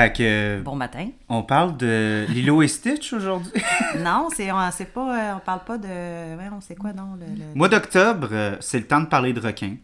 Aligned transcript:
Fait 0.00 0.12
que 0.12 0.60
Bon 0.62 0.74
matin. 0.76 1.08
on 1.28 1.42
parle 1.42 1.76
de 1.76 2.24
Lilo 2.28 2.62
et 2.62 2.68
Stitch 2.68 3.12
aujourd'hui. 3.12 3.52
Non, 3.98 4.28
c'est 4.34 4.50
on, 4.52 4.56
c'est 4.70 4.84
pas, 4.92 5.00
euh, 5.18 5.32
on 5.36 5.40
parle 5.40 5.64
pas 5.64 5.76
de. 5.76 5.88
Ouais, 5.88 6.48
on 6.56 6.60
sait 6.60 6.76
quoi, 6.76 6.92
non? 6.92 7.18
Le, 7.18 7.26
le- 7.26 7.54
Mois 7.54 7.68
d'octobre, 7.68 8.28
euh, 8.30 8.56
c'est 8.60 8.78
le 8.78 8.86
temps 8.86 9.00
de 9.00 9.06
parler 9.06 9.32
de 9.32 9.40
requins. 9.40 9.74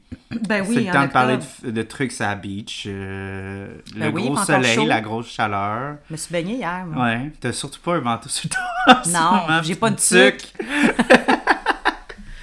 Ben 0.48 0.64
oui, 0.66 0.74
c'est 0.76 0.82
le 0.84 0.88
en 0.90 0.92
temps 0.92 1.06
de 1.06 1.10
parler 1.12 1.38
de, 1.64 1.70
de 1.70 1.82
trucs 1.82 2.18
à 2.20 2.28
la 2.28 2.34
beach. 2.36 2.84
euh, 2.86 3.68
Ben 3.96 4.06
le 4.10 4.14
oui, 4.14 4.26
gros 4.26 4.36
soleil, 4.36 4.76
chaud. 4.76 4.86
la 4.86 5.00
grosse 5.00 5.28
chaleur. 5.28 5.96
Je 6.08 6.12
me 6.14 6.16
suis 6.16 6.32
baignée 6.32 6.54
hier. 6.56 6.84
moi. 6.86 7.04
Ouais, 7.04 7.32
t'as 7.40 7.52
surtout 7.52 7.80
pas 7.80 7.96
un 7.96 8.00
manteau 8.00 8.28
sur 8.28 8.48
toi. 8.48 9.02
Non, 9.08 9.60
j'ai 9.62 9.74
pas 9.74 9.90
de 9.90 9.96
tuque. 9.96 10.52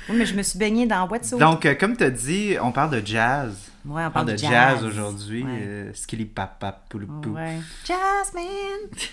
Oui, 0.10 0.18
mais 0.18 0.26
je 0.26 0.36
me 0.36 0.44
suis 0.44 0.60
baignée 0.60 0.86
dans 0.86 1.08
Wetsuit. 1.08 1.38
Donc, 1.40 1.66
euh, 1.66 1.76
comme 1.76 1.96
t'as 1.96 2.10
dit, 2.10 2.56
on 2.62 2.74
parle 2.74 3.02
de 3.02 3.08
jazz. 3.08 3.72
Ouais, 3.86 4.06
on 4.06 4.12
parle 4.12 4.28
de 4.28 4.38
jazz, 4.38 4.50
jazz, 4.50 4.84
aujourd'hui. 4.84 5.44
Ouais. 5.44 5.62
euh, 5.62 5.94
skilly. 5.94 6.30
Ouais. 6.34 7.60
Jasmine! 7.86 8.90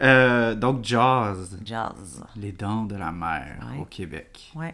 Euh, 0.00 0.54
donc, 0.54 0.84
jazz. 0.84 1.58
Jazz. 1.64 2.22
Les 2.36 2.52
dents 2.52 2.84
de 2.84 2.94
la 2.94 3.10
mer 3.10 3.58
au 3.80 3.84
Québec. 3.86 4.52
Ouais. 4.54 4.72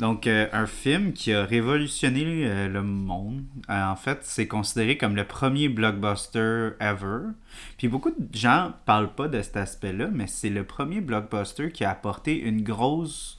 Donc, 0.00 0.26
euh, 0.26 0.48
un 0.52 0.66
film 0.66 1.12
qui 1.12 1.32
a 1.32 1.44
révolutionné 1.44 2.24
euh, 2.46 2.68
le 2.68 2.82
monde. 2.82 3.42
Euh, 3.68 3.84
en 3.84 3.96
fait, 3.96 4.20
c'est 4.22 4.46
considéré 4.46 4.96
comme 4.96 5.14
le 5.14 5.24
premier 5.24 5.68
blockbuster 5.68 6.70
ever. 6.80 7.32
Puis 7.76 7.88
beaucoup 7.88 8.10
de 8.10 8.34
gens 8.34 8.72
parlent 8.86 9.12
pas 9.12 9.28
de 9.28 9.42
cet 9.42 9.58
aspect-là, 9.58 10.08
mais 10.10 10.26
c'est 10.26 10.48
le 10.48 10.64
premier 10.64 11.02
blockbuster 11.02 11.70
qui 11.70 11.84
a 11.84 11.90
apporté 11.90 12.38
une 12.38 12.62
grosse 12.62 13.38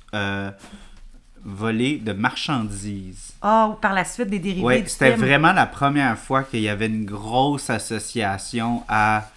volée 1.44 1.97
de 1.97 2.14
marchandises. 2.14 3.34
Ah, 3.42 3.70
ou 3.72 3.75
par 3.75 3.94
la 3.94 4.06
suite 4.06 4.30
des 4.30 4.39
dérivés 4.39 4.81
du 4.81 4.89
c'était 4.89 5.16
vraiment 5.16 5.53
la 5.53 5.66
première 5.66 6.17
fois 6.17 6.44
qu'il 6.44 6.61
y 6.61 6.70
avait 6.70 6.88
une 6.88 7.06
grosse 7.06 7.70
association 7.70 8.84
à 8.88 9.30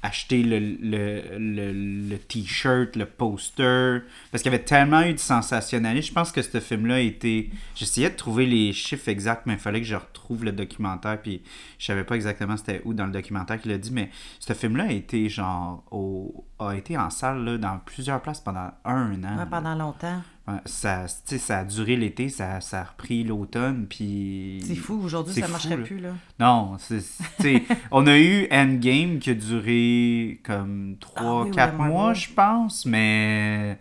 acheter 0.00 0.44
le, 0.44 0.60
le, 0.60 1.22
le, 1.36 2.08
le 2.08 2.18
t-shirt, 2.18 2.94
le 2.94 3.04
poster, 3.04 4.02
parce 4.30 4.44
qu'il 4.44 4.52
y 4.52 4.54
avait 4.54 4.64
tellement 4.64 5.02
eu 5.02 5.14
de 5.14 5.18
sensationnalisme. 5.18 6.10
Je 6.10 6.12
pense 6.12 6.30
que 6.30 6.40
ce 6.40 6.60
film-là 6.60 6.94
a 6.94 7.00
été... 7.00 7.50
J'essayais 7.74 8.08
de 8.08 8.14
trouver 8.14 8.46
les 8.46 8.72
chiffres 8.72 9.08
exacts, 9.08 9.42
mais 9.46 9.54
il 9.54 9.58
fallait 9.58 9.80
que 9.80 9.86
je 9.86 9.96
retrouve 9.96 10.44
le 10.44 10.52
documentaire, 10.52 11.20
puis 11.20 11.42
je 11.80 11.86
savais 11.86 12.04
pas 12.04 12.14
exactement 12.14 12.56
c'était 12.56 12.80
où 12.84 12.94
dans 12.94 13.06
le 13.06 13.12
documentaire 13.12 13.60
qu'il 13.60 13.72
a 13.72 13.78
dit, 13.78 13.90
mais 13.90 14.10
ce 14.38 14.52
film-là 14.52 14.84
a 14.84 14.92
été 14.92 15.28
genre... 15.28 15.82
Au, 15.90 16.44
a 16.60 16.74
été 16.74 16.96
en 16.96 17.10
salle 17.10 17.44
là, 17.44 17.58
dans 17.58 17.78
plusieurs 17.84 18.22
places 18.22 18.40
pendant 18.40 18.70
un 18.84 19.24
an. 19.24 19.38
Ouais, 19.38 19.46
pendant 19.50 19.74
longtemps. 19.74 20.22
Ça, 20.64 21.06
ça 21.08 21.58
a 21.58 21.64
duré 21.64 21.96
l'été, 21.96 22.28
ça, 22.28 22.60
ça 22.60 22.80
a 22.80 22.84
repris 22.84 23.24
l'automne, 23.24 23.86
puis... 23.88 24.60
C'est 24.64 24.74
fou, 24.74 25.00
aujourd'hui, 25.02 25.34
ça 25.34 25.46
fou, 25.46 25.52
marcherait 25.52 25.76
là. 25.76 25.82
plus, 25.84 26.00
là. 26.00 26.10
Non, 26.40 26.76
c'est, 26.78 27.02
on 27.90 28.06
a 28.06 28.18
eu 28.18 28.46
Endgame 28.50 29.18
qui 29.18 29.30
a 29.30 29.34
duré 29.34 30.40
comme 30.44 30.96
3-4 31.00 31.52
Ah 31.56 31.72
oui, 31.78 31.84
mois, 31.86 32.14
je 32.14 32.28
pense, 32.28 32.86
mais 32.86 33.78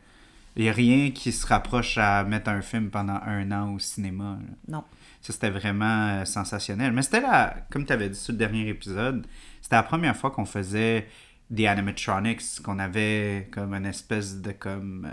il 0.56 0.64
n'y 0.64 0.70
a 0.70 0.74
rien 0.74 1.12
qui 1.12 1.32
se 1.32 1.46
rapproche 1.46 1.98
à 1.98 2.24
mettre 2.24 2.50
un 2.50 2.62
film 2.62 2.90
pendant 2.90 3.20
un 3.26 3.52
an 3.52 3.74
au 3.74 3.80
cinéma. 3.80 4.40
là. 4.42 4.56
Non. 4.68 4.84
Ça, 5.22 5.34
c'était 5.34 5.50
vraiment 5.50 6.08
euh, 6.10 6.26
sensationnel. 6.26 6.92
Mais 6.94 7.02
c'était 7.02 7.22
là, 7.22 7.56
comme 7.70 7.86
tu 7.86 7.94
avais 7.94 8.10
dit 8.10 8.18
sur 8.18 8.32
le 8.34 8.38
dernier 8.38 8.68
épisode, 8.70 9.26
c'était 9.62 9.76
la 9.76 9.84
première 9.84 10.16
fois 10.16 10.32
qu'on 10.32 10.46
faisait 10.46 11.08
des 11.50 11.68
animatronics, 11.68 12.62
qu'on 12.64 12.80
avait 12.80 13.50
comme 13.52 13.74
une 13.74 13.86
espèce 13.86 14.42
de 14.42 14.52
comme... 14.52 15.12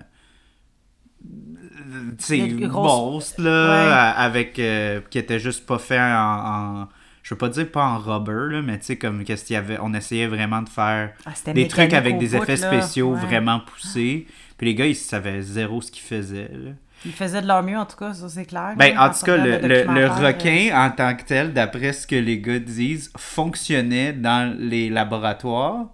monstre, 2.68 3.42
là, 3.42 3.86
Ouais. 3.86 4.12
avec... 4.24 4.58
euh, 4.58 5.00
qui 5.10 5.18
était 5.18 5.38
juste 5.38 5.66
pas 5.66 5.78
fait 5.78 6.00
en... 6.00 6.82
en- 6.82 6.88
je 7.22 7.32
veux 7.32 7.38
pas 7.38 7.48
dire 7.48 7.70
pas 7.70 7.82
en 7.86 7.96
rubber, 7.98 8.54
là, 8.54 8.60
mais 8.60 8.78
tu 8.78 8.84
sais, 8.84 8.96
comme 8.96 9.24
qu'est-ce 9.24 9.46
qu'il 9.46 9.54
y 9.54 9.56
avait... 9.56 9.78
On 9.80 9.94
essayait 9.94 10.26
vraiment 10.26 10.60
de 10.60 10.68
faire 10.68 11.12
Ah, 11.24 11.30
des 11.54 11.68
trucs 11.68 11.94
avec 11.94 12.18
des 12.18 12.36
effets 12.36 12.58
spéciaux 12.58 13.14
Ouais. 13.14 13.20
vraiment 13.20 13.60
poussés. 13.60 14.26
Puis 14.58 14.66
les 14.66 14.74
gars, 14.74 14.84
ils 14.86 14.94
savaient 14.94 15.40
zéro 15.40 15.80
ce 15.80 15.90
qu'ils 15.90 16.02
faisaient, 16.02 16.50
là. 16.52 16.72
Ils 17.06 17.12
faisaient 17.12 17.40
de 17.42 17.46
leur 17.46 17.62
mieux, 17.62 17.76
en 17.78 17.86
tout 17.86 17.96
cas, 17.96 18.12
ça, 18.14 18.28
c'est 18.28 18.44
clair. 18.44 18.74
Ben, 18.76 18.94
là, 18.94 19.06
en 19.06 19.10
tout 19.10 19.24
cas, 19.24 19.36
le, 19.38 19.52
le- 19.58 19.84
le 19.92 20.00
euh, 20.04 20.10
requin, 20.10 20.70
en 20.74 20.90
tant 20.90 21.14
que 21.14 21.22
tel, 21.22 21.52
d'après 21.54 21.92
ce 21.94 22.06
que 22.06 22.14
les 22.16 22.40
gars 22.40 22.58
disent, 22.58 23.10
fonctionnait 23.16 24.12
dans 24.12 24.54
les 24.58 24.90
laboratoires, 24.90 25.86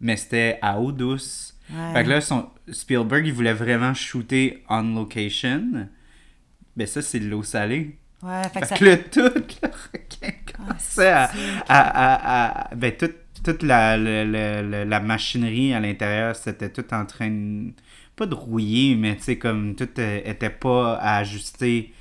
mais 0.00 0.16
c'était 0.16 0.58
à 0.62 0.78
eau 0.80 0.90
douce. 0.92 1.55
Ouais. 1.70 1.92
Fait 1.94 2.04
que 2.04 2.10
là, 2.10 2.20
son, 2.20 2.48
Spielberg, 2.70 3.26
il 3.26 3.32
voulait 3.32 3.52
vraiment 3.52 3.92
shooter 3.94 4.62
on 4.68 4.94
location. 4.94 5.88
Ben 6.76 6.86
ça, 6.86 7.02
c'est 7.02 7.20
de 7.20 7.28
l'eau 7.28 7.42
salée. 7.42 7.96
Ouais, 8.22 8.42
fait 8.52 8.60
que 8.60 8.66
ça 8.66 8.76
que 8.76 8.84
là, 8.84 8.96
tout 8.96 9.20
le 9.62 9.68
requin 9.92 10.32
commençait 10.56 11.08
à, 11.12 11.30
à- 11.68 12.68
à- 12.70 12.74
Ben, 12.74 12.92
toute, 12.96 13.16
toute 13.44 13.62
la, 13.62 13.96
la, 13.96 14.24
la- 14.24 14.62
la- 14.62 14.84
la 14.84 15.00
machinerie 15.00 15.72
à 15.74 15.80
l'intérieur, 15.80 16.34
c'était 16.36 16.70
tout 16.70 16.84
en 16.92 17.04
train 17.06 17.30
de... 17.30 17.72
Pas 18.14 18.26
de 18.26 18.34
rouiller, 18.34 18.94
mais 18.96 19.16
tu 19.16 19.24
sais, 19.24 19.36
comme 19.38 19.74
tout 19.74 19.88
euh, 19.98 20.20
était 20.24 20.48
pas 20.50 20.94
à 20.96 21.18
ajuster 21.18 21.92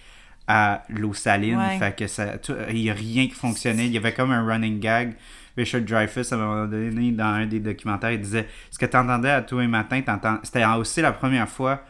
à 0.47 0.83
l'eau 0.89 1.13
saline. 1.13 1.57
Ouais. 1.57 1.77
Fait 1.79 1.95
que 1.95 2.07
ça... 2.07 2.35
Il 2.69 2.77
y 2.79 2.89
a 2.89 2.93
rien 2.93 3.27
qui 3.27 3.33
fonctionnait. 3.33 3.87
Il 3.87 3.91
y 3.91 3.97
avait 3.97 4.13
comme 4.13 4.31
un 4.31 4.45
running 4.45 4.79
gag. 4.79 5.15
Richard 5.57 5.81
Dreyfuss, 5.81 6.31
à 6.31 6.35
un 6.35 6.39
moment 6.39 6.65
donné, 6.65 7.11
dans 7.11 7.25
un 7.25 7.45
des 7.45 7.59
documentaires, 7.59 8.11
il 8.11 8.21
disait 8.21 8.47
«Ce 8.71 8.77
que 8.77 8.85
tu 8.85 8.97
entendais 8.97 9.29
à 9.29 9.41
tous 9.41 9.59
les 9.59 9.67
matins. 9.67 10.01
C'était 10.43 10.65
aussi 10.65 11.01
la 11.01 11.11
première 11.11 11.47
fois 11.49 11.81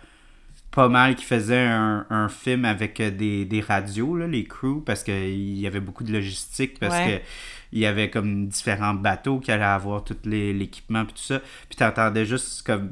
pas 0.72 0.90
mal 0.90 1.16
qui 1.16 1.24
faisait 1.24 1.66
un, 1.68 2.06
un 2.10 2.28
film 2.28 2.66
avec 2.66 3.00
euh, 3.00 3.10
des, 3.10 3.46
des 3.46 3.62
radios, 3.62 4.18
là, 4.18 4.28
les 4.28 4.44
crews, 4.44 4.82
parce 4.86 5.04
qu'il 5.04 5.58
y 5.58 5.66
avait 5.66 5.80
beaucoup 5.80 6.04
de 6.04 6.12
logistique, 6.12 6.80
parce 6.80 6.94
Ouais. 6.96 7.20
que 7.22 7.26
il 7.72 7.80
y 7.80 7.86
avait 7.86 8.10
comme 8.10 8.48
différents 8.48 8.94
bateaux 8.94 9.40
qui 9.40 9.52
allaient 9.52 9.64
avoir 9.64 10.04
tout 10.04 10.16
l'équipement 10.26 11.04
puis 11.04 11.14
tout 11.14 11.22
ça. 11.24 11.40
Puis 11.70 11.76
t'entendais 11.78 12.26
juste 12.26 12.66
comme 12.66 12.92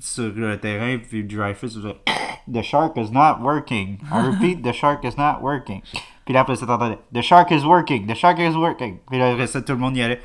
sur 0.00 0.32
le 0.34 0.56
terrain, 0.58 0.98
puis 0.98 1.24
Dreyfus 1.24 1.68
faisait 1.68 1.96
The 2.52 2.62
shark 2.62 2.96
is 2.96 3.10
not 3.12 3.40
working. 3.40 3.98
I 4.10 4.26
repeat, 4.26 4.62
the 4.62 4.72
shark 4.72 5.04
is 5.04 5.16
not 5.18 5.42
working. 5.42 5.80
Puis 6.24 6.34
là, 6.34 6.40
après 6.40 6.56
ça, 6.56 6.66
t'entendais 6.66 6.98
The 7.14 7.20
shark 7.22 7.50
is 7.50 7.64
working, 7.64 8.06
the 8.06 8.14
shark 8.14 8.38
is 8.38 8.54
working. 8.56 8.98
Puis 9.08 9.18
là, 9.18 9.32
après 9.32 9.46
ça, 9.46 9.62
tout 9.62 9.72
le 9.72 9.78
monde 9.78 9.96
y 9.96 10.02
allait 10.02 10.20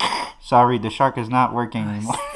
Sorry, 0.40 0.80
the 0.80 0.90
shark 0.90 1.16
is 1.16 1.28
not 1.28 1.52
working 1.52 1.86
anymore. 1.86 2.18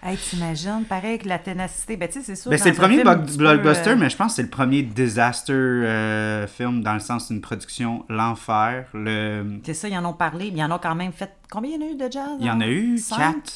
Hey, 0.00 0.16
t'imagines, 0.16 0.84
pareil 0.88 1.10
avec 1.10 1.24
la 1.24 1.40
ténacité. 1.40 1.96
Ben, 1.96 2.08
tu 2.08 2.20
sais, 2.20 2.24
c'est 2.24 2.36
sûr. 2.36 2.50
Ben, 2.50 2.56
c'est 2.56 2.70
le 2.70 2.76
premier 2.76 3.02
film, 3.02 3.26
peux, 3.26 3.36
blockbuster, 3.36 3.90
euh, 3.90 3.96
mais 3.96 4.08
je 4.08 4.16
pense 4.16 4.32
que 4.32 4.36
c'est 4.36 4.42
le 4.42 4.48
premier 4.48 4.82
disaster 4.82 5.52
euh, 5.52 6.46
film 6.46 6.82
dans 6.82 6.94
le 6.94 7.00
sens 7.00 7.28
d'une 7.28 7.40
production 7.40 8.04
l'enfer. 8.08 8.86
Le... 8.94 9.58
C'est 9.64 9.74
ça, 9.74 9.88
ils 9.88 9.98
en 9.98 10.04
ont 10.04 10.12
parlé. 10.12 10.52
Ils 10.54 10.62
en 10.62 10.70
ont 10.70 10.78
quand 10.78 10.94
même 10.94 11.12
fait. 11.12 11.36
Combien 11.50 11.72
il 11.72 11.80
y 11.80 11.84
en 11.84 11.88
a 11.88 11.90
eu 11.90 11.96
de 11.96 12.12
jazz? 12.12 12.36
Il 12.38 12.46
y 12.46 12.50
en 12.50 12.60
a 12.60 12.64
hein? 12.64 12.68
eu 12.68 12.98
Cinq? 12.98 13.18
quatre, 13.18 13.52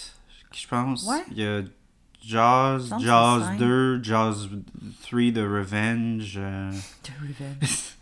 je 0.52 0.66
pense. 0.66 1.08
Ouais. 1.08 1.22
Il 1.30 1.38
y 1.38 1.46
a 1.46 1.62
Jaws, 2.24 2.80
cinq. 2.88 3.58
2, 3.58 4.02
Jaws 4.02 4.48
3, 5.04 5.32
The 5.32 5.38
Revenge. 5.38 6.34
euh. 6.38 6.70
The 7.02 7.12
Revenge. 7.20 7.94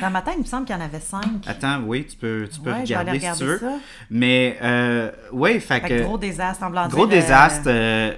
Dans 0.00 0.10
ma 0.10 0.22
tête, 0.22 0.34
il 0.36 0.40
me 0.40 0.46
semble 0.46 0.66
qu'il 0.66 0.74
y 0.74 0.78
en 0.78 0.82
avait 0.82 1.00
cinq. 1.00 1.46
Attends, 1.46 1.82
oui, 1.82 2.06
tu 2.06 2.16
peux, 2.16 2.48
tu 2.52 2.60
peux 2.60 2.70
Ouais, 2.72 2.80
regarder, 2.82 3.20
si 3.20 3.32
tu 3.38 3.44
veux. 3.44 3.58
ça. 3.58 3.74
Mais, 4.10 4.56
euh, 4.62 5.10
ouais, 5.32 5.60
fait, 5.60 5.80
Fait 5.80 5.88
que... 5.88 6.02
gros 6.02 6.18
désastre 6.18 6.62
en 6.64 6.70
blanc. 6.70 6.88
Gros 6.88 7.06
dire, 7.06 7.16
euh, 7.18 7.20
désastre. 7.20 7.62
euh, 7.66 8.12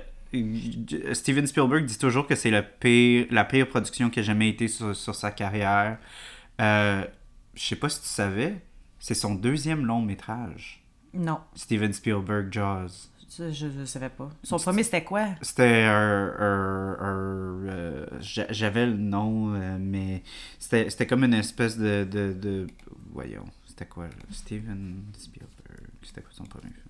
Steven 1.14 1.46
Spielberg 1.46 1.84
dit 1.84 1.99
toujours 1.99 2.26
que 2.26 2.34
c'est 2.34 2.50
le 2.50 2.62
pire, 2.62 3.26
la 3.31 3.44
pire 3.44 3.69
production 3.69 4.10
qui 4.10 4.20
a 4.20 4.22
jamais 4.22 4.49
été 4.50 4.69
sur, 4.69 4.94
sur 4.94 5.14
sa 5.14 5.31
carrière. 5.31 5.99
Euh, 6.60 7.05
je 7.55 7.64
sais 7.64 7.76
pas 7.76 7.88
si 7.88 8.00
tu 8.02 8.08
savais, 8.08 8.61
c'est 8.99 9.14
son 9.14 9.34
deuxième 9.34 9.87
long 9.87 10.00
métrage. 10.02 10.84
Non, 11.14 11.40
Steven 11.54 11.93
Spielberg 11.93 12.52
Jaws. 12.52 13.08
Ça, 13.38 13.50
je 13.52 13.67
ne 13.67 13.85
savais 13.85 14.08
pas. 14.11 14.29
Son 14.43 14.58
premier, 14.58 14.82
c'était 14.82 15.05
quoi? 15.05 15.29
C'était 15.43 15.85
un. 15.85 16.35
un- 16.38 16.96
un, 17.00 17.67
euh, 17.69 18.06
j'a- 18.20 18.52
J'avais 18.52 18.87
le 18.87 18.96
nom, 18.96 19.55
euh, 19.55 19.79
mais 19.81 20.23
c'était 20.58 21.06
comme 21.06 21.25
une 21.25 21.35
espèce 21.35 21.79
de. 21.79 22.05
de, 22.05 22.32
de- 22.32 22.67
voyons, 23.12 23.44
c'était 23.67 23.87
quoi? 23.87 24.06
Steven 24.31 25.05
Spielberg. 25.17 25.88
C'était 26.02 26.20
quoi 26.23 26.31
son 26.35 26.44
premier 26.44 26.70
film? 26.73 26.85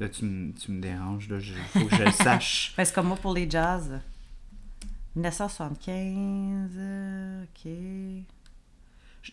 Là, 0.00 0.08
tu, 0.08 0.24
me- 0.24 0.52
tu 0.52 0.70
me 0.72 0.80
déranges, 0.80 1.28
là. 1.28 1.38
Il 1.40 1.80
faut 1.80 1.86
que 1.88 1.96
je 1.96 2.02
le 2.04 2.10
sache. 2.12 2.72
C'est 2.78 2.94
comme 2.94 3.08
moi 3.08 3.16
pour 3.16 3.34
les 3.34 3.48
jazz. 3.50 4.00
1975, 5.16 6.70
euh, 6.76 7.42
ok. 7.44 7.70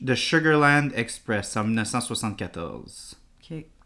The 0.05 0.15
Sugarland 0.15 0.89
Express 0.95 1.55
en 1.55 1.63
1974. 1.65 3.15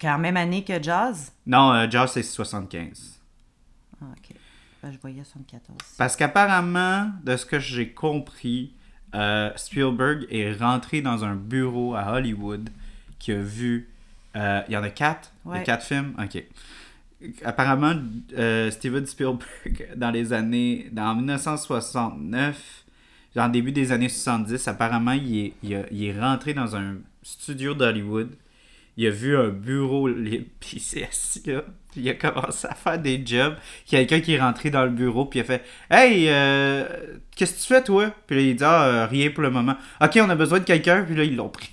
Ok. 0.01 0.07
Quand 0.09 0.18
même 0.19 0.38
année 0.38 0.63
que 0.63 0.81
Jazz? 0.81 1.31
Non, 1.45 1.71
euh, 1.74 1.89
Jaws, 1.89 2.07
c'est 2.07 2.24
75. 2.24 3.19
Ah, 4.01 4.06
ok. 4.12 4.36
Ben, 4.83 4.92
je 4.92 4.98
voyais 5.00 5.24
74. 5.24 5.77
Parce 5.98 6.15
qu'apparemment, 6.15 7.12
de 7.24 7.38
ce 7.38 7.45
que 7.45 7.59
j'ai 7.59 7.89
compris, 7.92 8.74
euh, 9.13 9.51
Spielberg 9.56 10.25
est 10.31 10.53
rentré 10.53 11.01
dans 11.01 11.24
un 11.24 11.36
bureau 11.36 11.94
à 11.95 12.13
Hollywood 12.13 12.69
qui 13.19 13.31
a 13.31 13.42
vu. 13.42 13.89
euh, 14.36 14.62
Il 14.68 14.74
y 14.74 14.77
en 14.77 14.83
a 14.83 14.89
quatre? 14.89 15.31
Il 15.45 15.50
y 15.50 15.51
a 15.51 15.57
Ouais. 15.57 15.63
quatre 15.63 15.86
films? 15.86 16.13
Ok. 16.21 16.44
Apparemment, 17.45 17.94
Steven 18.71 19.06
Spielberg, 19.06 19.89
dans 19.95 20.09
les 20.09 20.33
années. 20.33 20.89
Dans 20.92 21.13
1969, 21.15 22.83
dans 23.36 23.45
le 23.45 23.51
début 23.51 23.71
des 23.71 23.92
années 23.92 24.09
70, 24.09 24.68
apparemment, 24.68 25.12
il 25.12 25.38
est, 25.38 25.53
il 25.62 25.75
a- 25.75 25.86
il 25.92 26.03
est 26.03 26.19
rentré 26.19 26.53
dans 26.56 26.75
un 26.75 26.95
studio 27.21 27.75
d'Hollywood. 27.75 28.30
Il 28.98 29.08
a 29.08 29.10
vu 29.10 29.38
un 29.38 29.48
bureau 29.50 30.08
libre, 30.08 30.46
puis 30.60 30.74
il 30.78 30.80
s'est 30.82 31.08
assis 31.08 31.42
là. 31.46 31.62
Puis 31.92 32.02
il 32.02 32.10
a 32.10 32.14
commencé 32.14 32.68
à 32.68 32.74
faire 32.76 32.98
des 33.00 33.22
jobs. 33.26 33.56
Il 33.92 33.94
y 33.94 34.02
a 34.02 34.06
quelqu'un 34.06 34.24
qui 34.24 34.34
est 34.34 34.40
rentré 34.40 34.70
dans 34.70 34.84
le 34.84 34.92
bureau, 34.92 35.26
puis 35.26 35.40
il 35.40 35.42
a 35.42 35.46
fait 35.46 35.64
Hey, 35.90 36.26
euh, 36.30 36.86
qu'est-ce 37.36 37.54
que 37.56 37.60
tu 37.62 37.68
fais, 37.68 37.84
toi 37.84 38.12
Puis 38.28 38.36
là, 38.38 38.42
il 38.42 38.56
dit 38.56 38.64
Ah, 38.64 38.86
euh, 38.86 39.06
rien 39.08 39.30
pour 39.32 39.44
le 39.44 39.50
moment. 39.50 39.76
Ok, 40.02 40.18
on 40.22 40.30
a 40.30 40.36
besoin 40.36 40.60
de 40.60 40.64
quelqu'un, 40.66 41.04
puis 41.04 41.16
là, 41.16 41.24
ils 41.24 41.36
l'ont 41.36 41.50
pris. 41.50 41.70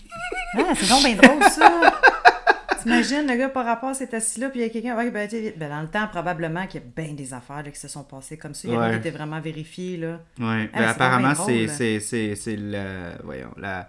Ah, 0.57 0.73
c'est 0.75 0.89
donc 0.89 1.05
bien 1.05 1.15
drôle, 1.17 1.43
ça! 1.51 1.93
T'imagines, 2.83 3.27
le 3.27 3.37
gars 3.37 3.49
par 3.49 3.65
rapport 3.65 3.93
s'est 3.95 4.15
assis 4.15 4.39
là, 4.41 4.51
puis 4.51 4.61
il 4.61 4.63
y 4.63 4.67
a 4.67 4.69
quelqu'un. 4.71 4.97
Ouais, 4.97 5.11
ben, 5.11 5.29
ben, 5.57 5.69
dans 5.69 5.81
le 5.83 5.89
temps, 5.89 6.07
probablement 6.07 6.65
qu'il 6.69 6.81
y 6.81 6.85
a 6.85 6.87
bien 7.05 7.13
des 7.15 7.35
affaires 7.35 7.57
là, 7.65 7.71
qui 7.71 7.79
se 7.81 7.89
sont 7.89 8.05
passées 8.05 8.39
comme 8.39 8.55
ça. 8.55 8.69
Il 8.69 8.75
y 8.75 8.77
a 8.77 8.81
Ouais. 8.81 8.91
qui 8.93 8.97
étaient 8.99 9.11
vraiment 9.11 9.41
vérifiées, 9.41 9.97
là. 9.97 10.21
Ouais, 10.39 10.71
Ah, 10.73 10.79
ben, 10.79 10.89
apparemment, 10.89 11.35
c'est, 11.35 12.57
la. 12.57 13.19
Voyons, 13.25 13.51
la. 13.57 13.89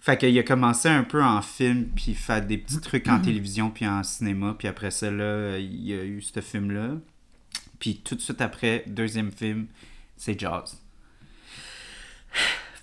Fait 0.00 0.16
qu'il 0.16 0.38
a 0.38 0.42
commencé 0.42 0.88
un 0.88 1.02
peu 1.02 1.22
en 1.22 1.42
film, 1.42 1.86
puis 1.94 2.14
faire 2.14 2.44
des 2.44 2.56
petits 2.58 2.80
trucs 2.80 3.08
en 3.08 3.18
télévision, 3.20 3.70
puis 3.70 3.86
en 3.86 4.02
cinéma, 4.02 4.54
puis 4.58 4.68
après 4.68 4.90
ça, 4.90 5.10
là, 5.10 5.58
il 5.58 5.82
y 5.86 5.92
a 5.92 6.02
eu 6.04 6.22
ce 6.22 6.40
film-là. 6.40 6.90
Puis 7.80 8.00
tout 8.04 8.14
de 8.14 8.20
suite 8.20 8.40
après, 8.40 8.84
deuxième 8.86 9.30
film, 9.32 9.66
c'est 10.16 10.38
Jaws. 10.38 10.64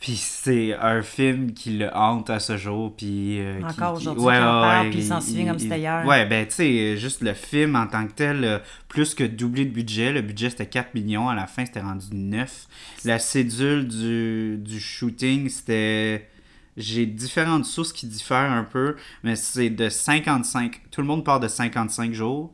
Puis 0.01 0.17
c'est 0.17 0.73
un 0.75 1.01
film 1.01 1.53
qui 1.53 1.71
le 1.77 1.89
hante 1.95 2.29
à 2.29 2.39
ce 2.39 2.57
jour, 2.57 2.95
puis... 2.95 3.39
euh, 3.39 3.59
Encore 3.63 3.93
qui- 3.93 4.01
aujourd'hui, 4.03 4.23
en 4.25 4.29
parle, 4.61 4.89
puis 4.91 4.99
il 4.99 5.05
s'en 5.05 5.19
souvient 5.19 5.47
comme 5.47 5.57
c'était 5.59 5.79
hier. 5.79 6.05
Ouais, 6.05 6.27
ben 6.27 6.45
tu 6.45 6.53
sais, 6.53 6.97
juste 6.97 7.21
le 7.21 7.33
film 7.33 7.75
en 7.75 7.87
tant 7.87 8.05
que 8.05 8.11
tel, 8.11 8.43
euh, 8.43 8.59
plus 8.87 9.15
que 9.15 9.23
doublé 9.23 9.65
de 9.65 9.71
budget, 9.71 10.11
le 10.11 10.21
budget 10.21 10.51
c'était 10.51 10.67
4 10.67 10.93
millions, 10.93 11.27
à 11.27 11.33
la 11.33 11.47
fin 11.47 11.65
c'était 11.65 11.79
rendu 11.81 12.05
9. 12.11 12.67
La 13.05 13.17
cédule 13.17 13.87
du, 13.87 14.57
du 14.59 14.79
shooting, 14.79 15.49
c'était... 15.49 16.29
J'ai 16.77 17.05
différentes 17.05 17.65
sources 17.65 17.93
qui 17.93 18.05
diffèrent 18.07 18.51
un 18.51 18.63
peu, 18.65 18.95
mais 19.23 19.35
c'est 19.35 19.69
de 19.69 19.87
55, 19.89 20.81
tout 20.91 21.01
le 21.01 21.07
monde 21.07 21.23
part 21.23 21.39
de 21.39 21.47
55 21.47 22.11
jours, 22.13 22.53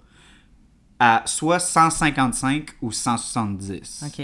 à 1.00 1.24
soit 1.26 1.60
155 1.60 2.70
ou 2.82 2.92
170. 2.92 4.04
OK. 4.08 4.24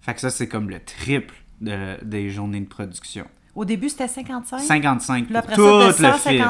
Fait 0.00 0.14
que 0.14 0.20
ça, 0.20 0.30
c'est 0.30 0.48
comme 0.48 0.70
le 0.70 0.80
triple 0.80 1.34
de- 1.60 2.02
des 2.04 2.30
journées 2.30 2.60
de 2.60 2.66
production. 2.66 3.26
Au 3.54 3.64
début, 3.64 3.88
c'était 3.88 4.08
55. 4.08 4.60
55 4.60 5.24
Puis 5.26 5.32
là, 5.34 5.42
pour 5.42 5.50
après 5.50 5.56
tout 5.56 5.68
ça, 5.68 5.86
le 5.86 5.88
de 5.88 5.92
film. 6.18 6.42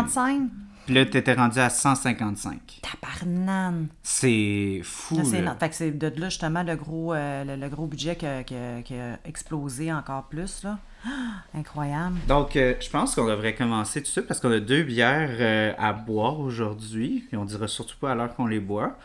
155. 0.86 0.86
Puis 0.86 0.94
là, 0.94 1.04
t'étais 1.06 1.34
rendu 1.34 1.58
à 1.58 1.70
155. 1.70 2.81
Tabarnane. 2.82 3.88
C'est 4.02 4.81
fou, 4.82 5.22
c'est 5.25 5.42
là. 5.42 5.56
Fait 5.58 5.69
que 5.69 5.75
c'est 5.75 5.90
de 5.90 6.12
là, 6.20 6.28
justement, 6.28 6.62
le 6.62 6.76
gros, 6.76 7.14
euh, 7.14 7.44
le, 7.44 7.56
le 7.56 7.69
gros 7.69 7.86
budget 7.86 8.16
qui 8.16 8.26
a, 8.26 8.42
qui 8.44 8.54
a- 8.54 8.82
qui 8.82 8.94
a 8.94 9.19
explosé 9.25 9.92
encore 9.92 10.25
plus, 10.25 10.62
là. 10.64 10.78
Ah, 11.06 11.58
incroyable. 11.58 12.16
Donc, 12.28 12.56
euh, 12.56 12.75
je 12.81 12.88
pense 12.88 13.14
qu'on 13.14 13.26
devrait 13.26 13.54
commencer 13.54 14.00
tout 14.00 14.06
de 14.06 14.10
suite 14.12 14.26
parce 14.26 14.40
qu'on 14.40 14.52
a 14.52 14.60
deux 14.60 14.82
bières 14.84 15.31
euh, 15.38 15.72
à 15.78 15.92
boire 15.92 16.40
aujourd'hui. 16.40 17.26
Et 17.32 17.36
on 17.36 17.44
dira 17.44 17.69
surtout 17.69 17.96
pas 17.98 18.12
à 18.12 18.14
l'heure 18.14 18.34
qu'on 18.34 18.46
les 18.46 18.60
boit. 18.60 18.96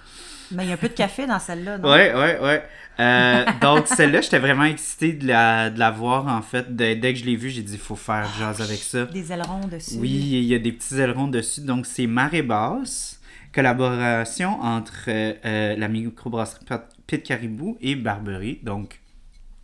Mais 0.51 0.63
il 0.65 0.69
y 0.69 0.71
a 0.71 0.75
un 0.75 0.77
peu 0.77 0.87
de 0.87 0.93
café 0.93 1.27
dans 1.27 1.37
celle-là, 1.39 1.77
non? 1.77 1.89
Ouais, 1.91 2.13
ouais, 2.15 2.39
ouais. 2.41 2.63
Euh, 3.00 3.46
donc, 3.62 3.88
celle-là, 3.88 4.22
j'étais 4.22 4.40
vraiment 4.40 4.66
excité 4.66 5.13
de 5.13 5.25
la, 5.28 5.69
de 5.69 5.80
la 5.80 5.90
voir, 5.92 6.28
en 6.28 6.42
fait. 6.42 6.75
Dès- 6.75 6.96
dès 6.96 7.13
que 7.13 7.19
je 7.19 7.25
l'ai 7.25 7.36
vue, 7.38 7.50
j'ai 7.50 7.62
dit, 7.62 7.74
il 7.74 7.80
faut 7.80 7.96
faire 7.96 8.28
jazz 8.38 8.60
avec 8.62 8.80
ça. 8.80 9.06
Des 9.06 9.31
ailerons 9.31 9.68
dessus. 9.68 9.96
Oui, 10.00 10.10
il 10.10 10.44
y 10.44 10.54
a 10.54 10.60
des 10.60 10.72
petits 10.74 10.96
ailerons 11.00 11.28
dessus. 11.28 11.62
Donc, 11.62 11.86
c'est 11.86 12.07
Marée 12.07 12.42
Basse, 12.42 13.19
collaboration 13.54 14.60
entre 14.62 15.06
euh, 15.07 15.34
euh, 15.46 15.75
la 15.78 15.88
microbrasserie 15.88 16.66
Pit 17.07 17.24
Caribou 17.24 17.78
et 17.81 17.96
Barberie. 17.96 18.60
Donc, 18.63 19.00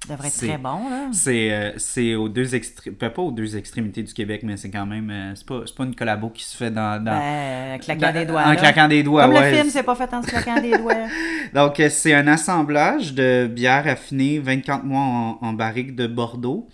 Ça 0.08 0.14
devrait 0.14 0.28
être 0.28 0.38
très 0.38 0.58
bon, 0.58 0.90
là. 0.90 1.08
c'est 1.12 1.52
euh, 1.52 1.72
c'est 1.78 2.16
aux 2.16 2.30
deux 2.30 2.54
extrémités, 2.56 3.10
pas 3.10 3.22
aux 3.22 3.32
deux 3.32 3.58
extrémités 3.58 4.04
du 4.04 4.14
Québec, 4.14 4.42
mais 4.44 4.56
c'est 4.58 4.70
quand 4.70 4.86
même, 4.86 5.10
euh, 5.10 5.34
c'est 5.36 5.46
pas, 5.46 5.62
pas 5.76 5.84
une 5.86 5.96
collabo 5.96 6.30
qui 6.30 6.44
se 6.44 6.56
fait 6.56 6.70
dans... 6.72 7.04
dans 7.04 7.12
Ben, 7.18 7.80
claquant 7.80 8.08
dans- 8.08 8.14
des 8.14 8.26
doigts. 8.26 8.44
En 8.44 8.50
là. 8.50 8.56
claquant 8.56 8.88
des 8.88 9.04
doigts, 9.04 9.24
Comme 9.26 9.34
ouais. 9.36 9.52
le 9.52 9.58
film, 9.58 9.70
c'est 9.70 9.84
pas 9.84 9.96
fait 9.96 10.14
en 10.14 10.22
se 10.22 10.28
claquant 10.28 10.62
des 10.62 10.78
doigts. 10.78 10.94
Donc, 11.54 11.80
euh, 11.80 11.90
c'est 11.90 12.14
un 12.14 12.28
assemblage 12.28 13.14
de 13.14 13.48
bières 13.48 13.88
affinées 13.88 14.40
24 14.40 14.84
mois 14.84 15.02
en, 15.02 15.38
en 15.42 15.54
barrique 15.54 15.96
de 15.96 16.08
Bordeaux. 16.08 16.68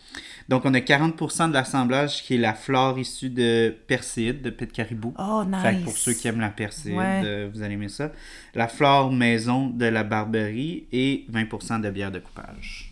Donc, 0.50 0.66
on 0.66 0.74
a 0.74 0.80
40% 0.80 1.48
de 1.50 1.54
l'assemblage 1.54 2.24
qui 2.24 2.36
est 2.36 2.38
la 2.38 2.54
flore 2.54 3.00
issue 3.00 3.30
de 3.30 3.74
Perséide, 3.88 4.42
de 4.42 4.50
Pit 4.50 4.70
Caribou. 4.70 5.14
Oh, 5.18 5.44
nice. 5.48 5.62
Fait 5.62 5.76
que 5.76 5.84
pour 5.86 5.94
ceux 5.98 6.12
qui 6.14 6.28
aiment 6.28 6.42
la 6.42 6.50
perséide, 6.50 6.96
Ouais. 6.98 7.22
euh, 7.24 7.50
vous 7.54 7.62
allez 7.62 7.76
aimer 7.76 7.88
ça. 7.88 8.12
La 8.54 8.68
flore 8.68 9.14
maison 9.14 9.68
de 9.70 9.86
la 9.86 10.04
Barberie 10.04 10.88
et 10.92 11.26
20% 11.32 11.80
de 11.80 11.90
bière 11.90 12.12
de 12.12 12.20
coupage. 12.20 12.91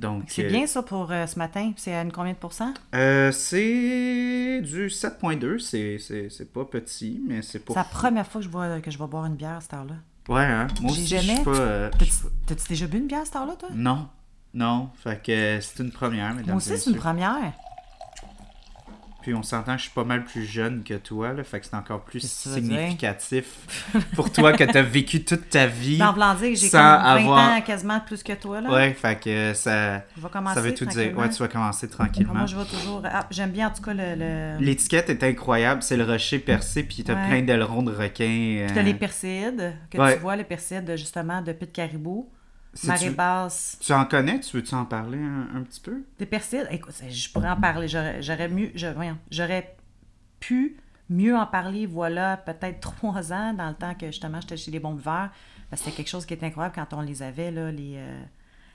Donc, 0.00 0.24
C'est 0.28 0.46
euh, 0.46 0.48
bien 0.48 0.66
ça 0.66 0.82
pour 0.82 1.12
euh, 1.12 1.26
ce 1.26 1.38
matin. 1.38 1.72
C'est 1.76 1.94
à 1.94 2.00
une 2.02 2.10
combien 2.10 2.32
de 2.32 2.38
pourcents? 2.38 2.72
euh, 2.94 3.30
c'est 3.32 4.60
du 4.62 4.88
7.2. 4.88 5.58
C'est, 5.58 5.98
c'est, 5.98 6.30
c'est 6.30 6.50
pas 6.52 6.64
petit, 6.64 7.20
mais 7.28 7.42
c'est 7.42 7.58
C'est 7.58 7.64
pas. 7.64 7.74
la 7.74 7.84
première 7.84 8.26
fois 8.26 8.40
que 8.40 8.46
je, 8.46 8.50
vois, 8.50 8.80
que 8.80 8.90
je 8.90 8.98
vais 8.98 9.06
boire 9.06 9.26
une 9.26 9.34
bière 9.36 9.56
à 9.58 9.60
cette 9.60 9.74
heure-là. 9.74 9.94
Ouais, 10.28 10.42
hein. 10.44 10.68
Moi 10.80 10.92
aussi, 10.92 11.06
je 11.06 11.16
jamais- 11.16 11.34
suis 11.36 11.44
pas. 11.44 11.50
euh, 11.50 11.90
je 11.92 11.98
T'as-tu 11.98 12.10
suis 12.12 12.22
pas- 12.22 12.28
t'as-tu 12.46 12.68
déjà 12.68 12.86
bu 12.86 12.98
une 12.98 13.06
bière 13.06 13.20
à 13.20 13.24
cette 13.26 13.36
heure-là, 13.36 13.56
toi? 13.58 13.68
Non. 13.74 14.08
Non. 14.54 14.90
Fait 14.96 15.22
que 15.22 15.32
euh, 15.32 15.60
c'est 15.60 15.82
une 15.82 15.90
première, 15.92 16.30
mesdames 16.34 16.46
Moi 16.46 16.56
aussi, 16.56 16.76
c'est 16.78 16.90
une 16.90 16.96
première. 16.96 17.36
Puis 19.22 19.34
on 19.34 19.42
s'entend 19.42 19.72
que 19.72 19.78
je 19.78 19.82
suis 19.84 19.94
pas 19.94 20.04
mal 20.04 20.24
plus 20.24 20.44
jeune 20.44 20.82
que 20.82 20.94
toi, 20.94 21.32
là. 21.32 21.44
Fait 21.44 21.60
que 21.60 21.66
c'est 21.66 21.74
encore 21.76 22.00
plus 22.04 22.20
tu 22.20 22.26
significatif 22.26 23.46
pour 24.14 24.32
toi 24.32 24.52
que 24.52 24.64
t'as 24.64 24.82
vécu 24.82 25.24
toute 25.24 25.48
ta 25.50 25.66
vie. 25.66 25.98
Ben, 25.98 26.08
en 26.08 26.34
dire 26.34 26.50
j'ai 26.56 26.68
sans 26.68 26.78
comme 26.78 27.02
20 27.02 27.14
avoir- 27.16 27.50
ans 27.56 27.60
quasiment 27.60 28.00
plus 28.00 28.22
que 28.22 28.32
toi, 28.32 28.60
là. 28.60 28.70
Ouais, 28.70 28.92
fait 28.94 29.18
que 29.20 29.54
ça. 29.54 30.02
Ça 30.54 30.60
veut 30.60 30.74
tout 30.74 30.86
dire. 30.86 31.16
Ouais, 31.18 31.28
tu 31.28 31.36
vas 31.38 31.48
commencer 31.48 31.88
tranquillement. 31.88 32.34
Moi, 32.34 32.46
je 32.46 32.56
vais 32.56 32.64
toujours... 32.64 33.02
ah, 33.04 33.26
J'aime 33.30 33.50
bien, 33.50 33.68
en 33.68 33.70
tout 33.70 33.82
cas, 33.82 33.94
le... 33.94 34.14
le... 34.16 34.56
L'étiquette 34.64 35.10
est 35.10 35.22
incroyable, 35.24 35.82
c'est 35.82 35.96
le 35.96 36.04
rocher 36.04 36.38
percé, 36.38 36.82
puis 36.82 37.02
t'as 37.04 37.14
Ouais. 37.14 37.28
plein 37.28 37.42
d'ailerons 37.42 37.82
de 37.82 37.92
requins. 37.92 38.64
Puis 38.66 38.74
t'as 38.74 38.80
euh, 38.80 38.82
les 38.82 38.94
perséides, 38.94 39.74
que 39.90 39.98
Ouais. 39.98 40.14
tu 40.14 40.20
vois, 40.20 40.36
les 40.36 40.44
perséides, 40.44 40.90
justement, 40.96 41.42
de 41.42 41.52
Pit 41.52 41.72
Caribou. 41.72 42.28
Marée 42.84 43.08
tu, 43.08 43.14
basse. 43.14 43.78
tu 43.80 43.92
en 43.92 44.04
connais? 44.04 44.40
Tu 44.40 44.56
veux-tu 44.56 44.74
en 44.74 44.84
parler 44.84 45.18
un, 45.18 45.48
un 45.56 45.62
petit 45.62 45.80
peu? 45.80 46.02
Des 46.18 46.26
perséides, 46.26 46.68
écoute, 46.70 46.94
je 47.08 47.32
pourrais 47.32 47.50
en 47.50 47.60
parler. 47.60 47.88
J'aurais 47.88 48.22
j'aurais 48.22 48.48
mieux... 48.48 48.70
J'aurais 49.30 49.76
pu 50.38 50.76
mieux 51.08 51.36
en 51.36 51.46
parler, 51.46 51.86
voilà, 51.86 52.36
peut-être 52.36 52.80
trois 52.96 53.32
ans, 53.32 53.52
dans 53.52 53.68
le 53.68 53.74
temps 53.74 53.94
que, 53.94 54.06
justement, 54.06 54.40
j'étais 54.40 54.56
chez 54.56 54.70
les 54.70 54.78
bons 54.80 54.94
verts. 54.94 55.30
Parce 55.68 55.82
que 55.82 55.86
c'était 55.86 55.96
quelque 55.98 56.08
chose 56.10 56.26
qui 56.26 56.34
était 56.34 56.46
incroyable 56.46 56.74
quand 56.74 56.96
on 56.96 57.00
les 57.00 57.22
avait, 57.22 57.50
là, 57.50 57.70
les... 57.72 57.94
euh, 57.96 58.22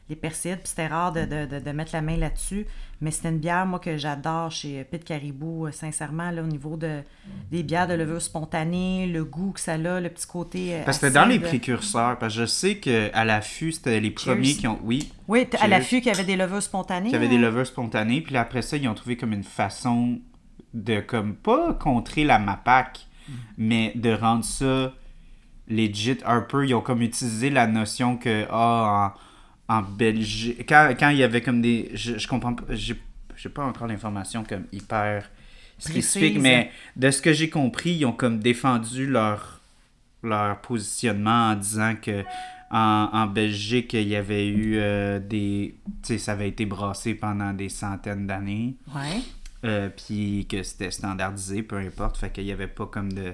les 0.10 0.16
perséides, 0.16 0.60
puis 0.60 0.68
c'était 0.70 0.88
rare 0.88 1.12
de, 1.14 1.22
de- 1.26 1.46
de- 1.48 1.60
de 1.60 1.72
mettre 1.72 1.92
la 1.94 2.02
main 2.02 2.16
là-dessus. 2.18 2.68
Mais 3.02 3.10
c'était 3.12 3.30
une 3.30 3.40
bière, 3.40 3.66
moi, 3.66 3.80
que 3.80 3.98
j'adore 3.98 4.52
chez 4.52 4.84
Pit 4.84 5.04
Caribou, 5.04 5.66
euh, 5.66 5.72
sincèrement, 5.72 6.30
là, 6.32 6.44
au 6.44 6.48
niveau 6.48 6.78
de, 6.78 7.02
des 7.52 7.64
bières 7.64 7.88
de 7.88 7.94
levure 7.96 8.22
spontanée, 8.22 9.08
le 9.08 9.26
goût 9.26 9.52
que 9.52 9.60
ça 9.60 9.74
a, 9.74 9.78
le 10.00 10.10
petit 10.10 10.28
côté. 10.28 10.76
euh, 10.76 10.84
Parce 10.86 11.00
que 11.00 11.08
c'était 11.08 11.20
dans 11.20 11.26
les 11.26 11.40
précurseurs, 11.40 12.18
parce 12.20 12.34
que 12.36 12.42
je 12.42 12.46
sais 12.46 12.78
qu'à 12.78 13.26
l'affût, 13.26 13.72
c'était 13.72 14.00
les 14.00 14.10
Cheers. 14.16 14.34
premiers 14.36 14.54
qui 14.54 14.68
ont. 14.68 14.80
Oui, 14.84 15.12
Oui, 15.28 15.48
à 15.60 15.68
l'affût 15.68 15.98
qu'il 16.02 16.12
y 16.12 16.16
avait 16.16 16.24
des 16.24 16.38
levures 16.38 16.62
spontanées. 16.64 17.10
qui 17.10 17.16
avaient 17.16 17.28
des 17.28 17.36
hein? 17.38 17.42
levures 17.42 17.68
spontanées, 17.68 18.22
puis 18.22 18.34
là, 18.34 18.42
après 18.42 18.62
ça, 18.62 18.78
ils 18.78 18.88
ont 18.88 18.94
trouvé 18.96 19.18
comme 19.18 19.34
une 19.34 19.44
façon 19.44 20.20
de, 20.74 21.00
comme, 21.02 21.36
pas 21.36 21.74
contrer 21.74 22.24
la 22.24 22.38
MAPAC, 22.40 23.08
mais 23.58 23.92
de 23.96 24.12
rendre 24.14 24.46
ça 24.46 24.94
legit 25.68 26.20
un 26.26 26.42
peu. 26.42 26.66
Ils 26.68 26.76
ont 26.76 26.82
comme 26.82 27.02
utilisé 27.02 27.50
la 27.50 27.68
notion 27.68 28.18
que, 28.18 28.46
ah, 28.52 29.14
en, 29.16 29.20
en 29.68 29.82
Belgique, 29.82 30.66
quand, 30.68 30.94
quand 30.98 31.10
il 31.10 31.18
y 31.18 31.24
avait 31.24 31.42
comme 31.42 31.62
des. 31.62 31.92
Je, 31.94 32.18
je 32.18 32.28
comprends 32.28 32.54
pas, 32.54 32.64
j'ai 32.74 33.50
pas 33.50 33.66
encore 33.66 33.88
l'information 33.88 34.44
comme 34.44 34.66
hyper 34.72 35.30
spécifique, 35.78 36.36
Précise. 36.36 36.42
mais 36.42 36.72
de 36.96 37.12
ce 37.12 37.22
que 37.22 37.34
j'ai 37.34 37.50
compris, 37.50 37.92
ils 37.92 38.06
ont 38.06 38.14
comme 38.14 38.40
défendu 38.40 39.08
leur, 39.08 39.62
leur 40.24 40.62
positionnement 40.62 41.52
en 41.52 41.56
disant 41.56 41.96
que 42.02 42.24
en, 42.72 43.10
en 43.14 43.28
Belgique, 43.28 43.94
il 43.94 44.08
y 44.08 44.16
avait 44.16 44.48
eu 44.48 44.78
euh, 44.78 45.20
des. 45.20 45.76
Tu 46.02 46.08
sais, 46.08 46.18
ça 46.18 46.34
avait 46.34 46.50
été 46.50 46.66
brassé 46.66 47.14
pendant 47.14 47.54
des 47.54 47.70
centaines 47.70 48.28
d'années. 48.28 48.76
Ouais. 48.94 49.22
Euh, 49.64 49.90
puis 49.90 50.46
que 50.50 50.62
c'était 50.64 50.92
standardisé, 50.92 51.64
peu 51.64 51.78
importe. 51.78 52.18
Fait 52.18 52.30
qu'il 52.30 52.46
n'y 52.46 52.52
avait 52.52 52.68
pas 52.68 52.86
comme 52.86 53.14
de. 53.14 53.34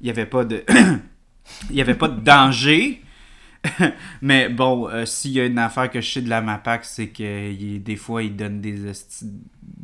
Il 0.00 0.04
n'y 0.04 0.10
avait 0.10 0.26
pas 0.26 0.44
de. 0.44 0.64
Il 1.70 1.76
n'y 1.76 1.80
avait 1.80 1.94
pas 1.94 2.08
de 2.08 2.20
danger. 2.20 3.02
Mais 4.22 4.48
bon, 4.48 4.88
euh, 4.88 5.04
s'il 5.04 5.32
y 5.32 5.40
a 5.40 5.46
une 5.46 5.58
affaire 5.58 5.90
que 5.90 6.00
je 6.00 6.10
sais 6.10 6.22
de 6.22 6.28
la 6.28 6.40
MAPAC, 6.40 6.84
c'est 6.84 7.08
que 7.08 7.50
il- 7.50 7.82
des 7.82 7.96
fois, 7.96 8.22
ils 8.22 8.34
donnent 8.34 8.60
des 8.60 8.76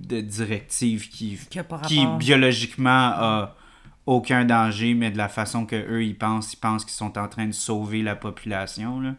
de 0.07 0.21
directives 0.21 1.09
qui, 1.09 1.39
Qui 1.89 2.07
biologiquement 2.19 2.91
a 2.91 3.57
aucun 4.07 4.45
danger, 4.45 4.95
mais 4.95 5.11
de 5.11 5.17
la 5.17 5.29
façon 5.29 5.65
que 5.65 5.77
eux 5.77 6.05
ils 6.05 6.17
pensent, 6.17 6.53
ils 6.53 6.59
pensent 6.59 6.85
qu'ils 6.85 6.93
sont 6.95 7.17
en 7.19 7.27
train 7.27 7.47
de 7.47 7.53
sauver 7.53 8.03
la 8.03 8.15
population. 8.17 9.01
Là. 9.01 9.15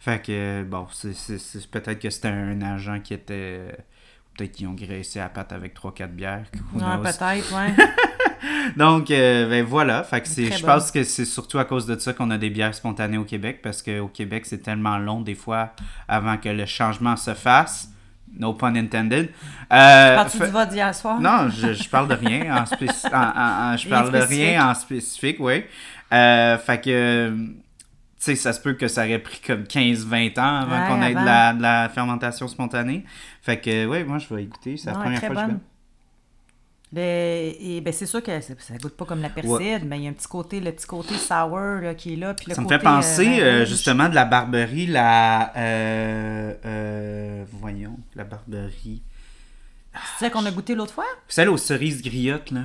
Fait 0.00 0.20
que 0.24 0.62
bon, 0.64 0.86
c'est- 0.92 1.70
peut-être 1.70 1.98
que 2.00 2.08
c'était 2.10 2.28
un 2.28 2.60
agent 2.62 3.00
qui 3.00 3.14
était. 3.14 3.76
Peut-être 4.40 4.52
qu'ils 4.52 4.68
ont 4.68 4.72
graissé 4.72 5.20
à 5.20 5.24
la 5.24 5.28
patte 5.28 5.52
avec 5.52 5.74
3-4 5.78 6.08
bières. 6.08 6.44
Ouais, 6.72 6.80
knows? 6.80 7.02
peut-être, 7.02 7.54
ouais. 7.54 7.74
Donc, 8.76 9.10
euh, 9.10 9.46
ben 9.50 9.62
voilà. 9.62 10.02
Fait 10.02 10.22
que 10.22 10.28
je 10.28 10.64
pense 10.64 10.90
que 10.90 11.04
c'est 11.04 11.26
surtout 11.26 11.58
à 11.58 11.66
cause 11.66 11.84
de 11.84 11.98
ça 11.98 12.14
qu'on 12.14 12.30
a 12.30 12.38
des 12.38 12.48
bières 12.48 12.74
spontanées 12.74 13.18
au 13.18 13.24
Québec, 13.24 13.60
parce 13.62 13.82
qu'au 13.82 14.08
Québec, 14.08 14.46
c'est 14.46 14.62
tellement 14.62 14.96
long 14.96 15.20
des 15.20 15.34
fois 15.34 15.74
avant 16.08 16.38
que 16.38 16.48
le 16.48 16.64
changement 16.64 17.16
se 17.16 17.34
fasse. 17.34 17.90
No 18.34 18.54
pun 18.54 18.74
intended. 18.76 19.28
Euh, 19.72 20.14
Parles-tu 20.16 20.38
fait- 20.38 20.46
du 20.46 20.52
vote 20.52 20.68
d'hier 20.70 20.94
soir? 20.94 21.20
non, 21.20 21.50
je, 21.50 21.74
je 21.74 21.88
parle 21.90 22.08
de 22.08 22.14
rien 22.14 22.62
en 22.62 22.64
je 23.76 23.88
parle 23.88 24.12
de 24.12 24.18
rien 24.20 24.70
en 24.70 24.74
spécifique, 24.74 25.36
oui. 25.40 25.64
Euh, 26.12 26.56
fait 26.56 26.80
que, 26.80 27.36
sais, 28.24 28.36
ça 28.36 28.52
se 28.52 28.60
peut 28.60 28.74
que 28.74 28.88
ça 28.88 29.04
aurait 29.04 29.18
pris 29.18 29.40
comme 29.40 29.62
15-20 29.64 30.38
ans 30.40 30.60
avant 30.60 30.80
Ouais, 30.82 30.88
qu'on 30.88 31.02
ait 31.02 31.10
de 31.10 31.24
la, 31.24 31.52
de 31.54 31.62
la 31.62 31.88
fermentation 31.88 32.48
spontanée. 32.48 33.04
Fait 33.42 33.58
que, 33.60 33.86
oui, 33.86 34.04
moi, 34.04 34.18
je 34.18 34.32
vais 34.34 34.44
écouter. 34.44 34.76
C'est 34.76 34.86
la 34.90 34.96
Ouais, 34.98 35.02
première 35.04 35.20
fois 35.20 35.28
que 35.28 35.40
je 35.40 35.46
goûte. 35.46 35.62
Ben, 36.92 37.54
et 37.60 37.80
ben 37.80 37.92
c'est 37.92 38.06
sûr 38.06 38.20
que 38.20 38.40
ça, 38.40 38.52
ça 38.58 38.76
goûte 38.76 38.96
pas 38.96 39.04
comme 39.04 39.22
la 39.22 39.28
perside, 39.28 39.84
mais 39.86 39.98
il 39.98 40.02
y 40.02 40.06
a 40.08 40.10
un 40.10 40.12
petit 40.12 40.26
côté, 40.26 40.58
le 40.58 40.72
petit 40.72 40.88
côté 40.88 41.14
sour 41.14 41.56
là, 41.80 41.94
qui 41.94 42.14
est 42.14 42.16
là. 42.16 42.34
Puis 42.34 42.46
le 42.48 42.54
Ça 42.56 42.62
me 42.62 42.68
fait 42.68 42.80
penser 42.80 43.38
euh, 43.40 43.62
euh, 43.62 43.64
justement 43.64 44.08
de 44.08 44.14
la 44.16 44.24
barberie, 44.24 44.86
la. 44.88 45.52
euh, 45.56 46.54
euh, 46.66 47.44
voyons, 47.52 47.96
la 48.16 48.24
barberie. 48.24 49.02
C'est 50.18 50.24
ça 50.26 50.30
qu'on 50.30 50.44
a 50.46 50.50
goûté 50.50 50.74
l'autre 50.74 50.92
fois? 50.94 51.04
Celle 51.28 51.48
aux 51.48 51.56
cerises 51.56 52.02
griottes, 52.02 52.50
là. 52.50 52.62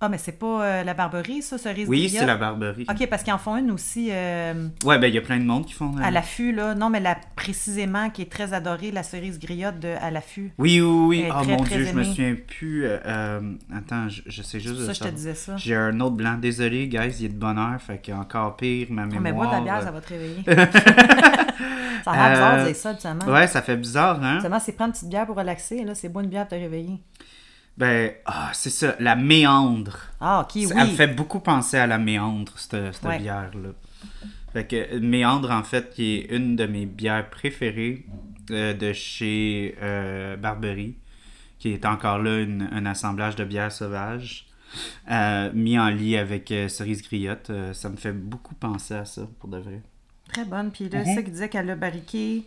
Ah, 0.00 0.08
mais 0.08 0.18
c'est 0.18 0.38
pas 0.38 0.62
euh, 0.64 0.84
la 0.84 0.94
barberie, 0.94 1.42
ça, 1.42 1.58
cerise 1.58 1.88
Oui, 1.88 2.08
c'est 2.08 2.24
la 2.24 2.36
barberie. 2.36 2.86
Ok, 2.88 3.04
parce 3.10 3.24
qu'ils 3.24 3.32
en 3.32 3.38
font 3.38 3.56
une 3.56 3.72
aussi 3.72 4.10
euh, 4.12 4.68
Ouais, 4.84 4.96
ben 4.96 5.08
il 5.08 5.14
y 5.14 5.18
a 5.18 5.20
plein 5.22 5.38
de 5.38 5.44
monde 5.44 5.66
qui 5.66 5.72
font. 5.72 5.92
euh, 5.98 6.02
à 6.04 6.12
l'affût, 6.12 6.52
là. 6.52 6.76
Non, 6.76 6.88
mais 6.88 7.00
la 7.00 7.16
précisément 7.34 8.08
qui 8.08 8.22
est 8.22 8.30
très 8.30 8.52
adorée, 8.52 8.92
la 8.92 9.02
cerise 9.02 9.40
griotte 9.40 9.80
de 9.80 9.88
à 10.00 10.12
l'affût. 10.12 10.52
Oui, 10.56 10.80
oui, 10.80 11.06
oui. 11.24 11.24
Oh 11.28 11.42
très, 11.42 11.50
mon 11.56 11.64
très 11.64 11.76
dieu, 11.78 11.86
je 11.86 11.92
me 11.94 12.04
souviens 12.04 12.36
plus. 12.46 12.84
euh, 12.86 13.40
attends, 13.74 14.08
je, 14.08 14.22
je 14.26 14.42
sais 14.42 14.60
juste 14.60 14.86
ça, 14.86 14.92
je 14.92 15.00
te 15.00 15.08
disais 15.08 15.34
ça. 15.34 15.56
J'ai 15.56 15.74
un 15.74 15.98
autre 15.98 16.14
blanc. 16.14 16.36
Désolé, 16.40 16.86
guys, 16.86 17.16
il 17.18 17.24
est 17.26 17.28
de 17.30 17.34
bonne 17.38 17.58
heure. 17.58 17.80
Fait 17.80 17.98
que 17.98 18.12
encore 18.12 18.56
pire, 18.56 18.86
ma 18.90 19.02
Ah, 19.02 19.06
mémoire. 19.06 19.22
mais 19.22 19.32
bois 19.32 19.46
de 19.48 19.52
la 19.52 19.60
bière, 19.62 19.82
ça 19.82 19.90
va 19.90 20.00
te 20.00 20.08
réveiller. 20.10 20.42
ça 22.04 22.12
a 22.12 22.16
l'air 22.16 22.30
bizarre 22.36 22.58
de 22.60 22.66
dire 22.66 22.76
ça, 22.76 22.88
habituellement. 22.90 23.24
Ouais, 23.26 23.46
ça 23.48 23.62
fait 23.62 23.76
bizarre, 23.76 24.22
hein? 24.22 24.32
Habituellement, 24.34 24.60
c'est 24.60 24.72
prendre 24.72 24.90
une 24.90 24.92
petite 24.92 25.08
bière 25.08 25.26
pour 25.26 25.36
relaxer. 25.36 25.82
Là, 25.84 25.96
c'est 25.96 26.08
boire 26.08 26.22
une 26.24 26.30
bière 26.30 26.46
pour 26.46 26.56
te 26.56 26.62
réveiller. 26.62 27.00
Ben, 27.78 28.12
ah, 28.26 28.50
c'est 28.54 28.70
ça, 28.70 28.96
la 28.98 29.14
méandre. 29.14 29.96
Ah, 30.20 30.40
ok, 30.40 30.50
oui. 30.56 30.66
Ça- 30.66 30.74
Elle 30.78 30.88
me 30.90 30.94
fait 30.96 31.06
beaucoup 31.14 31.38
penser 31.40 31.76
à 31.78 31.86
la 31.86 31.96
méandre, 31.98 32.52
cette, 32.58 32.92
cette 32.94 33.04
Ouais. 33.04 33.18
bière-là. 33.20 33.70
Fait 34.52 34.66
que 34.66 34.76
euh, 34.96 35.00
méandre, 35.00 35.50
en 35.52 35.62
fait, 35.62 35.90
qui 35.94 36.16
est 36.16 36.34
une 36.36 36.56
de 36.56 36.66
mes 36.66 36.86
bières 36.86 37.30
préférées 37.30 38.04
euh, 38.50 38.74
de 38.74 38.92
chez 38.92 39.76
euh, 39.80 40.36
Barbery, 40.36 40.96
qui 41.60 41.68
est 41.70 41.84
encore 41.86 42.18
là 42.18 42.40
une- 42.40 42.68
un 42.72 42.84
assemblage 42.86 43.36
de 43.36 43.44
bières 43.44 43.70
sauvages, 43.70 44.46
euh, 45.10 45.50
mis 45.54 45.78
en 45.78 45.88
lit 45.88 46.16
avec 46.16 46.52
cerise 46.68 47.02
griotte. 47.02 47.52
Ça 47.74 47.88
me 47.90 47.96
fait 47.96 48.12
beaucoup 48.12 48.54
penser 48.56 48.94
à 48.94 49.04
ça, 49.04 49.22
pour 49.38 49.48
de 49.50 49.58
vrai. 49.58 49.82
Très 50.32 50.44
bonne. 50.44 50.70
Puis 50.72 50.88
là, 50.88 51.04
c'est 51.04 51.14
ça 51.14 51.22
qui 51.22 51.30
disait 51.30 51.48
qu'elle 51.48 51.70
a 51.70 51.76
barriqué 51.76 52.44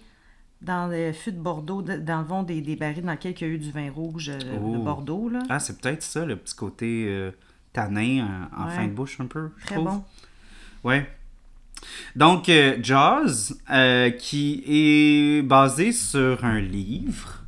dans 0.61 0.87
le 0.91 1.11
fût 1.11 1.31
de 1.31 1.39
Bordeaux, 1.39 1.81
de- 1.81 1.97
dans 1.97 2.19
le 2.19 2.25
fond 2.25 2.43
des, 2.43 2.61
des 2.61 2.75
barils 2.75 3.03
dans 3.03 3.11
lesquels 3.11 3.33
il 3.39 3.41
y 3.41 3.43
a 3.45 3.47
eu 3.53 3.57
du 3.57 3.71
vin 3.71 3.89
rouge 3.91 4.29
euh, 4.29 4.37
de 4.37 4.77
Oh. 4.77 4.83
Bordeaux. 4.83 5.29
Là. 5.29 5.39
Ah, 5.49 5.59
c'est 5.59 5.79
peut-être 5.81 6.03
ça, 6.03 6.25
le 6.25 6.35
petit 6.35 6.55
côté 6.55 7.05
euh, 7.07 7.31
tanin 7.73 8.47
en, 8.55 8.63
en 8.63 8.67
Ouais. 8.67 8.75
fin 8.75 8.85
de 8.87 8.91
bouche 8.91 9.19
un 9.19 9.25
peu, 9.25 9.49
je 9.59 9.65
Très 9.65 9.75
trouve. 9.75 9.87
bon. 9.87 10.03
Ouais. 10.83 11.09
Donc, 12.15 12.47
euh, 12.49 12.77
Jaws, 12.81 13.53
euh, 13.71 14.11
qui 14.11 14.63
est 14.67 15.41
basé 15.41 15.91
sur 15.91 16.45
un 16.45 16.59
livre 16.59 17.43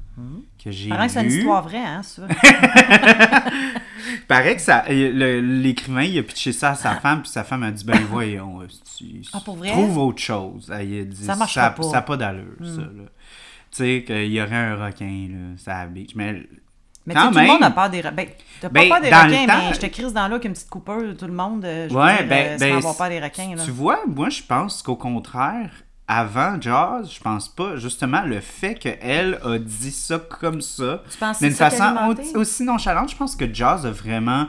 que 0.64 0.72
j'ai 0.72 0.90
que 0.90 1.08
c'est 1.08 1.22
une 1.24 1.30
lu. 1.30 1.38
histoire 1.40 1.62
vraie, 1.64 1.78
hein, 1.84 2.02
ça. 2.04 2.24
Paraît 4.28 4.56
que 4.56 4.62
ça, 4.62 4.84
euh, 4.90 5.12
le- 5.14 5.40
l'écrivain, 5.42 6.04
il 6.04 6.18
a 6.20 6.24
pitché 6.24 6.52
ça 6.52 6.72
à 6.72 6.76
sa 6.76 6.96
femme, 6.96 7.22
puis 7.22 7.32
sa 7.32 7.44
femme 7.44 7.64
a 7.64 7.72
dit 7.72 7.84
Ben 7.86 8.00
voyons, 8.10 8.62
euh, 8.62 8.68
Ah, 9.34 9.40
pour 9.44 9.56
vrai? 9.58 9.70
trouve 9.72 9.98
autre 9.98 10.22
chose. 10.22 10.72
Elle, 10.74 11.02
a 11.02 11.04
dit 11.06 11.24
Ça 11.26 11.36
marchera 11.36 11.70
pas. 11.72 11.84
Hmm. 11.84 11.90
Ça 11.90 11.96
n'a 11.98 12.02
pas 12.02 12.18
d'allure, 12.18 12.58
ça. 12.62 12.82
là. 12.82 13.04
Tu 13.72 13.78
sais, 13.78 14.04
qu'il 14.06 14.32
y 14.32 14.42
aurait 14.42 14.56
un 14.56 14.76
requin, 14.86 15.28
là, 15.32 15.58
ça 15.58 15.78
habite. 15.80 16.16
Mais 16.16 16.44
Mais 17.06 17.14
Quand 17.16 17.28
tu 17.32 17.34
sais, 17.34 17.34
tout 17.34 17.36
le 17.40 17.42
même. 17.42 17.52
monde 17.54 17.64
a 17.64 17.72
peur 17.72 17.90
des 17.90 18.02
requins. 18.02 18.12
Ben, 18.16 18.28
t'as 18.62 18.70
pas 18.70 18.74
Ben, 18.80 18.90
peur 18.90 19.02
des 19.02 19.08
requins, 19.10 19.46
temps- 19.48 19.68
mais 19.68 19.74
je 19.74 19.80
te 19.80 19.86
crise 19.88 20.14
dans 20.14 20.28
l'eau 20.28 20.36
avec 20.36 20.46
une 20.46 20.54
petite 20.54 20.70
coupeur, 20.70 21.02
tout 21.18 21.26
le 21.26 21.34
monde. 21.34 21.66
euh, 21.66 21.90
Je 21.90 21.94
veux 21.94 22.00
Ouais, 22.00 22.18
dire, 22.20 22.28
ben, 22.28 22.58
ben, 22.60 22.70
sans 22.72 22.78
avoir 22.78 22.96
peur 22.98 23.10
des 23.10 23.20
requins. 23.20 23.56
Là. 23.56 23.64
Tu 23.66 23.72
vois, 23.72 24.00
moi, 24.08 24.30
je 24.30 24.42
pense 24.44 24.82
qu'au 24.84 24.96
contraire, 24.96 25.72
avant 26.08 26.60
Jaws, 26.60 27.06
je 27.16 27.20
pense 27.20 27.48
pas, 27.48 27.78
justement, 27.78 28.22
le 28.24 28.40
fait 28.42 28.76
qu'elle 28.76 29.40
a 29.44 29.58
dit 29.58 29.92
ça 29.92 30.20
comme 30.20 30.62
ça, 30.62 31.02
d'une 31.40 31.52
façon 31.52 32.16
aussi 32.36 32.64
nonchalante, 32.64 33.12
je 33.12 33.16
pense 33.16 33.36
que 33.36 33.52
Jaws 33.54 33.86
a 33.86 33.92
vraiment. 33.92 34.48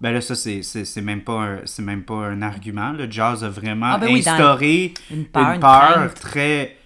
Ben 0.00 0.12
là, 0.12 0.20
ça, 0.20 0.36
c'est, 0.36 0.62
même, 1.02 1.22
pas 1.22 1.32
un, 1.32 1.58
c'est 1.64 1.82
même 1.82 2.04
pas 2.04 2.14
un 2.14 2.40
argument. 2.40 2.92
Là. 2.92 3.10
Jaws 3.10 3.42
a 3.42 3.48
vraiment 3.48 3.90
Ah 3.94 3.98
ben 3.98 4.12
oui, 4.12 4.20
instauré 4.24 4.94
une 5.10 5.24
peur, 5.24 5.54
une 5.54 5.60
peur 5.60 5.70
crainte. 5.92 6.14
très. 6.14 6.76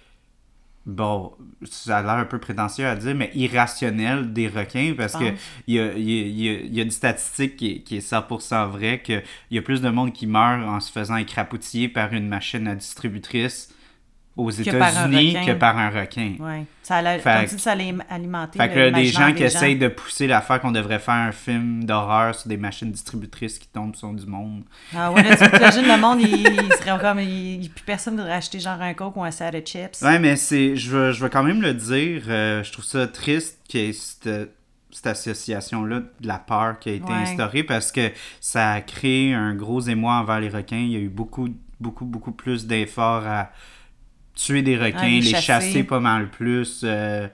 Bon, 0.85 1.31
ça 1.63 1.99
a 1.99 2.01
l'air 2.01 2.11
un 2.13 2.25
peu 2.25 2.39
prétentieux 2.39 2.85
à 2.87 2.95
dire, 2.95 3.15
mais 3.15 3.29
irrationnelle 3.35 4.33
des 4.33 4.47
requins 4.49 4.93
parce 4.97 5.13
que 5.13 5.29
penses? 5.29 5.39
il 5.67 5.75
y 5.75 5.79
a, 5.79 5.93
y 5.93 6.49
a- 6.49 6.61
y 6.63 6.79
a 6.79 6.83
une 6.83 6.91
statistique 6.91 7.55
qui 7.55 7.71
est, 7.71 7.79
qui 7.83 7.97
est 7.97 8.11
100% 8.11 8.67
vraie 8.69 9.01
qu'il 9.01 9.23
y 9.51 9.57
a 9.57 9.61
plus 9.61 9.79
de 9.81 9.89
monde 9.89 10.11
qui 10.11 10.27
meurt 10.27 10.61
en 10.67 10.79
se 10.81 10.91
faisant 10.91 11.15
écrapoutiller 11.15 11.87
par 11.87 12.11
une 12.11 12.27
machine 12.27 12.67
à 12.67 12.75
distributrice 12.75 13.72
aux 14.35 14.49
États-Unis 14.49 15.37
que 15.45 15.51
par 15.53 15.77
un 15.77 15.89
requin. 15.89 16.35
Ouais. 16.39 16.65
Ça 16.81 16.97
allait, 16.97 17.19
Fait 17.19 17.47
ça 17.47 17.71
allait 17.73 17.93
alimenter. 18.09 18.57
Fait 18.59 18.67
que 18.69 18.79
là, 18.79 18.91
des 18.91 19.05
gens 19.05 19.31
qui 19.33 19.43
essayent 19.43 19.77
de 19.77 19.87
pousser 19.87 20.27
l'affaire 20.27 20.59
qu'on 20.59 20.71
devrait 20.71 20.99
faire 20.99 21.13
un 21.13 21.31
film 21.31 21.83
d'horreur 21.85 22.33
sur 22.35 22.49
des 22.49 22.57
machines 22.57 22.91
distributrices 22.91 23.59
qui 23.59 23.67
tombent 23.67 23.95
sur 23.95 24.11
du 24.11 24.25
monde. 24.25 24.63
Ah 24.95 25.11
ouais, 25.11 25.21
là, 25.23 25.35
tu 25.37 25.43
imagines 25.57 25.87
le 25.87 25.97
monde, 26.01 26.19
il, 26.21 26.29
il 26.47 26.73
serait 26.73 26.99
comme. 26.99 27.19
Il, 27.19 27.69
plus 27.69 27.83
personne 27.85 28.15
ne 28.15 28.21
voudrait 28.21 28.35
acheter 28.37 28.59
genre 28.59 28.81
un 28.81 28.93
coke 28.93 29.15
ou 29.15 29.23
un 29.23 29.31
sac 29.31 29.53
de 29.53 29.59
chips. 29.65 30.01
Ouais, 30.01 30.19
mais 30.19 30.35
c'est. 30.35 30.75
Je 30.75 30.89
veux, 30.89 31.11
je 31.11 31.21
veux 31.21 31.29
quand 31.29 31.43
même 31.43 31.61
le 31.61 31.73
dire. 31.73 32.23
euh, 32.27 32.63
je 32.63 32.71
trouve 32.71 32.85
ça 32.85 33.07
triste 33.07 33.59
qu'il 33.69 33.81
y 33.81 33.89
ait 33.89 33.93
cette, 33.93 34.29
cette 34.91 35.07
association-là 35.07 35.99
de 36.19 36.27
la 36.27 36.39
peur 36.39 36.79
qui 36.79 36.89
a 36.89 36.93
été 36.93 37.05
Ouais. 37.05 37.19
instaurée 37.19 37.63
parce 37.63 37.91
que 37.91 38.11
ça 38.41 38.71
a 38.73 38.81
créé 38.81 39.33
un 39.33 39.53
gros 39.55 39.79
émoi 39.81 40.15
envers 40.15 40.39
les 40.39 40.49
requins. 40.49 40.75
Il 40.77 40.91
y 40.91 40.95
a 40.95 40.99
eu 40.99 41.09
beaucoup, 41.09 41.47
beaucoup, 41.79 42.05
beaucoup 42.05 42.31
plus 42.31 42.65
d'efforts 42.67 43.25
à 43.25 43.51
tuer 44.35 44.61
des 44.63 44.77
requins, 44.77 44.97
Ah, 45.01 45.07
les 45.07 45.19
les 45.21 45.31
chasser. 45.31 45.45
chasser 45.45 45.83
pas 45.83 45.99
mal 45.99 46.29
plus. 46.29 46.81
euh, 46.83 47.27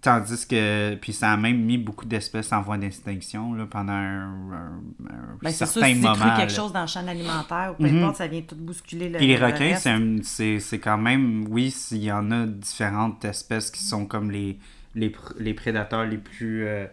Tandis 0.00 0.46
que, 0.46 0.96
puis 0.96 1.14
ça 1.14 1.32
a 1.32 1.36
même 1.38 1.62
mis 1.64 1.78
beaucoup 1.78 2.04
d'espèces 2.04 2.52
en 2.52 2.60
voie 2.60 2.76
d'extinction 2.76 3.54
là, 3.54 3.64
pendant 3.64 3.94
un, 3.94 4.52
un- 4.52 4.82
un 5.08 5.38
Ben, 5.40 5.50
c'est 5.50 5.64
sûr, 5.64 5.80
certain 5.80 5.94
si 5.94 6.00
moment. 6.00 6.36
quelque 6.36 6.50
là. 6.50 6.54
chose 6.54 6.74
dans 6.74 6.82
le 6.82 6.86
chaîne 6.86 7.08
alimentaire, 7.08 7.72
ou 7.78 7.82
peu 7.82 7.88
Mhm. 7.88 7.98
importe, 8.02 8.16
ça 8.16 8.26
vient 8.26 8.42
tout 8.42 8.54
bousculer 8.54 9.08
le 9.08 9.16
Puis 9.16 9.28
les 9.28 9.38
le 9.38 9.46
requins, 9.46 9.74
c'est 10.22 10.78
quand 10.78 10.98
même, 10.98 11.46
oui, 11.48 11.70
s'il 11.70 12.02
y 12.04 12.12
en 12.12 12.30
a 12.32 12.44
différentes 12.46 13.24
espèces 13.24 13.70
qui 13.70 13.82
sont 13.82 14.04
comme 14.04 14.30
les, 14.30 14.58
les, 14.94 15.10
les 15.38 15.54
prédateurs 15.54 16.04
les 16.04 16.18
plus, 16.18 16.66
euh, 16.66 16.86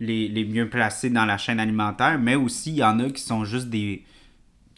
les, 0.00 0.26
les 0.26 0.44
mieux 0.44 0.68
placés 0.68 1.10
dans 1.10 1.24
la 1.24 1.38
chaîne 1.38 1.60
alimentaire, 1.60 2.18
mais 2.18 2.34
aussi 2.34 2.70
il 2.70 2.76
y 2.78 2.84
en 2.84 2.98
a 2.98 3.10
qui 3.10 3.22
sont 3.22 3.44
juste 3.44 3.68
des, 3.70 4.02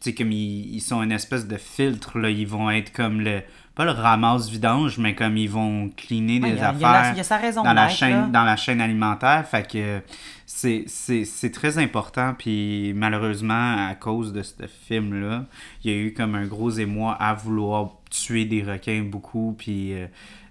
tu 0.02 0.10
sais, 0.10 0.14
comme 0.14 0.30
ils, 0.30 0.74
ils 0.74 0.80
sont 0.82 1.02
une 1.02 1.12
espèce 1.12 1.48
de 1.48 1.56
filtre, 1.56 2.18
là, 2.18 2.28
ils 2.28 2.46
vont 2.46 2.70
être 2.70 2.92
comme 2.92 3.22
le, 3.22 3.40
pas 3.78 3.84
le 3.84 3.92
ramasse-vidange, 3.92 4.98
mais 4.98 5.14
comme 5.14 5.36
ils 5.36 5.48
vont 5.48 5.88
cleaner 5.96 6.40
Ouais, 6.42 6.52
des 6.52 6.60
a- 6.60 6.66
a 6.66 6.70
affaires 6.70 7.36
a 7.36 7.36
raison 7.38 7.62
dans 7.62 7.72
la 7.72 7.88
chaîne 7.88 8.10
là. 8.10 8.26
dans 8.26 8.44
la 8.44 8.56
chaîne 8.56 8.80
alimentaire 8.80 9.46
fait 9.48 9.66
que 9.70 10.00
c'est 10.46 10.82
c'est- 10.88 11.24
c'est 11.24 11.50
très 11.52 11.78
important 11.78 12.34
puis 12.36 12.92
malheureusement 12.96 13.86
à 13.88 13.94
cause 13.94 14.32
de 14.32 14.42
ce 14.42 14.66
film 14.88 15.20
là 15.20 15.44
il 15.84 15.90
y 15.92 15.94
a 15.94 15.96
eu 15.96 16.12
comme 16.12 16.34
un 16.34 16.46
gros 16.46 16.70
émoi 16.70 17.12
à 17.20 17.34
vouloir 17.34 17.92
tuer 18.10 18.44
des 18.46 18.62
requins 18.64 19.02
beaucoup 19.02 19.54
puis 19.56 19.92
euh, 19.94 20.06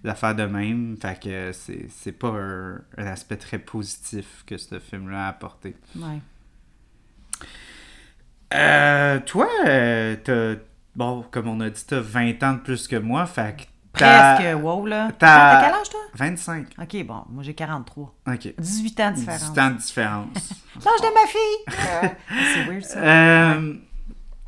l'affaire 0.06 0.34
de 0.36 0.44
même 0.46 0.96
fait 1.02 1.20
que 1.22 1.52
c'est 1.52 1.88
c'est 1.90 2.14
pas 2.18 2.30
un, 2.30 2.76
un 2.98 3.06
aspect 3.08 3.36
très 3.38 3.60
positif 3.60 4.44
que 4.48 4.58
ce 4.58 4.80
film 4.80 5.10
là 5.10 5.26
a 5.26 5.30
apporté 5.30 5.76
Ouais. 5.98 6.22
euh, 8.54 9.20
toi 9.26 9.48
euh, 9.68 10.16
t'as 10.24 10.56
bon 10.98 11.24
comme 11.32 11.48
on 11.48 11.60
a 11.62 11.70
dit 11.70 11.86
t'as 11.88 12.00
20 12.02 12.44
ans 12.44 12.54
de 12.54 12.60
plus 12.60 12.88
que 12.88 12.96
moi 12.98 13.26
fait 13.26 13.56
que 13.58 13.64
Presque, 13.94 14.62
wow, 14.62 14.86
là. 14.86 15.10
t'as- 15.18 15.64
quel 15.66 15.74
âge, 15.74 15.90
toi? 15.90 16.00
25 16.14 16.68
Ok, 16.80 17.04
bon, 17.06 17.24
moi 17.32 17.42
j'ai 17.44 17.56
43. 17.56 18.14
ok 18.28 18.54
18 18.60 19.00
ans 19.00 19.10
de 19.12 19.16
différence. 19.16 19.40
18 19.52 19.60
ans 19.60 19.70
de 19.72 19.78
différence 19.78 20.28
L'âge 20.86 21.02
de 21.02 21.14
ma 21.14 21.28
fille! 21.28 22.12
c'est 22.54 22.64
weird, 22.70 22.84
ça. 22.84 23.00
Euh, 23.00 23.74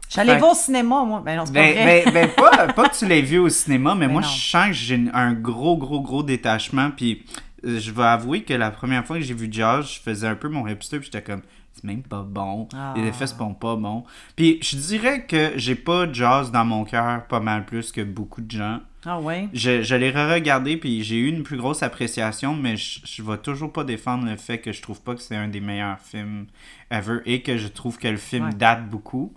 J'allais 0.08 0.38
voir 0.38 0.52
au 0.52 0.56
cinéma, 0.56 1.04
moi. 1.04 1.22
Ben 1.26 1.38
non, 1.38 1.46
c'est 1.48 1.54
pas 1.54 1.60
Ben, 1.62 1.74
vrai. 1.84 2.04
ben, 2.06 2.14
ben, 2.14 2.30
pas, 2.36 2.74
pas 2.74 2.90
que 2.90 2.96
tu 2.98 3.06
l'aies 3.08 3.22
vu 3.22 3.38
au 3.40 3.50
cinéma, 3.50 3.96
mais 3.96 4.06
Ben 4.08 4.14
moi, 4.14 4.22
non. 4.22 4.28
je 4.28 4.50
sens 4.52 4.68
que 4.68 4.74
j'ai 4.74 5.04
un 5.14 5.34
gros, 5.34 5.78
gros, 5.78 6.02
gros 6.02 6.22
détachement. 6.24 6.92
Puis 6.92 7.26
euh, 7.66 7.80
je 7.80 7.92
vais 7.92 8.04
avouer 8.04 8.44
que 8.44 8.54
la 8.54 8.70
première 8.72 9.06
fois 9.06 9.18
que 9.18 9.24
j'ai 9.24 9.34
vu 9.36 9.48
Jaws, 9.52 9.82
je 9.84 10.00
faisais 10.00 10.28
un 10.28 10.36
peu 10.36 10.50
mon 10.50 10.68
hipster, 10.68 10.98
puis 11.00 11.10
j'étais 11.12 11.24
comme, 11.24 11.42
c'est 11.82 11.88
même 11.88 12.04
pas 12.04 12.24
bon. 12.24 12.68
Ah. 12.74 12.94
Les 12.98 13.04
effets 13.08 13.28
sont 13.28 13.54
pas 13.54 13.76
bons. 13.76 14.04
Puis 14.36 14.60
je 14.62 14.76
dirais 14.78 15.26
que 15.26 15.54
j'ai 15.56 15.76
pas 15.76 16.12
Jaws 16.12 16.50
dans 16.52 16.66
mon 16.66 16.84
cœur 16.84 17.26
pas 17.28 17.40
mal 17.40 17.66
plus 17.66 17.92
que 17.92 18.02
beaucoup 18.02 18.42
de 18.42 18.52
gens. 18.52 18.80
Ah 19.06 19.20
ouais? 19.20 19.48
Je, 19.54 19.82
je 19.82 19.96
l'ai 19.96 20.12
re-regardé, 20.12 20.76
puis 20.76 21.04
j'ai 21.04 21.16
eu 21.16 21.28
une 21.30 21.44
plus 21.44 21.56
grosse 21.56 21.84
appréciation, 21.84 22.54
mais 22.54 22.76
je, 22.76 23.00
je 23.06 23.24
vais 23.24 23.38
toujours 23.38 23.72
pas 23.72 23.86
défendre 23.86 24.26
le 24.30 24.36
fait 24.36 24.58
que 24.58 24.74
je 24.74 24.82
trouve 24.82 25.02
pas 25.02 25.16
que 25.16 25.22
c'est 25.22 25.38
un 25.38 25.48
des 25.48 25.62
meilleurs 25.62 26.00
films 26.00 26.48
ever 26.92 27.20
et 27.26 27.42
que 27.42 27.58
je 27.58 27.70
trouve 27.70 27.98
que 27.98 28.10
le 28.10 28.18
film 28.18 28.48
Ouais. 28.48 28.54
date 28.54 28.90
beaucoup. 28.90 29.34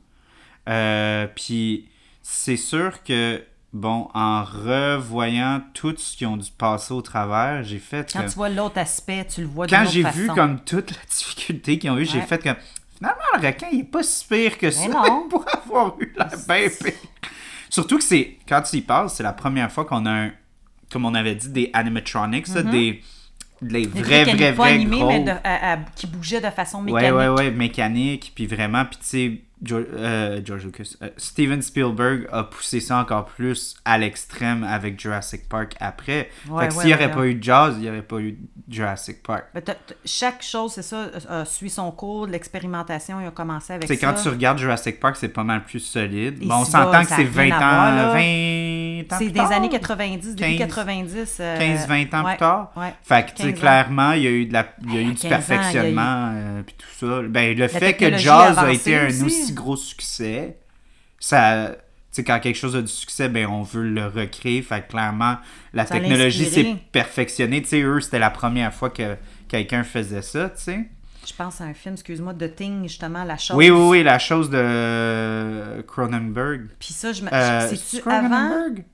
Euh, 0.69 1.27
puis 1.35 1.87
c'est 2.23 2.57
sûr 2.57 3.03
que, 3.05 3.43
bon, 3.73 4.09
en 4.15 4.45
revoyant 4.45 5.63
tout 5.75 5.95
ce 5.97 6.17
qu'ils 6.17 6.27
ont 6.27 6.37
dû 6.37 6.51
passer 6.57 6.93
au 6.93 7.03
travers, 7.03 7.63
j'ai 7.63 7.79
fait 7.79 8.11
Quand 8.13 8.23
tu 8.25 8.35
vois 8.35 8.49
l'autre 8.49 8.79
aspect, 8.79 9.27
tu 9.27 9.41
le 9.43 9.47
vois 9.47 9.67
Quand 9.67 9.85
j'ai 9.91 10.03
vu 10.03 10.27
comme 10.29 10.61
toute 10.61 10.91
la 10.91 11.03
difficulté 11.09 11.79
qu'ils 11.79 11.91
ont 11.91 11.99
eu, 11.99 12.05
j'ai 12.05 12.19
Ouais. 12.19 12.27
fait 12.27 12.43
comme 12.43 12.57
finalement 12.97 13.21
le 13.41 13.47
requin 13.47 13.67
il 13.73 13.81
est 13.81 13.85
pas 13.85 14.03
si 14.03 14.27
pire 14.27 14.59
que 14.59 14.71
ça 14.71 14.89
non. 14.89 15.27
pour 15.31 15.45
avoir 15.49 15.95
eu 16.01 16.13
la 16.17 16.27
pire. 16.27 16.71
Surtout 17.71 17.97
que 17.99 18.05
c'est 18.05 18.37
quand 18.49 18.61
tu 18.63 18.77
y 18.77 18.81
passes, 18.83 19.15
c'est 19.15 19.23
la 19.23 19.33
première 19.33 19.73
fois 19.73 19.85
qu'on 19.85 20.05
a 20.07 20.11
un 20.11 20.31
comme 20.93 21.07
on 21.07 21.15
avait 21.15 21.35
dit 21.35 21.49
des 21.49 21.71
animatronics, 21.73 22.51
des 22.53 23.03
Mm-hmm. 23.63 23.71
Des 23.71 23.87
vrais 23.87 24.25
trucs 24.25 24.35
vrais 24.41 24.51
pas 24.55 24.63
vrais 24.65 24.73
animés, 24.73 24.99
gros. 24.99 25.07
mais 25.07 25.21
de- 25.21 25.31
à- 25.31 25.73
à- 25.75 25.77
qui 25.95 26.09
bougeaient 26.09 26.41
de 26.41 26.51
façon 26.51 26.79
Ouais, 26.85 26.93
mécanique. 27.01 27.15
ouais, 27.17 27.29
ouais, 27.29 27.51
mécanique, 27.53 28.33
puis 28.35 28.49
vraiment, 28.49 28.85
puis 28.85 28.99
tu 28.99 29.07
sais, 29.07 29.41
George, 29.63 29.85
euh, 29.95 30.41
George 30.45 30.65
Lucas, 30.65 30.95
euh, 31.03 31.09
Steven 31.17 31.63
Spielberg 31.63 32.27
a 32.33 32.45
poussé 32.45 32.81
ça 32.81 32.99
encore 32.99 33.27
plus 33.27 33.77
à 33.85 33.97
l'extrême 33.99 34.65
avec 34.65 34.99
Jurassic 35.01 35.49
Park 35.49 35.75
après. 35.81 36.31
Ouais, 36.49 36.65
fait 36.65 36.69
que 36.69 36.75
ouais, 36.75 36.81
s'il 36.81 36.87
n'y 36.91 36.95
ouais, 36.97 37.05
aurait 37.05 37.11
pas 37.15 37.27
eu 37.27 37.39
Jaws, 37.41 37.73
il 37.77 37.83
n'y 37.83 37.89
aurait 37.89 38.03
pas 38.03 38.19
eu 38.19 38.39
Jurassic 38.69 39.23
Park. 39.23 39.45
T'as- 39.55 39.61
t'as- 39.61 39.75
chaque 40.05 40.43
chose, 40.43 40.73
c'est 40.73 40.83
ça, 40.83 41.07
euh, 41.31 41.45
suit 41.45 41.71
son 41.71 41.91
cours. 41.93 42.27
L'expérimentation, 42.27 43.21
il 43.21 43.27
a 43.27 43.31
commencé 43.31 43.73
avec 43.73 43.87
C'est 43.89 43.97
ça. 43.97 44.07
quand 44.13 44.21
tu 44.23 44.29
regardes 44.29 44.59
Jurassic 44.59 44.99
Park, 45.01 45.17
c'est 45.19 45.29
pas 45.29 45.45
mal 45.45 45.65
plus 45.65 45.81
solide. 45.81 46.43
Et 46.43 46.47
bon, 46.47 46.57
on 46.57 46.65
s'entend 46.65 47.03
que 47.03 47.09
c'est 47.09 47.23
a 47.23 47.25
20 47.25 47.43
rien 47.43 47.57
ans, 47.57 47.61
à 47.61 47.61
voir, 47.61 47.95
là. 47.97 48.13
20 48.15 49.03
ans 49.03 49.17
C'est 49.19 49.25
plus 49.25 49.31
des 49.33 49.39
tard. 49.39 49.53
années 49.53 49.69
90, 49.69 50.35
début 50.37 50.57
15, 50.59 50.69
90. 50.69 51.37
euh, 51.41 51.59
15-20 51.59 52.15
ans 52.15 52.25
ouais, 52.25 52.31
plus 52.33 52.39
tard. 52.39 52.73
Fait 53.03 53.25
que, 53.27 53.31
tu 53.31 53.43
sais, 53.43 53.49
15 53.53 53.59
ans. 53.59 53.61
clairement, 53.61 54.13
il 54.13 54.23
y 54.23 54.27
a 54.27 54.31
eu, 54.31 54.47
de 54.47 54.53
la, 54.53 54.67
il 54.85 54.95
y 54.95 54.99
a 54.99 55.01
eu 55.01 55.13
du 55.13 55.15
15 55.15 55.25
ans, 55.25 55.27
il 55.27 55.31
y 55.31 55.33
a 55.33 55.37
eu- 55.37 55.49
perfectionnement, 55.49 56.33
euh, 56.35 56.63
puis 56.63 56.75
tout 56.79 57.07
ça. 57.07 57.23
Ben, 57.29 57.57
le 57.57 57.69
fait 57.69 57.95
que 57.95 58.17
Jaws 58.17 58.59
a 58.59 58.73
été 58.73 58.97
un 58.97 59.07
aussi. 59.07 59.52
Gros 59.53 59.77
succès, 59.77 60.59
ça... 61.19 61.77
Quand 62.15 62.41
quelque 62.41 62.57
chose 62.57 62.77
a 62.77 62.83
du 62.83 62.93
succès, 62.93 63.31
ben, 63.31 63.47
on 63.47 63.63
veut 63.63 63.89
le 63.89 64.07
recréer. 64.07 64.61
Fait 64.61 64.83
que, 64.83 64.91
clairement, 64.91 65.39
la 65.73 65.87
Ça 65.87 65.95
technologie 65.95 66.45
s'est 66.45 66.77
perfectionnée. 66.93 67.65
Eux, 67.73 68.03
c'était 68.03 68.19
la 68.19 68.29
première 68.29 68.75
fois 68.75 68.91
que 68.91 69.17
quelqu'un 69.49 69.83
faisait 69.83 70.21
ça. 70.21 70.53
Je 70.67 71.33
pense 71.35 71.63
à 71.63 71.65
un 71.65 71.73
film, 71.73 71.95
excuse-moi, 71.95 72.35
de 72.35 72.49
Thing, 72.49 72.83
justement, 72.83 73.25
La 73.25 73.39
Chose. 73.39 73.57
Oui, 73.57 73.71
oui, 73.71 73.89
oui, 73.89 74.03
la 74.03 74.19
chose 74.19 74.51
de 74.51 75.81
Cronenberg. 75.87 76.67
Puis 76.79 76.93
ça, 76.93 77.15
je 77.15 77.23
me. 77.23 77.33
Euh, 77.33 77.69
C'est-tu 77.71 77.83
c'est-tu 77.97 78.11
avant? 78.11 78.29
Cronenberg? 78.29 78.85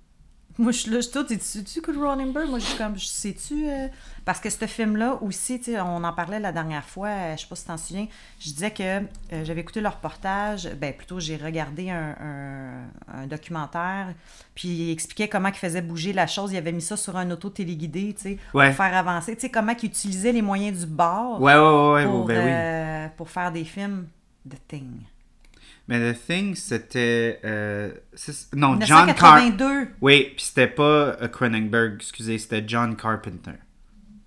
Moi, 0.56 0.70
je 0.70 0.78
suis 0.78 0.90
là, 0.90 0.96
je 0.98 1.02
suis 1.02 1.12
tout, 1.12 1.24
tu 1.24 1.80
que 1.80 1.90
Cronenberg? 1.90 2.48
Moi, 2.48 2.60
je 2.60 2.66
suis 2.66 2.78
comme, 2.78 2.96
sais-tu... 2.98 3.68
euh, 3.68 3.88
Parce 4.28 4.40
que 4.40 4.50
ce 4.50 4.66
film-là 4.66 5.16
aussi, 5.22 5.58
on 5.82 6.04
en 6.04 6.12
parlait 6.12 6.38
la 6.38 6.52
dernière 6.52 6.84
fois, 6.84 7.08
euh, 7.08 7.34
je 7.34 7.40
sais 7.40 7.46
pas 7.48 7.56
si 7.56 7.62
tu 7.62 7.68
t'en 7.68 7.78
souviens, 7.78 8.06
je 8.38 8.50
disais 8.50 8.70
que 8.70 8.82
euh, 8.82 9.00
j'avais 9.42 9.62
écouté 9.62 9.80
le 9.80 9.88
reportage, 9.88 10.68
ben 10.78 10.92
plutôt 10.92 11.18
j'ai 11.18 11.36
regardé 11.38 11.88
un, 11.88 12.14
un- 12.20 13.20
un 13.22 13.26
documentaire, 13.26 14.08
puis 14.54 14.68
il 14.68 14.90
expliquait 14.90 15.28
comment 15.28 15.48
il 15.48 15.54
faisait 15.54 15.80
bouger 15.80 16.12
la 16.12 16.26
chose, 16.26 16.52
il 16.52 16.58
avait 16.58 16.72
mis 16.72 16.82
ça 16.82 16.98
sur 16.98 17.16
un 17.16 17.30
auto 17.30 17.48
téléguidé, 17.48 18.14
tu 18.14 18.22
sais, 18.22 18.38
Ouais. 18.52 18.66
pour 18.68 18.76
faire 18.84 18.94
avancer, 18.94 19.34
tu 19.34 19.40
sais, 19.40 19.48
comment 19.48 19.72
il 19.82 19.86
utilisait 19.86 20.32
les 20.32 20.42
moyens 20.42 20.80
du 20.80 20.86
bord 20.86 21.40
Ouais, 21.40 21.54
ouais, 21.54 21.60
ouais, 21.60 21.92
ouais, 21.94 22.04
pour, 22.04 22.24
ben 22.26 22.36
oui. 22.44 22.50
euh, 22.52 23.08
pour 23.16 23.30
faire 23.30 23.50
des 23.50 23.64
films 23.64 24.08
de 24.44 24.56
Thing. 24.68 24.90
Mais 25.88 26.12
The 26.12 26.26
Thing, 26.26 26.54
c'était. 26.54 27.40
euh, 27.46 27.92
non, 28.54 28.78
John 28.82 29.06
Carpenter. 29.14 29.40
1982! 29.54 29.88
Oui, 30.02 30.32
puis 30.36 30.44
c'était 30.44 30.66
pas 30.66 31.16
Cronenberg, 31.32 31.94
excusez, 31.94 32.36
c'était 32.36 32.62
John 32.66 32.94
Carpenter. 32.94 33.52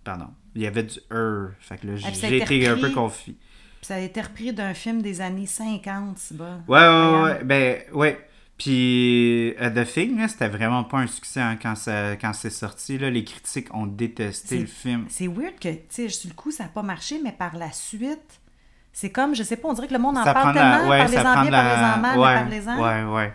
Pardon. 0.03 0.27
Il 0.55 0.61
y 0.61 0.67
avait 0.67 0.83
du 0.83 0.99
er. 1.11 1.49
Fait 1.59 1.77
que 1.77 1.87
là, 1.87 1.95
j'ai 1.95 2.37
été 2.37 2.67
un 2.67 2.77
peu 2.77 2.89
confus. 2.91 3.33
Puis 3.35 3.87
ça 3.87 3.95
a 3.95 3.99
été 3.99 4.21
repris 4.21 4.53
d'un 4.53 4.73
film 4.73 5.01
des 5.01 5.21
années 5.21 5.45
50, 5.47 6.17
c'est 6.17 6.37
bas. 6.37 6.59
Ouais, 6.67 6.79
ouais, 6.79 7.21
ouais. 7.23 7.43
Ben, 7.43 7.81
ouais. 7.93 8.27
Puis 8.57 9.55
euh, 9.59 9.71
The 9.71 9.87
Thing, 9.91 10.19
là, 10.19 10.27
c'était 10.27 10.47
vraiment 10.47 10.83
pas 10.83 10.99
un 10.99 11.07
succès 11.07 11.41
hein, 11.41 11.57
quand, 11.59 11.75
ça, 11.75 12.15
quand 12.15 12.31
c'est 12.33 12.51
sorti. 12.51 12.99
Là, 12.99 13.09
les 13.09 13.23
critiques 13.23 13.73
ont 13.73 13.87
détesté 13.87 14.59
le 14.59 14.65
film. 14.67 15.05
C'est 15.09 15.27
weird 15.27 15.57
que, 15.59 15.69
tu 15.69 15.79
sais, 15.89 16.09
sur 16.09 16.29
le 16.29 16.35
coup, 16.35 16.51
ça 16.51 16.63
n'a 16.65 16.69
pas 16.69 16.83
marché, 16.83 17.19
mais 17.23 17.31
par 17.31 17.57
la 17.57 17.71
suite, 17.71 18.39
c'est 18.93 19.09
comme, 19.09 19.33
je 19.33 19.41
sais 19.41 19.55
pas, 19.55 19.67
on 19.69 19.73
dirait 19.73 19.87
que 19.87 19.93
le 19.93 19.99
monde 19.99 20.17
en 20.19 20.23
ça 20.23 20.33
parle 20.35 20.53
tellement, 20.53 20.89
ouais, 20.89 20.99
prend 20.99 21.09
bien, 21.09 21.19
de 21.19 21.23
la- 21.23 21.33
parlez-en 21.33 22.01
mal, 22.01 22.17
mais 22.17 22.21
ouais, 22.21 22.33
parlez-en. 22.35 22.79
Ouais, 23.09 23.15
ouais. 23.15 23.33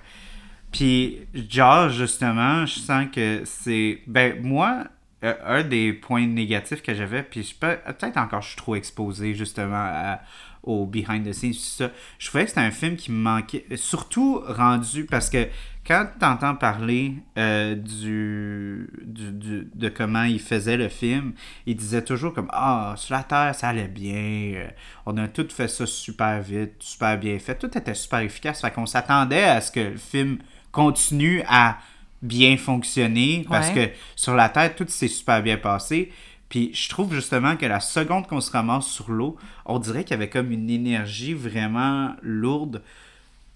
Puis, 0.70 1.26
Jaws, 1.34 1.88
justement, 1.88 2.64
je 2.66 2.78
sens 2.78 3.06
que 3.12 3.42
c'est. 3.44 4.00
Ben, 4.06 4.40
moi, 4.42 4.84
euh, 5.24 5.34
un 5.44 5.62
des 5.64 5.92
points 5.92 6.26
négatifs 6.26 6.82
que 6.82 6.94
j'avais, 6.94 7.22
puis 7.22 7.42
je 7.42 7.54
peut-être 7.54 8.16
encore 8.18 8.42
je 8.42 8.48
suis 8.48 8.56
trop 8.56 8.74
exposé, 8.76 9.34
justement, 9.34 10.16
au 10.62 10.84
behind 10.84 11.24
the 11.26 11.32
scenes, 11.32 11.52
tout 11.52 11.58
ça. 11.60 11.90
Je 12.18 12.26
trouvais 12.28 12.44
que 12.44 12.50
c'était 12.50 12.60
un 12.60 12.70
film 12.72 12.96
qui 12.96 13.12
me 13.12 13.18
manquait. 13.22 13.64
Surtout 13.76 14.42
rendu 14.48 15.04
parce 15.04 15.30
que 15.30 15.46
quand 15.86 16.06
tu 16.18 16.26
entends 16.26 16.56
parler 16.56 17.14
euh, 17.38 17.76
du, 17.76 18.90
du, 19.04 19.30
du- 19.32 19.68
de 19.72 19.88
comment 19.88 20.24
il 20.24 20.40
faisait 20.40 20.76
le 20.76 20.88
film, 20.88 21.34
il 21.66 21.76
disait 21.76 22.02
toujours 22.02 22.34
comme 22.34 22.48
Ah, 22.52 22.94
sur 22.96 23.14
la 23.14 23.22
Terre, 23.22 23.54
ça 23.54 23.68
allait 23.68 23.86
bien. 23.86 24.14
euh, 24.56 24.68
on 25.06 25.16
a 25.18 25.28
tout 25.28 25.46
fait 25.48 25.68
ça 25.68 25.86
super 25.86 26.42
vite, 26.42 26.72
super 26.80 27.16
bien 27.16 27.38
fait. 27.38 27.54
Tout 27.56 27.78
était 27.78 27.94
super 27.94 28.18
efficace. 28.20 28.60
Fait 28.60 28.72
qu'on 28.72 28.86
s'attendait 28.86 29.44
à 29.44 29.60
ce 29.60 29.70
que 29.70 29.80
le 29.80 29.96
film 29.96 30.38
continue 30.72 31.42
à 31.48 31.78
bien 32.22 32.56
fonctionner 32.56 33.44
parce 33.48 33.68
Ouais. 33.72 33.88
que 33.90 33.96
sur 34.16 34.34
la 34.34 34.48
Terre, 34.48 34.74
tout 34.74 34.86
s'est 34.88 35.08
super 35.08 35.42
bien 35.42 35.56
passé. 35.56 36.12
Puis 36.48 36.70
je 36.74 36.88
trouve 36.88 37.12
justement 37.14 37.56
que 37.56 37.66
la 37.66 37.80
seconde 37.80 38.26
qu'on 38.28 38.40
se 38.40 38.50
ramasse 38.52 38.86
sur 38.86 39.10
l'eau, 39.10 39.36
on 39.64 39.78
dirait 39.78 40.04
qu'il 40.04 40.12
y 40.12 40.14
avait 40.14 40.28
comme 40.30 40.52
une 40.52 40.70
énergie 40.70 41.34
vraiment 41.34 42.14
lourde. 42.22 42.82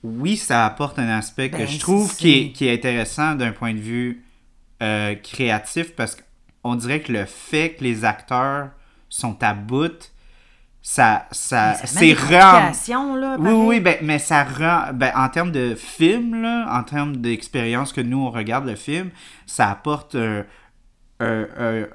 Oui, 0.02 0.36
ça 0.36 0.66
apporte 0.66 0.98
un 0.98 1.08
aspect 1.08 1.50
que 1.50 1.58
Ben, 1.58 1.66
je 1.68 1.78
trouve 1.78 2.10
c'est- 2.10 2.16
qui 2.18 2.30
est, 2.38 2.52
qui 2.52 2.66
est 2.66 2.72
intéressant 2.74 3.34
d'un 3.34 3.52
point 3.52 3.74
de 3.74 3.78
vue 3.80 4.24
euh, 4.82 5.14
créatif 5.14 5.94
parce 5.94 6.16
qu'on 6.62 6.74
dirait 6.74 7.00
que 7.00 7.12
le 7.12 7.26
fait 7.26 7.74
que 7.78 7.84
les 7.84 8.04
acteurs 8.06 8.70
sont 9.10 9.36
à 9.42 9.52
bout, 9.52 10.10
ça, 10.82 11.26
ça, 11.30 11.74
c'est 11.84 12.14
rend, 12.14 12.72
là, 13.16 13.36
oui, 13.38 13.52
oui, 13.52 13.80
ben, 13.80 13.96
mais 14.02 14.18
ça 14.18 14.44
rend, 14.44 14.92
ben, 14.94 15.12
en 15.14 15.28
termes 15.28 15.52
de 15.52 15.74
film, 15.74 16.40
là, 16.42 16.66
en 16.72 16.82
termes 16.82 17.16
d'expérience 17.16 17.92
que 17.92 18.00
nous, 18.00 18.18
on 18.18 18.30
regarde 18.30 18.66
le 18.66 18.76
film, 18.76 19.10
ça 19.46 19.70
apporte 19.70 20.14
un- 20.14 20.44
un- 21.20 21.46
un- 21.58 21.86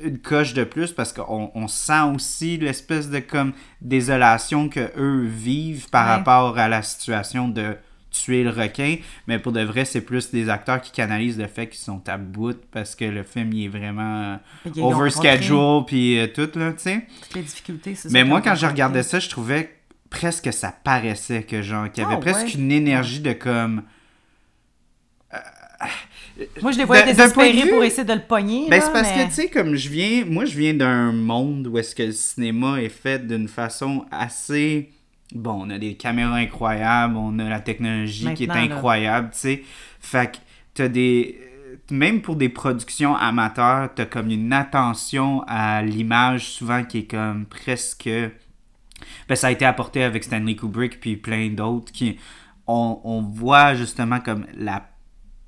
une 0.00 0.18
coche 0.18 0.54
de 0.54 0.64
plus 0.64 0.90
parce 0.92 1.12
qu'on 1.12 1.52
on 1.54 1.68
sent 1.68 2.02
aussi 2.14 2.56
l'espèce 2.56 3.08
de 3.10 3.20
comme 3.20 3.52
désolation 3.80 4.68
que 4.68 4.90
eux 4.98 5.22
vivent 5.24 5.88
par 5.90 6.06
Ouais. 6.06 6.12
rapport 6.14 6.58
à 6.58 6.68
la 6.68 6.82
situation 6.82 7.46
de 7.48 7.76
tuer 8.12 8.44
le 8.44 8.50
requin, 8.50 8.96
mais 9.26 9.38
pour 9.38 9.52
de 9.52 9.62
vrai, 9.62 9.84
c'est 9.84 10.02
plus 10.02 10.30
des 10.30 10.48
acteurs 10.50 10.80
qui 10.80 10.92
canalisent 10.92 11.38
le 11.38 11.46
fait 11.48 11.66
qu'ils 11.66 11.80
sont 11.80 12.02
à 12.08 12.18
bout 12.18 12.56
parce 12.70 12.94
que 12.94 13.04
le 13.06 13.22
film 13.22 13.52
il 13.52 13.64
est 13.64 13.68
vraiment 13.68 14.38
Puis 14.62 14.72
ils 14.76 14.82
ont 14.82 14.88
overschedule 14.92 15.84
puis 15.86 16.18
euh, 16.18 16.26
tout 16.28 16.50
là, 16.58 16.72
tu 16.72 16.78
sais. 16.82 17.06
Toutes 17.22 17.34
les 17.34 17.42
difficultés, 17.42 17.94
c'est. 17.94 18.10
Mais 18.12 18.22
moi, 18.24 18.40
quand 18.42 18.54
je 18.54 18.66
regardais 18.66 19.02
ça, 19.02 19.18
je 19.18 19.28
trouvais 19.28 19.74
presque 20.10 20.44
que 20.44 20.50
ça 20.52 20.72
paraissait 20.84 21.42
que 21.42 21.62
genre 21.62 21.90
qu'il 21.90 22.02
y 22.02 22.06
avait 22.06 22.16
Ah, 22.16 22.20
presque 22.20 22.46
ouais. 22.48 22.52
une 22.54 22.70
énergie 22.70 23.20
de 23.20 23.32
comme 23.32 23.82
Moi, 26.62 26.72
je 26.72 26.78
les 26.78 26.84
voyais 26.84 27.02
de 27.02 27.08
désespérés 27.08 27.52
vue- 27.64 27.70
pour 27.70 27.84
essayer 27.84 28.04
de 28.04 28.12
le 28.12 28.20
pogner. 28.22 28.66
ben 28.70 28.80
c'est 28.80 28.92
parce 28.92 29.08
mais- 29.16 29.24
que 29.24 29.28
tu 29.28 29.34
sais 29.34 29.48
comme 29.48 29.74
je 29.74 29.88
viens 29.90 30.24
moi 30.24 30.44
je 30.46 30.56
viens 30.56 30.72
d'un 30.74 31.12
monde 31.12 31.66
où 31.66 31.76
est-ce 31.78 31.94
que 31.94 32.04
le 32.04 32.12
cinéma 32.12 32.80
est 32.80 32.88
fait 32.88 33.26
d'une 33.26 33.48
façon 33.48 34.06
assez 34.10 34.90
bon 35.34 35.66
on 35.66 35.70
a 35.70 35.78
des 35.78 35.94
caméras 35.94 36.36
incroyables 36.36 37.16
on 37.16 37.38
a 37.38 37.48
la 37.48 37.60
technologie 37.60 38.32
qui 38.34 38.44
est 38.44 38.50
incroyable 38.50 39.30
tu 39.32 39.38
sais. 39.38 39.62
Fait 40.00 40.32
que 40.32 40.38
t'as 40.74 40.88
des 40.88 41.38
même 41.90 42.22
pour 42.22 42.36
des 42.36 42.48
productions 42.48 43.16
amateurs 43.16 43.90
t'as 43.94 44.06
comme 44.06 44.30
une 44.30 44.52
attention 44.52 45.42
à 45.46 45.82
l'image 45.82 46.48
souvent 46.48 46.84
qui 46.84 46.98
est 46.98 47.10
comme 47.10 47.46
presque 47.46 48.08
ben, 49.28 49.34
ça 49.34 49.48
a 49.48 49.50
été 49.50 49.64
apporté 49.64 50.02
avec 50.02 50.24
Stanley 50.24 50.56
Kubrick 50.56 51.00
puis 51.00 51.16
plein 51.16 51.48
d'autres 51.50 51.92
qui 51.92 52.18
on, 52.66 53.00
on 53.04 53.22
voit 53.22 53.74
justement 53.74 54.20
comme 54.20 54.46
la 54.56 54.88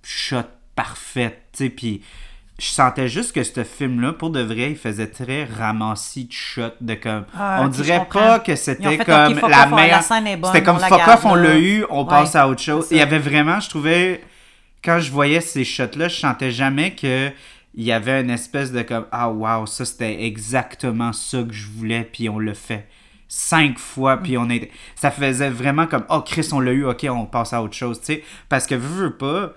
shot 0.03 0.43
parfaite 0.75 1.43
tu 1.53 1.65
sais 1.65 1.71
puis 1.71 2.03
je 2.59 2.67
sentais 2.67 3.09
juste 3.09 3.33
que 3.33 3.43
ce 3.43 3.65
film-là, 3.65 4.13
pour 4.13 4.31
de 4.31 4.41
vrai, 4.41 4.71
il 4.71 4.77
faisait 4.77 5.09
très 5.09 5.45
ramassis 5.45 6.27
de 6.27 6.33
shots 6.33 6.63
de 6.81 6.95
comme. 6.95 7.25
Ah, 7.37 7.61
on 7.63 7.69
dirait 7.69 8.07
pas 8.11 8.39
que 8.39 8.55
c'était 8.55 8.99
comme 8.99 9.33
ok, 9.33 9.41
fuck 9.41 9.51
la 9.51 9.67
meilleure. 9.67 10.03
scène 10.03 10.27
est 10.27 10.37
bonne, 10.37 10.53
C'était 10.53 10.65
comme 10.65 10.79
fuck 10.79 11.09
off, 11.09 11.25
on 11.25 11.35
l'a 11.35 11.59
eu, 11.59 11.85
on 11.91 12.05
Ouais, 12.05 12.11
passe 12.11 12.37
à 12.37 12.49
autre 12.49 12.63
chose. 12.63 12.87
Il 12.93 12.99
y 12.99 13.01
avait 13.01 13.19
vraiment, 13.19 13.59
je 13.59 13.69
trouvais, 13.69 14.23
quand 14.85 15.01
je 15.01 15.11
voyais 15.11 15.41
ces 15.41 15.65
shots-là, 15.65 16.09
je 16.09 16.17
sentais 16.21 16.53
jamais 16.53 16.95
que 16.95 17.33
il 17.77 17.83
y 17.83 17.93
avait 17.93 18.21
une 18.21 18.31
espèce 18.31 18.71
de 18.73 18.83
comme 18.83 19.07
ah 19.11 19.29
wow 19.29 19.67
ça 19.67 19.85
c'était 19.85 20.25
exactement 20.25 21.13
ça 21.13 21.43
que 21.43 21.53
je 21.53 21.67
voulais 21.67 22.05
puis 22.05 22.29
on 22.29 22.39
l'a 22.39 22.55
fait 22.55 22.87
cinq 23.27 23.79
fois 23.79 24.19
puis 24.19 24.39
on 24.39 24.49
est 24.49 24.71
ça 24.95 25.11
faisait 25.11 25.51
vraiment 25.51 25.87
comme 25.87 26.05
oh 26.09 26.21
Chris 26.21 26.49
on 26.53 26.61
l'a 26.61 26.71
eu 26.71 26.87
ok 26.87 27.07
on 27.11 27.27
passe 27.27 27.53
à 27.53 27.63
autre 27.63 27.75
chose 27.75 27.99
tu 27.99 28.07
sais 28.07 28.25
parce 28.49 28.67
que 28.67 28.77
veux, 28.77 29.07
veux 29.07 29.17
pas 29.17 29.55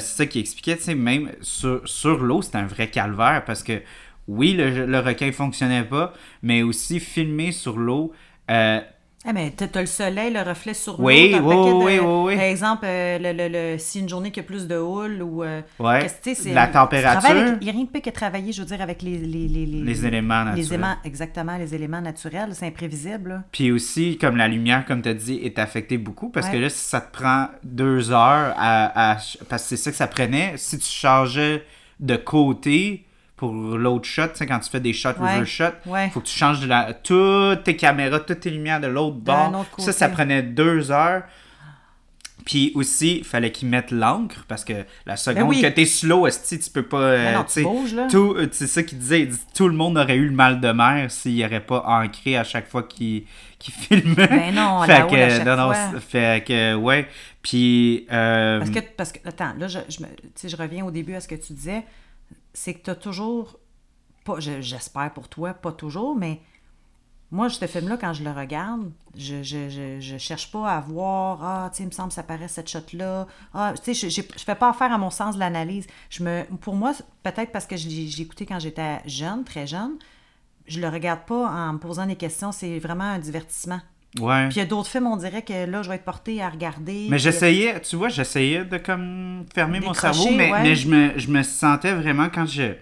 c'est 0.00 0.16
ça 0.16 0.26
qui 0.26 0.40
expliquait 0.40 0.76
tu 0.76 0.82
sais 0.82 0.94
même 0.94 1.32
sur, 1.40 1.86
sur 1.88 2.18
l'eau 2.22 2.42
c'était 2.42 2.58
un 2.58 2.66
vrai 2.66 2.90
calvaire 2.90 3.44
parce 3.44 3.62
que 3.62 3.82
oui 4.26 4.52
le, 4.52 4.86
le 4.86 4.98
requin 5.00 5.32
fonctionnait 5.32 5.84
pas 5.84 6.12
mais 6.42 6.62
aussi 6.62 7.00
filmer 7.00 7.52
sur 7.52 7.78
l'eau 7.78 8.12
euh, 8.50 8.80
Ah, 9.24 9.32
mais 9.32 9.50
t'as 9.50 9.66
t'as 9.66 9.80
le 9.80 9.86
soleil, 9.86 10.32
le 10.32 10.40
reflet 10.42 10.72
sur 10.74 10.98
Oui, 11.00 11.32
l'eau. 11.32 11.38
oui, 11.42 11.54
oui, 11.56 11.96
de- 11.96 12.00
oui, 12.00 12.08
oui. 12.28 12.34
Par 12.36 12.44
exemple, 12.44 12.84
euh, 12.86 13.18
le, 13.18 13.32
le- 13.32 13.72
le- 13.72 13.78
si 13.78 13.98
une 13.98 14.08
journée 14.08 14.30
qui 14.30 14.38
a 14.38 14.44
plus 14.44 14.68
de 14.68 14.76
houle 14.78 15.20
ou. 15.22 15.42
euh, 15.42 15.60
Ouais, 15.80 16.06
que 16.22 16.34
tu 16.34 16.50
la 16.52 16.68
tu 16.68 16.72
température. 16.74 17.30
Il 17.60 17.64
n'y 17.64 17.68
a 17.68 17.72
rien 17.72 17.82
de 17.84 17.88
pire 17.88 18.00
que 18.00 18.10
travailler, 18.10 18.52
je 18.52 18.62
veux 18.62 18.66
dire, 18.68 18.80
avec 18.80 19.02
les. 19.02 19.18
Les, 19.18 19.48
les, 19.48 19.66
les, 19.66 19.82
Les 19.82 20.06
éléments 20.06 20.44
les 20.44 20.50
naturels. 20.50 20.66
éléments, 20.68 20.94
exactement, 21.04 21.56
les 21.56 21.74
éléments 21.74 22.00
naturels. 22.00 22.50
C'est 22.52 22.66
imprévisible. 22.68 23.28
là. 23.30 23.42
Puis 23.50 23.72
aussi, 23.72 24.18
comme 24.18 24.36
la 24.36 24.46
lumière, 24.46 24.84
comme 24.86 25.02
tu 25.02 25.08
as 25.08 25.14
dit, 25.14 25.40
est 25.42 25.58
affectée 25.58 25.98
beaucoup 25.98 26.28
parce 26.30 26.48
que 26.48 26.56
là, 26.56 26.70
si 26.70 26.78
ça 26.78 27.00
te 27.00 27.12
prend 27.12 27.48
deux 27.64 28.12
heures 28.12 28.54
à, 28.56 29.12
à- 29.14 29.18
Parce 29.48 29.64
que 29.64 29.68
c'est 29.70 29.76
ça 29.76 29.90
que 29.90 29.96
ça 29.96 30.06
prenait. 30.06 30.54
Si 30.56 30.78
tu 30.78 30.86
chargeais 30.88 31.64
de 31.98 32.14
côté 32.14 33.04
pour 33.38 33.52
l'autre 33.54 34.04
shot, 34.04 34.28
tu 34.28 34.34
sais, 34.36 34.46
quand 34.46 34.58
tu 34.58 34.68
fais 34.68 34.80
des 34.80 34.92
shots, 34.92 35.10
Ouais. 35.20 35.32
reverse 35.34 35.48
shot, 35.48 35.64
Ouais. 35.86 36.10
faut 36.10 36.20
que 36.20 36.26
tu 36.26 36.36
changes 36.36 36.60
de 36.60 36.66
la... 36.66 36.92
toutes 36.92 37.64
tes 37.64 37.76
caméras, 37.76 38.20
toutes 38.20 38.40
tes 38.40 38.50
lumières 38.50 38.80
de 38.80 38.88
l'autre 38.88 39.16
bord. 39.16 39.64
Ça, 39.78 39.92
ça 39.92 40.08
prenait 40.10 40.42
deux 40.42 40.90
heures. 40.90 41.22
Puis 42.44 42.72
aussi, 42.76 43.18
il 43.18 43.24
fallait 43.24 43.52
qu'ils 43.52 43.68
mettent 43.68 43.90
l'encre 43.90 44.44
parce 44.48 44.64
que 44.64 44.72
la 45.04 45.16
seconde 45.16 45.42
Ben 45.42 45.48
oui. 45.48 45.60
que 45.60 45.66
t'es 45.66 45.84
slow, 45.84 46.26
esti, 46.26 46.58
tu 46.58 46.70
peux 46.70 46.82
pas. 46.84 46.96
euh, 47.00 47.24
Ben 47.32 47.38
non, 47.38 47.44
tu 47.44 47.62
bouges, 47.62 47.94
là. 47.94 48.06
tout, 48.10 48.34
euh, 48.38 48.48
c'est 48.52 48.66
ça 48.66 48.82
qu'il 48.82 48.98
disait. 48.98 49.20
il 49.22 49.28
dit, 49.28 49.38
tout 49.54 49.68
le 49.68 49.74
monde 49.74 49.98
aurait 49.98 50.16
eu 50.16 50.26
le 50.28 50.34
mal 50.34 50.58
de 50.60 50.70
mer 50.72 51.10
s'il 51.10 51.34
n'y 51.34 51.44
aurait 51.44 51.60
pas 51.60 51.84
ancré 51.86 52.38
à 52.38 52.44
chaque 52.44 52.66
fois 52.68 52.84
qu'il 52.84 53.24
qu'il 53.58 53.74
filmait. 53.74 54.28
Ben 54.28 54.54
non, 54.54 54.82
fait 54.84 55.02
haut, 55.02 55.14
à 55.14 55.28
chaque 55.28 55.44
non, 55.46 55.56
non, 55.56 55.72
fois. 55.74 56.00
fait 56.00 56.44
que, 56.46 56.74
ouais. 56.76 57.06
Puis. 57.42 58.06
euh, 58.10 58.58
Parce 58.60 58.70
que, 58.70 58.80
parce 58.96 59.12
que, 59.12 59.18
attends, 59.28 59.52
là, 59.58 59.68
je, 59.68 59.78
je, 59.90 60.00
me- 60.00 60.48
je 60.48 60.56
reviens 60.56 60.86
au 60.86 60.90
début 60.90 61.14
à 61.16 61.20
ce 61.20 61.28
que 61.28 61.34
tu 61.34 61.52
disais. 61.52 61.82
C'est 62.58 62.74
que 62.74 62.82
tu 62.82 62.90
as 62.90 62.96
toujours, 62.96 63.56
pas, 64.24 64.40
je- 64.40 64.60
j'espère 64.60 65.12
pour 65.14 65.28
toi, 65.28 65.54
pas 65.54 65.70
toujours, 65.70 66.16
mais 66.16 66.40
moi, 67.30 67.48
ce 67.50 67.66
film-là, 67.66 67.96
quand 67.98 68.12
je 68.14 68.24
le 68.24 68.32
regarde, 68.32 68.90
je, 69.14 69.42
je, 69.44 70.00
je, 70.00 70.18
cherche 70.18 70.50
pas 70.50 70.68
à 70.68 70.80
voir, 70.80 71.38
ah, 71.44 71.70
tu 71.70 71.76
sais, 71.78 71.82
il 71.84 71.86
me 71.86 71.92
semble 71.92 72.08
que 72.08 72.14
ça 72.14 72.24
paraît 72.24 72.48
cette 72.48 72.68
shot-là. 72.68 73.28
Ah, 73.54 73.74
tu 73.76 73.94
sais, 73.94 74.10
je, 74.10 74.22
je 74.22 74.44
fais 74.44 74.56
pas 74.56 74.70
affaire 74.70 74.92
à 74.92 74.98
mon 74.98 75.10
sens 75.10 75.36
de 75.36 75.40
l'analyse. 75.40 75.86
Je 76.10 76.24
me, 76.24 76.42
pour 76.56 76.74
moi, 76.74 76.92
peut-être 77.22 77.52
parce 77.52 77.66
que 77.66 77.76
j'ai 77.76 78.22
écouté 78.22 78.44
quand 78.44 78.58
j'étais 78.58 79.00
jeune, 79.06 79.44
très 79.44 79.66
jeune, 79.68 79.96
je 80.66 80.80
le 80.80 80.88
regarde 80.88 81.20
pas 81.26 81.48
en 81.48 81.74
me 81.74 81.78
posant 81.78 82.06
des 82.06 82.16
questions. 82.16 82.50
C'est 82.50 82.78
vraiment 82.80 83.04
un 83.04 83.18
divertissement. 83.20 83.80
Ouais. 84.20 84.46
Puis 84.48 84.56
il 84.56 84.58
y 84.58 84.62
a 84.62 84.66
d'autres 84.66 84.88
films, 84.88 85.06
on 85.06 85.16
dirait 85.16 85.42
que 85.42 85.66
là, 85.70 85.82
je 85.82 85.88
vais 85.88 85.96
être 85.96 86.04
portée 86.04 86.42
à 86.42 86.48
regarder. 86.48 87.06
Mais 87.10 87.18
j'essayais, 87.18 87.80
tu 87.80 87.96
vois, 87.96 88.08
j'essayais 88.08 88.64
de 88.64 88.78
comme 88.78 89.44
fermer 89.54 89.80
mon 89.80 89.94
cerveau, 89.94 90.28
mais, 90.30 90.50
ouais. 90.52 90.62
mais 90.62 90.74
je, 90.74 90.88
me, 90.88 91.18
je 91.18 91.28
me 91.30 91.42
sentais 91.42 91.94
vraiment 91.94 92.28
quand 92.32 92.46
je. 92.46 92.72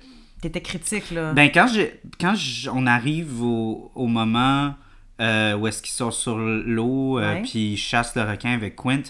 T'étais 0.40 0.60
critique, 0.60 1.10
là. 1.10 1.32
Ben, 1.32 1.50
quand, 1.52 1.66
j'ai- 1.66 2.00
quand 2.20 2.34
j- 2.34 2.68
on 2.72 2.86
arrive 2.86 3.42
au, 3.42 3.90
au 3.94 4.06
moment 4.06 4.74
euh, 5.20 5.54
où 5.56 5.66
est-ce 5.66 5.80
qu'ils 5.82 5.94
sont 5.94 6.10
sur 6.10 6.36
l'eau, 6.38 7.18
euh, 7.18 7.34
Ouais. 7.36 7.42
puis 7.42 7.72
ils 7.72 7.76
chassent 7.78 8.14
le 8.14 8.22
requin 8.22 8.52
avec 8.52 8.76
Quint, 8.76 9.00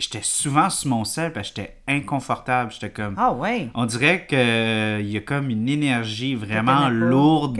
j'étais 0.00 0.20
souvent 0.22 0.68
sur 0.70 0.90
mon 0.90 1.04
sel 1.04 1.32
parce 1.32 1.50
que 1.52 1.60
j'étais 1.62 1.76
inconfortable. 1.86 2.72
J'étais 2.72 2.90
comme. 2.90 3.14
Ah 3.16 3.32
ouais. 3.32 3.68
On 3.74 3.86
dirait 3.86 4.26
qu'il 4.28 5.08
y 5.08 5.16
a 5.16 5.20
comme 5.24 5.48
une 5.48 5.68
énergie 5.68 6.34
vraiment 6.34 6.88
lourde. 6.88 7.56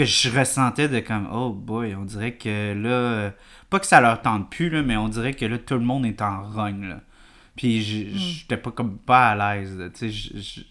Que 0.00 0.06
je 0.06 0.38
ressentais 0.38 0.88
de 0.88 1.00
comme 1.00 1.28
oh 1.32 1.50
boy, 1.52 1.94
on 1.94 2.04
dirait 2.04 2.32
que 2.36 2.72
là 2.74 3.32
pas 3.68 3.78
que 3.80 3.86
ça 3.86 4.00
leur 4.00 4.22
tente 4.22 4.50
plus 4.50 4.70
là, 4.70 4.82
mais 4.82 4.96
on 4.96 5.08
dirait 5.08 5.34
que 5.34 5.44
là 5.44 5.58
tout 5.58 5.74
le 5.74 5.80
monde 5.80 6.06
est 6.06 6.22
en 6.22 6.42
rogne 6.42 6.88
là. 6.88 7.00
Puis 7.56 7.82
j- 7.82 8.10
j'étais 8.16 8.56
pas 8.56 8.70
comme 8.70 8.98
pas 8.98 9.28
à 9.30 9.54
l'aise, 9.56 9.90
tu 9.94 10.12
sais 10.12 10.62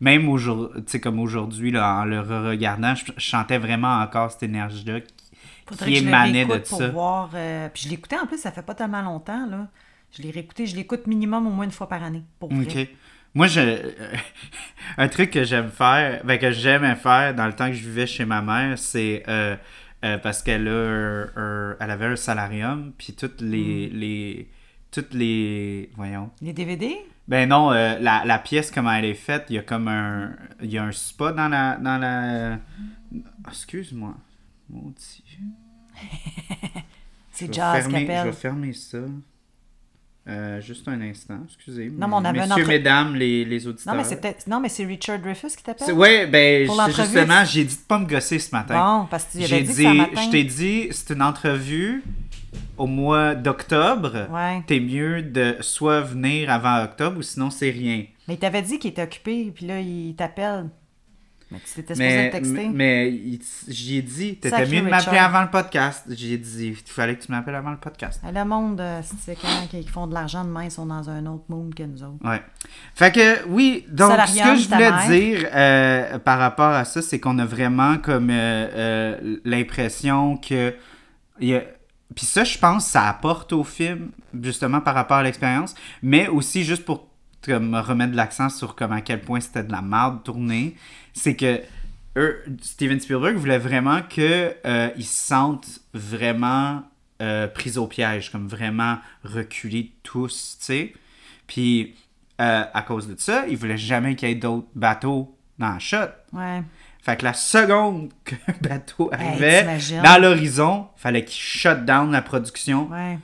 même 0.00 0.28
aujourd'hui, 0.28 1.00
comme 1.00 1.18
aujourd'hui 1.20 1.70
là 1.70 2.00
en 2.00 2.04
le 2.04 2.20
regardant, 2.20 2.94
je, 2.94 3.04
je 3.16 3.26
sentais 3.30 3.58
vraiment 3.58 4.00
encore 4.00 4.30
cette 4.30 4.42
énergie 4.42 4.84
là 4.84 5.00
qui 5.00 5.94
émanait 5.96 6.44
de 6.44 6.48
pour 6.68 6.78
ça. 6.78 6.88
voir. 6.88 7.30
euh, 7.34 7.68
Puis 7.72 7.84
je 7.84 7.88
l'écoutais 7.88 8.18
en 8.18 8.26
plus, 8.26 8.38
ça 8.38 8.52
fait 8.52 8.62
pas 8.62 8.74
tellement 8.74 9.02
longtemps, 9.02 9.46
là. 9.46 9.68
Je 10.16 10.22
l'ai 10.22 10.30
réécouté, 10.30 10.66
je 10.66 10.76
l'écoute 10.76 11.06
minimum 11.06 11.46
au 11.46 11.50
moins 11.50 11.64
une 11.64 11.72
fois 11.72 11.88
par 11.88 12.02
année. 12.02 12.22
Pour 12.38 12.50
vrai. 12.52 12.84
Moi, 13.34 13.46
je... 13.48 13.60
un 14.98 15.08
truc 15.08 15.30
que 15.30 15.44
j'aime 15.44 15.70
faire, 15.70 16.22
ben, 16.24 16.38
que 16.38 16.50
j'aimais 16.52 16.94
faire 16.94 17.34
dans 17.34 17.46
le 17.46 17.52
temps 17.52 17.66
que 17.68 17.72
je 17.74 17.86
vivais 17.88 18.06
chez 18.06 18.24
ma 18.24 18.40
mère, 18.42 18.78
c'est 18.78 19.22
euh, 19.28 19.56
euh, 20.04 20.18
parce 20.18 20.42
qu'elle 20.42 20.66
elle 20.68 21.90
avait 21.90 22.06
un 22.06 22.16
salarium, 22.16 22.92
puis 22.96 23.12
toutes 23.14 23.40
les, 23.40 23.88
Hmm. 23.92 23.96
les 23.96 24.48
toutes 24.90 25.12
les 25.14 25.90
voyons. 25.96 26.30
Les 26.40 26.52
DVD? 26.52 26.94
Ben 27.26 27.48
non, 27.48 27.72
euh, 27.72 27.98
la, 27.98 28.22
la 28.24 28.38
pièce 28.38 28.70
comment 28.70 28.92
elle 28.92 29.06
est 29.06 29.14
faite, 29.14 29.46
il 29.48 29.56
y 29.56 29.58
a 29.58 29.62
comme 29.62 29.88
un 29.88 30.36
il 30.62 30.70
y 30.70 30.78
a 30.78 30.84
un 30.84 30.92
spa 30.92 31.32
dans 31.32 31.48
la 31.48 31.76
dans 31.78 31.98
la 31.98 32.58
excuse-moi. 33.48 34.14
Maudit. 34.70 35.24
C'est 37.32 37.52
Jazz 37.52 37.88
fermer- 37.88 38.06
Je 38.06 38.24
vais 38.26 38.32
fermer 38.32 38.72
ça. 38.72 38.98
Euh, 40.26 40.58
juste 40.62 40.88
un 40.88 41.00
instant, 41.02 41.38
excusez. 41.44 41.90
Non, 41.94 42.08
mais 42.08 42.14
on 42.14 42.24
avait 42.24 42.40
Messieurs, 42.40 42.62
entre- 42.62 42.68
mesdames, 42.68 43.14
les, 43.14 43.44
les 43.44 43.66
auditeurs. 43.66 43.92
Non, 43.92 44.00
mais 44.00 44.04
c'est 44.08 44.18
peut-être. 44.20 44.46
Non, 44.46 44.58
mais 44.58 44.70
c'est 44.70 44.86
Richard 44.86 45.18
Dreyfus 45.18 45.48
qui 45.54 45.62
t'appelle? 45.62 45.92
Oui, 45.92 46.26
ben 46.26 46.66
justement, 46.86 47.44
j'ai 47.44 47.64
dit 47.64 47.76
de 47.76 47.82
pas 47.86 47.98
me 47.98 48.06
gosser 48.06 48.38
ce 48.38 48.50
matin. 48.54 48.74
Bon, 49.02 49.06
parce 49.10 49.24
que 49.24 49.38
tu 49.38 49.44
avais 49.44 49.60
dit, 49.62 49.68
dit, 49.74 49.76
que 49.76 49.82
ça 49.82 49.92
matin. 49.94 50.22
je 50.24 50.30
t'ai 50.30 50.44
dit, 50.44 50.88
c'est 50.92 51.12
une 51.12 51.20
entrevue 51.22 52.02
au 52.78 52.86
mois 52.86 53.34
d'octobre. 53.34 54.26
Ouais. 54.30 54.62
T'es 54.66 54.80
mieux 54.80 55.20
de 55.22 55.56
soit 55.60 56.00
venir 56.00 56.50
avant 56.50 56.82
octobre 56.82 57.18
ou 57.18 57.22
sinon 57.22 57.50
c'est 57.50 57.70
rien. 57.70 58.04
Mais 58.26 58.34
il 58.34 58.38
t'avait 58.38 58.62
dit 58.62 58.78
qu'il 58.78 58.92
était 58.92 59.02
occupé, 59.02 59.52
puis 59.54 59.66
là, 59.66 59.78
il 59.80 60.14
t'appelle. 60.16 60.70
Mais 61.54 61.60
tu 61.66 61.74
t'étais 61.74 61.94
supposé 61.94 62.30
texter. 62.30 62.68
mais 62.72 63.20
j'y 63.68 63.96
ai 63.98 64.02
dit, 64.02 64.36
t'étais 64.36 64.66
mieux 64.66 64.82
de 64.82 64.88
m'appeler 64.88 65.18
avant 65.18 65.42
le 65.42 65.50
podcast. 65.50 66.04
J'ai 66.10 66.36
dit, 66.36 66.68
il 66.68 66.76
fallait 66.76 67.16
que 67.16 67.24
tu 67.24 67.32
m'appelles 67.32 67.54
avant 67.54 67.70
le 67.70 67.76
podcast. 67.78 68.20
Le 68.24 68.44
monde, 68.44 68.80
euh, 68.80 69.00
c'est 69.20 69.36
quand 69.40 69.48
qui 69.70 69.86
font 69.88 70.06
de 70.06 70.14
l'argent 70.14 70.44
demain, 70.44 70.64
ils 70.64 70.70
sont 70.70 70.86
dans 70.86 71.08
un 71.08 71.24
autre 71.26 71.44
monde 71.48 71.74
que 71.74 71.82
nous 71.84 72.02
autres. 72.02 72.24
Ouais. 72.28 72.42
Fait 72.94 73.12
que 73.12 73.46
oui, 73.48 73.86
donc 73.88 74.12
ce 74.26 74.42
que 74.42 74.56
je 74.56 74.68
voulais 74.68 74.92
dire 75.08 75.48
euh, 75.54 76.18
par 76.18 76.38
rapport 76.38 76.70
à 76.72 76.84
ça, 76.84 77.00
c'est 77.02 77.20
qu'on 77.20 77.38
a 77.38 77.46
vraiment 77.46 77.98
comme 77.98 78.30
euh, 78.30 78.68
euh, 78.74 79.36
l'impression 79.44 80.36
que 80.36 80.74
y 81.40 81.54
a- 81.54 81.64
puis 82.14 82.26
ça, 82.26 82.44
je 82.44 82.56
pense, 82.58 82.86
ça 82.86 83.08
apporte 83.08 83.52
au 83.52 83.64
film 83.64 84.10
justement 84.40 84.80
par 84.80 84.94
rapport 84.94 85.16
à 85.16 85.22
l'expérience, 85.22 85.74
mais 86.02 86.28
aussi 86.28 86.62
juste 86.62 86.84
pour 86.84 87.08
comme, 87.44 87.74
remettre 87.74 88.14
l'accent 88.14 88.48
sur 88.48 88.74
comme 88.76 88.92
à 88.92 89.00
quel 89.00 89.20
point 89.20 89.40
c'était 89.40 89.64
de 89.64 89.72
la 89.72 89.82
merde 89.82 90.22
tournée, 90.22 90.76
c'est 91.14 91.36
que 91.36 91.62
eux, 92.16 92.44
Steven 92.60 93.00
Spielberg 93.00 93.36
voulait 93.36 93.58
vraiment 93.58 94.02
que 94.02 94.54
euh, 94.66 94.90
se 94.96 95.02
sentent 95.02 95.80
vraiment 95.94 96.82
euh, 97.22 97.48
pris 97.48 97.78
au 97.78 97.86
piège, 97.86 98.30
comme 98.30 98.48
vraiment 98.48 98.98
reculés 99.24 99.92
tous, 100.02 100.58
tu 100.58 100.64
sais. 100.64 100.92
Puis 101.46 101.94
euh, 102.40 102.64
à 102.72 102.82
cause 102.82 103.08
de 103.08 103.14
ça, 103.18 103.46
il 103.48 103.56
voulait 103.56 103.78
jamais 103.78 104.16
qu'il 104.16 104.28
y 104.28 104.32
ait 104.32 104.36
d'autres 104.36 104.68
bateaux 104.74 105.36
dans 105.58 105.70
la 105.70 105.78
shot. 105.78 106.10
Ouais. 106.32 106.62
Fait 107.00 107.16
que 107.16 107.24
la 107.24 107.34
seconde 107.34 108.12
qu'un 108.24 108.36
bateau 108.60 109.10
arrivait 109.12 109.78
dans 110.02 110.20
l'horizon, 110.20 110.88
fallait 110.96 111.24
qu'il 111.24 111.40
shut 111.40 111.84
down 111.84 112.10
la 112.10 112.22
production. 112.22 112.88
Ouais. 112.90 113.18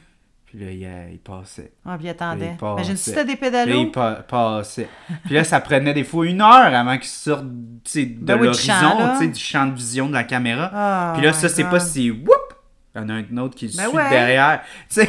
Puis 0.50 0.58
là, 0.64 0.70
il, 0.72 0.84
euh, 0.84 1.08
il 1.12 1.18
passait. 1.20 1.70
Ah, 1.86 1.96
puis 1.96 2.06
il 2.06 2.10
attendait. 2.10 2.50
Il 2.52 2.56
passait. 2.56 2.72
Imagine 2.82 2.96
si 2.96 3.14
t'as 3.14 3.22
des 3.22 3.36
Puis 3.36 3.50
là, 3.50 3.62
pédalos. 3.62 3.80
il 3.82 3.90
pa- 3.92 4.24
passait. 4.26 4.88
Puis 5.24 5.34
là, 5.34 5.44
ça 5.44 5.60
prenait 5.60 5.94
des 5.94 6.02
fois 6.02 6.26
une 6.26 6.40
heure 6.40 6.74
avant 6.74 6.96
qu'il 6.98 7.06
sorte 7.06 7.44
de 7.44 8.04
Ben 8.20 8.34
oui, 8.34 8.40
du 8.40 8.46
l'horizon, 8.46 8.98
là. 8.98 9.16
sais, 9.20 9.28
du 9.28 9.38
champ 9.38 9.66
de 9.66 9.74
vision 9.76 10.08
de 10.08 10.12
la 10.14 10.24
caméra. 10.24 11.12
Oh 11.14 11.16
Puis 11.16 11.24
là, 11.24 11.32
ça, 11.32 11.48
c'est 11.48 11.62
pas 11.64 11.78
si 11.78 12.10
whoop! 12.10 12.49
Il 12.94 13.00
y 13.00 13.04
en 13.04 13.08
a 13.08 13.12
un 13.14 13.36
autre 13.36 13.54
qui 13.54 13.68
le 13.68 13.76
Ben 13.76 13.88
suit 13.88 13.96
ouais. 13.96 14.10
derrière. 14.10 14.62
Tu 14.88 15.00
sais, 15.02 15.08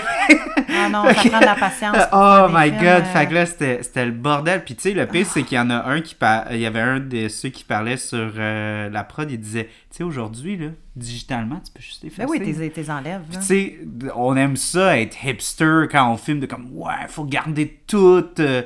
Ah 0.69 0.89
non, 0.89 1.03
ça 1.05 1.13
prend 1.13 1.39
de 1.39 1.45
la 1.45 1.55
patience. 1.55 1.97
Oh 2.13 2.47
my 2.51 2.69
films, 2.69 2.79
god, 2.79 3.03
euh, 3.03 3.03
fait 3.05 3.27
que 3.27 3.33
là 3.33 3.45
c'était 3.45 4.05
le 4.05 4.11
bordel. 4.11 4.63
Puis 4.63 4.75
tu 4.75 4.81
sais, 4.83 4.91
le 4.93 5.07
pire 5.07 5.25
c'est 5.25 5.43
qu'il 5.43 5.57
y 5.57 5.59
en 5.59 5.69
a 5.71 5.89
un 5.89 6.01
qui 6.01 6.13
par... 6.13 6.51
il 6.51 6.59
y 6.59 6.65
avait 6.65 6.79
un 6.79 6.99
de 6.99 7.27
ceux 7.27 7.49
qui 7.49 7.63
parlait 7.63 7.97
sur 7.97 8.33
euh, 8.37 8.89
la 8.89 9.03
prod, 9.03 9.29
il 9.31 9.39
disait, 9.39 9.65
tu 9.89 9.97
sais 9.97 10.03
aujourd'hui 10.03 10.57
là, 10.57 10.67
digitalement, 10.95 11.59
tu 11.65 11.71
peux 11.73 11.81
juste 11.81 12.03
effacer. 12.03 12.23
Ben 12.23 12.29
oui, 12.29 12.39
t'es 12.39 12.69
t'es 12.69 12.89
enlèves. 12.91 13.21
Puis 13.29 13.39
tu 13.39 13.45
sais, 13.45 13.79
on 14.15 14.35
aime 14.35 14.57
ça 14.57 14.99
être 14.99 15.17
hipster 15.23 15.87
quand 15.91 16.11
on 16.11 16.17
filme 16.17 16.39
de 16.39 16.45
comme 16.45 16.69
ouais, 16.73 17.07
faut 17.07 17.25
garder 17.25 17.81
tout 17.87 18.29
euh, 18.39 18.61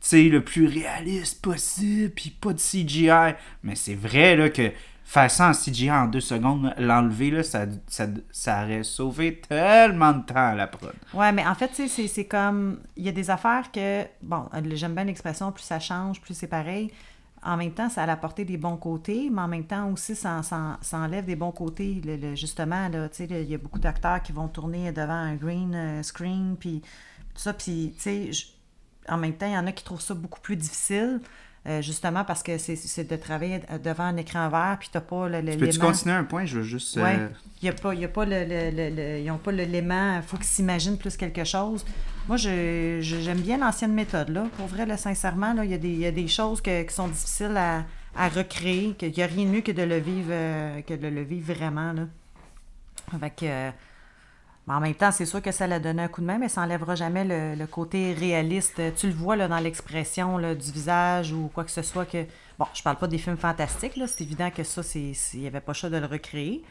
sais, 0.00 0.24
le 0.24 0.42
plus 0.42 0.66
réaliste 0.66 1.42
possible, 1.42 2.10
puis 2.14 2.30
pas 2.30 2.52
de 2.52 2.58
CGI. 2.58 3.34
Mais 3.62 3.74
c'est 3.74 3.94
vrai, 3.94 4.36
là, 4.36 4.48
que 4.48 4.70
faire 5.10 5.30
ça 5.30 5.48
en 5.48 5.52
CGI 5.54 5.90
en 5.90 6.06
deux 6.06 6.20
secondes, 6.20 6.74
l'enlever, 6.76 7.30
là, 7.30 7.42
ça, 7.42 7.64
ça, 7.86 8.06
ça 8.30 8.62
aurait 8.62 8.82
sauvé 8.84 9.40
tellement 9.40 10.12
de 10.12 10.22
temps 10.22 10.34
à 10.50 10.54
la 10.54 10.66
prod. 10.66 10.92
Ouais, 11.14 11.32
mais 11.32 11.46
en 11.46 11.54
fait, 11.54 11.70
c'est- 11.74 12.24
comme. 12.26 12.78
Il 12.94 13.04
y 13.04 13.08
a 13.08 13.12
des 13.12 13.30
affaires 13.30 13.72
que. 13.72 14.04
Bon, 14.22 14.48
j'aime 14.74 14.94
bien 14.94 15.04
l'expression, 15.04 15.50
plus 15.50 15.62
ça 15.62 15.80
change, 15.80 16.20
plus 16.20 16.34
c'est 16.34 16.46
pareil. 16.46 16.92
En 17.42 17.56
même 17.56 17.70
temps, 17.72 17.88
ça 17.88 18.02
a 18.02 18.12
apporté 18.12 18.44
des 18.44 18.58
bons 18.58 18.76
côtés, 18.76 19.30
mais 19.32 19.40
en 19.40 19.48
même 19.48 19.64
temps 19.64 19.88
aussi, 19.90 20.14
ça, 20.14 20.42
ça- 20.42 20.76
ça 20.82 20.98
enlève 20.98 21.24
des 21.24 21.36
bons 21.36 21.52
côtés. 21.52 22.02
Le- 22.04 22.16
le- 22.16 22.34
justement, 22.36 22.90
il 23.18 23.48
y 23.48 23.54
a 23.54 23.58
beaucoup 23.58 23.78
d'acteurs 23.78 24.20
qui 24.22 24.32
vont 24.32 24.48
tourner 24.48 24.92
devant 24.92 25.12
un 25.14 25.36
green 25.36 25.72
euh, 25.74 26.02
screen, 26.02 26.56
puis 26.60 26.82
tout 27.34 27.40
ça. 27.40 27.54
Puis, 27.54 27.94
tu 27.96 28.02
sais, 28.02 28.30
en 29.08 29.16
même 29.16 29.32
temps, 29.34 29.46
il 29.46 29.52
y 29.54 29.56
en 29.56 29.66
a 29.66 29.72
qui 29.72 29.84
trouvent 29.84 30.02
ça 30.02 30.12
beaucoup 30.14 30.40
plus 30.40 30.56
difficile, 30.56 31.20
euh, 31.68 31.82
justement 31.82 32.24
parce 32.24 32.42
que 32.42 32.56
c'est- 32.58 32.76
c'est 32.76 33.04
de 33.04 33.16
travailler 33.16 33.60
devant 33.84 34.04
un 34.04 34.16
écran 34.16 34.48
vert, 34.48 34.76
puis 34.80 34.88
t'as 34.90 35.00
pas 35.00 35.28
le, 35.28 35.40
Peux-tu 35.42 35.56
l'élément- 35.58 35.86
continuer 35.86 36.14
un 36.14 36.24
point? 36.24 36.44
Je 36.46 36.56
veux 36.56 36.62
juste... 36.62 36.96
euh, 36.96 37.02
Ouais. 37.02 37.18
Il 37.62 37.66
y 37.66 37.68
a 37.68 37.72
pas, 37.72 37.92
il 37.94 38.00
y 38.00 38.04
a 38.04 38.08
pas 38.08 38.24
le, 38.24 38.44
le- 38.44 38.70
le- 38.70 38.94
le- 38.96 39.18
ils 39.20 39.26
n'ont 39.26 39.36
pas 39.38 39.52
l'élément, 39.52 40.16
il 40.16 40.22
faut 40.22 40.36
qu'ils 40.36 40.46
s'imaginent 40.46 40.96
plus 40.96 41.16
quelque 41.16 41.44
chose. 41.44 41.84
Moi, 42.28 42.36
je- 42.36 42.98
je- 43.02 43.20
j'aime 43.20 43.40
bien 43.40 43.58
l'ancienne 43.58 43.92
méthode, 43.92 44.28
là. 44.30 44.46
Pour 44.56 44.66
vrai, 44.66 44.86
là, 44.86 44.96
sincèrement, 44.96 45.52
là, 45.54 45.64
il, 45.64 45.70
y 45.70 45.74
a 45.74 45.78
des, 45.78 45.88
il 45.90 45.98
y 46.00 46.06
a 46.06 46.12
des 46.12 46.28
choses 46.28 46.60
que- 46.60 46.82
qui 46.82 46.94
sont 46.94 47.08
difficiles 47.08 47.56
à, 47.56 47.84
à 48.16 48.28
recréer, 48.28 48.94
qu'il 48.94 49.12
n'y 49.12 49.22
a 49.22 49.26
rien 49.26 49.44
de 49.44 49.50
mieux 49.50 49.60
que 49.60 49.72
de 49.72 49.82
le 49.82 49.98
vivre, 49.98 50.28
euh, 50.30 50.80
que 50.82 50.94
de 50.94 51.08
le 51.08 51.22
vivre 51.22 51.52
vraiment, 51.52 51.92
là. 51.92 52.02
Avec, 53.14 53.42
euh, 53.42 53.70
en 54.68 54.80
même 54.80 54.94
temps, 54.94 55.10
c'est 55.10 55.26
sûr 55.26 55.40
que 55.40 55.50
ça 55.50 55.66
l'a 55.66 55.80
donné 55.80 56.02
un 56.02 56.08
coup 56.08 56.20
de 56.20 56.26
main, 56.26 56.38
mais 56.38 56.48
ça 56.48 56.60
n'enlèvera 56.60 56.94
jamais 56.94 57.24
le, 57.24 57.66
côté 57.66 58.12
réaliste. 58.12 58.80
Tu 58.96 59.06
le 59.06 59.14
vois 59.14 59.36
là, 59.36 59.48
dans 59.48 59.58
l'expression 59.58 60.38
du 60.38 60.72
visage 60.72 61.32
ou 61.32 61.50
quoi 61.52 61.64
que 61.64 61.70
ce 61.70 61.82
soit. 61.82 62.04
que 62.04 62.26
Bon, 62.58 62.66
je 62.74 62.82
parle 62.82 62.96
pas 62.96 63.06
des 63.06 63.18
films 63.18 63.36
fantastiques, 63.36 63.94
c'est 64.06 64.20
évident 64.22 64.50
que 64.50 64.64
ça, 64.64 64.82
il 64.94 65.40
n'y 65.40 65.46
avait 65.46 65.60
pas 65.60 65.72
choix 65.72 65.90
de 65.90 65.96
le 65.96 66.06
recréer. 66.06 66.64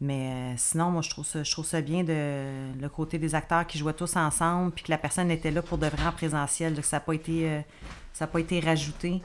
Mais 0.00 0.32
euh, 0.32 0.54
sinon, 0.56 0.90
moi, 0.90 1.02
je 1.02 1.10
trouve, 1.10 1.24
ça, 1.24 1.80
bien 1.80 2.04
de 2.04 2.72
le 2.78 2.88
côté 2.88 3.16
des 3.18 3.34
acteurs 3.34 3.66
qui 3.66 3.78
jouaient 3.78 3.94
tous 3.94 4.16
ensemble, 4.16 4.72
puis 4.72 4.84
que 4.84 4.90
la 4.90 4.98
personne 4.98 5.30
était 5.30 5.50
là 5.50 5.62
pour 5.62 5.78
de 5.78 5.86
vrai 5.86 6.06
en 6.06 6.12
présentiel, 6.12 6.74
que 6.74 6.82
ça 6.82 6.98
n'a 6.98 7.04
euh, 7.08 8.26
pas 8.26 8.40
été 8.40 8.60
rajouté. 8.60 9.22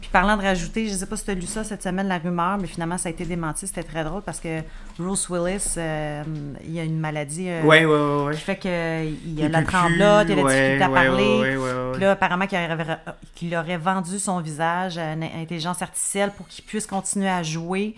Puis 0.00 0.10
parlant 0.10 0.36
de 0.36 0.42
rajouter, 0.42 0.86
je 0.86 0.92
ne 0.92 0.96
sais 0.98 1.06
pas 1.06 1.16
si 1.16 1.24
tu 1.24 1.30
as 1.32 1.34
lu 1.34 1.46
ça 1.46 1.64
cette 1.64 1.82
semaine, 1.82 2.06
la 2.06 2.18
rumeur, 2.18 2.56
mais 2.58 2.68
finalement, 2.68 2.98
ça 2.98 3.08
a 3.08 3.12
été 3.12 3.24
démenti. 3.24 3.66
C'était 3.66 3.82
très 3.82 4.04
drôle 4.04 4.22
parce 4.22 4.38
que 4.38 4.60
Bruce 4.96 5.28
Willis, 5.28 5.74
euh, 5.76 6.22
il 6.64 6.78
a 6.78 6.84
une 6.84 7.00
maladie 7.00 7.48
euh, 7.48 7.62
Ouais, 7.62 7.84
ouais, 7.84 7.94
ouais, 7.94 8.24
ouais. 8.26 8.34
qui 8.34 8.40
fait 8.40 8.56
qu'il 8.56 8.70
a 8.70 9.02
Il 9.02 9.50
la 9.50 9.62
tremblote, 9.62 10.26
il 10.28 10.38
a 10.38 10.42
la 10.42 10.42
difficulté 10.42 10.82
à 10.82 10.88
parler. 10.88 11.56
Puis 11.92 12.00
là, 12.02 12.12
apparemment 12.12 12.46
qu'il 12.46 12.58
aurait, 12.58 12.98
qu'il 13.34 13.56
aurait 13.56 13.76
vendu 13.76 14.20
son 14.20 14.40
visage 14.40 14.98
à 14.98 15.14
une 15.14 15.24
intelligence 15.24 15.82
artificielle 15.82 16.30
pour 16.36 16.46
qu'il 16.46 16.64
puisse 16.64 16.86
continuer 16.86 17.28
à 17.28 17.42
jouer 17.42 17.96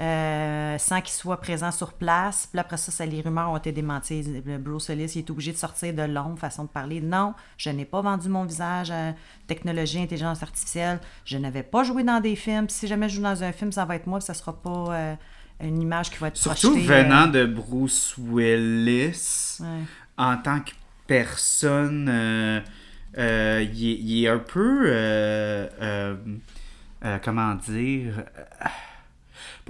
euh, 0.00 0.78
sans 0.78 1.00
qu'il 1.02 1.12
soit 1.12 1.40
présent 1.40 1.70
sur 1.70 1.92
place. 1.92 2.48
Puis 2.50 2.58
après 2.58 2.78
ça, 2.78 2.90
ça, 2.90 3.04
les 3.04 3.20
rumeurs 3.20 3.50
ont 3.50 3.56
été 3.58 3.70
démenties. 3.70 4.24
Bruce 4.58 4.88
Willis, 4.88 5.12
il 5.16 5.18
est 5.18 5.30
obligé 5.30 5.52
de 5.52 5.58
sortir 5.58 5.92
de 5.92 6.02
l'ombre, 6.02 6.38
façon 6.38 6.64
de 6.64 6.68
parler. 6.70 7.02
Non, 7.02 7.34
je 7.58 7.68
n'ai 7.68 7.84
pas 7.84 8.00
vendu 8.00 8.28
mon 8.30 8.44
visage 8.44 8.90
à 8.90 9.12
technologie, 9.46 10.00
intelligence 10.00 10.42
artificielle. 10.42 11.00
Je 11.26 11.36
n'avais 11.36 11.62
pas 11.62 11.84
joué 11.84 12.02
dans 12.02 12.20
des 12.20 12.34
films. 12.34 12.66
Puis 12.66 12.76
si 12.76 12.86
jamais 12.86 13.08
je 13.10 13.16
joue 13.16 13.22
dans 13.22 13.44
un 13.44 13.52
film, 13.52 13.72
ça 13.72 13.84
va 13.84 13.96
être 13.96 14.06
moi, 14.06 14.20
puis 14.20 14.26
ça 14.26 14.34
sera 14.34 14.54
pas 14.54 14.86
euh, 14.88 15.14
une 15.60 15.82
image 15.82 16.10
qui 16.10 16.16
va 16.18 16.28
être 16.28 16.36
Surtout 16.38 16.70
projetée, 16.70 16.86
venant 16.86 17.28
euh, 17.28 17.32
de 17.32 17.44
Bruce 17.46 18.14
Willis, 18.16 19.58
ouais. 19.60 19.66
en 20.16 20.36
tant 20.38 20.60
que 20.60 20.70
personne, 21.06 22.08
euh, 22.08 22.60
euh, 23.18 23.66
il, 23.74 23.90
est, 23.90 23.98
il 24.00 24.24
est 24.24 24.28
un 24.28 24.38
peu. 24.38 24.84
euh, 24.86 26.16
comment 27.22 27.54
dire 27.54 28.24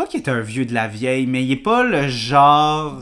Pas 0.01 0.07
qu'il 0.07 0.21
est 0.23 0.29
un 0.31 0.41
vieux 0.41 0.65
de 0.65 0.73
la 0.73 0.89
vieille, 0.89 1.27
mais 1.27 1.45
il 1.45 1.53
est 1.53 1.57
pas 1.57 1.83
le 1.83 2.09
genre. 2.09 3.01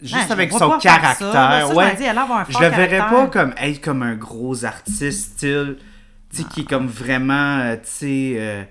Juste 0.00 0.14
Ouais, 0.14 0.20
je 0.28 0.32
avec 0.32 0.52
son 0.52 0.70
caractère. 0.78 1.32
ça. 1.32 1.60
Ça, 1.62 1.74
ouais. 1.74 1.96
dis, 1.96 2.04
elle 2.04 2.16
je 2.48 2.58
le 2.60 2.68
verrais 2.68 2.88
caractère. 2.98 3.08
pas 3.08 3.26
comme 3.26 3.54
être 3.60 3.80
comme 3.80 4.02
un 4.04 4.14
gros 4.14 4.64
artiste, 4.64 5.32
style. 5.36 5.78
Tu 6.30 6.36
sais, 6.42 6.44
qui 6.44 6.60
est 6.60 6.64
comme 6.64 6.86
vraiment. 6.86 7.58
euh, 7.58 7.74
tu 7.74 7.80
sais. 7.84 8.34
euh, 8.36 8.62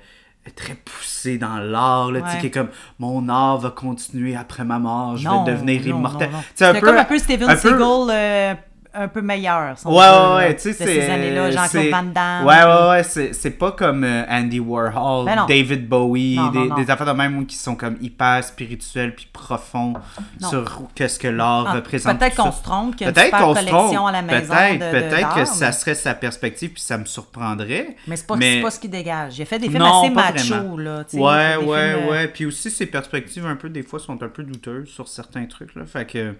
très 0.55 0.75
poussé 0.75 1.37
dans 1.37 1.57
l'art, 1.57 2.09
là, 2.09 2.21
tu 2.21 2.27
sais, 2.27 2.33
Ouais. 2.35 2.39
qui 2.39 2.47
est 2.47 2.51
comme 2.51 2.69
mon 2.99 3.27
art 3.27 3.57
va 3.57 3.69
continuer 3.71 4.33
après 4.37 4.63
ma 4.63 4.79
mort, 4.79 5.17
je 5.17 5.27
Non, 5.27 5.43
vais 5.43 5.51
devenir 5.51 5.81
non, 5.87 5.97
immortel. 5.97 6.29
sais, 6.55 6.63
un 6.63 6.73
peu- 6.73 6.79
comme 6.87 6.95
un 6.95 7.03
peu 7.03 7.17
Steven 7.19 7.53
Seagal, 7.57 7.81
euh, 8.09 8.53
un 8.99 9.07
peu 9.07 9.21
meilleur. 9.21 9.75
Ouais, 9.85 9.93
ouais, 9.93 10.35
ouais, 10.35 10.55
tu 10.55 10.61
sais, 10.63 10.73
c'est. 10.73 10.85
ces 10.85 11.09
années-là, 11.09 11.51
Jean-Claude 11.51 11.89
Van 11.89 12.03
Damme. 12.03 12.45
Ouais, 12.45 12.63
ouais, 12.63 12.89
ouais, 12.89 13.03
c'est, 13.33 13.51
pas 13.51 13.71
comme 13.71 14.03
euh, 14.03 14.23
Andy 14.29 14.59
Warhol, 14.59 15.25
Ben. 15.25 15.45
David 15.47 15.87
Bowie, 15.87 16.35
Non, 16.35 16.47
des, 16.49 16.59
non, 16.59 16.65
non. 16.65 16.75
des 16.75 16.89
affaires 16.89 17.05
de 17.07 17.11
même 17.11 17.45
qui 17.45 17.55
sont 17.55 17.75
comme 17.75 17.97
hyper 18.01 18.43
spirituels 18.43 19.15
puis 19.15 19.27
profonds 19.31 19.93
Non. 20.41 20.49
sur 20.49 20.81
qu'est-ce 20.95 21.19
que 21.19 21.27
l'art 21.27 21.65
Ah, 21.69 21.73
représente. 21.73 22.17
Peut-être 22.19 22.35
qu'on 22.35 22.51
se 22.51 22.63
trompe, 22.63 22.95
qu'il 22.95 23.05
y 23.05 23.05
a 23.05 23.09
une 23.09 23.13
Peut-être 23.15 23.25
super 23.27 23.39
qu'on 23.41 23.55
se 23.55 23.59
collection 23.59 23.93
trompe. 23.95 24.07
à 24.09 24.11
la 24.11 24.21
maison 24.21 24.53
Peut-être, 24.53 24.91
peut-être 24.91 25.35
que 25.35 25.45
ça 25.45 25.71
serait 25.71 25.95
sa 25.95 26.13
perspective 26.13 26.71
puis 26.71 26.81
ça 26.81 26.97
me 26.97 27.05
surprendrait. 27.05 27.95
Mais 28.07 28.15
c'est 28.15 28.27
pas, 28.27 28.35
mais- 28.35 28.61
pas 28.61 28.71
ce 28.71 28.79
qui 28.79 28.89
dégage. 28.89 29.37
Il 29.37 29.41
a 29.43 29.45
fait 29.45 29.59
des 29.59 29.69
films 29.69 29.81
assez 29.83 30.09
macho, 30.09 30.77
là. 30.77 31.03
Ouais, 31.13 31.21
ouais, 31.21 31.55
films, 31.55 31.69
euh, 32.07 32.11
ouais. 32.11 32.27
Puis 32.27 32.45
aussi, 32.45 32.69
ses 32.71 32.85
perspectives, 32.85 33.45
un 33.45 33.55
peu, 33.55 33.69
des 33.69 33.83
fois, 33.83 33.99
sont 33.99 34.21
un 34.23 34.27
peu 34.29 34.43
douteuses 34.43 34.89
sur 34.89 35.07
certains 35.07 35.45
trucs, 35.45 35.75
là. 35.75 35.85
Fait 35.85 36.05
que. 36.05 36.35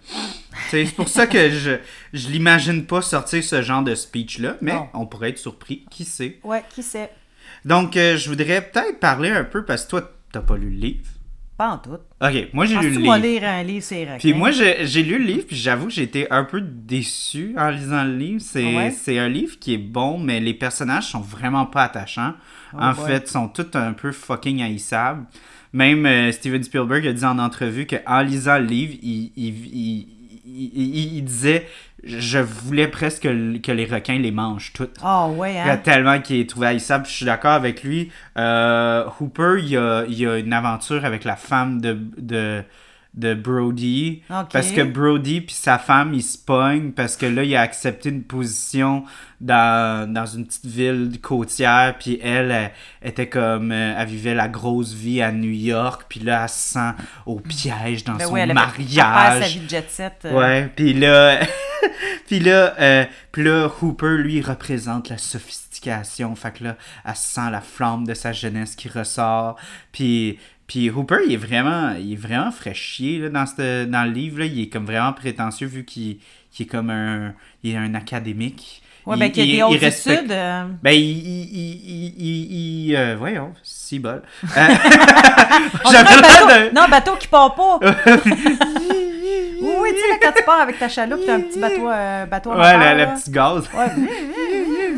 C'est 0.69 0.85
pour 0.95 1.07
ça 1.07 1.27
que 1.27 1.49
je, 1.49 1.71
je 2.13 2.27
l'imagine 2.47 2.86
pas 2.86 3.01
sortir 3.01 3.43
ce 3.43 3.62
genre 3.62 3.83
de 3.83 3.93
speech-là, 3.95 4.57
mais 4.62 4.73
Non. 4.73 4.88
on 4.93 5.05
pourrait 5.05 5.29
être 5.29 5.38
surpris, 5.38 5.86
qui 5.91 6.05
sait? 6.05 6.39
Ouais, 6.43 6.63
qui 6.73 6.83
sait? 6.83 7.10
Donc, 7.65 7.97
euh, 7.97 8.17
je 8.17 8.29
voudrais 8.29 8.62
peut-être 8.62 8.99
parler 8.99 9.29
un 9.29 9.43
peu, 9.43 9.65
parce 9.65 9.86
que 9.86 9.89
toi, 9.91 10.12
t'as 10.31 10.41
pas 10.41 10.57
lu 10.57 10.69
le 10.69 10.77
livre. 10.77 11.05
Pas 11.57 11.69
en 11.69 11.77
tout. 11.79 11.89
Ok, 12.21 12.49
moi 12.53 12.65
j'ai 12.67 12.75
lu 12.75 12.81
le 12.81 12.88
Penses-tu 12.89 12.99
moi 13.03 13.17
livre. 13.17 13.39
lire 13.39 13.49
un 13.49 13.63
livre, 13.63 13.83
c'est? 13.83 14.07
Puis 14.19 14.33
moi, 14.33 14.51
j'ai 14.51 15.01
lu 15.03 15.17
le 15.17 15.23
livre, 15.25 15.45
puis 15.47 15.55
j'avoue 15.55 15.88
que 15.88 15.91
j'ai 15.93 16.03
été 16.03 16.31
un 16.31 16.43
peu 16.43 16.62
déçu 16.62 17.55
en 17.57 17.69
lisant 17.71 18.03
le 18.03 18.15
livre. 18.15 18.41
C'est 18.41 18.63
Ouais? 18.63 19.19
un 19.19 19.27
livre 19.27 19.57
qui 19.60 19.73
est 19.73 19.77
bon, 19.79 20.19
mais 20.19 20.39
les 20.39 20.53
personnages 20.53 21.07
sont 21.07 21.19
vraiment 21.19 21.65
pas 21.65 21.83
attachants. 21.86 22.33
Oh 22.73 22.77
en 22.79 22.93
boy. 22.93 23.05
fait, 23.07 23.23
ils 23.25 23.31
sont 23.31 23.47
tous 23.47 23.75
un 23.75 23.93
peu 23.93 24.12
fucking 24.12 24.62
haïssables. 24.62 25.25
Même 25.73 26.05
euh, 26.05 26.31
Steven 26.31 26.62
Spielberg 26.63 27.07
a 27.07 27.13
dit 27.13 27.25
en 27.25 27.39
entrevue 27.39 27.88
qu'en 27.88 28.21
lisant 28.21 28.60
le 28.60 28.65
livre, 28.65 28.93
il, 29.01 29.31
il, 29.36 29.65
il, 29.75 30.07
il- 30.47 31.23
disait 31.23 31.67
Je 32.03 32.39
voulais 32.39 32.88
presque 32.88 33.23
que, 33.23 33.71
les 33.71 33.86
requins 33.86 34.19
les 34.19 34.31
mangent 34.31 34.71
toutes. 34.73 34.97
Ah 35.03 35.27
ouais, 35.27 35.60
hein? 35.60 35.77
Tellement 35.77 36.19
qu'il 36.21 36.39
est 36.39 36.49
trouvé 36.49 36.67
haïssable. 36.67 37.05
Je 37.05 37.12
suis 37.12 37.25
d'accord 37.25 37.51
avec 37.51 37.83
lui. 37.83 38.12
Euh, 38.38 39.05
Hooper, 39.19 39.55
il 39.60 39.69
y 39.69 39.77
a, 39.77 40.05
il 40.07 40.17
y 40.17 40.27
a 40.27 40.38
une 40.38 40.53
aventure 40.53 41.05
avec 41.05 41.23
la 41.23 41.36
femme 41.36 41.81
de, 41.81 41.97
de, 42.17 42.63
de 43.17 43.34
Brody. 43.34 44.21
Parce 44.53 44.71
que 44.71 44.82
Brody 44.84 45.41
puis 45.41 45.56
sa 45.56 45.77
femme, 45.77 46.13
ils 46.13 46.21
se 46.23 46.38
pognent 46.38 46.91
parce 46.91 47.17
que 47.17 47.25
là, 47.25 47.43
il 47.43 47.56
a 47.56 47.62
accepté 47.62 48.10
une 48.10 48.23
position 48.23 49.03
dans, 49.41 50.12
dans 50.12 50.25
une 50.25 50.45
petite 50.45 50.65
ville 50.67 51.19
côtière. 51.21 51.95
Puis 51.99 52.19
elle, 52.23 52.51
elle 52.51 52.71
était 53.10 53.27
comme... 53.27 53.71
euh, 53.71 53.95
Elle 53.97 54.08
vivait 54.08 54.36
la 54.36 54.47
grosse 54.47 54.93
vie 54.93 55.21
à 55.21 55.32
New 55.32 55.49
York. 55.51 56.03
Puis 56.08 56.19
là, 56.19 56.43
elle 56.43 56.49
se 56.49 56.73
sent 56.73 56.91
au 57.25 57.39
piège 57.39 58.03
dans 58.03 58.13
Ben 58.13 58.25
son 58.27 58.34
oui, 58.34 58.39
elle 58.41 58.53
mariage. 58.53 59.41
sa 59.43 59.47
vie 59.47 59.60
de 59.62 59.69
jet 59.69 59.89
set. 59.89 60.13
euh, 60.25 60.34
Ouais, 60.38 60.71
puis 60.75 60.93
là, 60.93 61.39
puis 62.27 62.39
là, 62.39 62.73
euh, 62.80 63.06
puis 63.32 63.43
là, 63.43 63.67
Hooper, 63.82 64.17
lui, 64.17 64.41
représente 64.41 65.10
la 65.10 65.17
sophistication. 65.17 66.36
Fait 66.36 66.51
que 66.58 66.63
là, 66.63 66.75
elle 67.06 67.15
sent 67.15 67.49
la 67.51 67.62
flamme 67.62 68.06
de 68.06 68.13
sa 68.13 68.32
jeunesse 68.32 68.75
qui 68.75 68.89
ressort. 68.89 69.56
Puis, 69.91 70.39
puis 70.67 70.89
Hooper, 70.89 71.17
il 71.27 71.34
est 71.34 71.38
vraiment, 71.38 71.93
il 71.99 72.13
est 72.13 72.17
vraiment 72.17 72.51
fraîchier 72.51 73.19
là, 73.19 73.30
dans, 73.30 73.45
cette- 73.45 73.89
dans 73.89 74.03
le 74.03 74.12
livre. 74.12 74.39
Là. 74.39 74.45
Il 74.45 74.62
est 74.62 74.67
comme 74.67 74.86
vraiment 74.86 75.13
prétentieux 75.13 75.67
vu 75.67 75.86
qu'il 75.86 76.17
qu'il 76.51 76.65
est 76.65 76.69
comme 76.69 76.89
un, 76.89 77.34
il 77.63 77.73
est 77.73 77.77
un 77.77 77.93
académique. 77.95 78.82
Ouais, 79.06 79.15
Il- 79.15 79.19
ben 79.19 79.32
qu'il 79.32 79.45
y 79.56 79.62
a 79.62 79.67
des 79.69 79.73
il 79.75 79.77
respecte- 79.80 80.32
euh, 80.32 80.63
Ben, 80.84 80.91
il, 80.91 80.99
il, 82.19 82.88
il, 82.89 82.95
euh, 82.95 83.15
voyons, 83.17 83.53
si 83.63 83.99
bol. 83.99 84.21
Euh, 84.43 84.47
J'avais 85.91 86.10
l'air 86.21 86.21
bateau- 86.21 86.47
de- 86.69 86.75
Non, 86.75 86.88
bateau 86.89 87.15
qui 87.17 87.27
part 87.27 87.56
pas. 87.56 87.80
oui, 88.60 89.89
tu 89.93 89.99
sais, 90.01 90.08
là, 90.10 90.15
quand 90.21 90.32
tu 90.36 90.43
pars 90.43 90.60
avec 90.62 90.80
ta 90.80 90.89
chaloupe, 90.89 91.21
t'as 91.25 91.36
un 91.36 91.41
petit 91.41 91.60
bateau, 91.60 91.89
euh, 91.89 92.25
bateau 92.25 92.51
à 92.51 92.58
Ouais, 92.58 92.77
la, 92.77 92.93
la 92.95 93.08
petite 93.08 93.32
gaz. 93.32 93.69
Ouais. 93.73 93.86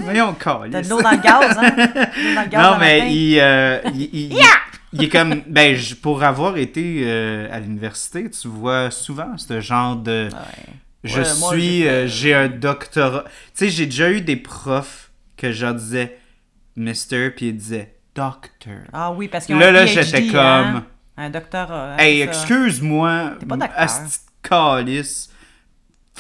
Voyons, 0.02 0.34
T'as 0.72 0.82
de 0.82 0.90
l'eau 0.90 1.02
dans 1.02 1.12
le 1.12 1.18
gaz, 1.18 1.58
hein? 1.58 1.70
De 1.70 1.82
l'eau 2.30 2.36
dans 2.36 2.42
le 2.42 2.48
gaz 2.50 2.64
Non, 2.64 2.78
mais 2.80 3.12
il, 3.12 3.34
il, 3.96 4.10
il- 4.14 4.38
il 4.94 5.04
est 5.04 5.10
comme. 5.10 5.42
Ben, 5.48 5.76
je- 5.76 5.96
pour 5.96 6.24
avoir 6.24 6.58
été 6.58 7.02
euh, 7.04 7.48
à 7.52 7.60
l'université, 7.60 8.30
tu 8.30 8.48
vois 8.48 8.92
souvent 8.92 9.38
ce 9.38 9.60
genre 9.62 9.96
de. 9.96 10.30
Ouais. 10.32 10.74
Je 11.04 11.20
Ouais, 11.22 11.26
suis. 11.26 11.88
euh, 11.88 12.08
J'ai 12.08 12.34
un 12.34 12.50
doctorat. 12.50 13.24
Tu 13.24 13.32
sais, 13.66 13.70
j'ai 13.70 13.86
déjà 13.86 14.12
eu 14.12 14.22
des 14.22 14.36
profs 14.36 15.12
que 15.38 15.52
je 15.52 15.66
disais 15.68 16.18
Mister, 16.76 17.30
puis 17.32 17.48
ils 17.50 17.56
disaient 17.58 17.96
Doctor. 18.16 18.74
Ah 18.92 19.12
oui, 19.12 19.28
parce 19.30 19.46
qu'ils 19.46 19.56
ont 19.56 19.60
Là, 19.60 19.72
là, 19.72 19.86
j'étais 19.86 20.28
hein? 20.38 20.74
comme. 20.74 20.84
Un 21.18 21.30
docteur. 21.30 21.68
euh, 21.72 21.98
Hey, 21.98 22.22
excuse-moi, 22.22 23.34
T'es 23.40 23.46
pas 23.46 23.58
de 23.58 23.64
calice. 24.42 25.29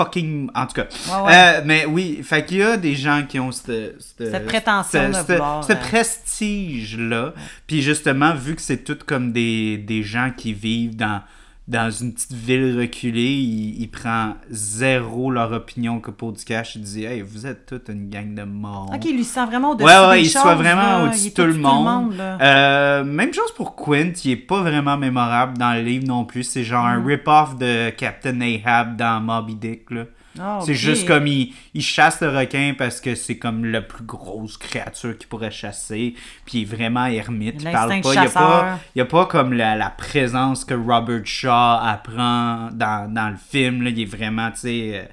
Fucking. 0.03 0.49
En 0.55 0.65
tout 0.65 0.73
cas. 0.73 0.87
Ouais, 1.07 1.25
ouais. 1.27 1.33
Euh, 1.35 1.61
mais 1.65 1.85
oui, 1.85 2.21
fait 2.23 2.45
qu'il 2.45 2.57
y 2.57 2.63
a 2.63 2.77
des 2.77 2.95
gens 2.95 3.23
qui 3.27 3.39
ont 3.39 3.51
cette. 3.51 3.95
Cette 4.17 4.45
prétention 4.45 5.09
de 5.09 5.13
ce- 5.13 5.31
vouloir, 5.33 5.63
Ce 5.63 5.73
euh, 5.73 5.75
prestige-là. 5.75 7.33
Puis 7.67 7.81
justement, 7.81 8.33
vu 8.35 8.55
que 8.55 8.61
c'est 8.61 8.83
tout 8.83 8.97
comme 9.05 9.31
des, 9.31 9.77
des 9.77 10.03
gens 10.03 10.31
qui 10.35 10.53
vivent 10.53 10.95
dans, 10.95 11.21
dans 11.69 11.91
une 11.91 12.13
petite 12.13 12.33
ville 12.33 12.77
reculée, 12.79 13.35
il, 13.35 13.79
il 13.81 13.87
prend 13.89 14.33
zéro 14.49 15.29
leur 15.31 15.51
opinion 15.51 15.99
que 15.99 16.09
pour 16.11 16.33
du 16.33 16.43
cash. 16.43 16.75
Il 16.75 16.81
dit 16.81 17.05
Hey, 17.05 17.21
vous 17.21 17.45
êtes 17.45 17.65
toute 17.67 17.89
une 17.89 18.09
gang 18.09 18.33
de 18.33 18.43
morts. 18.43 18.91
Ok, 18.93 19.05
il 19.05 19.15
lui 19.15 19.23
sent 19.23 19.45
vraiment 19.45 19.71
au-dessus 19.71 19.85
Ouais, 19.87 20.07
ouais, 20.07 20.15
des 20.21 20.27
il 20.27 20.31
choses, 20.31 20.41
soit 20.41 20.55
vraiment 20.55 21.03
au-dessus 21.05 21.29
de 21.29 21.33
tout 21.35 21.45
le 21.45 21.53
monde. 21.53 22.13
Euh, 22.19 23.03
même 23.03 23.33
chose 23.33 23.51
pour 23.55 23.75
Quint, 23.75 24.11
il 24.25 24.31
est 24.31 24.35
pas 24.35 24.61
vraiment 24.61 24.97
mémorable 24.97 25.57
dans 25.57 25.73
le 25.75 25.81
livre 25.81 26.07
non 26.07 26.25
plus. 26.25 26.43
C'est 26.43 26.63
genre 26.63 26.85
Mm. 26.85 26.87
un 26.87 27.05
rip-off 27.05 27.55
de 27.57 27.91
Captain 27.91 28.39
Ahab 28.41 28.97
dans 28.97 29.21
Moby 29.21 29.55
Dick. 29.55 29.91
Là. 29.91 30.05
Ah, 30.39 30.59
C'est 30.65 30.73
juste 30.75 31.07
comme 31.07 31.25
il, 31.27 31.53
il 31.73 31.81
chasse 31.81 32.21
le 32.21 32.29
requin 32.29 32.73
parce 32.77 33.01
que 33.01 33.15
c'est 33.15 33.37
comme 33.37 33.65
la 33.65 33.81
plus 33.81 34.03
grosse 34.03 34.57
créature 34.57 35.17
qu'il 35.17 35.27
pourrait 35.27 35.51
chasser. 35.51 36.13
Puis 36.45 36.59
il 36.59 36.61
est 36.61 36.65
vraiment 36.75 37.05
ermite. 37.05 37.55
Il 37.59 37.63
parle 37.71 37.89
pas. 38.01 38.09
Il 38.13 38.15
y 38.15 38.17
a 38.19 38.29
pas, 38.47 38.79
il 38.95 38.99
y 38.99 39.01
a 39.01 39.05
pas 39.05 39.25
comme 39.25 39.53
la, 39.53 39.75
la 39.75 39.89
présence 39.89 40.63
que 40.65 40.73
Robert 40.75 41.25
Shaw 41.25 41.49
apprend 41.81 42.69
dans, 42.71 43.11
dans 43.13 43.29
le 43.29 43.37
film. 43.51 43.81
Là. 43.83 43.89
Il 43.89 44.01
est 44.01 44.05
vraiment, 44.05 44.51
tu 44.51 44.59
sais. 44.59 44.91
euh, 44.93 45.05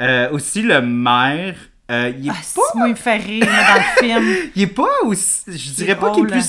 euh, 0.00 0.30
aussi, 0.30 0.62
le 0.62 0.80
maire. 0.80 1.56
euh, 1.90 2.12
il 2.18 2.26
est 2.28 2.30
Ah, 2.30 2.34
pas 2.34 2.40
si, 2.42 2.78
moi, 2.78 2.88
il 2.88 2.96
fait 2.96 3.16
rire 3.16 3.44
dans 3.46 3.74
le 3.74 4.06
film. 4.22 4.36
il 4.56 4.62
est 4.62 4.66
pas 4.68 4.88
aussi. 5.04 5.42
Je 5.48 5.70
dirais 5.72 5.96
pas 5.98 6.12
qu'il 6.12 6.24
est 6.24 6.28
plus. 6.28 6.42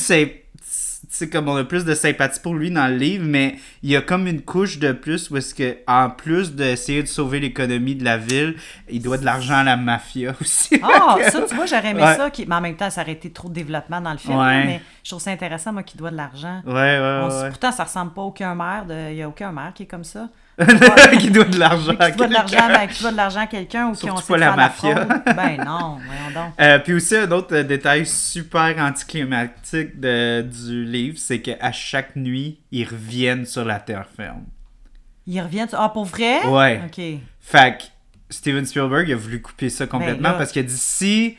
Sais, 1.25 1.29
comme 1.29 1.47
on 1.49 1.55
a 1.55 1.63
plus 1.63 1.85
de 1.85 1.93
sympathie 1.95 2.39
pour 2.39 2.55
lui 2.55 2.71
dans 2.71 2.87
le 2.87 2.95
livre, 2.97 3.25
mais 3.27 3.55
il 3.81 3.89
y 3.91 3.95
a 3.95 4.01
comme 4.01 4.27
une 4.27 4.41
couche 4.41 4.79
de 4.79 4.91
plus 4.91 5.29
où 5.29 5.37
est-ce 5.37 5.53
que, 5.55 5.77
en 5.87 6.09
plus 6.09 6.53
d'essayer 6.53 7.01
de 7.03 7.07
sauver 7.07 7.39
l'économie 7.39 7.95
de 7.95 8.03
la 8.03 8.17
ville, 8.17 8.55
il 8.89 9.01
doit 9.01 9.17
de 9.17 9.25
l'argent 9.25 9.55
à 9.55 9.63
la 9.63 9.77
mafia 9.77 10.33
aussi. 10.41 10.79
Ah, 10.83 11.17
ça, 11.29 11.41
tu 11.43 11.55
vois, 11.55 11.65
j'aurais 11.65 11.89
aimé 11.91 12.01
Ouais. 12.03 12.15
ça. 12.15 12.29
qui- 12.29 12.45
Mais 12.45 12.55
en 12.55 12.61
même 12.61 12.75
temps, 12.75 12.89
ça 12.89 13.01
aurait 13.01 13.13
été 13.13 13.31
trop 13.31 13.49
de 13.49 13.53
développement 13.53 14.01
dans 14.01 14.11
le 14.11 14.17
film. 14.17 14.37
Ouais. 14.37 14.65
Mais 14.65 14.81
je 15.03 15.09
trouve 15.09 15.21
ça 15.21 15.31
intéressant, 15.31 15.73
moi, 15.73 15.83
qui 15.83 15.97
doit 15.97 16.11
de 16.11 16.17
l'argent. 16.17 16.61
Ouais, 16.65 16.73
ouais, 16.73 17.19
On 17.23 17.29
ouais. 17.41 17.49
Pourtant, 17.49 17.71
ça 17.71 17.83
ressemble 17.85 18.13
pas 18.13 18.21
à 18.21 18.25
aucun 18.25 18.55
maire. 18.55 18.85
de- 18.87 19.09
Il 19.11 19.15
n'y 19.15 19.21
a 19.23 19.27
aucun 19.29 19.51
maire 19.51 19.71
qui 19.73 19.83
est 19.83 19.87
comme 19.87 20.03
ça. 20.03 20.29
qui 21.19 21.31
doit 21.31 21.45
de 21.45 21.57
l'argent 21.57 21.95
à 21.99 22.11
quelqu'un. 22.11 22.27
ben, 22.67 22.87
qui 22.87 23.01
doit 23.01 23.11
de 23.11 23.17
l'argent 23.17 23.39
à 23.39 23.47
quelqu'un 23.47 23.87
ou 23.87 23.93
qui 23.93 24.09
ont 24.09 24.15
pas 24.15 24.37
la 24.37 24.55
mafia. 24.55 25.05
Ben 25.35 25.57
non, 25.65 25.97
voyons 26.05 26.31
donc. 26.33 26.53
Euh, 26.59 26.79
puis 26.79 26.93
aussi, 26.93 27.15
un 27.15 27.31
autre 27.31 27.55
euh, 27.55 27.63
détail 27.63 28.05
super 28.05 28.77
anticlimatique 28.77 29.99
de, 29.99 30.41
du 30.41 30.85
livre, 30.85 31.17
c'est 31.17 31.41
qu'à 31.41 31.71
chaque 31.71 32.15
nuit, 32.15 32.59
ils 32.71 32.87
reviennent 32.87 33.45
sur 33.45 33.65
la 33.65 33.79
terre 33.79 34.05
ferme. 34.15 34.43
Ils 35.25 35.41
reviennent. 35.41 35.69
Ah, 35.73 35.89
pour 35.89 36.05
vrai? 36.05 36.45
Ouais. 36.45 36.81
OK. 36.85 37.01
Fait 37.41 37.77
que 37.77 37.83
Steven 38.29 38.65
Spielberg 38.65 39.07
il 39.09 39.13
a 39.13 39.17
voulu 39.17 39.41
couper 39.41 39.69
ça 39.69 39.85
complètement 39.85 40.21
Ben 40.21 40.31
là- 40.31 40.37
parce 40.37 40.51
qu'il 40.51 40.61
a 40.61 40.65
dit 40.65 40.77
si 40.77 41.37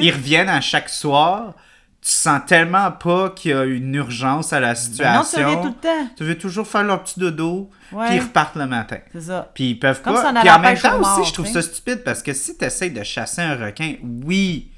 ils 0.00 0.10
reviennent 0.12 0.48
à 0.48 0.60
chaque 0.60 0.88
soir, 0.88 1.54
tu 2.02 2.10
sens 2.10 2.40
tellement 2.46 2.90
pas 2.92 3.30
qu'il 3.30 3.50
y 3.50 3.54
a 3.54 3.64
une 3.64 3.94
urgence 3.94 4.54
à 4.54 4.60
la 4.60 4.72
Ben 4.72 5.14
non, 5.14 5.20
tu 5.20 5.26
situation. 5.26 5.62
tout 5.62 5.68
le 5.68 5.74
temps. 5.74 6.10
Tu 6.16 6.24
veux 6.24 6.38
toujours 6.38 6.66
faire 6.66 6.82
leur 6.82 7.04
petit 7.04 7.20
dodo, 7.20 7.70
puis 7.90 7.98
ils 8.16 8.20
repartent 8.20 8.56
le 8.56 8.66
matin. 8.66 8.98
C'est 9.12 9.20
ça. 9.20 9.50
Puis 9.54 9.70
ils 9.70 9.78
peuvent 9.78 10.00
Comme 10.00 10.14
pas. 10.14 10.32
Puis 10.40 10.50
en 10.50 10.58
même 10.60 10.78
temps 10.78 10.98
au 10.98 11.00
aussi, 11.00 11.28
je 11.28 11.34
trouve 11.34 11.46
ça 11.46 11.60
stupide 11.60 12.02
parce 12.02 12.22
que 12.22 12.32
si 12.32 12.56
tu 12.56 12.64
essaies 12.64 12.90
de 12.90 13.02
chasser 13.02 13.42
un 13.42 13.54
requin, 13.54 13.96
oui, 14.24 14.70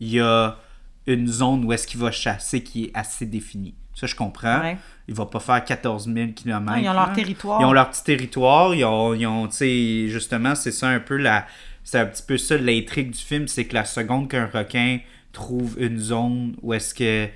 il 0.00 0.08
y 0.08 0.20
a 0.20 0.56
une 1.06 1.26
zone 1.26 1.64
où 1.64 1.72
est-ce 1.72 1.86
qu'il 1.86 2.00
va 2.00 2.10
chasser 2.10 2.62
qui 2.62 2.84
est 2.84 2.90
assez 2.94 3.26
définie. 3.26 3.74
Ça, 3.94 4.06
je 4.06 4.14
comprends. 4.14 4.60
Ouais. 4.60 4.78
Il 5.08 5.14
va 5.14 5.26
pas 5.26 5.40
faire 5.40 5.62
14 5.62 6.10
000 6.10 6.28
km. 6.34 6.78
Ils 6.78 6.88
ont 6.88 6.92
leur 6.94 7.12
territoire. 7.12 7.60
Ils 7.60 7.64
ont 7.66 7.72
leur 7.72 7.90
petit 7.90 8.04
territoire. 8.04 8.74
Ils 8.74 8.84
ont, 8.84 9.12
ils 9.12 9.26
ont 9.26 9.48
justement, 9.50 10.54
c'est 10.54 10.72
ça 10.72 10.88
un 10.88 11.00
peu 11.00 11.16
la. 11.16 11.46
C'est 11.84 11.98
un 11.98 12.06
petit 12.06 12.22
peu 12.22 12.38
ça 12.38 12.56
l'intrigue 12.56 13.10
du 13.10 13.18
film, 13.18 13.48
c'est 13.48 13.64
que 13.64 13.74
la 13.74 13.84
seconde 13.84 14.28
qu'un 14.28 14.46
requin 14.46 15.00
trouve 15.32 15.76
une 15.78 15.98
zone 15.98 16.56
où 16.62 16.72
est-ce 16.72 16.94
que 16.94 17.28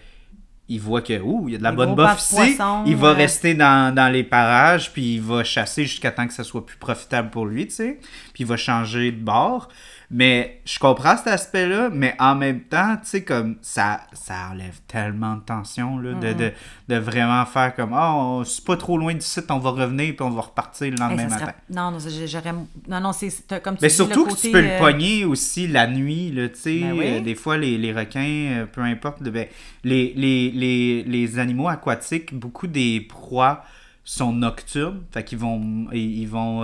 il 0.68 0.80
voit 0.80 1.02
que 1.02 1.20
ouh, 1.20 1.48
il 1.48 1.52
y 1.52 1.54
a 1.56 1.58
de 1.58 1.62
la 1.62 1.72
bonne 1.72 1.94
de 1.94 2.16
ici, 2.16 2.56
il 2.86 2.96
va 2.96 3.10
ouais. 3.10 3.16
rester 3.16 3.54
dans, 3.54 3.94
dans 3.94 4.10
les 4.10 4.24
parages, 4.24 4.92
puis 4.92 5.16
il 5.16 5.20
va 5.20 5.44
chasser 5.44 5.84
jusqu'à 5.84 6.10
temps 6.10 6.26
que 6.26 6.32
ça 6.32 6.42
soit 6.42 6.64
plus 6.64 6.78
profitable 6.78 7.28
pour 7.28 7.44
lui, 7.44 7.66
tu 7.66 7.74
sais. 7.74 8.00
Puis 8.32 8.44
il 8.44 8.46
va 8.46 8.56
changer 8.56 9.12
de 9.12 9.22
bord. 9.22 9.68
Mais 10.10 10.60
je 10.64 10.78
comprends 10.78 11.16
cet 11.16 11.28
aspect-là, 11.28 11.88
mais 11.92 12.14
en 12.18 12.34
même 12.34 12.60
temps, 12.62 12.96
tu 13.02 13.08
sais, 13.08 13.24
comme 13.24 13.56
ça, 13.62 14.00
ça 14.12 14.50
enlève 14.50 14.80
tellement 14.86 15.36
de 15.36 15.40
tension, 15.42 15.98
là, 15.98 16.14
de, 16.14 16.32
de, 16.34 16.52
de 16.88 16.96
vraiment 16.96 17.44
faire 17.46 17.74
comme, 17.74 17.94
oh, 17.98 18.42
c'est 18.44 18.64
pas 18.64 18.76
trop 18.76 18.98
loin 18.98 19.14
du 19.14 19.20
site, 19.22 19.46
on 19.50 19.58
va 19.58 19.70
revenir, 19.70 20.14
puis 20.14 20.22
on 20.22 20.30
va 20.30 20.42
repartir 20.42 20.88
le 20.88 20.92
Hey, 20.94 20.98
lendemain 20.98 21.28
matin. 21.28 21.52
Non, 21.70 21.90
non, 21.90 21.98
c'est- 21.98 22.26
j'aurais. 22.26 22.52
Non, 22.52 23.00
non, 23.00 23.12
c'est 23.12 23.30
comme 23.62 23.76
tu 23.76 23.82
Mais 23.82 23.88
dis, 23.88 23.94
surtout 23.94 24.26
le 24.26 24.32
que 24.32 24.40
tu 24.40 24.50
peux 24.50 24.60
le 24.60 24.68
euh, 24.68 24.78
pogner 24.78 25.24
aussi 25.24 25.66
la 25.68 25.86
nuit, 25.86 26.32
tu 26.34 26.50
sais. 26.54 26.80
Ben 26.80 26.92
oui. 26.92 27.04
euh, 27.06 27.20
des 27.20 27.34
fois, 27.34 27.56
les, 27.56 27.78
les 27.78 27.92
requins, 27.92 28.20
euh, 28.60 28.66
peu 28.66 28.82
importe, 28.82 29.22
ben, 29.22 29.46
les, 29.84 30.12
les, 30.14 30.50
les, 30.50 31.02
les 31.04 31.38
animaux 31.38 31.68
aquatiques, 31.68 32.34
beaucoup 32.34 32.66
des 32.66 33.00
proies 33.00 33.64
sont 34.04 34.32
nocturnes. 34.32 35.02
Fait 35.12 35.24
qu'ils 35.24 35.38
vont. 35.38 35.86
Ils, 35.92 36.20
ils 36.20 36.28
vont 36.28 36.62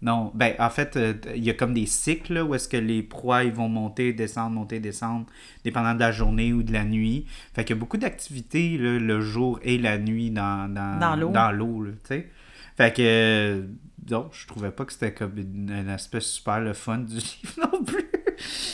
non, 0.00 0.30
ben, 0.34 0.54
en 0.58 0.70
fait, 0.70 0.96
euh, 0.96 1.14
il 1.34 1.44
y 1.44 1.50
a 1.50 1.54
comme 1.54 1.74
des 1.74 1.86
cycles 1.86 2.34
là, 2.34 2.44
où 2.44 2.54
est-ce 2.54 2.68
que 2.68 2.76
les 2.76 3.02
proies 3.02 3.44
ils 3.44 3.52
vont 3.52 3.68
monter, 3.68 4.12
descendre, 4.12 4.50
monter, 4.54 4.78
descendre, 4.78 5.26
dépendant 5.64 5.94
de 5.94 6.00
la 6.00 6.12
journée 6.12 6.52
ou 6.52 6.62
de 6.62 6.72
la 6.72 6.84
nuit. 6.84 7.26
Fait 7.54 7.64
qu'il 7.64 7.74
y 7.74 7.78
a 7.78 7.80
beaucoup 7.80 7.96
d'activités 7.96 8.76
le 8.78 9.20
jour 9.20 9.58
et 9.62 9.76
la 9.78 9.98
nuit 9.98 10.30
dans, 10.30 10.72
dans, 10.72 10.98
Dans 11.30 11.50
l'eau. 11.52 11.86
tu 11.86 11.92
sais. 12.04 12.28
Fait 12.76 12.94
que, 12.94 13.02
euh, 13.02 13.62
je 14.08 14.46
trouvais 14.46 14.70
pas 14.70 14.84
que 14.84 14.92
c'était 14.92 15.12
comme 15.12 15.34
un 15.68 15.88
aspect 15.88 16.20
super 16.20 16.60
le 16.60 16.74
fun 16.74 16.98
du 16.98 17.14
livre 17.16 17.54
non 17.72 17.82
plus. 17.82 18.08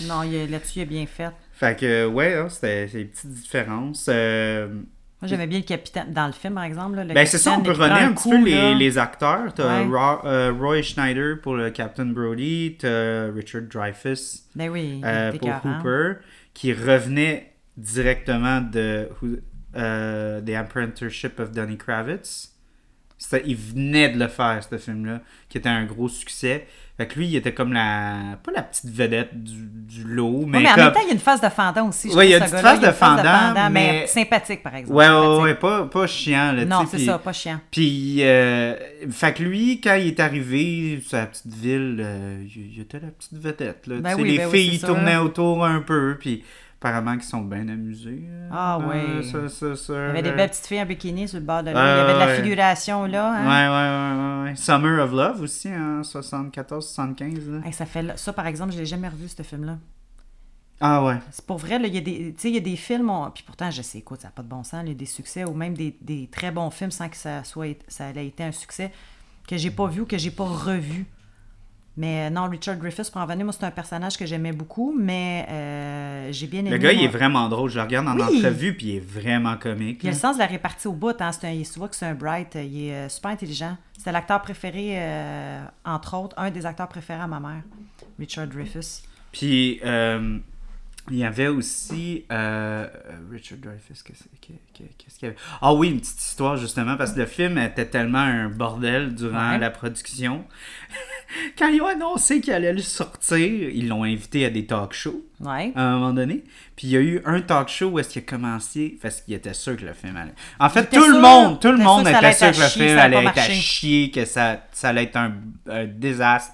Non, 0.06 0.20
là-dessus, 0.22 0.80
il 0.80 0.82
a 0.82 0.84
bien 0.84 1.06
fait. 1.06 1.32
Fait 1.52 1.78
que, 1.78 2.06
ouais, 2.06 2.34
hein, 2.34 2.50
c'était 2.50 2.86
c'est 2.86 2.98
des 2.98 3.04
petites 3.06 3.32
différences. 3.32 4.06
Euh, 4.10 4.82
Moi, 5.24 5.28
j'aimais 5.28 5.46
bien 5.46 5.58
le 5.58 5.64
capitaine. 5.64 6.12
Dans 6.12 6.26
le 6.26 6.32
film, 6.32 6.54
par 6.54 6.64
exemple. 6.64 6.96
là, 6.96 7.04
le 7.04 7.14
ben, 7.14 7.26
c'est 7.26 7.38
ça, 7.38 7.52
on 7.52 7.62
peut 7.62 7.70
un 7.70 7.74
prend 7.74 8.14
petit 8.14 8.30
peu 8.30 8.36
coup, 8.36 8.44
les, 8.44 8.74
les 8.74 8.98
acteurs. 8.98 9.54
T'as 9.54 9.84
Ouais. 9.84 10.18
Euh, 10.24 10.52
Roy 10.52 10.82
Schneider 10.82 11.40
pour 11.40 11.54
le 11.54 11.70
Captain 11.70 12.06
Brody, 12.06 12.76
t'as 12.78 13.30
Richard 13.32 13.62
Dreyfuss 13.62 14.44
Ben 14.54 14.68
oui, 14.70 15.00
euh, 15.04 15.32
pour 15.32 15.48
écœurant. 15.48 15.80
Hooper, 15.80 16.14
qui 16.52 16.72
revenait 16.72 17.54
directement 17.76 18.60
de 18.60 19.08
euh, 19.76 20.40
The 20.40 20.50
Apprenticeship 20.50 21.40
of 21.40 21.52
Donny 21.52 21.78
Kravitz. 21.78 22.50
Il 23.46 23.56
venait 23.56 24.10
de 24.10 24.18
le 24.18 24.28
faire, 24.28 24.62
ce 24.62 24.76
film-là, 24.76 25.22
qui 25.48 25.56
était 25.58 25.68
un 25.68 25.84
gros 25.84 26.08
succès. 26.08 26.66
Fait 26.96 27.08
que 27.08 27.18
lui, 27.18 27.26
il 27.26 27.34
était 27.34 27.52
comme 27.52 27.72
la. 27.72 28.38
Pas 28.44 28.52
la 28.52 28.62
petite 28.62 28.88
vedette 28.88 29.42
du, 29.42 29.66
du 29.66 30.04
lot, 30.04 30.28
Ouais, 30.28 30.44
mais, 30.46 30.60
mais 30.60 30.70
en 30.70 30.74
comme. 30.74 30.84
même 30.84 30.92
temps, 30.92 31.00
il 31.02 31.08
y 31.08 31.10
a 31.10 31.14
une 31.14 31.18
phase 31.18 31.40
de 31.40 31.48
fendant 31.48 31.88
aussi. 31.88 32.08
Ouais, 32.14 32.28
il 32.28 32.30
y 32.30 32.34
a 32.34 32.38
une 32.38 32.46
ce 32.46 32.54
phase 32.54 32.80
de 32.80 32.90
fendant, 32.92 33.52
mais... 33.54 33.70
mais- 33.70 34.06
sympathique, 34.06 34.62
par 34.62 34.76
exemple. 34.76 34.96
Ouais, 34.96 35.08
ouais, 35.08 35.42
ouais, 35.42 35.54
pas, 35.56 35.86
pas 35.86 36.06
chiant, 36.06 36.52
là, 36.52 36.64
Non, 36.64 36.86
c'est 36.88 36.98
ça, 37.00 37.18
pas 37.18 37.32
chiant. 37.32 37.60
Puis, 37.72 38.18
euh, 38.22 38.74
fait 39.10 39.34
que 39.34 39.42
lui, 39.42 39.80
quand 39.80 39.94
il 39.94 40.06
est 40.06 40.20
arrivé 40.20 41.02
sur 41.04 41.16
la 41.18 41.26
petite 41.26 41.52
ville, 41.52 41.96
euh, 42.00 42.44
il 42.54 42.80
était 42.80 43.00
la 43.00 43.08
petite 43.08 43.38
vedette. 43.42 43.88
Là. 43.88 43.96
Ben 43.96 44.10
Tu 44.10 44.16
sais, 44.16 44.22
oui, 44.22 44.30
les 44.30 44.38
ben 44.38 44.48
oui, 44.52 44.58
filles 44.58 44.74
ils 44.74 44.80
tournaient 44.80 45.16
autour 45.16 45.64
un 45.64 45.80
peu, 45.80 46.16
puis 46.20 46.44
apparemment 46.84 47.12
qu'ils 47.14 47.22
sont 47.24 47.40
bien 47.42 47.66
amusés. 47.68 48.24
euh, 48.28 48.48
Ah 48.52 48.78
dans 48.80 48.88
oui. 48.90 49.24
ça, 49.30 49.48
ça, 49.48 49.74
ça, 49.76 49.92
Il 49.94 49.96
y 50.06 50.10
avait 50.10 50.22
des 50.22 50.32
belles 50.32 50.50
petites 50.50 50.66
filles 50.66 50.82
en 50.82 50.86
bikini 50.86 51.26
sur 51.28 51.38
le 51.38 51.44
bord 51.44 51.62
de 51.62 51.70
l'eau. 51.70 51.76
Il 51.76 51.80
y 51.80 51.80
avait 51.80 52.14
de 52.14 52.18
la 52.18 52.34
figuration 52.36 53.06
là. 53.06 53.32
Ouais, 53.32 53.38
Hein? 53.38 53.70
ouais, 53.70 54.42
ouais, 54.42 54.44
ouais, 54.44 54.50
ouais. 54.50 54.56
Summer 54.56 55.02
of 55.02 55.12
Love 55.12 55.40
aussi, 55.40 55.68
en 55.68 56.02
74-75. 56.02 57.50
là. 57.50 57.66
Hey, 57.66 57.72
ça, 57.72 57.86
fait... 57.86 58.16
ça, 58.18 58.32
par 58.32 58.46
exemple, 58.46 58.72
je 58.72 58.78
l'ai 58.78 58.86
jamais 58.86 59.08
revu, 59.08 59.28
ce 59.28 59.42
film-là. 59.42 59.78
Ah 60.80 61.04
ouais. 61.04 61.16
C'est 61.30 61.46
pour 61.46 61.56
vrai, 61.58 61.80
il 61.82 61.94
y 61.94 61.98
a 61.98 62.00
des, 62.00 62.34
y 62.50 62.56
a 62.56 62.60
des 62.60 62.76
films, 62.76 63.08
on- 63.08 63.30
puis 63.30 63.44
pourtant, 63.46 63.70
je 63.70 63.80
sais, 63.80 63.98
écoute, 63.98 64.20
ça 64.20 64.28
n'a 64.28 64.32
pas 64.32 64.42
de 64.42 64.48
bon 64.48 64.64
sens, 64.64 64.80
il 64.84 64.88
y 64.88 64.92
a 64.92 64.94
des 64.94 65.06
succès, 65.06 65.44
ou 65.44 65.54
même 65.54 65.74
des, 65.74 65.96
des 66.02 66.28
très 66.30 66.50
bons 66.50 66.68
films 66.70 66.90
sans 66.90 67.08
que 67.08 67.16
ça, 67.16 67.44
soit, 67.44 67.76
ça 67.88 68.10
ait 68.10 68.26
été 68.26 68.42
un 68.44 68.52
succès, 68.52 68.92
que 69.48 69.56
j'ai 69.56 69.70
pas 69.70 69.86
vu 69.86 70.02
ou 70.02 70.06
que 70.06 70.18
j'ai 70.18 70.32
pas 70.32 70.44
revu. 70.44 71.06
Mais 71.96 72.26
euh, 72.26 72.30
non, 72.30 72.48
Richard 72.48 72.76
Griffiths, 72.76 73.10
pour 73.10 73.20
en 73.20 73.26
venir, 73.26 73.44
moi, 73.44 73.52
c'est 73.56 73.64
un 73.64 73.70
personnage 73.70 74.16
que 74.18 74.26
j'aimais 74.26 74.50
beaucoup, 74.52 74.92
mais 74.98 75.46
euh, 75.48 76.32
j'ai 76.32 76.48
bien 76.48 76.60
aimé. 76.60 76.70
Le 76.70 76.78
gars, 76.78 76.92
il 76.92 77.02
est 77.04 77.08
vraiment 77.08 77.48
drôle. 77.48 77.70
Je 77.70 77.76
le 77.76 77.82
regarde 77.82 78.08
en 78.08 78.16
Oui. 78.16 78.38
entrevue, 78.38 78.74
puis 78.76 78.86
il 78.88 78.96
est 78.96 79.00
vraiment 79.06 79.56
comique. 79.56 80.00
Il 80.02 80.08
a 80.08 80.10
le 80.12 80.18
sens 80.18 80.34
de 80.36 80.40
la 80.40 80.46
répartie 80.46 80.88
au 80.88 80.92
bout. 80.92 81.14
Hein. 81.20 81.30
C'est 81.32 81.46
un, 81.46 81.50
il 81.52 81.64
se 81.64 81.78
voit 81.78 81.88
que 81.88 81.94
c'est 81.94 82.06
un 82.06 82.14
bright. 82.14 82.56
Il 82.56 82.88
est 82.88 82.92
euh, 82.94 83.08
super 83.08 83.30
intelligent. 83.30 83.76
C'était 83.96 84.10
l'acteur 84.12 84.42
préféré, 84.42 84.94
euh, 84.96 85.64
entre 85.84 86.16
autres, 86.16 86.34
un 86.36 86.50
des 86.50 86.66
acteurs 86.66 86.88
préférés 86.88 87.20
à 87.22 87.26
ma 87.28 87.38
mère, 87.38 87.62
Richard 88.18 88.48
Dreyfuss. 88.48 89.02
Puis, 89.30 89.80
euh, 89.84 90.38
il 91.10 91.16
y 91.18 91.24
avait 91.24 91.48
aussi 91.48 92.24
euh, 92.32 92.86
Richard 93.30 93.58
Dreyfuss. 93.58 94.02
Qu'est-ce 94.02 94.24
que- 94.24 94.52
que- 94.76 94.88
qu'est-ce 94.98 95.18
qu'il 95.18 95.28
y 95.28 95.30
avait? 95.30 95.36
Ah 95.60 95.74
oui, 95.74 95.90
une 95.90 96.00
petite 96.00 96.18
histoire 96.20 96.56
justement, 96.56 96.96
parce 96.96 97.12
que 97.12 97.20
le 97.20 97.26
film 97.26 97.58
était 97.58 97.86
tellement 97.86 98.18
un 98.20 98.48
bordel 98.48 99.14
durant 99.14 99.50
Ouais. 99.52 99.58
la 99.58 99.70
production. 99.70 100.44
Quand 101.58 101.68
ils 101.68 101.80
ont 101.82 101.86
annoncé 101.86 102.40
qu'il 102.40 102.52
allait 102.52 102.72
le 102.72 102.80
sortir, 102.80 103.38
ils 103.38 103.88
l'ont 103.88 104.04
invité 104.04 104.44
à 104.46 104.50
des 104.50 104.66
talk 104.66 104.92
shows. 104.92 105.24
Ouais. 105.40 105.72
à 105.74 105.82
un 105.82 105.92
moment 105.98 106.12
donné. 106.12 106.44
Puis 106.76 106.86
il 106.88 106.90
y 106.90 106.96
a 106.96 107.00
eu 107.00 107.20
un 107.24 107.40
talk 107.40 107.68
show 107.68 107.86
où 107.86 107.98
est-ce 107.98 108.08
qu'il 108.10 108.22
a 108.22 108.24
commencé 108.24 108.96
parce 109.02 109.20
qu'il 109.20 109.34
était 109.34 109.52
sûr 109.54 109.76
que 109.76 109.84
le 109.84 109.92
film 109.92 110.16
allait. 110.16 110.34
En 110.60 110.68
fait, 110.70 110.88
tout 110.90 111.04
le 111.06 111.20
monde, 111.20 111.60
tout 111.60 111.68
le 111.68 111.74
il 111.74 111.80
était 111.80 111.84
monde 111.84 112.06
sûr 112.08 112.14
que 112.20 112.20
ça 112.20 112.28
était 112.30 112.36
sûr 112.38 112.52
que 112.52 112.60
le 112.64 112.68
chier, 112.68 112.86
film 112.88 112.98
allait 112.98 113.24
être 113.24 113.38
à 113.38 113.42
chier, 113.50 114.10
que 114.10 114.24
ça, 114.24 114.58
ça 114.72 114.88
allait 114.90 115.04
être 115.04 115.16
un, 115.16 115.32
un 115.70 115.84
désastre 115.86 116.52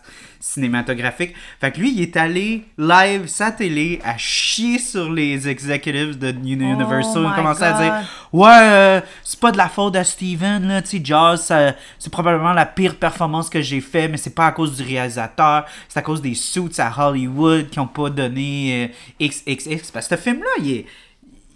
cinématographique. 0.54 1.34
Fait 1.60 1.70
que 1.70 1.78
lui, 1.78 1.92
il 1.92 2.00
est 2.02 2.16
allé 2.16 2.64
live 2.78 3.26
sa 3.26 3.50
télé 3.52 4.00
à 4.04 4.16
chier 4.16 4.78
sur 4.78 5.12
les 5.12 5.48
executives 5.48 6.18
de 6.18 6.30
Universal. 6.32 7.22
il 7.22 7.26
Oh 7.26 7.28
a 7.28 7.34
commencé 7.34 7.62
à 7.62 7.72
dire 7.74 7.94
Ouais, 8.32 8.48
euh, 8.50 9.00
c'est 9.22 9.38
pas 9.38 9.52
de 9.52 9.58
la 9.58 9.68
faute 9.68 9.94
de 9.94 10.02
Steven, 10.02 10.66
là, 10.66 10.82
tu 10.82 10.88
sais, 10.98 11.00
Jaws, 11.04 11.36
ça- 11.38 11.74
c'est 11.98 12.10
probablement 12.10 12.52
la 12.52 12.64
pire 12.66 12.96
performance 12.96 13.50
que 13.50 13.60
j'ai 13.60 13.80
fait, 13.80 14.08
mais 14.08 14.16
c'est 14.16 14.34
pas 14.34 14.46
à 14.46 14.52
cause 14.52 14.76
du 14.76 14.82
réalisateur, 14.82 15.66
c'est 15.88 15.98
à 15.98 16.02
cause 16.02 16.22
des 16.22 16.34
suits 16.34 16.70
à 16.78 17.08
Hollywood 17.08 17.68
qui 17.68 17.78
ont 17.78 17.86
pas 17.86 18.08
donné 18.10 18.69
euh, 18.72 18.86
XXX. 19.26 19.90
Parce 19.92 20.08
que 20.08 20.16
ce 20.16 20.20
film-là, 20.20 20.50
il 20.62 20.70
est, 20.72 20.86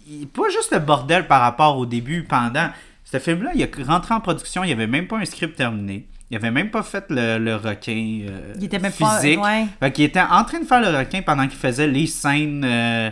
il 0.07 0.23
est 0.23 0.25
pas 0.31 0.49
juste 0.49 0.71
le 0.71 0.79
bordel 0.79 1.27
par 1.27 1.41
rapport 1.41 1.77
au 1.77 1.85
début, 1.85 2.23
pendant. 2.23 2.69
Ce 3.03 3.19
film-là, 3.19 3.51
il 3.53 3.61
est 3.61 3.83
rentré 3.83 4.13
en 4.15 4.19
production, 4.19 4.63
il 4.63 4.69
y 4.71 4.73
avait 4.73 4.87
même 4.87 5.07
pas 5.07 5.17
un 5.17 5.25
script 5.25 5.55
terminé. 5.55 6.07
Il 6.31 6.37
avait 6.37 6.49
même 6.51 6.71
pas 6.71 6.81
fait 6.81 7.05
le, 7.09 7.37
le 7.37 7.55
requin 7.55 8.21
euh, 8.27 8.53
Il 8.57 8.63
était 8.63 8.79
même 8.79 8.91
pas- 8.91 9.19
physique. 9.19 9.39
ouais. 9.43 9.67
Fait 9.79 9.91
qu'il 9.91 10.05
était 10.05 10.19
en 10.19 10.43
train 10.43 10.59
de 10.59 10.65
faire 10.65 10.81
le 10.81 10.97
requin 10.97 11.21
pendant 11.21 11.47
qu'il 11.47 11.57
faisait 11.59 11.87
les 11.87 12.07
scènes 12.07 12.63
euh, 12.65 13.11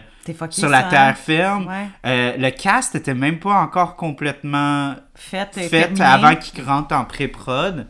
sur 0.49 0.67
la 0.67 0.81
ça, 0.81 0.87
terre 0.89 1.01
hein? 1.01 1.13
ferme. 1.13 1.67
Ouais. 1.67 1.85
Euh, 2.07 2.37
le 2.37 2.49
cast 2.49 2.95
était 2.95 3.13
même 3.13 3.37
pas 3.37 3.53
encore 3.53 3.95
complètement 3.95 4.95
Fait, 5.13 5.47
euh, 5.57 5.61
fait 5.69 6.01
avant 6.01 6.35
qu'il 6.35 6.63
rentre 6.63 6.95
en 6.95 7.05
pré-prod. 7.05 7.85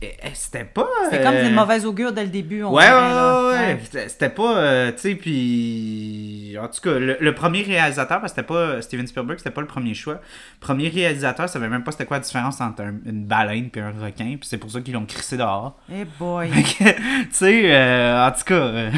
Et- 0.00 0.06
et 0.22 0.30
C'était 0.34 0.64
pas. 0.64 0.86
C'était 1.10 1.22
comme 1.24 1.34
euh, 1.34 1.48
une 1.48 1.54
mauvaise 1.54 1.84
augure 1.84 2.12
dès 2.12 2.22
le 2.22 2.28
début. 2.30 2.62
On 2.62 2.72
Ouais, 2.72 2.84
ouais, 2.84 2.90
dirait, 2.90 3.74
ouais, 3.74 3.80
ouais. 3.94 4.08
C'était- 4.08 4.28
pas. 4.30 4.56
euh, 4.58 4.92
tu 4.92 4.98
sais, 4.98 5.14
puis. 5.16 6.56
En 6.60 6.66
tout 6.68 6.80
cas, 6.82 6.98
le, 6.98 7.16
le 7.20 7.34
premier 7.34 7.62
réalisateur, 7.62 8.20
parce 8.20 8.32
que 8.32 8.36
c'était 8.40 8.46
pas 8.46 8.80
Steven 8.82 9.06
Spielberg, 9.06 9.38
c'était 9.38 9.50
pas 9.50 9.60
le 9.60 9.66
premier 9.66 9.94
choix. 9.94 10.20
Premier 10.60 10.88
réalisateur, 10.88 11.48
savait 11.48 11.68
même 11.68 11.82
pas 11.84 11.92
c'était 11.92 12.04
quoi 12.06 12.18
la 12.18 12.22
différence 12.24 12.60
entre 12.60 12.82
un- 12.82 12.94
une 13.06 13.24
baleine 13.24 13.70
puis 13.70 13.80
un 13.80 13.90
requin, 13.90 14.36
puis 14.38 14.48
c'est 14.48 14.58
pour 14.58 14.70
ça 14.70 14.80
qu'ils 14.80 14.94
l'ont 14.94 15.04
crissé 15.06 15.36
dehors. 15.36 15.78
Eh 15.92 16.04
boy. 16.18 16.48
Fait 16.48 16.62
que, 16.62 16.90
tu 17.24 17.26
sais, 17.32 17.62
euh, 17.74 18.26
en 18.26 18.30
tout 18.32 18.44
cas. 18.44 18.54
euh, 18.54 18.90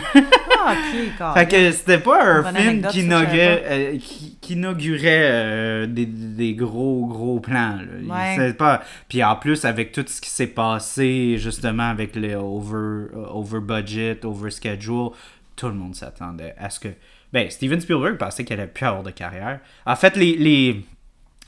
Ah, 0.63 0.75
ok, 0.75 1.35
fait 1.35 1.49
que 1.49 1.73
c'était 1.73 1.99
pas 1.99 2.23
un 2.23 2.53
film 2.55 2.87
qui 2.89 3.01
inaugurait, 3.01 3.63
euh, 3.67 3.99
qui, 3.99 4.37
qui 4.41 4.53
inaugurait 4.55 5.01
euh, 5.31 5.87
des, 5.87 6.07
des 6.07 6.55
gros, 6.55 7.07
gros 7.07 7.41
plans. 7.41 7.79
là. 8.07 8.37
Ouais. 8.39 8.53
pas... 8.53 8.83
Puis 9.09 9.23
en 9.25 9.37
plus, 9.37 9.65
avec 9.65 9.93
tout 9.93 10.05
ce 10.07 10.21
qui 10.21 10.29
s'est 10.31 10.47
passé, 10.47 10.90
justement, 10.97 11.89
avec 11.91 12.17
le 12.17 12.35
over, 12.35 13.13
euh, 13.15 13.27
over 13.31 13.61
budget, 13.61 14.25
over 14.25 14.51
schedule, 14.51 15.11
tout 15.57 15.69
le 15.69 15.75
monde 15.75 15.95
s'attendait 15.95 16.55
à 16.59 16.71
ce 16.71 16.81
que. 16.81 16.89
Ben, 17.33 17.49
Steven 17.51 17.81
Spielberg 17.81 18.17
pensait 18.17 18.45
qu'il 18.45 18.59
allait 18.59 18.67
plus 18.67 18.87
avoir 18.87 19.03
de 19.03 19.11
carrière. 19.11 19.61
En 19.87 19.95
fait, 19.95 20.17
les, 20.17 20.37
les, 20.37 20.85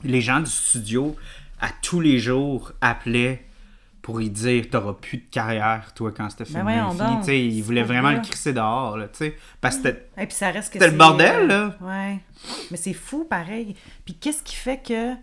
les 0.03 0.21
gens 0.21 0.39
du 0.39 0.49
studio, 0.49 1.15
à 1.59 1.69
tous 1.81 1.99
les 1.99 2.19
jours, 2.19 2.71
appelaient 2.79 3.43
pour 4.03 4.21
y 4.21 4.29
dire 4.29 4.65
T'auras 4.69 4.93
plus 4.93 5.17
de 5.17 5.29
carrière, 5.31 5.93
toi, 5.95 6.11
quand 6.15 6.29
c'était 6.29 6.45
film 6.45 6.65
Ben 6.65 7.21
fini. 7.23 7.57
Ils 7.57 7.61
voulaient 7.63 7.83
vraiment 7.83 8.09
vrai. 8.09 8.17
le 8.17 8.21
crisser 8.21 8.53
dehors, 8.53 8.97
là, 8.97 9.07
tu 9.07 9.17
sais. 9.17 9.37
Parce 9.59 9.77
que 9.77 9.89
c'était 10.61 10.91
le 10.91 10.97
bordel, 10.97 11.43
euh, 11.43 11.47
là. 11.47 11.77
Ouais. 11.81 12.19
Mais 12.69 12.77
c'est 12.77 12.93
fou, 12.93 13.25
pareil. 13.25 13.75
Puis 14.05 14.13
qu'est-ce 14.15 14.43
qui 14.43 14.55
fait 14.55 14.77
que 14.77 15.13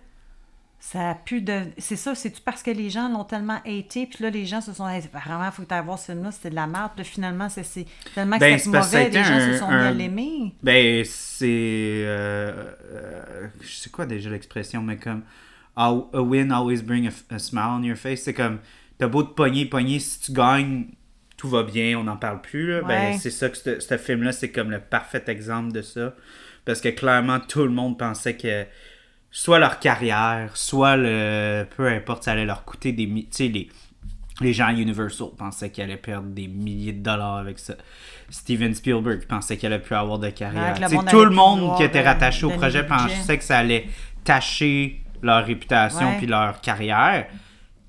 ça 0.83 1.11
a 1.11 1.15
pu 1.15 1.43
de. 1.43 1.61
C'est 1.77 1.97
ça, 1.97 2.15
c'est-tu 2.15 2.41
parce 2.41 2.63
que 2.63 2.71
les 2.71 2.89
gens 2.89 3.11
l'ont 3.11 3.25
tellement 3.25 3.59
haté, 3.67 4.07
puis 4.07 4.25
là, 4.25 4.31
les 4.31 4.47
gens 4.47 4.63
se 4.63 4.73
sont 4.73 4.89
dit, 4.89 5.09
vraiment, 5.13 5.45
il 5.45 5.53
faut 5.53 5.63
que 5.63 5.69
tu 5.75 5.85
voir 5.85 5.99
ce 5.99 6.07
film-là, 6.13 6.33
c'était 6.33 6.49
de 6.51 6.55
la 6.55 6.67
merde. 6.67 6.93
Puis 6.97 7.05
là, 7.05 7.11
finalement, 7.11 7.49
c'est, 7.51 7.63
c'est 7.65 7.85
tellement 8.15 8.37
que 8.37 8.41
Ben, 8.41 8.59
c'était 8.59 8.83
c'est 8.83 8.99
mauvais, 8.99 9.09
les 9.11 9.25
gens 9.25 9.41
se 9.41 9.59
sont 9.59 9.69
un- 9.69 9.91
l'aimer. 9.91 10.55
Ben, 10.63 11.05
c'est. 11.05 11.47
Euh, 11.47 12.73
euh, 12.93 13.49
je 13.61 13.69
sais 13.75 13.91
quoi 13.91 14.07
déjà 14.07 14.31
l'expression, 14.31 14.81
mais 14.83 14.97
comme. 14.97 15.23
A 15.77 15.89
a 16.13 16.21
win 16.21 16.51
always 16.51 16.83
bring 16.83 17.07
a, 17.09 17.35
a 17.35 17.39
smile 17.39 17.79
on 17.79 17.83
your 17.83 17.97
face. 17.97 18.23
C'est 18.23 18.35
comme. 18.35 18.59
T'as 18.99 19.07
beau 19.07 19.23
te 19.23 19.33
pogner, 19.35 19.67
pogner, 19.67 19.99
si 19.99 20.21
tu 20.21 20.33
gagnes, 20.33 20.87
tout 21.37 21.49
va 21.49 21.63
bien, 21.63 21.99
on 21.99 22.05
n'en 22.05 22.17
parle 22.17 22.41
plus. 22.41 22.71
Là. 22.73 22.83
Ben, 22.83 23.19
c'est 23.19 23.31
ça 23.31 23.51
que 23.51 23.57
ce 23.57 23.81
ce 23.81 23.97
film-là, 23.99 24.33
c'est 24.33 24.51
comme 24.51 24.71
le 24.71 24.81
parfait 24.81 25.25
exemple 25.29 25.73
de 25.73 25.83
ça. 25.83 26.15
Parce 26.65 26.81
que 26.81 26.89
clairement, 26.89 27.39
tout 27.41 27.63
le 27.65 27.71
monde 27.71 27.99
pensait 27.99 28.37
que 28.37 28.65
soit 29.31 29.59
leur 29.59 29.79
carrière, 29.79 30.57
soit 30.57 30.97
le. 30.97 31.67
Peu 31.77 31.89
importe, 31.89 32.25
ça 32.25 32.33
allait 32.33 32.47
leur 32.47 32.65
coûter 32.65 32.93
des. 32.93 33.07
Tu 33.07 33.27
sais, 33.31 33.49
les 33.49 33.69
les 34.41 34.55
gens 34.55 34.69
à 34.69 34.73
Universal 34.73 35.29
pensaient 35.37 35.71
qu'ils 35.71 35.85
allaient 35.85 35.99
perdre 35.99 36.29
des 36.29 36.49
milliers 36.49 36.95
de 36.95 37.03
dollars 37.03 37.37
avec 37.37 37.59
ça. 37.59 37.75
Steven 38.31 38.75
Spielberg 38.75 39.27
pensait 39.27 39.59
qu'il 39.59 39.67
allait 39.67 39.83
plus 39.83 39.95
avoir 39.95 40.19
de 40.19 40.31
carrière. 40.31 40.75
Ouais, 40.81 40.89
le 40.89 41.11
tout 41.11 41.25
le 41.25 41.31
monde 41.31 41.77
qui 41.77 41.83
était 41.83 42.03
rattaché 42.03 42.47
au 42.47 42.51
projet 42.51 42.87
pensait 42.87 43.37
que 43.37 43.45
ça 43.45 43.59
allait 43.59 43.87
tâcher 44.25 45.03
leur 45.23 45.45
réputation 45.45 46.17
puis 46.17 46.27
leur 46.27 46.61
carrière. 46.63 47.27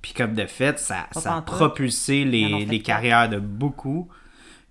Puis 0.02 0.14
comme 0.14 0.34
de 0.34 0.46
fait, 0.46 0.78
ça, 0.80 1.08
ça 1.12 1.38
a 1.38 1.42
propulsé 1.42 2.26
les, 2.26 2.66
les 2.66 2.82
carrières 2.82 3.30
de 3.30 3.40
beaucoup. 3.40 4.10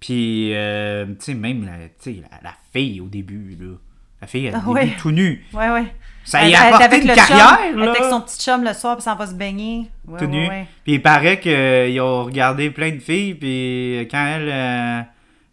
Puis, 0.00 0.54
euh, 0.54 1.06
tu 1.06 1.14
sais, 1.20 1.34
même 1.34 1.64
la, 1.64 1.76
la, 1.78 2.28
la 2.42 2.54
fille 2.72 3.00
au 3.00 3.06
début, 3.06 3.56
là. 3.60 3.74
La 4.20 4.26
fille, 4.26 4.46
elle 4.46 4.54
Ah 4.56 4.68
ouais. 4.68 4.96
tout 4.98 5.10
nu. 5.12 5.44
Ouais, 5.52 5.70
ouais. 5.70 5.94
Ça 6.24 6.46
y 6.46 6.54
a 6.54 6.66
apporté 6.66 6.84
avec 6.84 7.02
une 7.02 7.14
carrière, 7.14 7.58
chum, 7.58 7.80
Elle 7.80 7.84
là. 7.84 7.90
avec 7.90 8.04
son 8.04 8.20
petit 8.20 8.38
chum 8.38 8.62
le 8.62 8.72
soir, 8.72 8.96
puis 8.96 9.02
ça 9.02 9.14
va 9.14 9.26
se 9.26 9.34
baigner. 9.34 9.90
Ouais, 10.06 10.18
tout 10.18 10.26
ouais, 10.26 10.30
nu. 10.30 10.48
ouais. 10.48 10.66
Puis 10.84 10.94
il 10.94 11.02
paraît 11.02 11.40
qu'ils 11.40 12.00
ont 12.00 12.24
regardé 12.24 12.70
plein 12.70 12.90
de 12.90 12.98
filles, 13.00 13.34
puis 13.34 14.06
quand 14.10 14.24
elle 14.24 14.48
euh, 14.48 15.00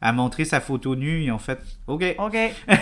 a 0.01 0.13
montré 0.13 0.45
sa 0.45 0.59
photo 0.59 0.95
nue, 0.95 1.24
ils 1.24 1.32
ont 1.32 1.39
fait 1.39 1.59
OK. 1.88 2.03
OK. 2.20 2.38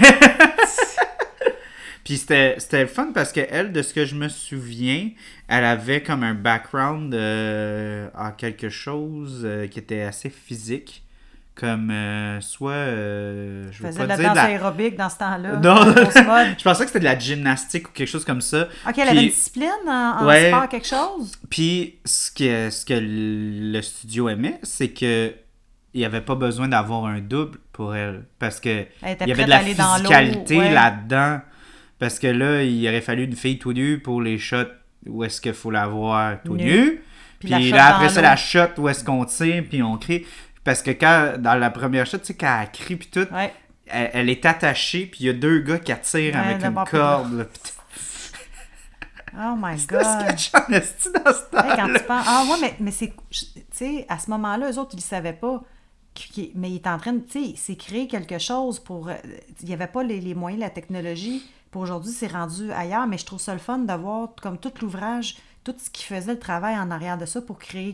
Puis 2.05 2.17
c'était 2.17 2.55
c'était 2.59 2.81
le 2.81 2.87
fun 2.87 3.09
parce 3.13 3.31
que 3.33 3.41
elle, 3.49 3.71
de 3.71 3.81
ce 3.81 3.91
que 3.91 4.05
je 4.05 4.13
me 4.13 4.29
souviens, 4.29 5.09
elle 5.47 5.65
avait 5.65 6.03
comme 6.03 6.21
un 6.21 6.35
background 6.35 7.13
euh, 7.15 8.09
en 8.15 8.31
quelque 8.31 8.69
chose 8.69 9.41
euh, 9.43 9.65
qui 9.67 9.79
était 9.79 10.03
assez 10.03 10.29
physique. 10.29 11.03
Comme 11.55 11.89
euh, 11.89 12.41
soit. 12.41 12.71
euh, 12.73 13.69
je 13.71 13.81
veux 13.83 13.93
pas 13.93 14.03
de 14.03 14.09
la 14.09 14.17
danse 14.17 14.35
la- 14.35 14.43
aérobique 14.43 14.97
dans 14.97 15.09
ce 15.09 15.17
temps-là. 15.19 15.55
Non. 15.57 15.75
Je 16.57 16.63
pensais 16.63 16.83
que 16.83 16.87
c'était 16.87 16.99
de 16.99 17.05
la 17.05 17.17
gymnastique 17.17 17.87
ou 17.87 17.91
quelque 17.93 18.09
chose 18.09 18.25
comme 18.25 18.41
ça. 18.41 18.67
OK, 18.87 18.97
elle 18.97 19.07
avait 19.07 19.23
une 19.23 19.29
discipline 19.29 19.69
en, 19.87 20.17
en 20.19 20.25
Ouais. 20.27 20.49
sport, 20.49 20.67
quelque 20.67 20.87
chose? 20.87 21.31
Puis 21.49 21.95
ce 22.03 22.29
que, 22.31 22.69
ce 22.69 22.85
que 22.85 22.93
le 22.99 23.81
studio 23.81 24.27
aimait, 24.27 24.59
c'est 24.63 24.89
que 24.89 25.33
il 25.93 25.99
n'y 25.99 26.05
avait 26.05 26.19
pas 26.19 26.35
besoin 26.35 26.67
d'avoir 26.67 27.05
un 27.05 27.19
double 27.21 27.57
pour 27.71 27.95
elle. 27.95 28.25
Parce 28.37 28.59
que 28.59 28.85
Elle 29.01 29.15
il 29.21 29.27
y 29.29 29.31
avait 29.31 29.45
de 29.45 29.49
la 29.49 29.59
physicalité 29.61 30.57
ouais. 30.57 30.73
là-dedans. 30.73 31.39
Parce 31.99 32.19
que 32.19 32.27
là, 32.27 32.63
il 32.63 32.85
aurait 32.85 32.99
fallu 32.99 33.23
une 33.23 33.35
fille 33.37 33.57
tout 33.59 33.71
nue 33.71 33.99
pour 33.99 34.21
les 34.21 34.37
shots 34.37 34.57
où 35.07 35.23
est-ce 35.23 35.39
qu'il 35.39 35.53
faut 35.53 35.71
la 35.71 35.87
voir 35.87 36.35
tout 36.43 36.57
Nue. 36.57 36.65
nue. 36.65 37.01
Puis 37.39 37.71
là, 37.71 37.95
après 37.95 38.09
ça, 38.09 38.21
la 38.21 38.35
shot 38.35 38.67
où 38.77 38.89
est-ce 38.89 39.05
qu'on 39.05 39.23
tire, 39.23 39.63
puis 39.69 39.81
on 39.81 39.95
crie. 39.97 40.25
Parce 40.65 40.81
que 40.81 40.91
quand, 40.91 41.35
dans 41.39 41.55
la 41.55 41.69
première 41.69 42.05
shot, 42.05 42.17
tu 42.17 42.25
sais, 42.25 42.33
quand 42.35 42.59
elle 42.61 42.71
crie, 42.71 42.95
puis 42.97 43.07
tout, 43.09 43.27
Ouais. 43.33 43.53
elle, 43.87 44.09
elle 44.13 44.29
est 44.29 44.45
attachée, 44.45 45.05
puis 45.05 45.21
il 45.21 45.25
y 45.27 45.29
a 45.29 45.33
deux 45.33 45.59
gars 45.59 45.79
qui 45.79 45.91
attirent 45.93 46.33
Ouais, 46.35 46.39
avec 46.53 46.65
une 46.65 46.83
corde. 46.89 47.33
là. 47.37 47.45
Oh 49.37 49.55
my 49.57 49.75
God. 49.87 50.03
sketch 50.03 50.51
en 50.55 50.71
esti 50.73 51.09
dans 51.11 51.31
ce 51.33 51.55
Hey, 51.67 51.75
quand 51.75 51.93
tu 51.93 52.03
penses... 52.05 52.25
Ah 52.27 52.45
ouais, 52.49 52.57
mais, 52.61 52.75
mais 52.79 52.91
c'est... 52.91 53.13
Tu 53.29 53.45
sais, 53.71 54.05
à 54.09 54.17
ce 54.17 54.29
moment-là, 54.31 54.71
eux 54.71 54.79
autres, 54.79 54.91
ils 54.93 54.97
ne 54.97 55.01
savaient 55.01 55.33
pas. 55.33 55.61
Mais 56.55 56.69
il 56.71 56.75
est 56.75 56.87
en 56.87 56.97
train 56.97 57.13
de... 57.13 57.19
Tu 57.19 57.43
sais, 57.47 57.53
c'est 57.57 57.75
créer 57.75 58.07
quelque 58.07 58.39
chose 58.39 58.79
pour... 58.79 59.09
euh, 59.09 59.13
Il 59.61 59.67
n'y 59.67 59.73
avait 59.73 59.87
pas 59.87 60.03
les, 60.03 60.21
les 60.21 60.33
moyens, 60.33 60.61
la 60.61 60.69
technologie. 60.69 61.43
Pour 61.71 61.81
aujourd'hui, 61.81 62.13
c'est 62.13 62.27
rendu 62.31 62.71
ailleurs. 62.71 63.05
Mais 63.07 63.17
je 63.17 63.25
trouve 63.25 63.39
ça 63.41 63.51
le 63.53 63.59
fun 63.59 63.79
de 63.79 63.93
voir 63.93 64.29
comme 64.41 64.57
tout 64.57 64.71
l'ouvrage, 64.81 65.35
tout 65.65 65.75
ce 65.77 65.89
qui 65.89 66.05
faisait 66.05 66.31
le 66.33 66.39
travail 66.39 66.75
en 66.79 66.89
arrière 66.89 67.17
de 67.17 67.25
ça 67.25 67.41
pour 67.41 67.59
créer, 67.59 67.93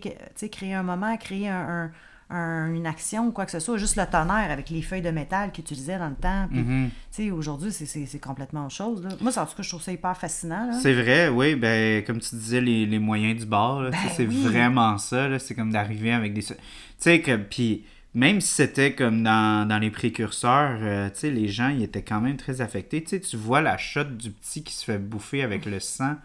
créer 0.52 0.76
un 0.76 0.84
moment, 0.84 1.18
créer 1.18 1.50
un, 1.50 1.86
un- 1.86 1.92
un- 2.32 2.74
une 2.74 2.88
action 2.88 3.28
ou 3.28 3.32
quoi 3.32 3.46
que 3.46 3.52
ce 3.52 3.60
soit. 3.60 3.78
Juste 3.78 3.96
le 3.98 4.06
tonnerre 4.06 4.50
avec 4.52 4.70
les 4.70 4.82
feuilles 4.82 5.02
de 5.02 5.12
métal 5.12 5.52
qu'ils 5.52 5.64
utilisaient 5.64 5.98
dans 6.00 6.10
le 6.10 6.16
temps. 6.16 6.48
Puis, 6.52 6.64
sais, 7.12 7.32
aujourd'hui, 7.32 7.72
c'est- 7.72 7.86
c'est 7.86 8.06
c'est 8.06 8.20
complètement 8.20 8.66
autre 8.66 8.76
chose. 8.76 9.04
là. 9.04 9.10
Moi, 9.22 9.38
en 9.38 9.46
tout 9.46 9.56
cas, 9.56 9.64
je 9.64 9.70
trouve 9.70 9.82
ça 9.82 9.92
hyper 9.92 10.16
fascinant. 10.18 10.72
C'est 10.74 10.94
vrai, 10.94 11.30
oui, 11.30 11.56
ben 11.56 12.04
comme 12.06 12.20
tu 12.20 12.36
disais, 12.36 12.62
les, 12.62 12.86
les 12.86 13.00
moyens 13.00 13.40
du 13.40 13.46
bord, 13.46 13.82
là, 13.82 13.90
Ben 13.92 13.98
c'est 14.16 14.26
oui. 14.28 14.44
vraiment 14.44 14.98
ça, 14.98 15.38
c'est 15.40 15.54
comme 15.56 15.72
d'arriver 15.72 16.12
avec 16.14 16.34
des... 16.34 16.42
Tu 16.44 16.56
sais, 16.98 17.22
que, 17.22 17.36
puis 17.36 17.84
même 18.14 18.42
si 18.42 18.54
c'était 18.54 18.94
comme 18.94 19.24
dans, 19.24 19.68
dans 19.68 19.78
les 19.80 19.90
précurseurs, 19.90 20.78
euh, 20.82 21.10
les 21.24 21.48
gens, 21.48 21.70
ils 21.70 21.84
étaient 21.84 22.02
quand 22.02 22.20
même 22.22 22.38
très 22.38 22.62
affectés. 22.62 23.02
Tu 23.04 23.38
vois 23.38 23.62
la 23.62 23.78
shot 23.78 24.04
du 24.04 24.32
petit 24.32 24.64
qui 24.64 24.74
se 24.74 24.84
fait 24.86 24.98
bouffer 24.98 25.44
avec 25.44 25.66
le 25.66 25.80
sang 25.80 26.16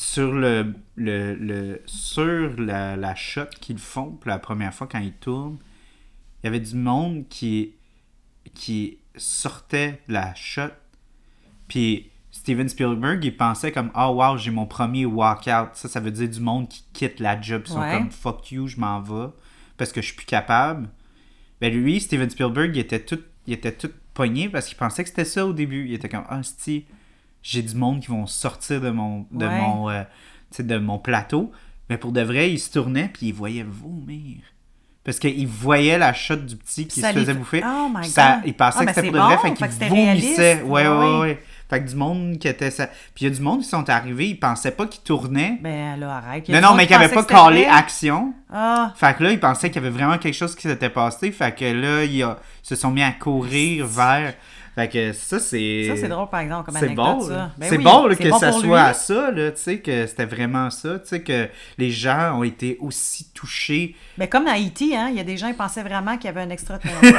sur 0.00 0.32
le, 0.32 0.72
le, 0.96 1.34
le 1.34 1.82
sur 1.84 2.58
la, 2.58 2.96
la 2.96 3.14
shot 3.14 3.44
qu'ils 3.60 3.78
font 3.78 4.12
pour 4.12 4.30
la 4.30 4.38
première 4.38 4.72
fois 4.72 4.86
quand 4.86 4.98
ils 4.98 5.12
tournent. 5.12 5.58
Il 6.42 6.46
y 6.46 6.48
avait 6.48 6.60
du 6.60 6.74
monde 6.74 7.28
qui 7.28 7.74
qui 8.54 8.96
sortait 9.14 10.00
de 10.08 10.14
la 10.14 10.34
shot 10.34 10.70
puis 11.68 12.10
Steven 12.30 12.68
Spielberg, 12.68 13.22
il 13.24 13.36
pensait 13.36 13.72
comme 13.72 13.90
oh 13.94 14.14
wow, 14.14 14.38
j'ai 14.38 14.50
mon 14.50 14.64
premier 14.64 15.04
walkout. 15.04 15.74
Ça, 15.74 15.88
ça 15.88 16.00
veut 16.00 16.10
dire 16.12 16.28
du 16.30 16.40
monde 16.40 16.68
qui 16.68 16.82
quitte 16.94 17.20
la 17.20 17.38
job. 17.38 17.62
Ils 17.66 17.72
sont 17.72 17.80
Ouais. 17.80 17.92
comme 17.98 18.10
fuck 18.10 18.50
you, 18.52 18.68
je 18.68 18.78
m'en 18.80 19.00
vais 19.02 19.28
parce 19.76 19.92
que 19.92 20.00
je 20.00 20.06
suis 20.06 20.16
plus 20.16 20.26
capable. 20.26 20.88
Ben 21.60 21.72
lui, 21.74 22.00
Steven 22.00 22.30
Spielberg, 22.30 22.74
il 22.74 22.78
était 22.80 23.00
tout, 23.04 23.20
il 23.46 23.52
était 23.52 23.72
tout 23.72 23.90
pogné 24.14 24.48
parce 24.48 24.66
qu'il 24.66 24.78
pensait 24.78 25.02
que 25.02 25.10
c'était 25.10 25.26
ça 25.26 25.44
au 25.46 25.52
début. 25.52 25.86
Il 25.86 25.92
était 25.92 26.08
comme, 26.08 26.24
ah, 26.28 26.40
si 26.42 26.86
j'ai 27.42 27.62
du 27.62 27.74
monde 27.74 28.00
qui 28.00 28.08
vont 28.08 28.26
sortir 28.26 28.80
de 28.80 28.90
mon, 28.90 29.26
de 29.30 29.46
Ouais. 29.46 29.60
mon, 29.60 29.90
euh, 29.90 30.02
de 30.58 30.78
mon 30.78 30.98
plateau. 30.98 31.50
Mais 31.88 31.96
pour 31.98 32.12
de 32.12 32.20
vrai, 32.20 32.50
il 32.52 32.58
se 32.58 32.70
tournait 32.70 33.08
puis 33.12 33.26
il 33.28 33.32
voyait 33.34 33.64
vomir. 33.68 34.38
Parce 35.02 35.18
qu'il 35.18 35.46
voyait 35.48 35.96
la 35.98 36.12
shot 36.12 36.36
du 36.36 36.56
petit 36.56 36.86
qui 36.86 37.00
se 37.00 37.06
faisait 37.06 37.34
bouffer. 37.34 37.62
Oh 37.66 37.88
my 37.88 38.02
Puis 38.02 38.10
ça- 38.10 38.34
God. 38.36 38.42
il 38.46 38.54
pensait 38.54 38.78
Ah, 38.78 38.80
que 38.82 38.86
ben 38.86 38.94
c'était 38.94 39.06
c'est 39.06 39.12
pour 39.12 39.20
de 39.20 39.24
vrai, 39.26 39.36
bon, 39.36 39.42
fait 39.42 39.48
fait 39.48 39.54
qu'il 39.54 39.66
que 39.66 39.72
c'était 39.72 39.88
vomissait. 39.88 40.04
réaliste. 40.52 40.64
Ouais, 40.66 40.82
ouais, 40.82 40.86
Ah 40.86 40.98
ouais, 40.98 41.18
ouais. 41.20 41.42
Fait 41.70 41.82
que 41.84 41.88
du 41.88 41.94
monde 41.96 42.38
qui 42.38 42.48
était 42.48 42.70
ça. 42.70 42.88
Puis 43.14 43.24
il 43.24 43.28
y 43.28 43.32
a 43.32 43.34
du 43.34 43.40
monde 43.40 43.60
qui 43.60 43.68
sont 43.68 43.88
arrivés, 43.88 44.28
ils 44.28 44.38
pensaient 44.38 44.72
pas 44.72 44.86
qu'ils 44.86 45.02
tournaient. 45.02 45.58
Ben 45.62 45.98
là, 45.98 46.16
arrête. 46.16 46.48
Non, 46.48 46.60
non, 46.60 46.74
mais 46.74 46.82
qui 46.82 46.88
qu'ils 46.88 46.96
avaient 46.96 47.04
pensait 47.04 47.14
pas 47.14 47.22
que 47.22 47.28
c'était 47.30 47.42
collé 47.42 47.62
vrai. 47.62 47.70
action. 47.72 48.34
Ah, 48.52 48.92
Fait 48.96 49.16
que 49.16 49.22
là, 49.22 49.30
ils 49.32 49.40
pensaient 49.40 49.70
qu'il 49.70 49.80
y 49.82 49.86
avait 49.86 49.96
vraiment 49.96 50.18
quelque 50.18 50.34
chose 50.34 50.54
qui 50.56 50.62
s'était 50.62 50.90
passé. 50.90 51.30
Fait 51.30 51.54
que 51.56 51.64
là, 51.64 52.04
ils, 52.04 52.22
a- 52.24 52.38
ils 52.64 52.66
se 52.68 52.74
sont 52.76 52.90
mis 52.90 53.02
à 53.02 53.12
courir 53.12 53.86
vers. 53.86 54.34
Fait 54.80 54.88
que 54.88 55.12
ça, 55.12 55.38
c'est. 55.38 55.88
ça, 55.88 55.96
c'est 55.96 56.08
drôle, 56.08 56.28
par 56.30 56.40
exemple, 56.40 56.64
comme 56.64 56.76
anecdote, 56.76 57.04
bon, 57.04 57.20
ça. 57.20 57.50
Ben 57.58 57.68
c'est 57.68 57.76
oui, 57.76 57.84
bon 57.84 58.06
là, 58.06 58.16
que 58.16 58.28
bon 58.30 58.38
ça 58.38 58.52
soit 58.52 58.62
lui. 58.62 58.74
à 58.74 58.94
ça, 58.94 59.30
là, 59.30 59.50
tu 59.50 59.60
sais, 59.60 59.78
que 59.80 60.06
c'était 60.06 60.24
vraiment 60.24 60.70
ça, 60.70 60.98
tu 60.98 61.08
sais, 61.08 61.20
que 61.20 61.48
les 61.76 61.90
gens 61.90 62.38
ont 62.38 62.44
été 62.44 62.78
aussi 62.80 63.26
touchés. 63.34 63.94
Ben, 64.16 64.26
comme 64.26 64.46
dans 64.46 64.54
E.T., 64.54 64.96
hein, 64.96 65.08
il 65.10 65.16
y 65.16 65.20
a 65.20 65.24
des 65.24 65.36
gens 65.36 65.48
qui 65.48 65.58
pensaient 65.58 65.82
vraiment 65.82 66.16
qu'il 66.16 66.26
y 66.26 66.28
avait 66.28 66.40
un 66.40 66.48
extraterrestre. 66.48 67.02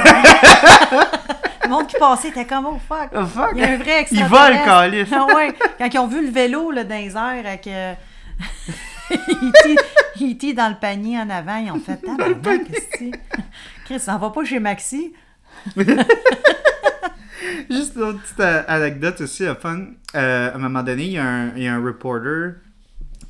le 1.62 1.68
monde 1.68 1.86
qui 1.86 1.96
passait 1.98 2.30
était 2.30 2.46
comme, 2.46 2.66
oh 2.66 2.80
fuck. 2.88 3.10
Oh, 3.14 3.26
fuck! 3.26 3.50
Il 3.54 3.60
y 3.60 3.64
a 3.64 3.70
un 3.70 3.76
vrai 3.76 4.06
Ils 4.10 4.24
volent, 4.24 4.64
calice. 4.64 5.08
Ah 5.12 5.26
ouais, 5.32 5.54
quand 5.78 5.88
ils 5.88 5.98
ont 6.00 6.08
vu 6.08 6.26
le 6.26 6.32
vélo 6.32 6.72
là, 6.72 6.82
dans 6.82 6.96
les 6.96 7.12
airs 7.12 7.46
avec 7.46 7.68
euh, 7.68 7.94
E.T. 9.12 9.76
E.T. 10.20 10.52
dans 10.54 10.68
le 10.68 10.80
panier 10.80 11.16
en 11.16 11.30
avant, 11.30 11.58
ils 11.58 11.70
ont 11.70 11.78
fait 11.78 11.96
Tabarnak, 12.04 12.64
qu'est-ce 12.64 12.86
que 12.88 12.98
c'est? 12.98 13.10
Chris, 13.84 14.00
ça 14.00 14.16
va 14.16 14.30
pas 14.30 14.44
chez 14.44 14.58
Maxi. 14.58 15.12
Juste 17.70 17.96
une 17.96 18.18
petite 18.18 18.40
euh, 18.40 18.62
anecdote 18.68 19.20
aussi, 19.22 19.44
fun. 19.60 19.80
Euh, 20.14 20.50
à 20.52 20.54
un 20.54 20.58
moment 20.58 20.82
donné, 20.82 21.04
il 21.04 21.12
y, 21.12 21.18
a 21.18 21.24
un, 21.26 21.56
il 21.56 21.62
y 21.62 21.66
a 21.68 21.74
un 21.74 21.82
reporter 21.84 22.54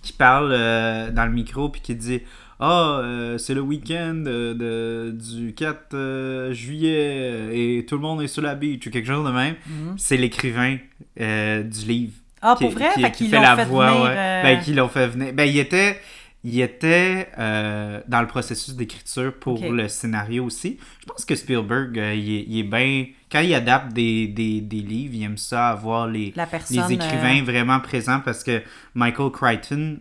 qui 0.03 0.13
parle 0.13 0.51
euh, 0.53 1.11
dans 1.11 1.25
le 1.27 1.33
micro 1.33 1.69
puis 1.69 1.81
qui 1.81 1.95
dit 1.95 2.21
Ah, 2.59 3.01
euh, 3.03 3.39
c'est 3.39 3.55
le 3.55 3.61
week-end 3.61 4.15
de, 4.15 4.53
de- 4.53 5.15
du 5.17 5.55
4 5.55 5.95
euh, 5.95 6.53
juillet 6.53 7.49
et 7.79 7.87
tout 7.87 7.95
le 7.97 8.01
monde 8.03 8.23
est 8.23 8.27
sur 8.29 8.43
la 8.43 8.55
beach 8.55 8.87
ou 8.87 8.91
quelque 8.91 9.07
chose 9.07 9.25
de 9.27 9.33
même. 9.33 9.55
C'est 9.97 10.17
l'écrivain 10.17 10.77
euh, 11.21 11.63
du 11.63 11.87
livre. 11.87 12.13
Ah, 12.41 12.55
qui- 12.59 12.65
pour 12.65 12.73
vrai? 12.73 12.89
qui- 12.95 13.03
Fait 13.03 13.11
qui 13.13 13.29
fait 13.29 13.41
la 13.41 13.55
voix, 13.65 13.91
venir, 13.91 14.03
ouais. 14.03 14.15
euh, 14.17 14.43
Ben, 14.43 14.61
qui 14.61 14.75
l'ont 14.75 14.89
fait 14.89 15.07
venir. 15.07 15.33
Ben, 15.33 15.45
il 15.45 15.59
était, 15.59 16.01
il 16.45 16.61
était 16.61 17.29
euh, 17.39 18.01
dans 18.09 18.21
le 18.21 18.27
processus 18.27 18.75
d'écriture 18.75 19.33
pour 19.39 19.63
le 19.63 19.87
scénario 19.89 20.45
aussi. 20.45 20.79
Je 21.01 21.07
pense 21.07 21.25
que 21.25 21.37
Spielberg, 21.37 21.97
euh, 21.99 22.15
il, 22.15 22.35
est, 22.35 22.45
il 22.49 22.59
est 22.59 22.63
bien. 22.65 23.07
Quand 23.31 23.41
il 23.41 23.55
adapte 23.55 23.93
des, 23.93 24.27
des, 24.27 24.61
des 24.61 24.81
livres, 24.81 25.15
il 25.15 25.23
aime 25.23 25.39
ça 25.39 25.69
avoir 25.69 26.09
les, 26.09 26.33
La 26.35 26.47
personne, 26.47 26.89
les 26.89 26.95
écrivains 26.95 27.41
euh, 27.41 27.45
vraiment 27.45 27.79
présents 27.79 28.21
parce 28.21 28.43
que 28.43 28.61
Michael 28.95 29.31
Crichton, 29.31 30.01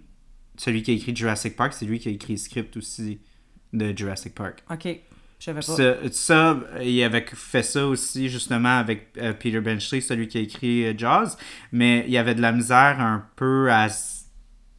celui 0.58 0.82
qui 0.82 0.92
a 0.92 0.94
écrit 0.96 1.16
Jurassic 1.16 1.56
Park, 1.56 1.74
c'est 1.74 1.86
lui 1.86 2.00
qui 2.00 2.10
a 2.10 2.12
écrit 2.12 2.34
le 2.34 2.39
script 2.39 2.76
aussi 2.76 3.20
de 3.72 3.96
Jurassic 3.96 4.34
Park. 4.34 4.64
OK, 4.72 4.88
je 5.39 5.46
savais 5.46 5.60
pas. 5.60 5.76
Ça, 5.76 5.96
ça, 6.12 6.60
il 6.82 7.04
avait 7.04 7.26
fait 7.32 7.64
ça 7.64 7.86
aussi 7.86 8.30
justement 8.30 8.80
avec 8.80 9.14
Peter 9.14 9.62
Benchley, 9.62 10.02
celui 10.02 10.28
qui 10.28 10.39
a 10.39 10.42
écrit 10.42 10.98
Jaws, 10.98 11.38
mais 11.72 12.04
il 12.08 12.12
y 12.12 12.18
avait 12.18 12.36
de 12.36 12.42
la 12.42 12.52
misère 12.52 13.00
un 13.00 13.26
peu 13.36 13.72
à 13.72 13.89
se 13.89 14.22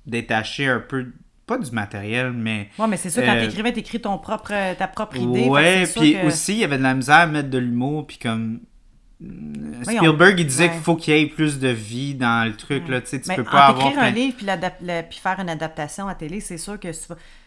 détacher 0.06 0.66
un 0.66 0.80
peu, 0.80 1.12
pas 1.46 1.58
du 1.58 1.70
matériel, 1.72 2.32
mais... 2.32 2.68
Ouais, 2.78 2.86
mais 2.86 2.96
c'est 2.96 3.10
sûr, 3.10 3.22
quand 3.24 3.34
Euh, 3.36 3.46
t'écrivais, 3.46 3.72
t'écris 3.72 4.00
ton 4.00 4.16
propre, 4.18 4.52
ta 4.76 4.86
propre 4.88 5.16
idée. 5.16 5.48
Ouais, 5.48 5.84
puis 5.96 6.14
que- 6.14 6.26
aussi, 6.26 6.52
il 6.52 6.58
y 6.58 6.64
avait 6.64 6.78
de 6.78 6.82
la 6.82 6.94
misère 6.94 7.16
à 7.16 7.26
mettre 7.26 7.50
de 7.50 7.58
l'humour, 7.58 8.06
puis 8.06 8.18
comme... 8.18 8.60
euh. 9.22 9.82
Spielberg, 9.84 10.38
il 10.40 10.46
disait 10.46 10.64
Ouais. 10.64 10.70
qu'il 10.70 10.80
faut 10.80 10.96
qu'il 10.96 11.14
y 11.14 11.20
ait 11.20 11.26
plus 11.26 11.58
de 11.58 11.68
vie 11.68 12.14
dans 12.14 12.46
le 12.46 12.56
truc, 12.56 12.88
là, 12.88 13.00
tu 13.00 13.08
sais, 13.08 13.20
tu 13.20 13.28
Mais 13.28 13.36
peux 13.36 13.44
pas 13.44 13.66
avoir... 13.66 13.88
écrire 13.88 14.02
un 14.02 14.10
livre 14.10 14.36
puis, 14.36 15.18
faire 15.18 15.40
une 15.40 15.48
adaptation 15.50 16.08
à 16.08 16.14
télé, 16.14 16.40
c'est 16.40 16.58
sûr 16.58 16.78
que, 16.78 16.88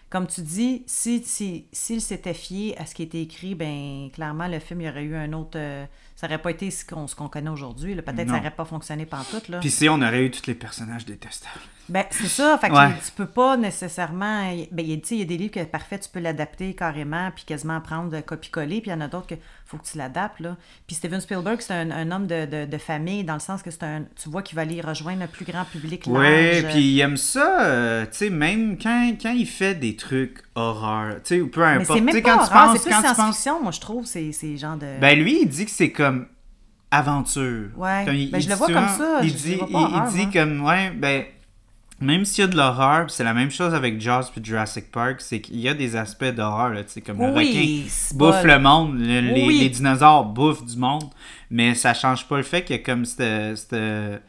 comme 0.09 0.27
tu 0.27 0.41
dis, 0.41 0.83
si, 0.85 1.23
si, 1.25 1.65
s'il 1.71 2.01
s'était 2.01 2.33
fié 2.33 2.77
à 2.79 2.85
ce 2.85 2.95
qui 2.95 3.03
était 3.03 3.21
écrit, 3.21 3.55
ben 3.55 4.09
clairement, 4.13 4.47
le 4.47 4.59
film, 4.59 4.81
il 4.81 4.87
y 4.87 4.89
aurait 4.89 5.03
eu 5.03 5.15
un 5.15 5.31
autre... 5.33 5.57
euh, 5.57 5.85
ça 6.26 6.34
aurait 6.34 6.41
pas 6.41 6.51
été 6.51 6.71
ce 6.71 6.84
qu'on, 6.86 7.28
connaît 7.30 7.49
aujourd'hui. 7.49 7.95
Peut-être 7.95 8.15
que 8.15 8.21
ça 8.21 8.34
Non. 8.34 8.39
aurait 8.39 8.51
pas 8.51 8.65
fonctionné 8.65 9.05
pantoute. 9.05 9.47
Là. 9.49 9.59
Puis 9.59 9.69
si 9.69 9.88
on 9.89 9.95
aurait 10.01 10.26
eu 10.26 10.32
tous 10.32 10.47
les 10.47 10.55
personnages 10.55 11.05
détestables. 11.05 11.59
Ben, 11.88 12.03
c'est 12.09 12.28
ça. 12.28 12.57
Fait 12.59 12.69
que 12.69 12.73
Ouais. 12.73 12.93
tu 13.05 13.11
peux 13.11 13.28
pas 13.28 13.57
nécessairement. 13.57 14.49
Ben, 14.71 14.86
il 14.86 14.89
y 14.89 15.21
a- 15.21 15.26
des 15.26 15.38
livres 15.38 15.53
que 15.53 15.63
parfait, 15.63 15.99
tu 15.99 16.09
peux 16.09 16.19
l'adapter 16.19 16.73
carrément, 16.73 17.30
puis 17.32 17.45
quasiment 17.45 17.80
prendre 17.80 18.09
de 18.09 18.21
copier-coller, 18.21 18.82
puis 18.82 18.89
il 18.89 18.93
y 18.93 18.97
en 18.97 19.01
a 19.01 19.07
d'autres 19.07 19.28
que 19.28 19.36
faut 19.66 19.78
que 19.78 19.86
tu 19.86 19.97
l'adaptes. 19.97 20.39
Là. 20.39 20.55
Puis 20.88 20.95
Steven 20.95 21.20
Spielberg, 21.20 21.59
c'est 21.59 21.74
un, 21.74 21.89
un 21.91 22.11
homme 22.11 22.28
de, 22.28 22.45
de- 22.45 22.66
de 22.66 22.78
famille, 22.78 23.24
dans 23.24 23.34
le 23.34 23.39
sens 23.39 23.63
que 23.63 23.72
c'est 23.72 23.84
un. 23.84 24.03
Tu 24.22 24.30
vois 24.30 24.41
qu'il 24.43 24.55
va 24.55 24.61
aller 24.61 24.80
rejoindre 24.82 25.22
le 25.22 25.28
plus 25.28 25.43
grand 25.45 25.66
public 25.66 26.05
large. 26.05 26.18
Ouais, 26.20 26.63
puis 26.70 26.93
il 26.93 26.99
aime 26.99 27.18
ça, 27.18 27.61
euh, 27.66 28.05
tu 28.05 28.09
sais, 28.18 28.30
même 28.30 28.78
quand, 28.78 29.11
quand 29.22 29.32
il 29.34 29.47
fait 29.47 29.76
des 29.76 29.95
trucs 29.95 30.43
horreur, 30.55 31.16
tu 31.24 31.36
sais, 31.36 31.41
ou 31.41 31.47
peu 31.47 31.61
Mais 31.61 31.68
importe. 31.74 31.88
c'est 31.88 31.93
Tu 31.95 32.01
même 32.03 32.22
pas 32.22 32.32
quand 32.32 32.45
tu 32.45 32.53
horreur, 32.53 32.74
c'est 32.78 32.82
plus 32.84 32.89
quand 32.91 33.01
tu 33.01 33.03
penses 33.07 33.16
science-fiction, 33.16 33.61
moi, 33.63 33.72
je 33.72 33.80
trouve, 33.82 34.05
c'est 34.05 34.32
c'est 34.32 34.55
genre 34.57 34.78
de... 34.78 34.99
Ben 35.01 35.18
lui, 35.20 35.39
il 35.41 35.47
dit 35.49 35.66
que 35.66 35.72
c'est 35.72 35.91
comme 35.91 36.28
aventure. 36.91 37.70
Ouais. 37.76 38.03
Comme 38.05 38.16
il- 38.16 38.32
Ben, 38.32 38.39
je 38.41 38.49
le 38.49 38.55
vois 38.55 38.68
comme 38.68 38.88
ça, 38.88 39.20
Il 39.24 39.30
je- 39.30 39.34
dit, 39.36 39.55
vois 39.55 39.68
il, 39.68 39.74
pas 39.74 39.80
horreur, 39.80 40.03
il 40.07 40.11
dit 40.18 40.24
moi. 40.24 40.34
comme, 40.34 40.61
ouais, 40.66 40.89
ben, 40.91 41.24
même 42.01 42.25
s'il 42.25 42.43
y 42.43 42.47
a 42.47 42.47
de 42.47 42.57
l'horreur, 42.57 43.09
c'est 43.09 43.23
la 43.23 43.33
même 43.33 43.49
chose 43.51 43.73
avec 43.73 44.01
Jaws 44.01 44.25
puis 44.33 44.43
Jurassic 44.43 44.91
Park, 44.91 45.21
c'est 45.21 45.39
qu'il 45.41 45.59
y 45.59 45.69
a 45.69 45.73
des 45.73 45.95
aspects 45.95 46.25
d'horreur, 46.25 46.69
là, 46.71 46.83
tu 46.83 46.91
sais, 46.91 47.01
comme 47.01 47.19
le 47.19 47.31
Oui, 47.31 47.47
requin 47.47 48.17
bouffe 48.17 48.43
le 48.43 48.59
monde, 48.59 48.99
le- 48.99 49.21
les, 49.21 49.45
Oui. 49.47 49.59
les 49.59 49.69
dinosaures 49.69 50.25
bouffent 50.25 50.65
du 50.65 50.77
monde, 50.77 51.05
mais 51.49 51.73
ça 51.73 51.93
change 51.93 52.27
pas 52.27 52.37
le 52.37 52.43
fait 52.43 52.63
qu'il 52.63 52.75
y 52.75 52.79
a 52.79 52.83
comme 52.83 53.05
cette, 53.05 53.57
cette, 53.57 54.21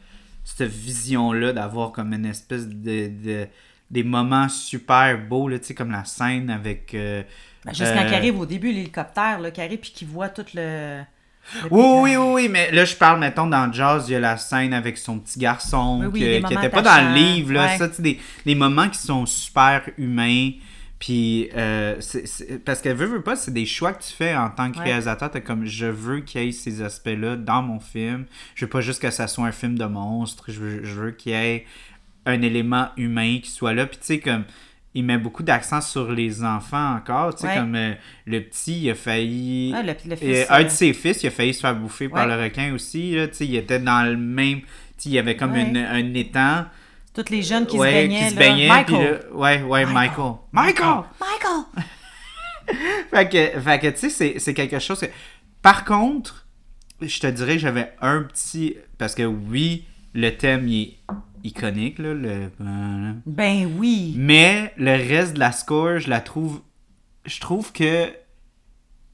cette 0.43 0.69
vision-là 0.71 1.51
d'avoir 1.53 1.91
comme 1.91 2.13
une 2.13 2.25
espèce 2.25 2.67
de, 2.67 3.07
de- 3.09 3.47
des 3.91 4.03
moments 4.03 4.49
super 4.49 5.17
beaux, 5.27 5.49
tu 5.49 5.57
sais, 5.63 5.73
comme 5.73 5.91
la 5.91 6.05
scène 6.05 6.49
avec... 6.49 6.93
euh, 6.93 7.23
Ben, 7.65 7.73
juste 7.73 7.93
quand 7.93 8.01
euh, 8.01 8.07
il 8.07 8.13
arrive 8.15 8.39
au 8.39 8.45
début, 8.45 8.71
l'hélicoptère, 8.71 9.39
là, 9.39 9.51
qui 9.51 9.61
arrive, 9.61 9.79
puis 9.79 9.91
qu'il 9.91 10.07
voit 10.07 10.29
tout 10.29 10.45
le... 10.53 11.01
le- 11.63 11.69
Oui, 11.71 11.85
oui, 12.01 12.15
oui, 12.17 12.31
oui, 12.33 12.49
mais 12.49 12.71
là, 12.71 12.85
je 12.85 12.95
parle, 12.95 13.19
mettons, 13.19 13.47
dans 13.47 13.71
Jazz, 13.71 14.05
il 14.07 14.13
y 14.13 14.15
a 14.15 14.19
la 14.19 14.37
scène 14.37 14.73
avec 14.73 14.97
son 14.97 15.19
petit 15.19 15.39
garçon 15.39 15.99
Oui, 16.01 16.09
oui, 16.13 16.19
que- 16.19 16.25
des 16.25 16.43
qui 16.43 16.55
n'était 16.55 16.69
pas 16.69 16.81
dans 16.81 17.09
le 17.09 17.13
livre, 17.15 17.53
là. 17.53 17.65
ouais. 17.67 17.77
Ça, 17.77 17.87
des, 17.99 18.19
des 18.45 18.55
moments 18.55 18.89
qui 18.89 18.99
sont 18.99 19.25
super 19.25 19.81
humains. 19.97 20.51
Puis, 20.99 21.49
euh, 21.55 21.99
parce 22.65 22.81
que 22.81 22.89
veut, 22.89 23.05
veut 23.05 23.21
pas, 23.21 23.35
c'est 23.35 23.53
des 23.53 23.67
choix 23.67 23.93
que 23.93 24.01
tu 24.03 24.11
fais 24.11 24.35
en 24.35 24.49
tant 24.49 24.71
que 24.71 24.79
Ouais. 24.79 24.85
réalisateur. 24.85 25.29
T'es 25.29 25.41
comme, 25.41 25.63
je 25.65 25.85
veux 25.85 26.21
qu'il 26.21 26.41
y 26.43 26.47
ait 26.47 26.51
ces 26.51 26.81
aspects-là 26.81 27.35
dans 27.35 27.61
mon 27.61 27.79
film. 27.79 28.25
Je 28.55 28.65
veux 28.65 28.69
pas 28.69 28.81
juste 28.81 28.99
que 29.01 29.11
ça 29.11 29.27
soit 29.27 29.45
un 29.45 29.51
film 29.51 29.77
de 29.77 29.85
monstre. 29.85 30.45
Je 30.47 30.59
veux, 30.59 30.83
je 30.83 30.93
veux 30.95 31.11
qu'il 31.11 31.33
y 31.33 31.35
ait 31.35 31.65
un 32.25 32.41
élément 32.41 32.87
humain 32.97 33.37
qui 33.43 33.51
soit 33.51 33.73
là. 33.73 33.85
Puis, 33.85 33.97
tu 33.99 34.05
sais, 34.07 34.19
comme, 34.19 34.43
il 34.97 35.03
met 35.03 35.17
beaucoup 35.17 35.43
d'accent 35.43 35.79
sur 35.81 36.11
les 36.11 36.43
enfants 36.43 36.95
encore. 36.95 37.35
Tu 37.35 37.41
sais, 37.41 37.47
Ouais. 37.47 37.55
comme 37.55 37.75
euh, 37.75 37.93
le 38.25 38.39
petit, 38.41 38.81
il 38.83 38.89
a 38.91 38.95
failli. 38.95 39.73
Ah, 39.75 39.83
le- 39.83 39.93
fils, 40.15 40.45
un 40.49 40.59
euh, 40.61 40.63
de 40.63 40.69
ses 40.69 40.93
fils, 40.93 41.23
il 41.23 41.27
a 41.27 41.31
failli 41.31 41.53
se 41.53 41.59
faire 41.61 41.75
bouffer 41.75 42.09
par 42.09 42.25
le 42.27 42.35
requin 42.41 42.73
aussi. 42.73 43.15
Là, 43.15 43.27
tu 43.27 43.35
sais, 43.35 43.45
il 43.47 43.55
était 43.55 43.79
dans 43.79 44.03
le 44.09 44.17
même. 44.17 44.61
tu 44.61 44.67
sais, 44.97 45.09
Il 45.09 45.11
y 45.13 45.19
avait 45.19 45.35
comme 45.35 45.51
Ouais. 45.53 45.61
une- 45.61 45.77
un 45.77 46.13
étang. 46.13 46.65
Tous 47.13 47.29
les 47.31 47.41
jeunes 47.41 47.65
qui 47.65 47.77
se 47.77 47.81
baignaient, 47.83 48.19
qui 48.19 48.29
se 48.29 48.35
là. 48.35 48.39
baignaient, 48.39 48.67
Michael! 48.67 48.85
puis 48.85 49.29
là- 49.31 49.35
ouais, 49.35 49.61
ouais, 49.63 49.85
Michael. 49.85 50.33
Michael! 50.51 51.03
Michael! 51.19 51.85
Fait 53.11 53.29
que, 53.29 53.59
fait 53.61 53.79
que 53.79 53.87
tu 53.99 54.09
sais, 54.09 54.39
c'est- 54.39 54.53
quelque 54.53 54.79
chose 54.79 54.99
que... 54.99 55.05
Par 55.61 55.85
contre, 55.85 56.45
je 57.01 57.19
te 57.19 57.27
dirais 57.27 57.57
j'avais 57.57 57.93
un 58.01 58.23
petit... 58.23 58.75
Parce 58.97 59.15
que 59.15 59.23
oui, 59.23 59.85
le 60.13 60.31
thème, 60.31 60.67
il 60.67 60.81
est 60.83 60.97
iconique, 61.47 61.99
là, 61.99 62.13
le... 62.13 62.49
Ben 63.25 63.71
oui! 63.77 64.13
Mais 64.17 64.73
le 64.77 64.91
reste 64.91 65.33
de 65.35 65.39
la 65.39 65.51
score, 65.51 65.99
je 65.99 66.09
la 66.09 66.21
trouve... 66.21 66.61
Je 67.25 67.39
trouve 67.41 67.71
que 67.73 68.09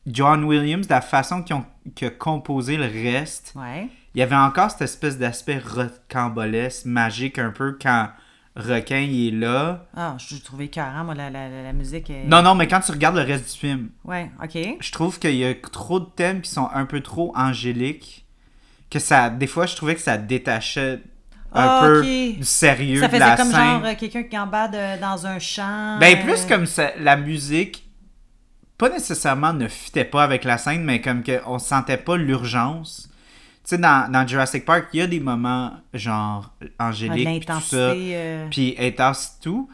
John 0.05 0.43
Williams, 0.43 0.88
la 0.89 1.01
façon 1.01 1.43
qu'il 1.43 2.07
a 2.07 2.11
composé 2.11 2.77
le 2.77 2.84
reste, 2.86 3.53
Ouais. 3.55 3.88
il 4.13 4.19
y 4.19 4.21
avait 4.21 4.36
encore 4.36 4.69
cette 4.71 4.81
espèce 4.84 5.17
d'aspect 5.17 5.59
rocambolesque, 5.59 6.86
magique 6.86 7.39
un 7.39 7.51
peu 7.51 7.77
quand 7.81 8.09
Requin 8.55 8.99
il 8.99 9.27
est 9.34 9.39
là. 9.39 9.88
Ah, 9.95 10.15
je 10.19 10.36
trouvais 10.36 10.67
carrément, 10.67 11.05
moi, 11.05 11.15
la, 11.15 11.31
la, 11.31 11.49
la, 11.49 11.63
la 11.63 11.73
musique. 11.73 12.11
Est... 12.11 12.25
Non, 12.25 12.43
non, 12.43 12.53
mais 12.53 12.67
quand 12.67 12.81
tu 12.81 12.91
regardes 12.91 13.15
le 13.15 13.23
reste 13.23 13.51
du 13.51 13.59
film, 13.59 13.89
Ouais, 14.03 14.29
ok. 14.43 14.77
je 14.79 14.91
trouve 14.91 15.17
qu'il 15.17 15.34
y 15.36 15.43
a 15.43 15.55
trop 15.55 15.99
de 15.99 16.05
thèmes 16.05 16.41
qui 16.41 16.51
sont 16.51 16.69
un 16.71 16.86
peu 16.86 17.01
trop 17.01 17.34
angéliques. 17.36 18.27
Que 18.91 18.99
ça, 18.99 19.31
des 19.31 19.47
fois, 19.47 19.65
je 19.65 19.75
trouvais 19.75 19.95
que 19.95 20.01
ça 20.01 20.19
détachait 20.19 21.01
un 21.53 21.61
Ah, 21.67 21.79
peu 21.83 21.99
ok. 21.99 22.37
du 22.37 22.43
sérieux 22.43 22.99
Ça 22.99 23.07
de 23.07 23.11
faisait 23.11 23.19
la 23.25 23.37
comme 23.37 23.51
scène. 23.51 23.55
genre 23.59 23.85
euh, 23.85 23.93
quelqu'un 23.99 24.23
qui 24.23 24.37
embade 24.37 24.75
euh, 24.75 24.97
dans 24.99 25.25
un 25.27 25.39
champ. 25.39 25.97
Ben, 25.99 26.17
euh, 26.17 26.23
plus 26.23 26.45
comme 26.45 26.65
ça, 26.65 26.91
la 26.99 27.15
musique, 27.15 27.87
pas 28.77 28.89
nécessairement 28.89 29.53
ne 29.53 29.67
fitait 29.67 30.05
pas 30.05 30.23
avec 30.23 30.43
la 30.43 30.57
scène, 30.57 30.83
mais 30.83 30.99
comme 31.01 31.23
que 31.23 31.39
on 31.45 31.59
sentait 31.59 31.97
pas 31.97 32.17
l'urgence. 32.17 33.09
Tu 33.63 33.69
sais, 33.69 33.77
dans, 33.77 34.11
dans 34.11 34.27
Jurassic 34.27 34.65
Park, 34.65 34.87
il 34.93 34.99
y 34.99 35.01
a 35.03 35.07
des 35.07 35.19
moments 35.21 35.71
genre 35.93 36.51
de 36.59 36.69
angéliques, 36.79 37.45
tout 37.45 37.61
ça, 37.61 37.75
euh, 37.77 38.47
puis 38.51 38.75
intense 38.77 39.37
tout. 39.41 39.69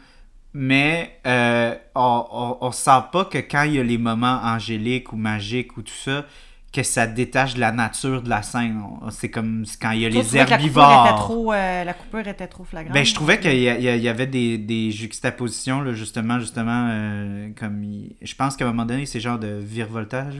mais 0.52 1.18
euh, 1.26 1.74
on, 1.96 2.24
on, 2.30 2.66
on 2.66 2.72
sent 2.72 3.02
pas 3.12 3.24
que 3.24 3.38
quand 3.38 3.62
il 3.62 3.74
y 3.74 3.80
a 3.80 3.82
les 3.82 3.98
moments 3.98 4.40
angéliques 4.44 5.12
ou 5.12 5.16
magiques 5.16 5.76
ou 5.76 5.82
tout 5.82 5.92
ça, 6.04 6.24
que 6.72 6.84
ça 6.84 7.06
détache 7.08 7.54
de 7.54 7.60
la 7.60 7.72
nature 7.72 8.22
de 8.22 8.28
la 8.30 8.42
scène. 8.42 8.80
C'est 9.10 9.28
comme 9.28 9.64
quand 9.82 9.90
il 9.90 10.00
y 10.02 10.06
a 10.06 10.10
Toi, 10.10 10.22
les 10.22 10.28
que 10.28 10.34
la 10.36 10.42
coupure 10.44 10.52
herbivores. 10.54 11.06
était 11.06 11.16
trop, 11.16 11.52
euh, 11.52 11.84
la 11.84 11.94
coupure 11.94 12.28
était 12.28 12.46
trop 12.46 12.62
flagrante. 12.64 12.94
Ben, 12.94 13.04
je 13.04 13.12
trouvais 13.12 13.40
qu'il 13.40 13.54
y, 13.58 13.64
y 13.64 14.08
avait 14.08 14.28
des, 14.28 14.56
des 14.56 14.92
juxtapositions, 14.92 15.80
là, 15.80 15.94
justement, 15.94 16.38
justement, 16.38 16.86
euh, 16.90 17.48
comme... 17.58 17.82
il- 17.82 18.14
Je 18.22 18.34
pense 18.36 18.56
qu'à 18.56 18.64
un 18.66 18.68
moment 18.68 18.84
donné, 18.84 19.04
c'est 19.06 19.18
genre 19.18 19.38
de 19.40 19.58
virevoltage. 19.60 20.34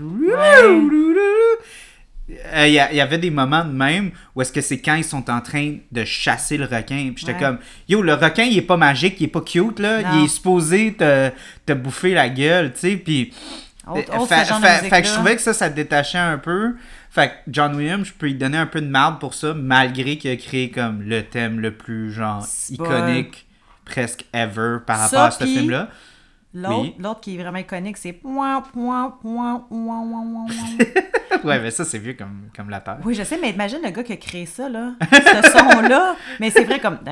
Euh, 2.55 2.67
Il 2.69 2.73
y, 2.75 2.79
a- 2.79 2.93
il 2.93 2.97
y 2.97 3.01
avait 3.01 3.19
des 3.19 3.31
moments 3.31 3.65
de 3.65 3.73
même 3.73 4.13
où 4.37 4.43
est-ce 4.43 4.53
que 4.53 4.61
c'est 4.61 4.81
quand 4.81 4.95
ils 4.95 5.03
sont 5.03 5.29
en 5.31 5.41
train 5.41 5.79
de 5.91 6.05
chasser 6.05 6.57
le 6.57 6.65
requin. 6.65 7.11
Puis 7.13 7.25
j'étais 7.27 7.33
Ouais. 7.33 7.41
comme, 7.41 7.59
yo, 7.89 8.03
le 8.03 8.15
requin, 8.15 8.45
il 8.45 8.57
est 8.57 8.63
pas 8.63 8.77
magique, 8.77 9.17
il 9.19 9.25
est 9.25 9.29
pas 9.29 9.41
cute, 9.41 9.81
là. 9.81 10.01
Non. 10.03 10.09
Il 10.21 10.25
est 10.27 10.29
supposé 10.29 10.93
te, 10.95 11.31
te 11.67 11.73
bouffer 11.73 12.15
la 12.15 12.29
gueule, 12.29 12.73
tu 12.73 12.79
sais. 12.81 12.97
Puis 12.97 13.33
Autre- 13.99 14.17
autre 14.19 14.27
fait, 14.29 15.01
que 15.03 15.09
je 15.09 15.13
trouvais 15.15 15.37
que 15.37 15.43
ça, 15.43 15.53
ça 15.53 15.69
détachait 15.69 16.19
un 16.19 16.39
peu. 16.39 16.75
Fait 17.11 17.29
que 17.29 17.33
John 17.49 17.75
Williams, 17.75 18.07
je 18.07 18.13
peux 18.13 18.27
lui 18.27 18.35
donner 18.35 18.59
un 18.59 18.67
peu 18.67 18.81
de 18.81 18.87
marde 18.89 19.19
pour 19.19 19.35
ça, 19.35 19.53
malgré 19.55 20.17
qu'il 20.17 20.31
a 20.31 20.37
créé 20.37 20.71
comme 20.71 21.03
le 21.03 21.23
thème 21.25 21.59
le 21.61 21.73
plus, 21.73 22.13
genre, 22.13 22.47
iconique, 22.71 23.47
presque 23.85 24.25
ever, 24.33 24.79
par 24.87 24.97
Ça, 24.99 25.05
rapport 25.05 25.21
à 25.23 25.31
ce 25.33 25.45
film-là. 25.45 25.89
L'autre, 26.53 26.81
Oui. 26.81 26.95
l'autre 26.99 27.21
qui 27.21 27.37
est 27.37 27.43
vraiment 27.43 27.59
iconique, 27.59 27.97
c'est 27.97 28.13
point, 28.13 28.61
point, 28.61 29.17
point, 29.23 29.65
point, 29.71 30.05
point, 30.05 30.47
point. 30.47 31.45
ouais, 31.45 31.61
mais 31.61 31.71
ça, 31.71 31.85
c'est 31.85 31.99
vieux 31.99 32.15
comme, 32.15 32.49
comme 32.57 32.71
la 32.71 32.81
terre. 32.81 32.99
Oui, 33.05 33.15
je 33.15 33.23
sais, 33.23 33.39
mais 33.41 33.51
imagine 33.51 33.79
le 33.85 33.91
gars 33.91 34.03
qui 34.03 34.13
a 34.13 34.17
créé 34.17 34.47
ça, 34.47 34.69
là. 34.69 34.95
Ce 35.13 35.51
son-là. 35.59 36.17
Mais 36.41 36.51
c'est 36.51 36.65
vrai 36.65 36.81
comme. 36.81 36.99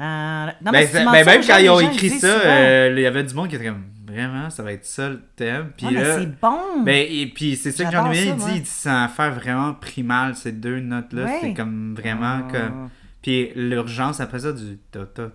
Non, 0.00 0.02
Ben, 0.04 0.54
mais 0.72 0.86
ben, 0.86 0.86
ça 0.86 1.10
même 1.24 1.40
quand 1.44 1.56
ils 1.56 1.70
ont 1.70 1.80
écrit 1.80 2.10
ça, 2.10 2.26
euh, 2.28 2.94
il 2.96 3.02
y 3.02 3.06
avait 3.06 3.24
du 3.24 3.34
monde 3.34 3.48
qui 3.48 3.56
était 3.56 3.64
comme, 3.66 3.82
vraiment, 4.18 4.50
ça 4.50 4.62
va 4.62 4.72
être 4.72 4.84
ça 4.84 5.08
le 5.08 5.20
thème. 5.36 5.72
Puis 5.76 5.86
oh, 5.88 5.94
là, 5.94 6.18
c'est 6.18 6.40
bon! 6.40 6.82
Ben, 6.84 7.06
et 7.08 7.26
puis 7.26 7.56
c'est 7.56 7.72
ça 7.72 7.84
que 7.84 7.92
j'en 7.92 8.10
ai 8.10 8.32
dit, 8.32 8.44
il 8.54 8.62
dit 8.62 8.68
sans 8.68 9.08
faire 9.08 9.32
vraiment 9.32 9.74
primal, 9.74 10.34
ces 10.34 10.52
deux 10.52 10.80
notes-là. 10.80 11.24
Ouais. 11.24 11.38
C'est 11.40 11.54
comme 11.54 11.94
vraiment 11.94 12.40
oh. 12.48 12.52
comme. 12.52 12.90
Puis 13.22 13.50
l'urgence 13.56 14.20
après 14.20 14.38
ça 14.38 14.52
du 14.52 14.78
ta 14.90 15.04
ta 15.04 15.28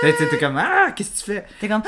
T'es 0.00 0.38
comme 0.38 0.56
Ah, 0.58 0.92
qu'est-ce 0.94 1.10
que 1.10 1.18
tu 1.18 1.32
fais? 1.32 1.46
T'es 1.60 1.68
comme 1.68 1.82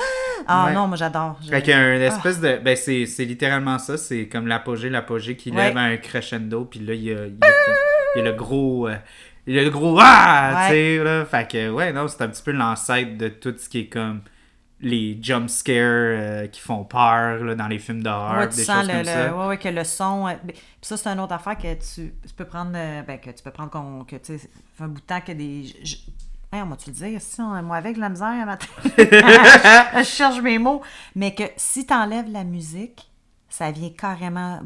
Ah, 0.47 0.65
ah 0.65 0.67
ouais. 0.67 0.75
non, 0.75 0.89
moi 0.89 0.97
j'adore. 0.97 1.39
Fait 1.49 1.63
qu'il 1.63 1.71
y 1.71 1.75
a 1.75 1.95
une 1.95 2.03
espèce 2.03 2.39
ah. 2.43 2.57
de. 2.57 2.59
Ben 2.63 2.77
c'est, 2.77 3.07
c'est 3.07 3.25
littéralement 3.25 3.79
ça, 3.79 3.97
c'est 3.97 4.29
comme 4.29 4.47
l'apogée, 4.47 4.89
l'apogée 4.89 5.37
qui 5.37 5.51
lève 5.51 5.77
un 5.77 5.97
crescendo, 5.97 6.65
puis 6.65 6.81
là 6.81 6.95
il 6.95 7.03
y 7.03 7.13
a, 7.13 7.27
il 7.27 7.35
y 7.35 7.45
a, 7.45 8.19
y 8.19 8.21
a 8.21 8.31
le 8.31 8.37
gros. 8.37 8.89
Euh, 8.89 8.97
il 9.47 9.55
y 9.55 9.59
a 9.59 9.63
le 9.63 9.71
gros 9.71 9.99
Ah! 10.01 10.53
Ouais. 10.55 10.69
Tu 10.69 10.75
sais, 10.75 11.05
là. 11.05 11.25
Fait 11.25 11.51
que 11.51 11.71
ouais, 11.71 11.93
non, 11.93 12.07
c'est 12.09 12.23
un 12.23 12.29
petit 12.29 12.43
peu 12.43 12.53
l'ancêtre 12.53 13.17
de 13.17 13.29
tout 13.29 13.55
ce 13.57 13.69
qui 13.69 13.81
est 13.81 13.87
comme 13.87 14.21
les 14.81 15.19
jump 15.21 15.49
scares 15.51 15.75
euh, 15.85 16.47
qui 16.47 16.61
font 16.61 16.85
peur 16.85 17.43
là, 17.45 17.55
dans 17.57 17.67
les 17.69 17.79
films 17.81 18.03
d'horreur, 18.03 18.39
Ouais, 18.39 18.49
tu 18.49 18.57
des 18.57 18.65
sens 18.65 18.77
choses 18.87 18.87
le, 18.89 18.93
comme 18.93 18.99
le- 19.01 19.05
ça. 19.07 19.37
ouais, 19.37 19.47
ouais, 19.49 19.59
que 19.59 19.69
le 19.69 19.85
son. 19.85 20.27
euh, 20.29 20.33
ben, 20.45 20.53
Puis 20.53 20.63
ça, 20.83 20.97
c'est 20.97 21.09
une 21.09 21.21
autre 21.21 21.33
affaire 21.35 21.59
que 21.59 21.75
tu, 21.75 22.13
tu 22.27 22.35
peux 22.37 22.45
prendre. 22.45 22.73
euh, 22.75 23.03
Ben, 23.03 23.19
que 23.19 23.31
tu 23.31 23.43
peux 23.43 23.51
prendre 23.51 24.05
que 24.07 24.17
tu 24.17 24.39
sais, 24.39 24.51
un 24.81 24.89
bout 24.89 25.01
de 25.01 25.07
temps 25.07 25.21
que 25.21 25.33
des. 25.33 25.65
je- 25.85 25.97
Hey, 26.51 26.63
on 26.63 26.67
va-tu 26.67 26.89
le 26.91 26.95
dire? 26.97 27.21
Si, 27.21 27.41
on- 27.43 27.63
moi, 27.63 27.77
avec 27.77 27.97
la 27.99 28.09
misère, 28.09 28.47
matin. 28.47 28.67
je 28.97 30.03
cherche 30.05 30.41
mes 30.41 30.59
mots. 30.59 30.81
Mais 31.15 31.35
que 31.35 31.43
si 31.57 31.85
tu 31.87 31.93
enlèves 31.93 32.31
la 32.31 32.45
musique, 32.45 33.11
ça 33.49 33.71
vient 33.71 33.91
carrément 33.91 34.61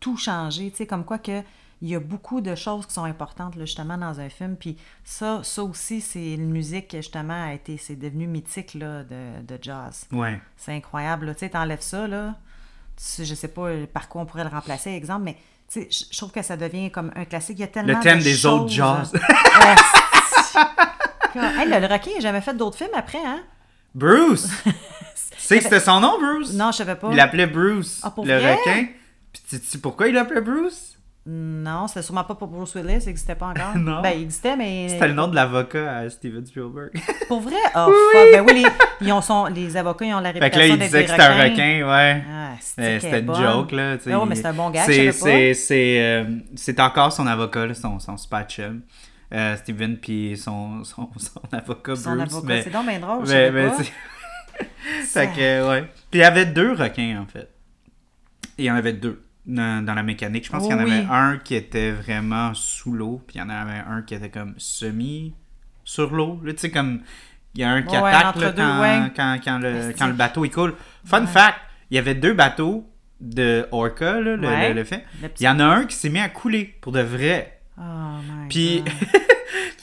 tout 0.00 0.16
changer. 0.16 0.70
Tu 0.70 0.78
sais, 0.78 0.86
comme 0.86 1.04
quoi 1.04 1.18
que. 1.18 1.42
Il 1.82 1.88
y 1.88 1.94
a 1.94 2.00
beaucoup 2.00 2.40
de 2.42 2.54
choses 2.54 2.84
qui 2.86 2.92
sont 2.92 3.04
importantes 3.04 3.56
là, 3.56 3.64
justement 3.64 3.96
dans 3.96 4.20
un 4.20 4.28
film. 4.28 4.56
Puis 4.56 4.76
ça, 5.02 5.40
ça 5.42 5.62
aussi, 5.62 6.00
c'est 6.02 6.32
une 6.34 6.50
musique 6.50 6.88
qui 6.88 6.96
justement 6.98 7.46
a 7.48 7.54
été, 7.54 7.78
c'est 7.78 7.96
devenu 7.96 8.26
mythique 8.26 8.74
là, 8.74 9.02
de, 9.04 9.42
de 9.42 9.58
jazz. 9.62 10.06
Ouais. 10.12 10.40
C'est 10.58 10.72
incroyable. 10.74 11.32
Tu 11.34 11.40
sais, 11.40 11.48
t'enlèves 11.50 11.80
ça, 11.80 12.06
là. 12.06 12.34
Tu- 12.96 13.24
je 13.24 13.34
sais 13.34 13.48
pas 13.48 13.62
euh, 13.68 13.86
par 13.86 14.08
quoi 14.10 14.20
on 14.22 14.26
pourrait 14.26 14.44
le 14.44 14.50
remplacer, 14.50 14.90
exemple, 14.90 15.22
mais 15.24 15.36
tu 15.72 15.86
sais, 15.90 16.06
je 16.10 16.16
trouve 16.18 16.32
que 16.32 16.42
ça 16.42 16.56
devient 16.58 16.90
comme 16.90 17.12
un 17.16 17.24
classique. 17.24 17.56
Il 17.58 17.62
y 17.62 17.64
a 17.64 17.68
tellement 17.68 17.96
Le 17.96 18.02
thème 18.02 18.18
de 18.18 18.24
des 18.24 18.44
autres 18.44 18.64
choses. 18.68 18.74
jazz. 18.74 19.12
Hey, 21.34 21.68
le, 21.68 21.78
le 21.78 21.86
requin, 21.86 22.10
il 22.12 22.16
a 22.18 22.20
jamais 22.20 22.40
fait 22.40 22.54
d'autres 22.56 22.76
films 22.76 22.90
après, 22.94 23.24
hein? 23.24 23.40
Bruce! 23.94 24.48
tu 24.64 24.72
sais 25.38 25.58
que 25.58 25.62
c'était 25.64 25.78
son 25.80 26.00
nom, 26.00 26.18
Bruce? 26.18 26.52
Non, 26.54 26.72
je 26.72 26.78
savais 26.78 26.96
pas. 26.96 27.08
Il 27.10 27.16
l'appelait 27.16 27.46
Bruce, 27.46 28.00
Ah, 28.02 28.10
pour 28.10 28.26
le 28.26 28.36
vrai? 28.36 28.56
requin. 28.56 28.86
Puis 29.32 29.42
tu 29.48 29.58
sais 29.64 29.78
pourquoi 29.78 30.08
il 30.08 30.14
l'appelait 30.14 30.40
Bruce? 30.40 30.89
Non, 31.26 31.86
c'était 31.86 32.02
sûrement 32.02 32.24
pas 32.24 32.34
pour 32.34 32.48
Bruce 32.48 32.74
Willis, 32.74 33.02
il 33.02 33.06
n'existait 33.06 33.34
pas 33.34 33.48
encore. 33.48 33.74
Non. 33.76 34.00
Ben, 34.00 34.12
il 34.16 34.22
existait, 34.22 34.56
mais. 34.56 34.88
C'était 34.88 35.08
le 35.08 35.14
nom 35.14 35.28
de 35.28 35.34
l'avocat 35.34 35.98
à 35.98 36.08
Steven 36.10 36.44
Spielberg. 36.46 36.92
Pour 37.28 37.40
vrai? 37.42 37.56
Oh, 37.76 37.92
fuck. 38.12 38.32
Ben 38.32 38.44
oui, 38.46 38.64
les, 38.64 39.06
ils 39.06 39.12
ont 39.12 39.20
son, 39.20 39.44
les 39.46 39.76
avocats, 39.76 40.06
ils 40.06 40.14
ont 40.14 40.20
la 40.20 40.32
fait 40.32 40.38
que 40.38 40.44
là, 40.44 40.48
réputation 40.50 40.74
il 40.74 40.80
disait 40.80 41.04
que 41.04 41.10
c'était 41.10 41.22
un 41.22 41.42
requin, 41.42 41.88
ouais. 41.88 42.24
Ah, 42.28 42.50
C'était 42.58 43.20
une 43.20 43.34
joke, 43.34 43.72
là. 43.72 43.96
Ah 44.06 44.18
ouais, 44.18 44.26
mais 44.26 44.34
c'est 44.34 44.46
un 44.46 44.52
bon 44.54 44.70
gars, 44.70 44.86
je. 44.86 45.52
C'est 45.54 46.00
euh, 46.00 46.24
c'est 46.56 46.80
encore 46.80 47.12
son 47.12 47.26
avocat, 47.26 47.66
là, 47.66 47.74
son, 47.74 47.98
son 47.98 48.16
super 48.16 48.44
chum. 48.48 48.80
Euh, 49.32 49.56
Steven, 49.56 49.96
puis 49.98 50.36
son, 50.36 50.82
son, 50.84 51.08
son 51.16 51.40
avocat 51.52 51.94
Son 51.96 52.16
Bruce. 52.16 52.22
avocat, 52.34 52.46
mais- 52.48 52.62
c'est 52.62 52.70
donc 52.70 52.86
bien 52.88 52.98
drôle, 52.98 53.24
je 53.26 53.32
mais- 53.32 53.50
mais 53.52 53.70
fait 55.04 55.28
que, 55.28 55.68
ouais. 55.68 55.82
Puis 56.10 56.18
il 56.18 56.20
y 56.20 56.24
avait 56.24 56.46
deux 56.46 56.72
requins, 56.72 57.20
en 57.22 57.26
fait. 57.26 57.48
Il 58.58 58.64
y 58.64 58.70
en 58.70 58.74
avait 58.74 58.92
deux 58.94 59.22
dans, 59.46 59.84
dans 59.84 59.94
la 59.94 60.02
mécanique. 60.02 60.44
Je 60.46 60.50
pense 60.50 60.62
Oh 60.64 60.68
qu'il 60.68 60.76
y 60.76 60.78
en 60.78 60.82
avait 60.82 61.00
oui. 61.00 61.06
un 61.10 61.38
qui 61.38 61.54
était 61.54 61.90
vraiment 61.92 62.52
sous 62.54 62.92
l'eau, 62.92 63.22
puis 63.26 63.36
il 63.36 63.40
y 63.40 63.42
en 63.42 63.48
avait 63.48 63.82
un 63.88 64.02
qui 64.02 64.14
était 64.14 64.30
comme 64.30 64.54
semi 64.58 65.34
sur 65.84 66.10
l'eau. 66.14 66.40
Là, 66.44 66.52
tu 66.52 66.58
sais, 66.60 66.70
comme. 66.70 67.00
Il 67.54 67.62
y 67.62 67.64
a 67.64 67.70
un 67.70 67.82
qui 67.82 67.96
Ouais, 67.96 68.10
attaque 68.10 68.26
entre 68.26 68.40
là, 68.42 68.52
deux, 68.52 68.62
quand, 68.62 68.80
ouais. 68.80 69.12
quand, 69.16 69.38
quand 69.44 69.58
le, 69.58 69.92
quand 69.98 70.06
le 70.06 70.12
bateau 70.12 70.44
il 70.44 70.50
coule. 70.52 70.74
Fun 71.04 71.26
fact, 71.26 71.58
il 71.90 71.96
y 71.96 71.98
avait 71.98 72.14
deux 72.14 72.32
bateaux 72.32 72.86
de 73.20 73.66
Orca, 73.72 74.20
là, 74.20 74.36
le, 74.36 74.46
Ouais. 74.48 74.68
le- 74.68 74.74
le 74.76 74.84
fait. 74.84 75.04
Il 75.40 75.42
y 75.44 75.48
en 75.48 75.58
a 75.58 75.64
un 75.64 75.84
qui 75.84 75.96
s'est 75.96 76.10
mis 76.10 76.20
à 76.20 76.28
couler 76.28 76.76
pour 76.80 76.92
de 76.92 77.00
vrai. 77.00 77.60
Oh 77.76 77.82
my 77.82 78.48
Puis, 78.48 78.84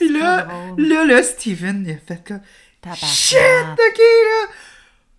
là, 0.00 0.46
là, 0.78 1.04
là, 1.04 1.22
Steven, 1.22 1.84
il 1.86 1.92
a 1.92 1.98
fait 1.98 2.26
comme. 2.26 2.40
Shit, 2.94 3.36
ok, 3.72 3.98
là! 3.98 4.50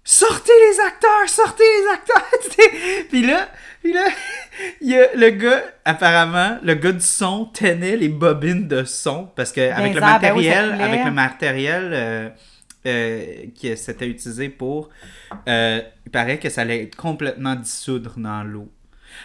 Sortez 0.04 0.52
les 0.72 0.80
acteurs, 0.80 1.28
sortez 1.30 1.64
les 1.64 1.94
acteurs! 1.94 3.06
puis 3.10 3.22
là, 3.28 3.48
puis 3.82 3.94
là, 3.94 4.08
il 4.82 4.90
y 4.90 4.98
a 4.98 5.14
le 5.16 5.30
gars, 5.30 5.64
apparemment, 5.86 6.58
le 6.64 6.74
gars 6.76 6.92
du 6.92 7.02
son 7.02 7.46
tenait 7.46 7.98
les 7.98 8.10
bobines 8.10 8.68
de 8.68 8.84
son 8.84 9.30
parce 9.36 9.52
que 9.52 9.72
avec 9.72 9.94
le 9.94 10.02
ben 10.02 10.08
matériel, 10.08 10.82
avec 10.82 11.06
le 11.06 11.12
matériel 11.12 11.90
euh, 11.94 12.30
euh, 12.86 13.46
qui 13.56 13.76
s'était 13.78 14.08
utilisé 14.08 14.50
pour, 14.50 14.90
euh, 15.48 15.82
il 16.06 16.12
paraît 16.12 16.40
que 16.40 16.50
ça 16.50 16.62
allait 16.62 16.84
être 16.84 16.96
complètement 16.96 17.56
dissoudre 17.56 18.16
dans 18.18 18.44
l'eau. 18.44 18.70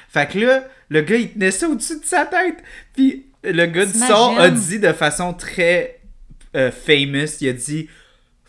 Fait 0.09 0.29
que 0.29 0.39
là, 0.39 0.65
le 0.89 1.03
gars, 1.03 1.17
il 1.17 1.33
tenait 1.33 1.51
ça 1.51 1.69
au-dessus 1.69 2.01
de 2.01 2.05
sa 2.05 2.25
tête. 2.25 2.63
Puis 2.95 3.27
le 3.43 3.67
gars 3.67 3.87
du 3.87 3.99
son 3.99 4.37
a 4.39 4.49
dit 4.51 4.79
de 4.79 4.93
façon 4.93 5.35
très 5.35 6.01
famous, 6.53 7.41
il 7.41 7.49
a 7.49 7.53
dit 7.53 7.89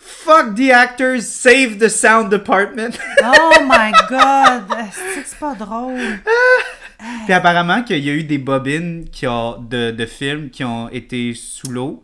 Fuck 0.08 0.56
the 0.56 0.72
actors, 0.72 1.22
save 1.26 1.78
the 1.80 1.90
sound 1.90 2.30
department. 2.30 2.98
Oh 3.24 3.64
my 3.64 3.92
god! 4.08 4.64
C'est 5.26 5.40
pas 5.40 5.56
drôle? 5.56 6.00
Puis 7.26 7.34
apparemment 7.34 7.82
qu'il 7.84 8.04
y 8.04 8.10
a 8.10 8.14
eu 8.14 8.24
des 8.24 8.38
bobines 8.38 9.06
qui 9.12 9.28
ont, 9.28 9.58
de, 9.60 9.92
de 9.92 10.06
films 10.06 10.50
qui 10.50 10.64
ont 10.64 10.90
été 10.90 11.34
sous 11.34 11.70
l'eau. 11.72 12.04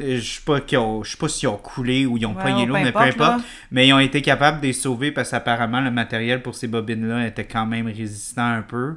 Euh, 0.00 0.18
Je 0.20 0.34
sais 0.34 0.40
pas, 0.44 0.60
qui 0.60 0.76
ont- 0.76 1.02
je 1.02 1.12
sais 1.12 1.16
pas 1.16 1.28
s'ils 1.28 1.48
ont 1.48 1.56
coulé 1.56 2.04
ou 2.06 2.18
ils 2.18 2.26
ont 2.26 2.34
Ouais, 2.34 2.42
pogné 2.42 2.66
l'eau, 2.66 2.74
mais 2.74 2.92
peu 2.92 2.98
importe, 2.98 3.18
là. 3.18 3.40
Mais 3.70 3.88
ils 3.88 3.92
ont 3.94 3.98
été 3.98 4.20
capables 4.20 4.60
de 4.60 4.66
les 4.66 4.72
sauver 4.74 5.10
parce 5.10 5.30
qu'apparemment 5.30 5.80
le 5.80 5.90
matériel 5.90 6.42
pour 6.42 6.54
ces 6.54 6.66
bobines-là 6.68 7.26
était 7.26 7.46
quand 7.46 7.64
même 7.66 7.86
résistant 7.86 8.46
un 8.46 8.62
peu. 8.62 8.96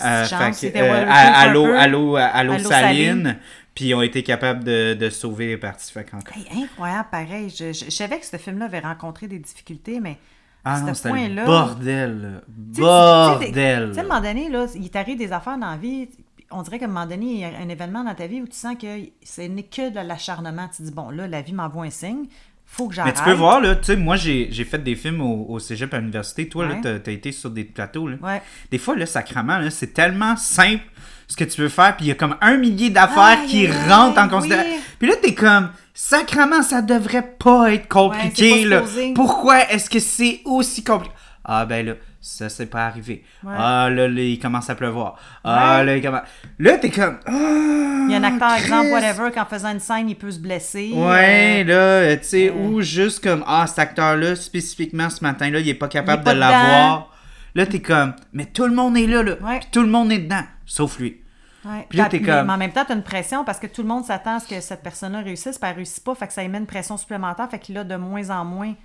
Euh, 0.00 0.24
fait 0.24 0.72
euh, 0.76 1.04
à, 1.08 1.40
À 1.40 1.48
l'eau 1.48 2.58
saline, 2.58 2.62
saline. 2.62 3.36
Puis 3.74 3.86
ils 3.86 3.94
ont 3.94 4.02
été 4.02 4.22
capables 4.22 4.64
de, 4.64 4.94
de 4.94 5.10
sauver 5.10 5.46
les 5.48 5.56
parties. 5.56 5.92
Fait 5.92 6.04
qu'encore- 6.04 6.36
Hey, 6.36 6.62
incroyable, 6.64 7.08
pareil. 7.10 7.48
Je, 7.50 7.72
je- 7.72 7.84
je 7.86 7.90
savais 7.90 8.18
que 8.18 8.26
ce 8.26 8.36
film-là 8.36 8.66
avait 8.66 8.80
rencontré 8.80 9.26
des 9.28 9.38
difficultés, 9.38 9.98
mais 10.00 10.18
Ah 10.64 10.80
non, 10.80 10.88
ce 10.88 10.94
c'était 10.94 11.08
le 11.08 11.14
point-là. 11.14 11.44
bordel. 11.46 12.42
Bordel. 12.48 13.88
Tu 13.88 13.94
sais, 13.94 14.00
à 14.00 14.02
un 14.02 14.06
moment 14.06 14.20
donné, 14.20 14.48
là, 14.48 14.66
il 14.74 14.90
t'arrive 14.90 15.18
des 15.18 15.32
affaires 15.32 15.58
dans 15.58 15.70
la 15.70 15.76
vie. 15.76 16.08
On 16.50 16.62
dirait 16.62 16.78
qu'à 16.78 16.84
un 16.84 16.88
moment 16.88 17.06
donné, 17.06 17.26
il 17.26 17.38
y 17.40 17.44
a 17.44 17.48
un 17.58 17.68
événement 17.68 18.04
dans 18.04 18.14
ta 18.14 18.26
vie 18.26 18.42
où 18.42 18.46
tu 18.46 18.56
sens 18.56 18.76
que 18.80 18.86
ce 19.24 19.40
n'est 19.42 19.62
que 19.62 19.90
de 19.90 20.06
l'acharnement. 20.06 20.68
Tu 20.68 20.78
te 20.78 20.82
dis, 20.82 20.92
bon, 20.92 21.10
là, 21.10 21.26
la 21.26 21.40
vie 21.40 21.54
m'envoie 21.54 21.84
un 21.86 21.90
signe. 21.90 22.26
faut 22.66 22.84
que 22.88 22.90
Mais 22.92 22.96
j'arrête. 22.96 23.16
tu 23.16 23.22
peux 23.24 23.32
voir, 23.32 23.60
là, 23.60 23.76
tu 23.76 23.84
sais, 23.84 23.96
moi 23.96 24.16
j'ai 24.16 24.50
fait 24.64 24.78
des 24.82 24.94
films 24.94 25.20
au, 25.20 25.46
au 25.48 25.58
cégep 25.58 25.92
à 25.92 25.98
l'université. 25.98 26.48
Toi, 26.48 26.66
là, 26.68 26.76
t'as- 26.82 27.00
t'as 27.00 27.12
été 27.12 27.30
sur 27.32 27.50
des 27.50 27.64
plateaux, 27.64 28.08
là. 28.08 28.16
Ouais. 28.22 28.40
Des 28.70 28.78
fois, 28.78 28.96
là, 28.96 29.04
sacrement, 29.04 29.58
là, 29.58 29.68
c'est 29.70 29.92
tellement 29.92 30.36
simple 30.36 30.82
ce 31.28 31.36
que 31.36 31.44
tu 31.44 31.60
veux 31.60 31.68
faire, 31.68 31.96
puis 31.96 32.06
il 32.06 32.08
y 32.08 32.12
a 32.12 32.14
comme 32.14 32.36
un 32.40 32.56
millier 32.56 32.90
d'affaires 32.90 33.38
qui 33.46 33.66
rentrent 33.66 34.18
en 34.18 34.24
oui. 34.24 34.30
considération. 34.30 34.70
Puis 34.98 35.08
là, 35.08 35.14
t'es 35.22 35.34
comme, 35.34 35.70
sacrement, 35.94 36.62
ça 36.62 36.82
devrait 36.82 37.34
pas 37.38 37.72
être 37.72 37.88
compliqué, 37.88 38.62
Ouais, 38.62 38.64
là. 38.64 38.82
Pourquoi 39.14 39.70
est-ce 39.70 39.88
que 39.90 39.98
c'est 39.98 40.40
aussi 40.44 40.84
compliqué? 40.84 41.14
Ah, 41.44 41.66
ben 41.66 41.84
là, 41.84 41.92
ça 42.20 42.48
c'est 42.48 42.66
pas 42.66 42.86
arrivé. 42.86 43.24
Ouais. 43.42 43.52
Ah, 43.58 43.88
là, 43.90 44.06
là, 44.06 44.20
il 44.22 44.38
commence 44.38 44.70
à 44.70 44.76
pleuvoir. 44.76 45.16
Ah, 45.42 45.78
Ouais. 45.78 45.84
là, 45.86 45.96
il 45.96 46.02
commence. 46.02 46.22
Là, 46.60 46.78
t'es 46.78 46.90
comme. 46.90 47.18
Ah, 47.26 47.30
Il 47.32 48.10
y 48.10 48.14
a 48.14 48.18
un 48.18 48.24
acteur, 48.24 48.52
exemple, 48.54 48.90
whatever, 48.90 49.30
qu'en 49.34 49.44
faisant 49.44 49.70
une 49.72 49.80
scène, 49.80 50.08
il 50.08 50.14
peut 50.16 50.30
se 50.30 50.38
blesser. 50.38 50.92
Ouais, 50.94 51.64
euh, 51.68 52.08
là, 52.10 52.16
tu 52.16 52.24
sais, 52.24 52.48
euh, 52.48 52.52
ou 52.52 52.80
juste 52.80 53.22
comme, 53.24 53.42
ah, 53.46 53.64
cet 53.66 53.80
acteur-là, 53.80 54.36
spécifiquement 54.36 55.10
ce 55.10 55.22
matin-là, 55.24 55.58
il 55.60 55.68
est 55.68 55.74
pas 55.74 55.88
capable 55.88 56.18
Il 56.18 56.22
est 56.22 56.24
pas 56.24 56.34
de 56.34 56.38
l'avoir. 56.40 57.08
Là, 57.54 57.66
t'es 57.66 57.80
comme, 57.80 58.14
mais 58.32 58.46
tout 58.46 58.66
le 58.66 58.74
monde 58.74 58.96
est 58.96 59.06
là, 59.06 59.22
là. 59.24 59.32
Ouais. 59.42 59.58
Puis 59.58 59.68
tout 59.72 59.82
le 59.82 59.88
monde 59.88 60.10
est 60.12 60.18
dedans, 60.18 60.42
sauf 60.74 60.98
lui. 60.98 61.20
Ouais. 61.64 61.86
Puis 61.88 61.98
là, 61.98 62.08
Puis- 62.08 62.18
t'es 62.18 62.26
mais- 62.26 62.32
comme- 62.32 62.46
Mais 62.46 62.52
en 62.54 62.56
même 62.56 62.72
temps, 62.72 62.84
t'as 62.86 62.94
une 62.94 63.02
pression 63.02 63.44
parce 63.44 63.58
que 63.60 63.66
tout 63.68 63.82
le 63.82 63.88
monde 63.88 64.04
s'attend 64.04 64.36
à 64.36 64.40
ce 64.40 64.48
que 64.48 64.60
cette 64.60 64.82
personne-là 64.82 65.20
réussisse, 65.20 65.58
puis 65.58 65.68
elle 65.70 65.76
réussit 65.76 66.02
pas, 66.02 66.14
fait 66.14 66.26
que 66.26 66.32
ça 66.32 66.42
émet 66.42 66.58
une 66.58 66.66
pression 66.66 66.96
supplémentaire, 66.96 67.48
fait 67.50 67.58
qu'il 67.58 67.76
a 67.78 67.84
de 67.84 67.94
moins 67.96 68.30
en 68.30 68.44
moins. 68.44 68.72
Tu 68.72 68.78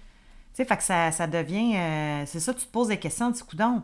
sais, 0.53 0.65
fait 0.65 0.77
que 0.77 0.83
ça, 0.83 1.11
ça 1.11 1.25
devient. 1.27 1.75
euh, 1.75 2.23
c'est 2.25 2.39
ça, 2.39 2.53
tu 2.53 2.65
te 2.65 2.71
poses 2.71 2.89
des 2.89 2.97
questions, 2.97 3.31
tu 3.31 3.37
dis, 3.41 3.43
coudon, 3.49 3.81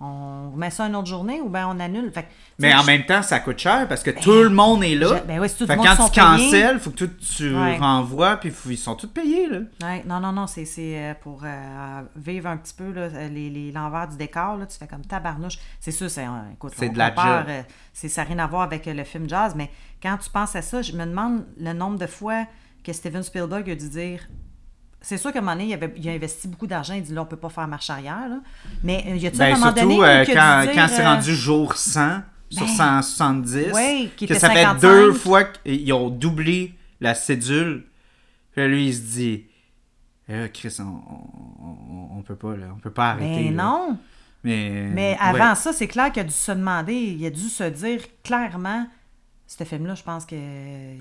on 0.00 0.50
remet 0.52 0.70
ça 0.70 0.86
une 0.86 0.96
autre 0.96 1.06
journée 1.06 1.40
ou 1.40 1.48
bien 1.48 1.68
on 1.68 1.78
annule? 1.80 2.10
Fait 2.12 2.24
que, 2.24 2.28
tu 2.28 2.34
Mais 2.58 2.74
en 2.74 2.82
je- 2.82 2.86
même 2.86 3.06
temps, 3.06 3.22
ça 3.22 3.40
coûte 3.40 3.58
cher 3.58 3.86
parce 3.88 4.02
que 4.02 4.10
tout 4.10 4.32
le 4.42 4.48
monde 4.50 4.82
est 4.84 4.94
là. 4.96 5.18
je- 5.22 5.26
ben 5.26 5.40
ouais, 5.40 5.48
tout 5.48 5.54
le 5.60 5.66
fait 5.66 5.74
que 5.74 5.78
monde 5.78 5.86
quand 5.96 6.08
tu 6.08 6.20
cancelles, 6.20 6.78
faut 6.80 6.90
que 6.90 6.96
tout, 7.04 7.10
tu 7.36 7.54
Ouais. 7.54 7.78
renvoies, 7.78 8.36
puis 8.36 8.50
faut- 8.50 8.70
ils 8.70 8.76
sont 8.76 8.96
tous 8.96 9.06
payés, 9.08 9.48
là. 9.48 9.58
Ouais, 9.82 10.02
non, 10.06 10.20
non, 10.20 10.32
non, 10.32 10.46
c'est 10.46 10.64
euh, 10.78 11.14
pour 11.20 11.42
euh, 11.44 12.02
vivre 12.16 12.48
un 12.48 12.56
petit 12.56 12.74
peu 12.74 12.92
là, 12.92 13.08
les, 13.28 13.48
les- 13.50 13.72
l'envers 13.72 14.08
du 14.08 14.16
décor. 14.16 14.56
Là, 14.56 14.66
tu 14.66 14.76
fais 14.76 14.86
comme 14.88 15.04
tabarnouche. 15.06 15.58
C'est 15.80 15.92
sûr, 15.92 16.10
c'est, 16.10 16.24
euh, 16.24 16.52
écoute, 16.52 16.72
C'est 16.76 16.88
de 16.90 16.98
la 16.98 17.10
compare, 17.10 17.44
euh, 17.48 17.62
c'est, 17.92 18.08
ça 18.08 18.22
n'a 18.22 18.28
rien 18.28 18.38
à 18.40 18.46
voir 18.46 18.62
avec 18.62 18.86
euh, 18.88 18.94
le 18.94 19.04
film 19.04 19.28
jazz, 19.28 19.54
mais 19.56 19.70
quand 20.02 20.16
tu 20.18 20.28
penses 20.28 20.54
à 20.56 20.62
ça, 20.62 20.82
je 20.82 20.92
me 20.92 21.06
demande 21.06 21.44
le 21.58 21.72
nombre 21.72 21.98
de 21.98 22.06
fois 22.06 22.46
que 22.84 22.92
Steven 22.92 23.22
Spielberg 23.22 23.70
a 23.70 23.74
dû 23.74 23.88
dire. 23.88 24.20
C'est 25.04 25.18
sûr 25.18 25.32
qu'à 25.32 25.40
un 25.40 25.42
moment 25.42 25.52
donné, 25.52 25.66
il, 25.66 25.74
avait, 25.74 25.92
il 25.96 26.08
a 26.08 26.12
investi 26.12 26.48
beaucoup 26.48 26.66
d'argent. 26.66 26.94
Il 26.94 27.02
dit 27.02 27.12
là, 27.12 27.22
on 27.22 27.26
peut 27.26 27.36
pas 27.36 27.50
faire 27.50 27.68
marche 27.68 27.90
arrière. 27.90 28.28
Là. 28.28 28.40
Mais 28.82 29.04
euh, 29.06 29.16
y 29.16 29.26
a-tu 29.26 29.36
Ben, 29.36 29.54
un 29.54 29.58
moment 29.58 29.72
donné 29.72 29.80
surtout 29.80 30.00
où 30.00 30.04
euh, 30.04 30.24
quand, 30.26 30.62
dire, 30.62 30.72
quand 30.74 30.86
c'est 30.88 31.02
euh, 31.02 31.14
rendu 31.14 31.34
jour 31.34 31.76
100 31.76 32.22
sur 32.50 32.66
Ben, 32.66 33.02
170, 33.02 33.72
ouais, 33.72 34.10
qui 34.16 34.26
que 34.26 34.32
était 34.32 34.40
ça 34.40 34.48
fait 34.48 34.62
55. 34.62 34.80
deux 34.80 35.12
fois 35.12 35.44
qu'ils 35.44 35.92
ont 35.92 36.08
doublé 36.08 36.74
la 37.00 37.14
cédule. 37.14 37.84
Puis 38.52 38.66
lui, 38.66 38.88
il 38.88 38.94
se 38.94 39.00
dit 39.00 39.44
Eh, 40.28 40.48
Chris, 40.52 40.74
on, 40.80 42.16
on, 42.16 42.22
peut 42.22 42.36
pas, 42.36 42.56
là, 42.56 42.66
on 42.74 42.78
peut 42.78 42.90
pas 42.90 43.10
arrêter. 43.10 43.50
Ben 43.50 43.56
là. 43.56 43.62
non. 43.62 43.98
Mais, 44.42 44.88
Mais 44.92 45.10
ouais. 45.10 45.18
avant 45.20 45.54
ça, 45.54 45.72
c'est 45.72 45.88
clair 45.88 46.12
qu'il 46.12 46.20
a 46.20 46.24
dû 46.24 46.32
se 46.32 46.52
demander, 46.52 46.94
il 46.94 47.26
a 47.26 47.30
dû 47.30 47.48
se 47.48 47.64
dire 47.64 48.00
clairement, 48.22 48.86
ce 49.46 49.64
film-là, 49.64 49.94
je 49.94 50.02
pense 50.02 50.24
que 50.26 50.34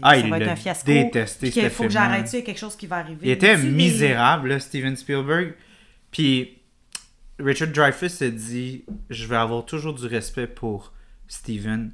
Ah, 0.02 0.12
ça 0.12 0.18
il 0.18 0.30
va 0.30 0.38
être 0.40 0.50
un 0.50 0.56
fiasco. 0.56 0.86
détesté, 0.92 1.48
puis 1.50 1.60
qu'il 1.62 1.70
faut 1.70 1.84
que 1.84 1.90
j'arrête 1.90 2.28
ça, 2.28 2.38
il 2.38 2.42
y 2.42 2.44
a 2.44 2.46
quelque 2.46 2.58
chose 2.60 2.76
qui 2.76 2.88
va 2.88 2.98
arriver. 2.98 3.20
Il 3.28 3.32
était 3.32 3.58
misérable, 3.58 4.50
là, 4.50 4.60
Steven 4.60 4.96
Spielberg. 4.96 5.54
Puis 6.12 6.60
Richard 7.40 7.70
Dreyfuss 7.70 8.22
a 8.22 8.30
dit 8.30 8.86
Je 9.10 9.26
vais 9.28 9.38
avoir 9.38 9.66
toujours 9.66 9.94
du 9.94 10.06
respect 10.06 10.48
pour 10.48 10.94
Steven 11.28 11.92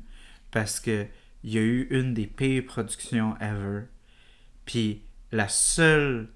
parce 0.51 0.79
que 0.79 1.05
il 1.43 1.53
y 1.53 1.57
a 1.57 1.61
eu 1.61 1.87
une 1.91 2.13
des 2.13 2.27
pires 2.27 2.65
productions 2.65 3.35
ever. 3.39 3.83
Puis 4.65 5.03
la 5.31 5.47
seule 5.47 6.29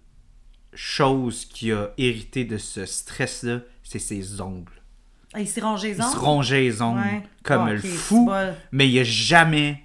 chose 0.73 1.45
qui 1.45 1.71
a 1.71 1.89
hérité 1.97 2.45
de 2.45 2.57
ce 2.57 2.85
stress-là, 2.85 3.59
c'est 3.83 3.99
ses 3.99 4.41
ongles. 4.41 4.71
Ah, 5.33 5.41
il 5.41 5.47
s'est 5.47 5.61
rongé 5.61 5.89
les 5.89 5.97
Il 5.97 6.03
se 6.03 6.07
ongles? 6.09 6.17
rongeait 6.19 6.61
les 6.61 6.81
ongles 6.81 6.99
Ouais. 7.01 7.23
comme 7.43 7.67
Ah, 7.67 7.73
le 7.73 7.79
fou, 7.79 8.31
mais 8.71 8.87
il 8.89 8.99
a 8.99 9.03
jamais 9.03 9.83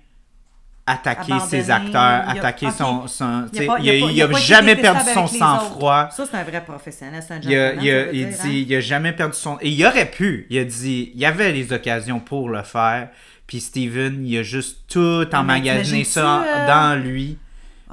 attaqué 0.90 1.32
ses 1.48 1.70
acteurs, 1.70 2.22
il 2.24 2.28
a- 2.28 2.30
attaqué 2.30 2.66
ok. 2.66 2.72
son... 2.72 3.06
son 3.06 3.46
Il 3.52 3.58
a 3.58 3.60
sais, 3.60 3.66
pas- 3.66 3.78
il 3.80 3.90
a, 3.90 3.94
il 3.94 4.02
a 4.02 4.06
pas- 4.06 4.10
il 4.12 4.16
il 4.16 4.22
a 4.22 4.24
a 4.24 4.28
pas 4.28 4.38
été 4.38 4.46
jamais 4.46 4.76
perdu 4.76 5.00
son 5.14 5.26
sang-froid. 5.26 6.08
Ça, 6.10 6.24
c'est 6.30 6.36
un 6.36 6.42
vrai 6.44 6.64
professionnel, 6.64 7.22
c'est 7.26 7.34
un 7.34 7.40
gentleman, 7.40 7.78
il 7.82 7.90
a- 7.90 8.12
il 8.12 8.12
dire, 8.12 8.28
dit, 8.28 8.34
hein. 8.58 8.64
il 8.68 8.74
a 8.76 8.80
jamais 8.80 9.12
perdu 9.12 9.36
son. 9.36 9.58
Et 9.60 9.68
il 9.70 9.86
aurait 9.86 10.10
pu. 10.10 10.46
Il 10.50 10.58
a 10.58 10.64
dit, 10.64 11.12
il 11.14 11.20
y 11.20 11.24
avait 11.26 11.52
les 11.52 11.72
occasions 11.72 12.20
pour 12.20 12.48
le 12.48 12.62
faire. 12.62 13.08
Puis 13.46 13.60
Steven, 13.60 14.26
il 14.26 14.38
a 14.38 14.42
juste 14.42 14.80
tout 14.88 15.24
emmagasiné 15.32 16.04
t'imagines-tu, 16.04 16.10
ça 16.10 16.42
euh, 16.42 16.66
dans 16.66 17.02
lui. 17.02 17.38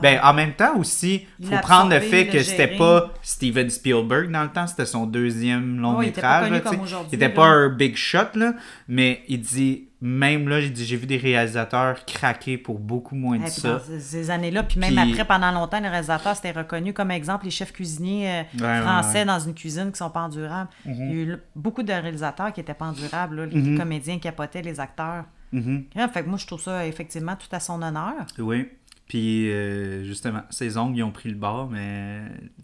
Ben, 0.02 0.20
en 0.24 0.34
même 0.34 0.54
temps 0.54 0.78
aussi, 0.78 1.26
Il 1.39 1.48
faut 1.48 1.58
prendre 1.60 1.89
le 1.93 2.00
fait 2.00 2.28
que 2.28 2.41
c'était 2.43 2.76
pas 2.78 3.14
Steven 3.22 3.70
Spielberg 3.70 4.30
dans 4.32 4.43
le 4.43 4.50
temps, 4.50 4.68
c'était 4.68 4.86
son 4.86 5.06
deuxième 5.06 5.80
long 5.80 5.98
Ouais, 5.98 6.08
il 6.08 6.10
était 6.10 6.22
pas 6.22 6.41
métrage. 6.41 6.62
connu 6.64 6.76
comme 6.78 6.84
aujourd'hui, 6.86 7.10
il 7.12 7.16
était 7.16 7.30
pas 7.34 7.46
un 7.48 7.70
big 7.70 7.96
shot, 7.96 8.20
là, 8.36 8.54
mais 8.88 9.22
il 9.28 9.39
dit, 9.41 9.88
même 10.02 10.50
là, 10.50 10.60
j'ai 10.62 10.98
vu 10.98 11.06
des 11.08 11.18
réalisateurs 11.18 12.06
craquer 12.06 12.58
pour 12.58 12.78
beaucoup 12.80 13.16
moins 13.16 13.38
de 13.38 13.43
puis 13.43 13.52
ça. 13.52 13.74
dans 13.88 14.00
ces- 14.00 14.30
années-là, 14.30 14.64
puis 14.64 14.80
même 14.80 14.93
Puis- 14.93 15.12
après, 15.14 15.26
pendant 15.26 15.52
longtemps, 15.52 15.80
les 15.80 15.88
réalisateurs 15.88 16.36
c'était 16.36 16.52
reconnu 16.52 16.93
comme 16.93 17.10
exemple 17.12 17.46
les 17.46 17.52
chefs 17.52 17.72
cuisiniers 17.72 18.30
euh, 18.30 18.41
Ouais, 18.62 18.82
français 18.82 19.20
ouais. 19.20 19.26
Dans 19.26 19.39
une 19.39 19.54
cuisine 19.56 19.91
qui 19.91 19.98
sont 19.98 20.10
pas 20.10 20.22
endurables. 20.22 20.70
Il 20.86 20.93
y 20.93 21.00
a 21.00 21.24
eu 21.24 21.38
beaucoup 21.56 21.82
de 21.84 21.91
réalisateurs 21.91 22.52
qui 22.54 22.60
étaient 22.60 22.74
pas 22.74 22.86
endurables, 22.86 23.38
là, 23.38 23.46
les 23.48 23.78
comédiens 23.78 24.20
capotaient 24.20 24.62
les 24.62 24.80
acteurs. 24.80 25.24
Mhm. 25.52 25.86
Ouais, 25.96 26.08
fait 26.10 26.24
que 26.24 26.30
moi, 26.30 26.38
je 26.38 26.46
trouve 26.46 26.62
ça 26.62 26.86
effectivement 26.86 27.36
tout 27.36 27.48
à 27.54 27.60
son 27.62 27.82
honneur. 27.82 28.14
Oui. 28.38 28.68
Puis, 29.08 29.51
euh, 29.51 30.03
justement, 30.03 30.41
ses 30.49 30.78
ongles, 30.78 30.97
ils 30.97 31.03
ont 31.03 31.12
pris 31.12 31.30
le 31.30 31.36
bord, 31.36 31.70
mais 31.70 32.22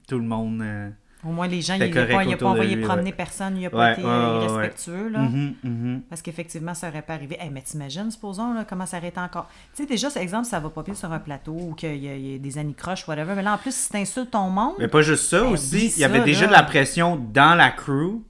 tout 0.08 0.18
le 0.18 0.26
monde. 0.26 0.62
euh, 0.64 0.89
Au 1.24 1.30
moins, 1.30 1.48
les 1.48 1.62
gens, 1.62 1.76
il 1.76 1.94
n'a 1.94 2.06
pas, 2.08 2.36
pas 2.36 2.46
envoyé 2.48 2.76
lui, 2.76 2.84
promener 2.84 3.12
ouais. 3.12 3.16
personne, 3.16 3.56
il 3.58 3.62
n'a 3.62 3.70
pas 3.70 3.78
Ouais, 3.78 3.94
été 3.94 4.02
ouais, 4.04 4.10
irrespectueux. 4.46 5.10
Là. 5.10 5.20
mhm, 5.20 5.54
mhm. 5.64 6.02
Parce 6.10 6.24
qu'effectivement, 6.24 6.74
ça 6.74 6.88
aurait 6.89 7.04
pas 7.04 7.14
arrivé. 7.14 7.38
Eh, 7.39 7.50
mais 7.52 7.62
t'imagines, 7.62 8.10
supposons, 8.10 8.56
là, 8.56 8.66
comment 8.68 8.88
ça 8.88 8.98
aurait 8.98 9.10
été 9.10 9.20
encore. 9.20 9.48
Tu 9.76 9.84
sais, 9.84 9.86
déjà, 9.88 10.10
c'est 10.10 10.24
exemple, 10.24 10.48
ça 10.48 10.60
va 10.60 10.70
pas 10.72 10.82
bien 10.82 10.96
sur 10.96 11.12
un 11.12 11.20
plateau 11.20 11.54
ou 11.54 11.74
qu'il 11.76 11.96
y, 11.96 12.08
y 12.32 12.36
a 12.36 12.38
des 12.39 12.58
anicroches, 12.58 13.08
whatever. 13.08 13.36
Mais 13.36 13.44
là, 13.44 13.54
en 13.54 13.58
plus, 13.60 13.76
si 13.76 13.89
t'insultes 13.92 14.32
ton 14.32 14.50
monde. 14.50 14.74
Mais 14.80 14.88
pas 14.88 15.04
juste 15.04 15.26
ça 15.30 15.42
Ben, 15.42 15.50
aussi. 15.52 15.94
Il 15.96 16.00
y 16.00 16.04
avait 16.04 16.24
déjà 16.24 16.42
là. 16.42 16.48
de 16.48 16.54
la 16.54 16.64
pression 16.64 17.18
dans 17.18 17.54
la 17.56 17.70
crew. 17.70 18.24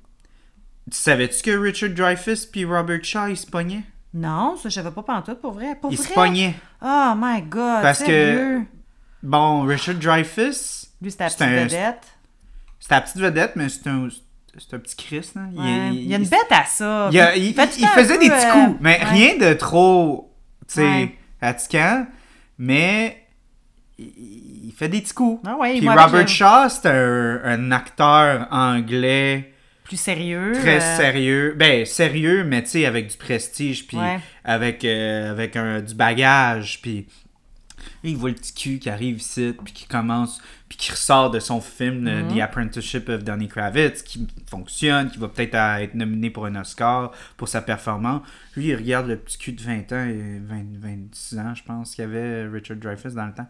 Tu 0.92 0.98
savais-tu 0.98 1.42
que 1.44 1.58
Richard 1.58 1.92
Dreyfuss 1.92 2.46
puis 2.46 2.66
Robert 2.66 3.04
Shaw, 3.04 3.28
ils 3.30 3.38
se 3.38 3.48
pognaient? 3.48 3.84
Non, 4.14 4.58
ça, 4.58 4.68
je 4.70 4.76
savais 4.76 4.92
pas 4.92 5.04
pantoute, 5.04 5.40
pour 5.40 5.54
vrai. 5.54 5.76
Pour 5.80 5.92
vrai? 5.98 6.10
se 6.10 6.14
pognaient. 6.14 6.56
Oh 6.82 7.14
my 7.16 7.42
God, 7.44 7.82
Parce 7.82 8.04
que-? 8.04 8.62
Bon, 9.24 9.62
Richard 9.62 9.96
Dreyfuss, 9.96 10.92
Lui, 11.02 11.12
c'était 11.12 11.24
la 11.26 11.30
c'est 11.30 11.38
petite 11.46 11.58
un- 11.60 11.64
vedette. 11.66 12.08
c'était 12.80 12.96
la 12.96 13.02
petite 13.02 13.18
vedette, 13.18 13.52
mais 13.56 13.70
c'est 13.70 13.88
un, 13.88 14.08
petit 14.80 14.96
Chris, 14.96 15.32
là. 15.36 15.42
Il- 15.54 15.60
Ouais. 15.60 15.90
il, 15.94 15.96
Il 16.02 16.08
y 16.10 16.14
a 16.14 16.18
une 16.18 16.26
bête 16.28 16.48
à 16.52 16.66
ça. 16.66 17.10
il, 17.12 17.20
a- 17.22 17.36
il- 17.36 17.54
il 17.78 17.88
faisait 17.88 18.16
peu, 18.18 18.20
des 18.24 18.30
petits 18.30 18.46
euh, 18.48 18.52
coups, 18.66 18.78
mais 18.82 18.98
ouais. 19.00 19.06
rien 19.06 19.38
de 19.38 19.54
trop, 19.54 20.34
tu 20.68 20.74
sais, 20.76 20.82
Ouais. 20.82 21.18
Mais 22.58 23.26
il, 23.98 24.66
il 24.66 24.74
fait 24.76 24.90
des 24.90 25.02
petits 25.02 25.14
coups. 25.14 25.42
Ah 25.48 25.56
ouais, 25.56 25.74
Puis 25.78 25.82
moi, 25.86 25.96
Robert 26.04 26.28
Shaw, 26.28 26.68
c'est 26.70 26.88
un, 26.90 27.42
un 27.46 27.72
acteur 27.72 28.48
anglais 28.52 29.51
Plus 29.92 29.98
sérieux. 29.98 30.54
très 30.54 30.78
euh, 30.82 30.98
sérieux. 30.98 31.54
Ben, 31.58 31.86
sérieux, 31.86 32.46
mais 32.46 32.64
tu 32.64 32.70
sais, 32.70 32.86
avec 32.86 33.08
du 33.12 33.18
prestige, 33.18 33.86
puis 33.88 33.98
Ouais. 33.98 34.20
avec, 34.46 34.86
euh, 34.86 35.32
avec 35.32 35.58
un, 35.58 35.82
du 35.82 35.94
bagage, 35.94 36.80
puis 36.82 37.08
il 38.04 38.16
voit 38.16 38.30
le 38.30 38.36
petit 38.36 38.54
cul 38.54 38.80
qui 38.80 38.90
arrive 38.90 39.18
ici, 39.18 39.54
puis 39.66 39.74
qui 39.74 39.88
commence, 39.88 40.42
puis 40.70 40.78
qui 40.78 40.92
ressort 40.92 41.30
de 41.30 41.40
son 41.42 41.60
film 41.60 42.04
Mhm. 42.10 42.34
The 42.34 42.40
Apprenticeship 42.40 43.10
of 43.10 43.24
Danny 43.26 43.50
Kravitz, 43.50 44.02
qui 44.02 44.26
fonctionne, 44.50 45.10
qui 45.12 45.18
va 45.20 45.28
peut-être 45.28 45.56
être 45.56 45.94
nominé 45.96 46.30
pour 46.30 46.46
un 46.46 46.56
Oscar 46.56 47.12
pour 47.36 47.50
sa 47.50 47.62
performance. 47.62 48.22
Lui, 48.56 48.68
il 48.68 48.76
regarde 48.76 49.08
le 49.08 49.18
petit 49.18 49.38
cul 49.38 49.52
de 49.52 49.62
20 49.62 49.92
ans, 49.92 50.06
et 50.08 50.40
20, 50.40 50.64
26 50.80 51.38
ans, 51.40 51.54
je 51.54 51.64
pense, 51.64 51.96
qu'il 51.96 52.04
y 52.04 52.08
avait 52.08 52.48
Richard 52.48 52.78
Dreyfuss 52.78 53.14
dans 53.14 53.26
le 53.26 53.34
temps. 53.34 53.48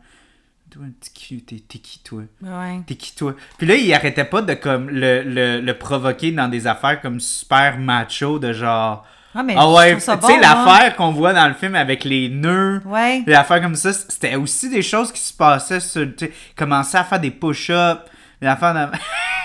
Toi, 0.71 0.83
un 0.85 0.91
petit 0.91 1.11
cul, 1.13 1.41
t'es 1.43 1.57
t'es 1.67 1.79
qui, 1.79 1.99
toi? 1.99 2.21
Ouais. 2.41 2.79
T'es 2.87 2.95
qui 2.95 3.13
toi? 3.13 3.35
Puis 3.57 3.67
là, 3.67 3.75
il 3.75 3.93
arrêtait 3.93 4.23
pas 4.23 4.41
de 4.41 4.53
comme 4.53 4.89
le, 4.89 5.21
le, 5.23 5.59
le 5.59 5.77
provoquer 5.77 6.31
dans 6.31 6.47
des 6.47 6.65
affaires 6.65 7.01
comme 7.01 7.19
super 7.19 7.77
macho, 7.77 8.39
de 8.39 8.53
genre. 8.53 9.05
Ah, 9.35 9.43
mais 9.43 9.53
Ah 9.57 9.69
ouais, 9.69 9.95
tu 9.95 9.99
sais, 10.01 10.15
bon, 10.17 10.27
moi. 10.29 10.39
l'affaire 10.39 10.95
qu'on 10.95 11.11
voit 11.11 11.33
dans 11.33 11.47
le 11.47 11.53
film 11.55 11.75
avec 11.75 12.05
les 12.05 12.29
nœuds, 12.29 12.81
Ouais. 12.85 13.21
les 13.27 13.33
affaires 13.33 13.61
comme 13.61 13.75
ça, 13.75 13.91
c'était 13.91 14.35
aussi 14.35 14.69
des 14.69 14.81
choses 14.81 15.11
qui 15.11 15.19
se 15.21 15.33
passaient 15.33 15.79
sur. 15.81 16.07
Commencer 16.55 16.97
à 16.97 17.03
faire 17.03 17.19
des 17.19 17.31
push-ups, 17.31 18.01
des 18.41 18.47
affaires 18.47 18.73
de. 18.73 18.97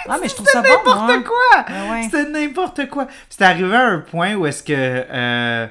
Ah, 0.09 0.19
mais 0.23 0.29
je 0.29 0.35
trouve 0.35 0.47
ça 0.47 0.63
bon, 0.63 0.69
n'importe 0.69 1.07
moi. 1.09 1.23
quoi! 1.25 1.65
Ah 1.67 1.91
ouais. 1.91 2.03
C'était 2.05 2.31
n'importe 2.31 2.89
quoi. 2.89 3.09
C'était 3.29 3.45
arrivé 3.47 3.75
à 3.75 3.87
un 3.87 3.99
point 3.99 4.35
où 4.35 4.47
est-ce 4.47 4.63
que. 4.63 4.73
euh, 4.77 5.67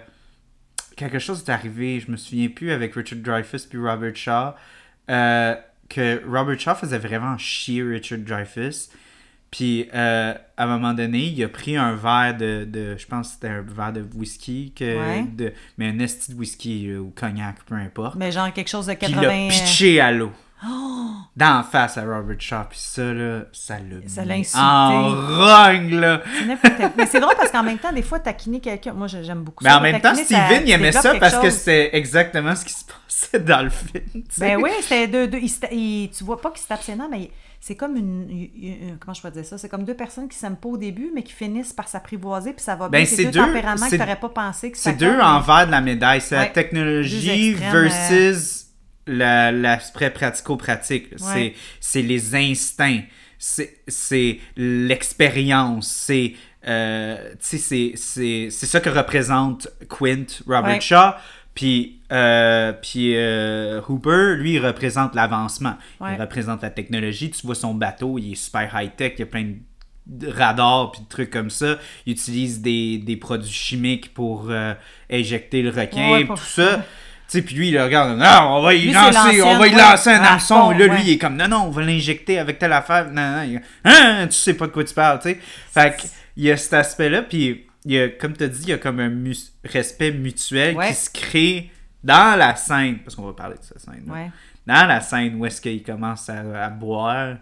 quelque 0.98 1.20
chose 1.20 1.44
est 1.48 1.52
arrivé, 1.52 2.02
je 2.06 2.12
me 2.12 2.18
souviens 2.18 2.50
plus, 2.50 2.72
avec 2.72 2.94
Richard 2.96 3.20
Dreyfuss 3.20 3.66
puis 3.66 3.78
Robert 3.80 4.16
Shaw. 4.16 4.54
Euh, 5.10 5.56
que 5.90 6.22
Robert 6.28 6.60
Shaw 6.60 6.76
faisait 6.76 6.98
vraiment 6.98 7.38
chier 7.38 7.84
Richard 7.84 8.20
Dreyfuss. 8.20 8.90
Puis 9.52 9.88
euh, 9.94 10.34
à 10.58 10.64
un 10.64 10.68
moment 10.68 10.94
donné, 10.94 11.20
il 11.28 11.44
a 11.44 11.48
pris 11.48 11.78
un 11.78 11.96
verre 11.96 12.36
de, 12.38 12.66
de 12.66 12.98
je 12.98 13.06
pense 13.06 13.28
que 13.30 13.34
c'était 13.36 13.48
un 13.48 13.62
verre 13.62 13.94
de 13.94 14.06
whisky, 14.16 14.74
que, 14.76 14.98
Ouais. 14.98 15.24
de, 15.32 15.54
mais 15.78 15.90
un 15.90 16.00
esti 16.00 16.34
de 16.34 16.38
whisky 16.38 16.90
euh, 16.90 17.00
ou 17.00 17.14
cognac, 17.16 17.58
peu 17.66 17.76
importe. 17.76 18.16
Mais 18.16 18.32
genre 18.32 18.52
quelque 18.52 18.68
chose 18.70 18.88
de 18.88 18.94
Puis 18.96 19.08
il 19.10 19.16
80. 19.16 19.22
l'a 19.48 19.48
pitché 19.50 20.00
à 20.02 20.12
l'eau. 20.12 20.32
D'en 21.36 21.64
face 21.64 21.98
à 21.98 22.02
Robert 22.04 22.40
Shaw, 22.40 22.64
puis 22.70 22.80
ça, 22.80 23.14
là, 23.14 23.42
ça 23.52 23.76
l'a 23.76 24.08
Ça 24.08 24.24
l'a 24.24 24.36
insulté. 24.36 24.58
en 24.60 25.10
rogne, 25.10 25.96
là. 26.00 26.22
Mais 26.98 27.06
c'est 27.08 27.20
drôle 27.20 27.36
parce 27.38 27.52
qu'en 27.52 27.64
même 27.64 27.78
temps, 27.78 27.92
des 27.92 28.02
fois, 28.02 28.20
taquiner 28.20 28.60
quelqu'un. 28.62 28.94
Moi, 28.94 29.08
j'aime 29.08 29.44
beaucoup 29.44 29.64
Mais 29.64 29.70
ça. 29.70 29.78
en 29.78 29.82
même 29.82 30.00
temps, 30.02 30.16
Steven, 30.16 30.64
il 30.66 30.72
aimait 30.72 30.92
ça 30.92 31.14
parce 31.20 31.38
que 31.38 31.50
c'était 31.50 31.96
exactement 31.98 32.56
ce 32.56 32.64
qui 32.66 32.74
se 32.74 32.86
passait 32.86 33.40
dans 33.40 33.64
le 33.64 33.70
film. 33.70 34.24
Ben 34.38 34.58
oui, 34.62 34.70
c'était 34.82 35.08
deux. 35.08 35.28
deux- 35.28 35.40
tu 35.40 36.24
vois 36.24 36.40
pas 36.42 36.52
qu'ils 36.52 36.62
se 36.62 36.84
ses 36.84 36.96
nerfs, 36.96 37.10
mais 37.10 37.32
c'est 37.60 37.76
comme 37.76 37.96
une, 37.96 38.30
une- 38.30 38.50
une- 38.64 38.98
Comment 39.00 39.14
je 39.14 39.22
peux 39.22 39.32
dire 39.32 39.44
ça? 39.46 39.58
C'est 39.58 39.70
comme 39.70 39.84
deux 39.84 39.94
personnes 39.96 40.30
qui 40.30 40.38
s'aiment 40.38 40.56
pas 40.56 40.70
au 40.70 40.78
début, 40.78 41.12
mais 41.14 41.24
qui 41.24 41.34
finissent 41.34 41.74
par 41.74 41.88
s'apprivoiser, 41.88 42.54
puis 42.54 42.64
ça 42.64 42.76
va 42.76 42.90
bien. 42.90 43.00
Ben, 43.02 43.06
c'est 43.06 43.16
c'est 43.18 43.26
deux, 43.26 43.32
deux- 43.32 43.40
tempéraments 43.46 43.90
que 43.90 43.96
t'aurais 43.96 44.16
pas 44.20 44.30
pensé 44.30 44.72
que 44.72 44.78
ça 44.78 44.92
C'est 44.92 44.98
deux 44.98 45.20
envers 45.20 45.66
de 45.66 45.72
la 45.72 45.82
médaille. 45.82 46.22
C'est 46.22 46.36
la 46.36 46.46
technologie 46.46 47.56
euh, 47.56 47.72
versus 47.72 48.62
la- 48.62 48.65
l'aspect 49.08 50.10
pratico-pratique. 50.10 51.08
C'est- 51.18 51.26
Ouais. 51.26 51.54
C'est 51.80 52.02
les 52.02 52.36
instincts. 52.36 53.04
C'est 53.38 54.40
l'expérience. 54.56 55.88
C'est 55.88 56.34
euh, 56.68 57.34
c'est- 57.40 58.50
ça 58.50 58.80
que 58.80 58.90
représente 58.90 59.68
Quint, 59.88 60.26
Robert 60.48 60.74
Ouais. 60.76 60.82
Shaw. 60.82 61.12
Puis, 61.54 62.02
euh, 62.12 62.74
puis 62.74 63.14
euh, 63.16 63.80
Hooper, 63.88 64.36
lui, 64.38 64.54
il 64.56 64.66
représente 64.66 65.16
l'avancement. 65.16 65.76
Ouais. 66.02 66.16
Il 66.16 66.22
représente 66.22 66.62
la 66.64 66.70
technologie. 66.70 67.30
Tu 67.32 67.46
vois 67.46 67.56
son 67.56 67.74
bateau, 67.76 68.18
il 68.20 68.32
est 68.34 68.36
super 68.36 68.70
high-tech. 68.76 69.14
Il 69.16 69.20
y 69.20 69.24
a 69.24 69.26
plein 69.28 69.54
de 70.08 70.28
radars 70.28 70.92
puis 70.92 71.02
de 71.04 71.08
trucs 71.08 71.30
comme 71.30 71.50
ça. 71.50 71.78
Il 72.06 72.14
utilise 72.14 72.62
des, 72.62 72.98
des 72.98 73.16
produits 73.16 73.50
chimiques 73.52 74.14
pour 74.14 74.48
euh, 74.50 74.74
éjecter 75.10 75.62
le 75.62 75.70
requin, 75.70 76.26
pour- 76.26 76.36
tout 76.38 76.44
ça. 76.46 76.84
Sais, 77.28 77.42
puis 77.42 77.56
lui, 77.56 77.70
il 77.70 77.80
regarde, 77.82 78.18
non, 78.18 78.58
on 78.58 78.62
va 78.62 78.74
y 78.76 78.84
Lui, 78.84 78.92
lancer, 78.94 79.42
on 79.42 79.58
va 79.58 79.68
y 79.68 79.74
ouais. 79.76 79.82
lancer 79.82 80.12
un 80.12 80.22
hameçon. 80.24 80.70
là, 80.72 80.88
lui, 80.88 81.02
il 81.04 81.10
est 81.14 81.18
comme, 81.18 81.36
non, 81.36 81.48
non, 81.48 81.64
on 81.66 81.70
va 81.72 81.82
l'injecter 81.82 82.38
avec 82.40 82.60
telle 82.60 82.74
affaire. 82.74 83.08
Non, 83.12 83.38
non, 83.38 83.42
il- 83.44 83.62
hein, 83.84 84.28
tu 84.28 84.34
sais 84.38 84.54
pas 84.54 84.68
de 84.68 84.72
quoi 84.72 84.84
tu 84.84 84.94
parles, 84.94 85.20
tu 85.20 85.30
sais. 85.30 85.40
Fait 85.74 85.96
que, 85.98 86.04
il 86.38 86.44
y 86.44 86.52
a 86.52 86.58
cet 86.58 86.74
aspect-là, 86.74 87.24
puis 87.24 87.66
il 87.86 87.92
y 87.94 88.00
a, 88.00 88.10
comme 88.10 88.34
tu 88.38 88.44
as 88.44 88.48
dit, 88.48 88.62
il 88.64 88.70
y 88.70 88.74
a 88.74 88.78
comme 88.78 89.00
un 89.00 89.10
mu- 89.10 89.36
respect 89.64 90.12
mutuel 90.12 90.76
Ouais. 90.76 90.90
qui 90.90 90.94
se 90.96 91.10
crée 91.10 91.72
dans 92.04 92.38
la 92.38 92.56
scène, 92.56 93.00
parce 93.00 93.16
qu'on 93.16 93.24
va 93.26 93.34
parler 93.34 93.56
de 93.56 93.64
cette 93.64 93.80
scène 93.80 94.04
Ouais. 94.08 94.30
Dans 94.68 94.86
la 94.88 95.02
scène 95.02 95.36
où 95.36 95.46
est-ce 95.46 95.62
qu'il 95.62 95.82
commence 95.84 96.30
à, 96.30 96.66
à 96.66 96.70
boire. 96.70 97.38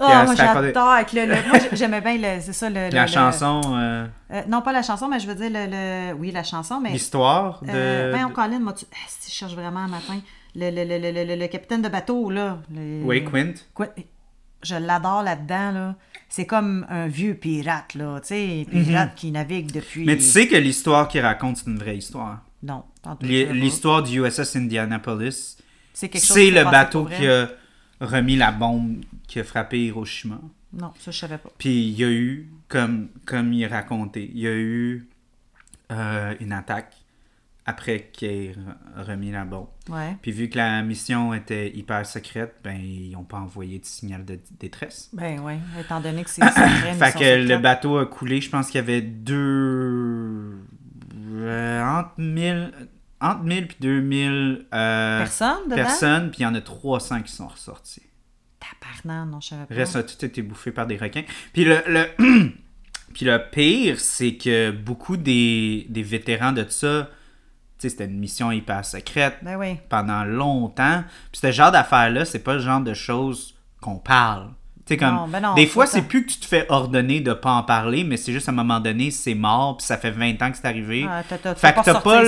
Oh, 0.00 0.04
moi 0.08 0.34
j'adore 0.34 0.88
avec 0.88 1.12
le, 1.12 1.26
le- 1.26 1.48
moi 1.48 1.58
j'ai- 1.70 1.76
j'aimais 1.76 2.00
bien 2.00 2.16
le, 2.16 2.40
c'est 2.40 2.52
ça 2.52 2.68
le, 2.68 2.88
La 2.90 3.02
le- 3.02 3.06
chanson, 3.10 3.60
euh, 3.76 4.06
le- 4.30 4.36
euh, 4.36 4.42
non 4.48 4.60
pas 4.60 4.72
la 4.72 4.82
chanson 4.82 5.06
mais 5.08 5.20
je 5.20 5.26
veux 5.28 5.36
dire 5.36 5.50
le, 5.52 5.66
le- 5.70 6.12
oui 6.18 6.32
la 6.32 6.42
chanson 6.42 6.80
mais 6.80 6.90
l'histoire 6.90 7.60
de. 7.62 7.68
euh, 7.72 8.12
de- 8.28 8.32
Colin, 8.32 8.58
moi 8.58 8.72
tu 8.72 8.86
ah, 8.92 8.96
si, 9.06 9.30
je 9.30 9.36
cherche 9.36 9.54
vraiment 9.54 9.80
un 9.80 9.88
matin 9.88 10.20
le, 10.56 10.70
le, 10.70 10.84
le, 10.84 10.98
le, 10.98 11.12
le- 11.12 11.24
le- 11.24 11.36
le 11.40 11.46
capitaine 11.48 11.82
de 11.82 11.88
bateau 11.88 12.28
là 12.30 12.58
Oui, 13.04 13.24
Quint. 13.24 13.54
Je 14.62 14.74
l'adore 14.76 15.22
là-dedans 15.22 15.70
là 15.72 15.94
c'est 16.28 16.46
comme 16.46 16.86
un 16.90 17.06
vieux 17.06 17.34
pirate 17.34 17.94
là 17.94 18.18
tu 18.20 18.28
sais 18.28 18.66
pirate 18.70 19.14
qui 19.14 19.30
navigue 19.30 19.70
depuis 19.72 20.00
Mhm. 20.00 20.06
Mais 20.06 20.16
tu 20.16 20.22
sais 20.24 20.48
que 20.48 20.56
l'histoire 20.56 21.06
qu'il 21.06 21.20
raconte, 21.20 21.58
c'est 21.58 21.66
une 21.70 21.78
vraie 21.78 21.96
histoire. 21.98 22.40
non. 22.62 22.82
L'histoire 23.20 24.02
du 24.02 24.20
USS 24.24 24.56
Indianapolis, 24.56 25.58
c'est 25.92 26.08
quelque 26.08 26.24
chose 26.24 26.34
c'est 26.36 26.50
le 26.50 26.64
bateau 26.64 27.04
qui 27.04 27.28
a 27.28 27.48
remis 28.00 28.36
la 28.36 28.52
bombe 28.52 29.04
qui 29.26 29.40
a 29.40 29.44
frappé 29.44 29.84
Hiroshima. 29.86 30.40
non 30.72 30.92
ça 30.98 31.10
je 31.10 31.18
savais 31.18 31.38
pas 31.38 31.50
Puis 31.58 31.88
il 31.88 31.98
y 31.98 32.04
a 32.04 32.10
eu, 32.10 32.48
comme, 32.68 33.08
comme 33.24 33.52
il 33.52 33.66
racontait, 33.66 34.24
il 34.32 34.38
y 34.40 34.46
a 34.46 34.54
eu 34.54 35.06
euh, 35.92 36.34
une 36.40 36.52
attaque 36.52 36.94
après 37.66 38.10
qu'il 38.12 38.28
ait 38.28 38.52
re- 38.52 39.04
remis 39.06 39.30
la 39.30 39.44
bombe. 39.46 39.68
ouais 39.88 40.16
Puis 40.20 40.32
vu 40.32 40.50
que 40.50 40.58
la 40.58 40.82
mission 40.82 41.32
était 41.32 41.74
hyper 41.74 42.04
secrète, 42.04 42.56
ben 42.62 42.76
ils 42.78 43.12
n'ont 43.12 43.24
pas 43.24 43.38
envoyé 43.38 43.78
de 43.78 43.86
signal 43.86 44.24
de 44.24 44.38
détresse. 44.60 45.08
ben 45.14 45.40
ouais 45.40 45.58
étant 45.80 46.00
donné 46.00 46.24
que 46.24 46.30
c'est 46.30 46.44
secret 46.44 46.94
Fait 46.98 47.18
que 47.18 47.48
le 47.48 47.58
bateau 47.58 47.96
a 47.98 48.06
coulé, 48.06 48.40
je 48.42 48.50
pense 48.50 48.66
qu'il 48.66 48.76
y 48.76 48.84
avait 48.84 49.00
deux... 49.02 50.58
euh, 51.32 51.82
entre 51.84 52.12
1000... 52.18 52.72
Entre 53.24 53.42
1000 53.42 53.68
puis 53.68 53.76
2000 53.80 54.66
euh, 54.74 55.26
personnes, 55.74 56.30
puis 56.30 56.40
il 56.40 56.42
y 56.42 56.46
en 56.46 56.54
a 56.54 56.60
300 56.60 57.22
qui 57.22 57.32
sont 57.32 57.48
ressortis. 57.48 58.02
Tabarnak, 58.60 59.30
non 59.30 59.40
je 59.40 59.48
savais 59.48 59.64
pas 59.64 59.74
Le 59.74 59.80
reste 59.80 59.96
a 59.96 60.02
tout 60.02 60.22
été 60.22 60.42
bouffé 60.42 60.72
par 60.72 60.86
des 60.86 60.98
requins. 60.98 61.24
Puis 61.54 61.64
le, 61.64 61.82
le, 61.86 62.04
puis 63.14 63.24
le 63.24 63.38
pire, 63.50 63.98
c'est 63.98 64.36
que 64.36 64.72
beaucoup 64.72 65.16
des, 65.16 65.86
des 65.88 66.02
vétérans 66.02 66.52
de 66.52 66.66
ça, 66.68 67.08
tu 67.78 67.82
sais, 67.82 67.88
c'était 67.88 68.04
une 68.04 68.18
mission 68.18 68.52
hyper 68.52 68.84
secrète 68.84 69.38
ben 69.40 69.56
oui 69.56 69.78
pendant 69.88 70.24
longtemps. 70.24 71.02
Puis 71.32 71.40
ce 71.40 71.50
genre 71.50 71.72
d'affaires-là, 71.72 72.26
c'est 72.26 72.44
pas 72.44 72.54
le 72.54 72.60
genre 72.60 72.82
de 72.82 72.92
choses 72.92 73.54
qu'on 73.80 73.96
parle. 73.96 74.50
Comme, 74.98 75.14
Non, 75.14 75.26
ben 75.28 75.40
non, 75.40 75.54
des 75.54 75.66
fois, 75.66 75.86
c'est 75.86 76.02
plus 76.02 76.26
que 76.26 76.32
tu 76.32 76.38
te 76.38 76.44
fais 76.44 76.66
ordonner 76.68 77.20
de 77.20 77.32
pas 77.32 77.52
en 77.52 77.62
parler, 77.62 78.04
mais 78.04 78.18
c'est 78.18 78.32
juste 78.32 78.48
à 78.50 78.52
un 78.52 78.54
moment 78.54 78.80
donné, 78.80 79.10
c'est 79.10 79.34
mort, 79.34 79.78
puis 79.78 79.86
ça 79.86 79.96
fait 79.96 80.10
20 80.10 80.42
ans 80.42 80.50
que 80.50 80.58
c'est 80.58 80.66
arrivé. 80.66 81.06
Ah, 81.08 81.22
fait 81.22 81.40
vas 81.42 81.52
que 81.54 81.56
pas 81.76 81.82
t'as 81.82 82.00
pas, 82.00 82.22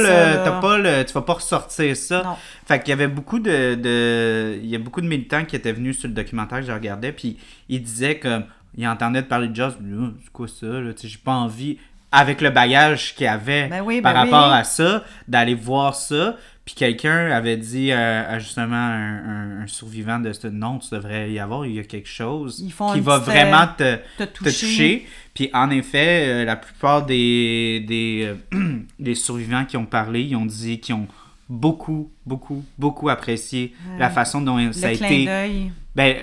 le, 0.79 0.83
le, 0.83 1.05
tu 1.05 1.13
vas 1.13 1.21
pas 1.23 1.35
ressortir 1.35 1.95
ça. 1.97 2.23
Non. 2.23 2.37
Fait 2.67 2.79
qu'il 2.81 2.89
y 2.89 2.93
avait 2.93 3.09
beaucoup 3.09 3.39
de, 3.41 3.75
de- 3.75 4.59
il 4.63 4.71
y 4.71 4.75
a 4.75 4.79
beaucoup 4.79 5.03
de 5.03 5.07
militants 5.07 5.45
qui 5.45 5.55
étaient 5.55 5.73
venus 5.73 5.99
sur 5.99 6.09
le 6.09 6.15
documentaire 6.15 6.61
que 6.61 6.67
je 6.67 6.73
regardais, 6.73 7.13
puis 7.13 7.37
ils 7.69 7.83
disaient 7.83 8.19
comme, 8.19 8.45
ils 8.75 8.89
entendaient 8.89 9.23
parler 9.23 9.49
de 9.49 9.55
Joss, 9.57 9.75
Ah, 9.79 10.09
c'est 10.25 10.33
quoi 10.33 10.49
ça, 10.49 10.67
là, 10.67 10.93
j'ai 10.99 11.19
pas 11.19 11.33
envie, 11.35 11.77
avec 12.11 12.41
le 12.41 12.49
bagage 12.49 13.15
qu'il 13.15 13.25
y 13.25 13.29
avait 13.29 13.69
Ben 13.69 13.83
oui, 13.85 14.01
par 14.01 14.15
ben 14.15 14.21
rapport 14.21 14.53
oui. 14.53 14.59
à 14.59 14.65
ça, 14.65 15.05
d'aller 15.29 15.55
voir 15.55 15.95
ça, 15.95 16.37
puis 16.67 16.75
quelqu'un 16.75 17.31
avait 17.31 17.57
dit 17.57 17.91
à, 17.93 18.29
à 18.29 18.39
justement 18.39 18.75
un, 18.77 19.14
un- 19.14 19.61
un 19.62 19.67
survivant 19.69 20.19
de 20.19 20.33
ce 20.35 20.49
non, 20.49 20.79
tu 20.81 20.95
devrais 20.95 21.31
y 21.33 21.39
avoir, 21.39 21.64
il 21.64 21.77
y 21.77 21.79
a 21.79 21.85
quelque 21.85 22.09
chose 22.09 22.62
qui 22.93 23.01
va 23.01 23.19
vraiment 23.19 23.69
te, 23.79 23.97
te 24.19 24.25
te 24.25 24.45
toucher. 24.45 25.07
Puis 25.33 25.49
en 25.55 25.71
effet, 25.71 26.25
euh, 26.29 26.45
la 26.45 26.57
plupart 26.57 27.07
des, 27.07 27.85
des, 27.87 28.35
euh, 28.55 28.79
des 28.99 29.14
survivants 29.14 29.64
qui 29.64 29.77
ont 29.79 29.87
parlé, 29.87 30.23
ils 30.23 30.37
ont 30.37 30.45
dit 30.45 30.79
qu'ils 30.81 30.97
ont 30.97 31.07
beaucoup, 31.49 32.11
beaucoup, 32.27 32.64
beaucoup 32.77 33.09
apprécié 33.09 33.73
la 33.99 34.11
façon 34.11 34.41
dont 34.41 34.73
ça 34.73 34.89
a 34.89 34.95
clin 34.95 35.07
été 35.07 35.71
ben, 35.95 36.17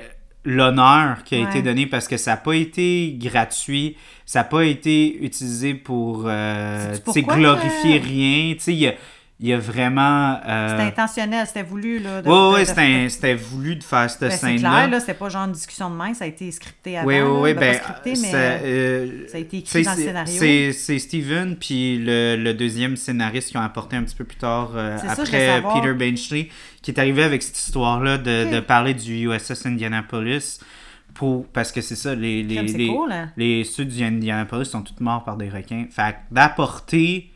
l'honneur 0.44 1.24
qui 1.24 1.36
a 1.36 1.40
Ouais. 1.40 1.46
été 1.46 1.62
donné 1.62 1.88
parce 1.88 2.08
que 2.08 2.18
ça 2.18 2.32
n'a 2.32 2.38
pas 2.38 2.56
été 2.56 3.16
gratuit, 3.18 3.96
ça 4.26 4.40
n'a 4.40 4.44
pas 4.44 4.66
été 4.66 5.24
utilisé 5.24 5.74
pour 5.74 6.24
euh, 6.28 6.96
glorifier 7.16 8.00
euh? 8.00 8.04
rien. 8.04 8.54
Tu 8.56 8.60
sais, 8.60 8.74
il 8.74 8.80
y 8.80 8.88
a, 8.88 8.94
il 9.40 9.48
y 9.48 9.54
a 9.54 9.58
vraiment. 9.58 10.40
euh, 10.48 10.70
c'était 10.70 10.82
intentionnel 11.02 11.48
c'était 11.48 11.64
voulu 11.64 12.00
là 12.00 12.22
de- 12.22 12.30
ouais, 12.30 12.62
de- 13.06 13.10
c'était 13.10 13.34
voulu 13.34 13.76
de 13.76 13.84
faire 13.84 14.10
cette 14.10 14.22
Ben, 14.22 14.30
c'est 14.32 14.38
scène-là. 14.38 14.70
clair 14.70 14.90
là 14.90 15.00
c'était 15.00 15.16
pas 15.16 15.28
genre 15.30 15.46
une 15.46 15.52
discussion 15.54 15.90
de 15.90 15.96
main 15.96 16.14
ça 16.14 16.26
a 16.26 16.28
été 16.28 16.50
scripté 16.52 16.98
avant 16.98 17.08
Oui, 17.08 17.16
oui, 17.20 17.40
oui. 17.42 17.54
Ben, 17.54 17.60
Ben, 17.60 17.78
pas 17.80 17.84
scripté 17.84 18.10
mais 18.12 18.32
ça, 18.32 18.38
euh, 18.38 19.28
ça 19.28 19.38
a 19.38 19.40
été 19.42 19.58
écrit 19.58 19.84
dans 19.84 19.92
le 19.92 19.98
c'est- 19.98 20.04
scénario. 20.04 20.34
C'est 20.40 20.72
c'est 20.74 21.00
Steven, 21.00 21.56
puis 21.58 21.98
le, 21.98 22.36
le 22.38 22.54
deuxième 22.54 22.96
scénariste 22.96 23.50
qui 23.50 23.58
ont 23.58 23.62
apporté 23.62 23.96
un 23.96 24.04
petit 24.04 24.16
peu 24.16 24.24
plus 24.24 24.38
tard, 24.38 24.72
euh, 24.76 24.98
C'est 25.02 25.08
ça, 25.08 25.22
après. 25.24 25.62
Peter 25.74 25.94
Benchley, 25.94 26.50
qui 26.82 26.92
est 26.92 27.00
arrivé 27.00 27.24
avec 27.24 27.42
cette 27.44 27.58
histoire-là 27.58 28.18
de, 28.20 28.52
de 28.54 28.60
parler 28.60 28.94
du 28.94 29.28
USS 29.28 29.66
Indianapolis. 29.66 30.60
Pour, 31.16 31.46
parce 31.48 31.72
que 31.72 31.82
c'est 31.82 31.96
ça, 31.96 32.16
les, 32.16 32.42
les, 32.42 32.68
c'est 32.68 32.76
les, 32.78 32.88
cool, 32.88 33.12
hein? 33.12 33.32
les 33.38 33.64
ceux 33.66 33.86
du 33.86 34.04
Indianapolis 34.04 34.66
sont 34.66 34.82
tous 34.82 34.96
morts 35.00 35.24
par 35.24 35.38
des 35.38 35.48
requins. 35.48 35.86
Fait 35.92 36.14
que 36.14 36.34
d'apporter 36.34 37.30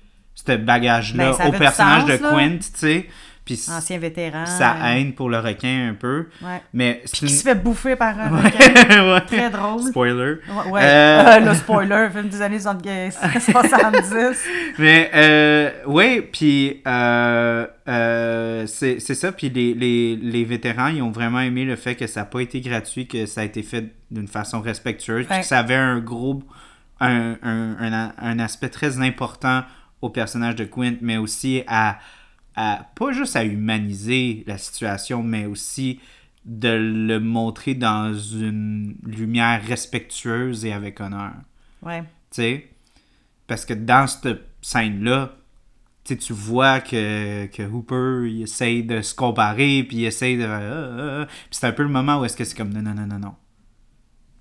ce 0.47 0.57
bagage-là 0.57 1.33
Ben, 1.37 1.47
au 1.47 1.51
personnage 1.51 2.01
sens, 2.01 2.07
de 2.19 2.23
là. 2.23 2.29
Quint, 2.31 2.57
tu 2.57 2.69
sais, 2.75 3.05
puis 3.45 3.61
ancien 3.71 3.97
vétéran 3.97 4.45
ça 4.45 4.75
aide 4.97 5.15
pour 5.15 5.29
le 5.29 5.39
requin 5.39 5.89
un 5.91 5.93
peu. 5.93 6.27
ouais 6.41 6.61
Mais 6.73 7.01
c'est 7.05 7.25
qui 7.25 7.29
se 7.29 7.43
fait 7.43 7.55
bouffer 7.55 7.95
par 7.95 8.19
un 8.19 8.27
requin. 8.41 9.03
Ouais. 9.13 9.21
très 9.21 9.49
drôle 9.49 9.83
Spoiler. 9.83 10.33
Ouais, 10.49 10.71
ouais. 10.71 10.81
Euh, 10.83 11.23
Euh, 11.27 11.39
le 11.39 11.53
spoiler, 11.55 12.07
film 12.11 12.27
des 12.27 12.41
années 12.41 12.59
70. 12.59 13.17
70. 13.39 14.37
Mais, 14.79 15.09
euh, 15.13 15.69
ouais, 15.85 16.21
puis 16.23 16.81
euh, 16.85 17.65
euh, 17.87 18.65
c'est 18.67 18.99
ça. 18.99 19.31
Puis 19.31 19.49
les, 19.49 19.73
les, 19.73 20.17
les 20.17 20.43
vétérans, 20.43 20.87
ils 20.87 21.01
ont 21.01 21.11
vraiment 21.11 21.39
aimé 21.39 21.63
le 21.63 21.77
fait 21.77 21.95
que 21.95 22.05
ça 22.07 22.21
n'a 22.21 22.25
pas 22.25 22.41
été 22.41 22.59
gratuit, 22.59 23.07
que 23.07 23.25
ça 23.25 23.41
a 23.41 23.43
été 23.45 23.63
fait 23.63 23.93
d'une 24.11 24.27
façon 24.27 24.59
respectueuse, 24.59 25.25
puis 25.25 25.39
que 25.39 25.45
ça 25.45 25.59
avait 25.59 25.75
un 25.75 25.99
gros, 25.99 26.43
un, 26.99 27.35
un, 27.43 27.75
un, 27.79 28.11
un 28.21 28.39
aspect 28.39 28.69
très 28.69 28.99
important 29.01 29.63
au 30.01 30.09
personnage 30.09 30.55
de 30.55 30.65
Quint, 30.65 30.97
mais 31.01 31.17
aussi 31.17 31.63
à, 31.67 31.99
à, 32.55 32.87
pas 32.95 33.11
juste 33.11 33.35
à 33.35 33.43
humaniser 33.43 34.43
la 34.47 34.57
situation, 34.57 35.23
mais 35.23 35.45
aussi 35.45 35.99
de 36.45 36.69
le 36.69 37.19
montrer 37.19 37.75
dans 37.75 38.13
une 38.13 38.95
lumière 39.03 39.61
respectueuse 39.65 40.65
et 40.65 40.71
avec 40.71 40.99
honneur. 41.01 41.33
Ouais. 41.81 42.01
Tu 42.01 42.07
sais? 42.31 42.69
Parce 43.47 43.65
que 43.65 43.73
dans 43.73 44.07
cette 44.07 44.45
scène-là, 44.61 45.33
tu 46.03 46.33
vois 46.33 46.79
que, 46.79 47.47
que 47.47 47.63
Hooper, 47.63 48.29
il 48.29 48.43
essaye 48.43 48.83
de 48.83 49.01
se 49.01 49.13
comparer, 49.13 49.83
puis 49.83 49.97
il 49.97 50.05
essaye 50.05 50.37
de... 50.37 50.45
ah, 50.45 50.59
ah, 50.61 51.21
ah. 51.23 51.25
Puis 51.25 51.49
c'est 51.51 51.67
un 51.67 51.73
peu 51.73 51.83
le 51.83 51.89
moment 51.89 52.19
où 52.19 52.25
est-ce 52.25 52.37
que 52.37 52.45
c'est 52.45 52.55
comme, 52.55 52.73
non, 52.73 52.81
non, 52.81 52.93
non, 52.93 53.07
non, 53.07 53.19
non. 53.19 53.35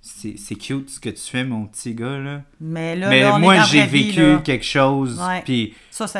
C'est 0.07 0.55
cute 0.55 0.89
ce 0.89 0.99
que 0.99 1.09
tu 1.09 1.21
fais, 1.21 1.43
mon 1.43 1.65
petit 1.65 1.93
gars, 1.93 2.17
là. 2.17 2.41
Mais 2.61 2.95
là, 2.95 3.09
Mais 3.09 3.21
là, 3.21 3.33
on 3.33 3.37
est 3.37 3.41
moi, 3.41 3.61
j'ai 3.63 3.85
vie, 3.85 4.11
vécu 4.11 4.41
quelque 4.43 4.65
chose, 4.65 5.21
puis 5.43 5.73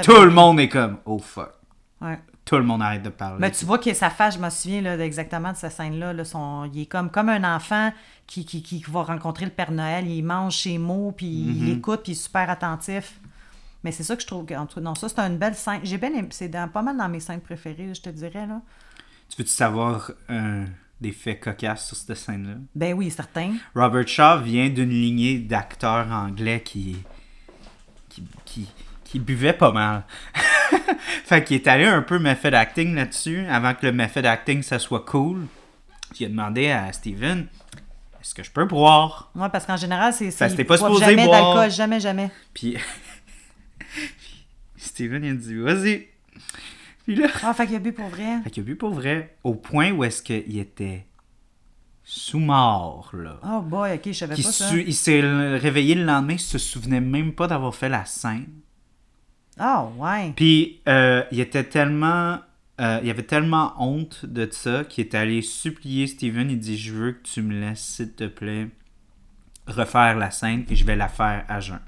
tout 0.03 0.21
le 0.21 0.29
monde 0.31 0.59
est 0.59 0.69
comme, 0.69 0.97
oh 1.05 1.19
fuck. 1.19 1.51
Ouais. 2.01 2.19
tout 2.45 2.55
le 2.57 2.63
monde 2.63 2.81
arrête 2.81 3.01
de 3.03 3.09
parler. 3.09 3.37
Mais 3.39 3.51
tu 3.51 3.65
vois 3.65 3.77
que 3.79 3.93
sa 3.93 4.09
face, 4.09 4.35
je 4.35 4.39
me 4.39 4.49
souviens 4.49 4.81
là, 4.81 4.97
exactement 4.99 5.51
de 5.51 5.57
cette 5.57 5.71
scène-là. 5.73 6.13
là, 6.13 6.23
son- 6.23 6.69
il 6.73 6.81
est 6.83 6.85
comme, 6.85 7.09
comme 7.09 7.27
un 7.29 7.55
enfant 7.55 7.91
qui, 8.25 8.45
qui, 8.45 8.61
qui 8.61 8.83
va 8.87 9.03
rencontrer 9.03 9.45
le 9.45 9.51
Père 9.51 9.71
Noël. 9.71 10.07
Il 10.07 10.21
mange 10.23 10.55
ses 10.57 10.77
mots, 10.77 11.11
puis 11.15 11.25
il 11.27 11.63
Mhm. 11.63 11.77
écoute, 11.79 12.01
puis 12.03 12.11
il 12.13 12.15
est 12.15 12.21
super 12.21 12.49
attentif. 12.49 13.19
Mais 13.83 13.91
c'est 13.91 14.03
ça 14.03 14.15
que 14.15 14.21
je 14.21 14.27
trouve. 14.27 14.45
Non, 14.81 14.95
ça, 14.95 15.09
c'est 15.09 15.19
une 15.19 15.37
belle 15.37 15.55
scène. 15.55 15.79
J'ai 15.83 15.97
bien 15.97 16.11
C'est 16.29 16.47
dans- 16.49 16.67
pas 16.69 16.81
mal 16.81 16.95
dans 16.97 17.09
mes 17.09 17.19
scènes 17.19 17.41
préférées, 17.41 17.93
je 17.93 18.01
te 18.01 18.09
dirais. 18.09 18.45
là. 18.47 18.61
Tu 19.29 19.35
veux-tu 19.37 19.51
savoir 19.51 20.11
euh, 20.29 20.65
des 20.99 21.11
faits 21.11 21.39
cocasses 21.39 21.87
sur 21.87 21.95
cette 21.97 22.15
scène-là? 22.17 22.55
Ben 22.75 22.93
oui, 22.93 23.11
certain. 23.11 23.55
Robert 23.75 24.07
Shaw 24.07 24.41
vient 24.41 24.69
d'une 24.69 24.89
lignée 24.89 25.39
d'acteurs 25.39 26.11
anglais 26.11 26.61
qui, 26.63 26.97
qui, 28.09 28.23
qui, 28.45 28.67
qui 29.03 29.19
buvaient 29.19 29.53
pas 29.53 29.71
mal. 29.71 30.05
fait 31.25 31.43
qu'il 31.43 31.55
est 31.57 31.67
allé 31.67 31.85
un 31.85 32.01
peu 32.01 32.19
method 32.19 32.53
acting 32.53 32.95
là-dessus, 32.95 33.45
avant 33.47 33.73
que 33.73 33.85
le 33.85 33.91
method 33.91 34.25
acting, 34.25 34.63
ça 34.63 34.79
soit 34.79 35.05
cool. 35.05 35.45
Il 36.19 36.25
a 36.25 36.29
demandé 36.29 36.69
à 36.71 36.91
Steven, 36.93 37.47
est-ce 38.19 38.33
que 38.33 38.43
je 38.43 38.51
peux 38.51 38.65
boire? 38.65 39.29
Ouais, 39.35 39.49
parce 39.49 39.65
qu'en 39.65 39.77
général, 39.77 40.13
c'est. 40.13 40.31
C'est- 40.31 40.55
t'es 40.55 40.63
pas 40.63 40.77
supposé 40.77 41.05
jamais 41.05 41.25
boire. 41.25 41.53
d'alcool, 41.55 41.71
jamais, 41.71 41.99
jamais. 41.99 42.31
Puis 42.53 42.77
Steven, 44.77 45.23
il 45.23 45.31
a 45.31 45.33
dit, 45.35 45.55
vas-y. 45.55 46.07
Puis 47.07 47.15
là, 47.15 47.27
Ah, 47.43 47.53
fait 47.53 47.65
qu'il 47.67 47.75
a 47.77 47.79
bu 47.79 47.93
pour 47.93 48.09
vrai. 48.09 48.41
fait 48.43 48.49
qu'il 48.51 48.61
a 48.61 48.65
bu 48.65 48.75
pour 48.75 48.91
vrai, 48.93 49.37
au 49.43 49.55
point 49.55 49.91
où 49.91 50.03
est-ce 50.03 50.21
qu'il 50.21 50.57
était 50.59 51.07
sous-mort, 52.03 53.09
là. 53.13 53.39
Oh 53.43 53.61
boy, 53.61 53.95
ok, 53.95 54.01
je 54.07 54.11
savais 54.13 54.35
pas 54.35 54.41
ça. 54.43 54.75
il 54.75 54.93
s'est 54.95 55.19
réveillé 55.57 55.95
le 55.95 56.03
lendemain, 56.05 56.33
il 56.33 56.39
se 56.39 56.57
souvenait 56.57 57.01
même 57.01 57.33
pas 57.33 57.47
d'avoir 57.47 57.75
fait 57.75 57.89
la 57.89 58.05
scène. 58.05 58.47
Ah, 59.59 59.87
ouais. 59.97 60.33
Puis 60.35 60.81
euh, 60.87 61.23
il 61.31 61.39
était 61.39 61.63
tellement. 61.63 62.39
euh, 62.79 62.99
il 63.03 63.09
avait 63.09 63.23
tellement 63.23 63.73
honte 63.79 64.25
de 64.25 64.47
ça 64.51 64.83
qu'il 64.83 65.03
est 65.05 65.15
allé 65.15 65.41
supplier 65.41 66.07
Steven. 66.07 66.49
Il 66.51 66.59
dit 66.59 66.77
Je 66.77 66.93
veux 66.93 67.11
que 67.13 67.23
tu 67.23 67.41
me 67.41 67.59
laisses, 67.59 67.81
s'il 67.83 68.13
te 68.13 68.25
plaît, 68.25 68.69
refaire 69.65 70.15
la 70.17 70.29
scène 70.31 70.63
et 70.69 70.75
je 70.75 70.85
vais 70.85 70.95
la 70.95 71.07
faire 71.09 71.43
à 71.49 71.59
jeun. 71.59 71.79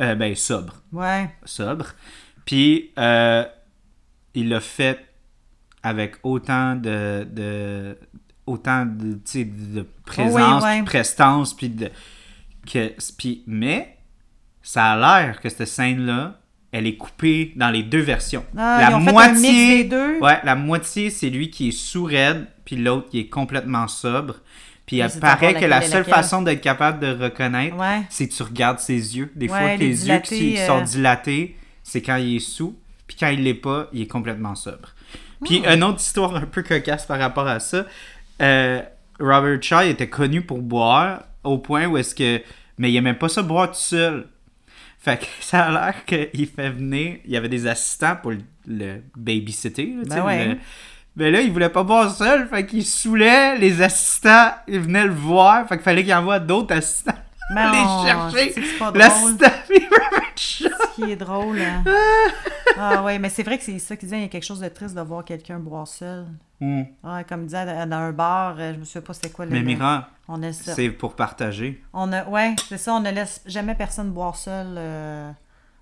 Euh, 0.00 0.14
ben, 0.14 0.34
sobre. 0.34 0.82
Ouais. 0.90 1.30
Sobre. 1.44 1.94
Puis 2.44 2.90
euh, 2.98 3.44
il 4.34 4.48
l'a 4.48 4.60
fait 4.60 4.98
avec 5.82 6.16
autant 6.22 6.76
de. 6.76 7.26
de 7.30 7.98
autant 8.46 8.84
de, 8.86 9.86
présence, 10.04 10.64
ouais. 10.64 10.82
prestance, 10.82 11.54
puis 11.54 11.68
de. 11.68 11.90
Que, 12.70 12.92
puis, 13.16 13.42
mais 13.46 13.98
ça 14.62 14.92
a 14.92 14.96
l'air 15.24 15.40
que 15.40 15.48
cette 15.48 15.66
scène-là, 15.66 16.40
elle 16.70 16.86
est 16.86 16.96
coupée 16.96 17.52
dans 17.56 17.70
les 17.70 17.82
deux 17.82 18.00
versions. 18.00 18.44
Ah, 18.56 18.88
ils 18.88 18.94
ont 18.94 19.00
fait 19.00 19.16
un 19.16 19.32
mix 19.32 19.42
des 19.42 19.84
deux? 19.84 20.18
Ouais, 20.20 20.38
la 20.44 20.54
moitié, 20.54 21.10
c'est 21.10 21.30
lui 21.30 21.50
qui 21.50 21.68
est 21.68 21.72
sous-raide, 21.72 22.46
puis 22.64 22.76
l'autre 22.76 23.10
qui 23.10 23.18
est 23.20 23.28
complètement 23.28 23.88
sobre. 23.88 24.36
Puis 24.86 24.96
il 24.98 25.20
paraît 25.20 25.54
que 25.54 25.64
la 25.64 25.80
seule 25.80 25.98
laquelle? 26.00 26.14
façon 26.14 26.42
d'être 26.42 26.60
capable 26.60 27.00
de 27.00 27.24
reconnaître, 27.24 27.76
Ouais. 27.76 28.02
c'est 28.10 28.28
que 28.28 28.34
tu 28.34 28.42
regardes 28.42 28.78
ses 28.78 29.16
yeux. 29.16 29.30
Des 29.34 29.46
Ouais, 29.48 29.58
fois, 29.58 29.76
les 29.76 29.88
les 29.88 30.08
yeux 30.08 30.18
qui 30.20 30.56
sont 30.56 30.80
euh, 30.80 30.84
dilatés, 30.84 31.56
c'est 31.82 32.02
quand 32.02 32.16
il 32.16 32.36
est 32.36 32.40
sous. 32.40 32.76
Puis 33.06 33.16
quand 33.18 33.28
il 33.28 33.42
l'est 33.42 33.54
pas, 33.54 33.88
il 33.92 34.02
est 34.02 34.06
complètement 34.06 34.54
sobre. 34.54 34.90
Puis 35.44 35.60
Hmm. 35.60 35.72
une 35.74 35.84
autre 35.84 36.00
histoire 36.00 36.36
un 36.36 36.42
peu 36.46 36.62
cocasse 36.62 37.06
par 37.06 37.18
rapport 37.18 37.46
à 37.48 37.60
ça. 37.60 37.84
euh, 38.40 38.80
Robert 39.20 39.62
Shaw 39.62 39.82
était 39.82 40.08
connu 40.08 40.42
pour 40.42 40.58
boire 40.62 41.24
au 41.44 41.58
point 41.58 41.86
où 41.86 41.96
est-ce 41.96 42.14
que... 42.14 42.40
Mais 42.78 42.90
il 42.90 42.96
aimait 42.96 43.14
pas 43.14 43.28
ça 43.28 43.42
boire 43.42 43.68
tout 43.68 43.76
seul. 43.78 44.26
Fait 44.98 45.18
que 45.20 45.26
ça 45.40 45.64
a 45.64 45.70
l'air 45.70 46.04
qu'il 46.04 46.46
fait 46.48 46.70
venir... 46.70 47.18
Il 47.24 47.30
y 47.32 47.36
avait 47.36 47.48
des 47.48 47.66
assistants 47.66 48.16
pour 48.20 48.30
le, 48.32 48.38
le 48.66 49.02
babysitter. 49.16 49.94
là, 50.08 50.16
Ben 50.16 50.24
ouais. 50.24 50.48
le- 50.48 50.58
mais 51.14 51.30
là, 51.30 51.40
il 51.42 51.52
voulait 51.52 51.68
pas 51.68 51.82
boire 51.82 52.10
seul, 52.10 52.48
fait 52.48 52.64
qu'il 52.64 52.84
saoulait 52.86 53.58
les 53.58 53.82
assistants, 53.82 54.52
ils 54.66 54.80
venaient 54.80 55.04
le 55.04 55.12
voir, 55.12 55.68
fait 55.68 55.74
qu'il 55.76 55.84
fallait 55.84 56.02
qu'il 56.04 56.14
envoie 56.14 56.38
d'autres 56.38 56.74
assistants 56.74 57.12
Ben, 57.54 57.68
aller 57.68 57.78
on- 57.86 58.04
chercher 58.30 58.52
c'est- 58.52 58.60
c'est 58.62 58.78
puis 59.68 59.86
Robert 59.90 60.32
Shaw. 60.36 60.68
Ce 60.68 60.94
qui 60.94 61.10
est 61.10 61.16
drôle. 61.16 61.60
hein. 61.60 61.84
ah 62.78 63.02
ouais, 63.02 63.18
mais 63.18 63.28
c'est 63.28 63.42
vrai 63.42 63.58
que 63.58 63.64
c'est 63.64 63.78
ça 63.78 63.96
qu'il 63.96 64.08
disait. 64.08 64.18
Il 64.18 64.22
y 64.22 64.26
a 64.26 64.28
quelque 64.28 64.44
chose 64.44 64.60
de 64.60 64.68
triste 64.68 64.94
de 64.94 65.00
voir 65.00 65.24
quelqu'un 65.24 65.58
boire 65.58 65.86
seul. 65.86 66.26
Hmm. 66.60 66.82
Ouais, 67.02 67.24
comme 67.28 67.40
il 67.42 67.46
disait 67.46 67.86
dans 67.86 67.96
un 67.96 68.12
bar, 68.12 68.56
euh, 68.58 68.72
je 68.74 68.78
me 68.78 68.84
souviens 68.84 69.00
pas 69.02 69.14
c'était 69.14 69.30
quoi 69.30 69.44
le. 69.46 69.50
Mais 69.52 69.62
Mira, 69.62 70.08
c'est 70.74 70.90
pour 70.90 71.14
partager. 71.16 71.82
On 71.92 72.12
a, 72.12 72.24
ouais, 72.26 72.54
c'est 72.68 72.78
ça. 72.78 72.94
On 72.94 73.00
ne 73.00 73.10
laisse 73.10 73.42
jamais 73.46 73.74
personne 73.74 74.10
boire 74.12 74.36
seul 74.36 74.66
euh, 74.76 75.30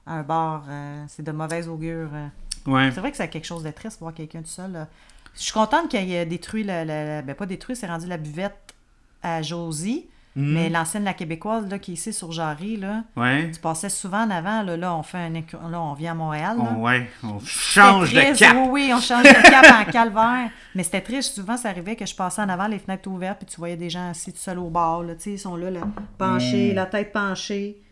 à 0.07 0.15
un 0.15 0.23
bar. 0.23 0.65
euh, 0.69 1.05
c'est 1.09 1.23
de 1.23 1.33
mauvaise 1.33 1.69
augure. 1.69 2.09
euh. 2.15 2.27
Ouais. 2.67 2.91
C'est 2.93 3.01
vrai 3.01 3.11
que 3.11 3.17
c'est 3.17 3.29
quelque 3.29 3.47
chose 3.47 3.63
de 3.63 3.71
triste 3.71 4.01
voir 4.01 4.13
quelqu'un 4.15 4.41
tout 4.41 4.49
seul. 4.49 4.87
Je 5.35 5.43
suis 5.43 5.53
contente 5.53 5.89
qu'il 5.89 6.11
ait 6.13 6.27
détruit 6.27 6.65
la, 6.65 6.85
la- 6.85 7.05
la- 7.05 7.23
ben 7.23 7.35
pas 7.35 7.47
détruit, 7.47 7.77
c'est 7.77 7.87
rendu 7.87 8.07
la 8.07 8.17
buvette 8.17 8.75
à 9.23 9.43
Josie. 9.43 10.07
Mhm. 10.37 10.53
Mais 10.53 10.69
l'ancienne 10.69 11.03
la 11.05 11.13
québécoise 11.15 11.69
là, 11.69 11.79
qui 11.81 11.91
est 11.91 11.95
ici 11.95 12.13
sur 12.13 12.31
Jarry, 12.31 12.77
là, 12.77 13.03
Ouais. 13.17 13.51
tu 13.51 13.59
passais 13.61 13.89
souvent 13.89 14.23
en 14.25 14.31
avant. 14.31 14.63
Là, 14.63 14.77
là 14.77 14.95
on 14.95 15.03
fait 15.03 15.19
un 15.19 15.31
là, 15.31 15.81
on 15.81 15.95
vient 15.95 16.13
à 16.13 16.15
Montréal. 16.15 16.57
là. 16.57 16.65
On, 16.77 16.83
ouais. 16.83 17.11
On 17.25 17.41
change 17.41 18.13
de 18.15 18.39
cap. 18.39 18.57
Oui, 18.57 18.69
oui, 18.71 18.93
on 18.95 19.01
change 19.01 19.25
de 19.25 19.51
cap 19.51 19.67
en 19.87 19.91
calvaire. 19.91 20.51
Mais 20.75 20.85
c'était 20.85 21.01
triste. 21.01 21.35
Souvent, 21.35 21.57
ça 21.57 21.69
arrivait 21.71 21.97
que 21.97 22.07
je 22.07 22.15
passais 22.15 22.41
en 22.43 22.49
avant, 22.49 22.69
les 22.69 22.79
fenêtres 22.79 23.09
ouvertes, 23.11 23.39
puis 23.39 23.47
tu 23.47 23.57
voyais 23.57 23.77
des 23.77 23.91
gens 23.91 24.11
assis 24.11 24.33
tout 24.33 24.39
seuls 24.39 24.59
au 24.61 24.71
bar. 24.71 25.03
Là, 25.03 25.15
ils 25.27 25.39
sont 25.39 25.57
là, 25.57 25.71
là 25.71 25.81
Mm. 25.81 25.93
penchés, 26.17 26.73
la 26.75 26.87
tête 26.87 27.13
penchée. 27.13 27.83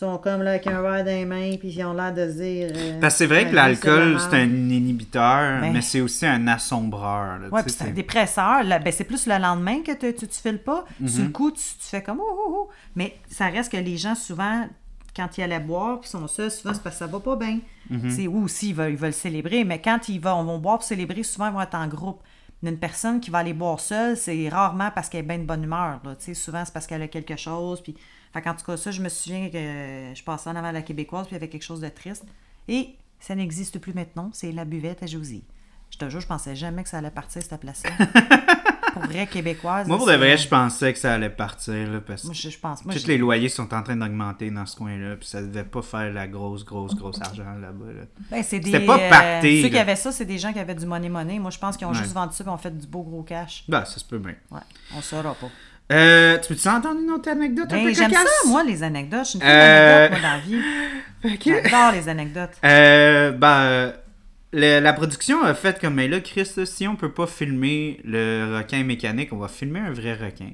Ils 0.00 0.06
sont 0.06 0.18
comme 0.18 0.44
là 0.44 0.50
avec 0.50 0.66
un 0.68 0.80
verre 0.80 1.04
dans 1.04 1.10
les 1.10 1.24
mains, 1.24 1.56
puis 1.58 1.70
ils 1.70 1.84
ont 1.84 1.92
l'air 1.92 2.14
de 2.14 2.28
se 2.30 2.34
dire. 2.40 2.70
euh, 2.72 3.00
Parce 3.00 3.14
que 3.14 3.18
c'est 3.18 3.26
vrai 3.26 3.50
que 3.50 3.54
l'alcool, 3.56 4.12
la 4.12 4.18
c'est 4.20 4.36
un 4.36 4.44
inhibiteur, 4.44 5.60
Ben. 5.60 5.72
mais 5.72 5.80
c'est 5.80 6.00
aussi 6.00 6.24
un 6.24 6.46
assombreur. 6.46 7.40
tu 7.42 7.62
puis 7.62 7.70
c'est 7.72 7.88
un 7.88 7.90
dépresseur. 7.90 8.62
Là, 8.62 8.78
ben, 8.78 8.92
c'est 8.92 9.02
plus 9.02 9.26
le 9.26 9.36
lendemain 9.38 9.82
que 9.82 9.90
tu, 9.90 10.14
tu 10.14 10.40
files 10.40 10.62
pas. 10.62 10.84
Mm-hmm. 11.02 11.08
Sur 11.08 11.24
le 11.24 11.30
coup, 11.30 11.50
tu, 11.50 11.58
tu 11.60 11.84
fais 11.84 12.00
comme 12.00 12.20
oh, 12.20 12.30
oh, 12.30 12.54
oh. 12.56 12.68
Mais 12.94 13.18
ça 13.28 13.48
reste 13.48 13.72
que 13.72 13.76
les 13.76 13.96
gens, 13.96 14.14
souvent, 14.14 14.68
quand 15.16 15.36
ils 15.36 15.42
allaient 15.42 15.58
boire, 15.58 15.98
puis 15.98 16.08
sont 16.08 16.28
seuls, 16.28 16.52
souvent, 16.52 16.74
c'est 16.74 16.82
parce 16.84 16.94
que 16.94 17.00
ça 17.00 17.08
va 17.08 17.18
pas 17.18 17.34
bien. 17.34 17.58
Mm-hmm. 17.90 18.10
C'est 18.10 18.28
ou 18.28 18.44
aussi, 18.44 18.68
ils 18.68 18.76
veulent, 18.76 18.92
ils 18.92 18.96
veulent 18.96 19.12
célébrer. 19.12 19.64
Mais 19.64 19.80
quand 19.80 20.08
ils 20.08 20.20
vont, 20.20 20.44
vont 20.44 20.58
boire 20.58 20.78
pour 20.78 20.86
célébrer, 20.86 21.24
souvent, 21.24 21.48
ils 21.48 21.54
vont 21.54 21.60
être 21.60 21.74
en 21.74 21.88
groupe. 21.88 22.22
Une 22.62 22.78
personne 22.78 23.18
qui 23.18 23.30
va 23.30 23.38
aller 23.38 23.52
boire 23.52 23.80
seule, 23.80 24.16
c'est 24.16 24.48
rarement 24.48 24.92
parce 24.94 25.08
qu'elle 25.08 25.24
est 25.24 25.28
bien 25.28 25.38
de 25.38 25.44
bonne 25.44 25.64
humeur. 25.64 25.98
Là. 26.04 26.14
Souvent, 26.34 26.64
c'est 26.64 26.72
parce 26.72 26.86
qu'elle 26.86 27.02
a 27.02 27.08
quelque 27.08 27.34
chose. 27.34 27.80
Puis... 27.80 27.96
Fait 28.32 28.42
qu'en 28.42 28.54
tout 28.54 28.64
cas, 28.64 28.76
ça, 28.76 28.90
je 28.90 29.00
me 29.02 29.08
souviens 29.08 29.48
que 29.50 29.58
je 30.14 30.22
passais 30.22 30.50
en 30.50 30.56
avant 30.56 30.70
la 30.72 30.82
Québécoise, 30.82 31.26
puis 31.26 31.32
il 31.34 31.38
y 31.38 31.42
avait 31.42 31.48
quelque 31.48 31.62
chose 31.64 31.80
de 31.80 31.88
triste. 31.88 32.24
Et 32.68 32.90
ça 33.20 33.34
n'existe 33.34 33.78
plus 33.78 33.94
maintenant, 33.94 34.30
c'est 34.32 34.52
la 34.52 34.64
buvette 34.64 35.02
à 35.02 35.06
Josie. 35.06 35.44
Je 35.90 35.96
te 35.96 36.08
jure, 36.10 36.20
je 36.20 36.26
pensais 36.26 36.54
jamais 36.54 36.82
que 36.82 36.88
ça 36.90 36.98
allait 36.98 37.10
partir, 37.10 37.42
cette 37.42 37.58
place-là. 37.60 37.90
pour 38.92 39.02
vrai, 39.04 39.26
québécoise. 39.26 39.88
Moi, 39.88 39.96
pour 39.96 40.06
de 40.06 40.12
vrai, 40.12 40.36
je 40.36 40.46
pensais 40.46 40.92
que 40.92 40.98
ça 40.98 41.14
allait 41.14 41.30
partir, 41.30 41.90
là, 41.90 42.00
parce 42.02 42.24
Moi, 42.24 42.34
que 42.34 42.38
je, 42.38 42.50
je 42.50 42.58
pense. 42.58 42.84
Moi, 42.84 42.92
tous 42.94 43.00
je- 43.02 43.06
les 43.06 43.16
loyers 43.18 43.48
sont 43.48 43.72
en 43.72 43.82
train 43.82 43.96
d'augmenter 43.96 44.50
dans 44.50 44.66
ce 44.66 44.76
coin-là, 44.76 45.16
puis 45.16 45.26
ça 45.26 45.40
devait 45.40 45.64
pas 45.64 45.80
faire 45.82 46.12
la 46.12 46.28
grosse, 46.28 46.64
grosse, 46.64 46.94
grosse 46.94 47.20
argent 47.22 47.54
là-bas. 47.54 47.86
là. 47.92 48.02
Ben, 48.30 48.42
c'est 48.42 48.60
des, 48.60 48.70
C'était 48.72 48.84
pas 48.86 48.98
euh, 48.98 49.08
pacté, 49.08 49.62
Ceux 49.62 49.68
qui 49.70 49.78
avaient 49.78 49.96
ça, 49.96 50.12
c'est 50.12 50.26
des 50.26 50.36
gens 50.38 50.52
qui 50.52 50.58
avaient 50.58 50.74
du 50.74 50.84
money-money. 50.86 51.38
Moi, 51.38 51.50
je 51.50 51.58
pense 51.58 51.76
qu'ils 51.78 51.86
ont 51.86 51.90
Ouais. 51.92 51.96
juste 51.98 52.12
vendu 52.12 52.34
ça 52.34 52.44
et 52.44 52.48
ont 52.48 52.58
fait 52.58 52.76
du 52.76 52.86
beau 52.86 53.02
gros 53.02 53.22
cash. 53.22 53.64
Ben, 53.66 53.84
ça 53.86 53.98
se 53.98 54.04
peut 54.04 54.18
bien. 54.18 54.34
Ouais, 54.50 54.60
on 54.94 55.00
saura 55.00 55.34
pas. 55.34 55.48
Euh, 55.90 56.38
tu 56.38 56.48
peux-tu 56.48 56.68
entendre 56.68 57.00
une 57.00 57.10
autre 57.10 57.30
anecdote 57.30 57.66
un 57.72 57.76
Ben, 57.76 57.84
peu 57.86 57.94
j'aime 57.94 58.12
ça, 58.12 58.24
moi, 58.46 58.62
les 58.62 58.82
anecdotes. 58.82 59.24
Je 59.24 59.28
suis 59.30 59.38
une 59.38 59.44
Euh, 59.46 60.08
moi, 60.10 60.18
dans 60.20 60.28
la 60.28 60.38
vie. 60.38 60.60
Ok. 61.24 61.42
J'adore 61.46 61.92
les 61.92 62.08
anecdotes. 62.08 62.50
Euh, 62.64 63.32
ben, 63.32 63.92
le- 64.52 64.80
la 64.80 64.92
production 64.92 65.42
a 65.42 65.54
fait 65.54 65.80
comme, 65.80 65.94
mais 65.94 66.06
là, 66.08 66.20
Chris, 66.20 66.48
si 66.64 66.86
on 66.86 66.94
peut 66.94 67.10
pas 67.12 67.26
filmer 67.26 68.00
le 68.04 68.56
requin 68.58 68.84
mécanique, 68.84 69.32
on 69.32 69.38
va 69.38 69.48
filmer 69.48 69.80
un 69.80 69.92
vrai 69.92 70.14
requin. 70.14 70.50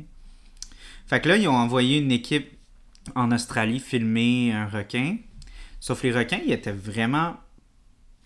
Fait 1.07 1.21
que 1.21 1.29
là, 1.29 1.37
ils 1.37 1.49
ont 1.49 1.57
envoyé 1.57 1.99
une 1.99 2.13
équipe 2.13 2.49
en 3.15 3.31
Australie 3.33 3.81
filmer 3.81 4.53
un 4.53 4.67
requin. 4.67 5.17
Sauf 5.81 6.03
les 6.03 6.13
requins, 6.13 6.41
ils 6.47 6.53
étaient 6.53 6.73
vraiment 6.73 7.35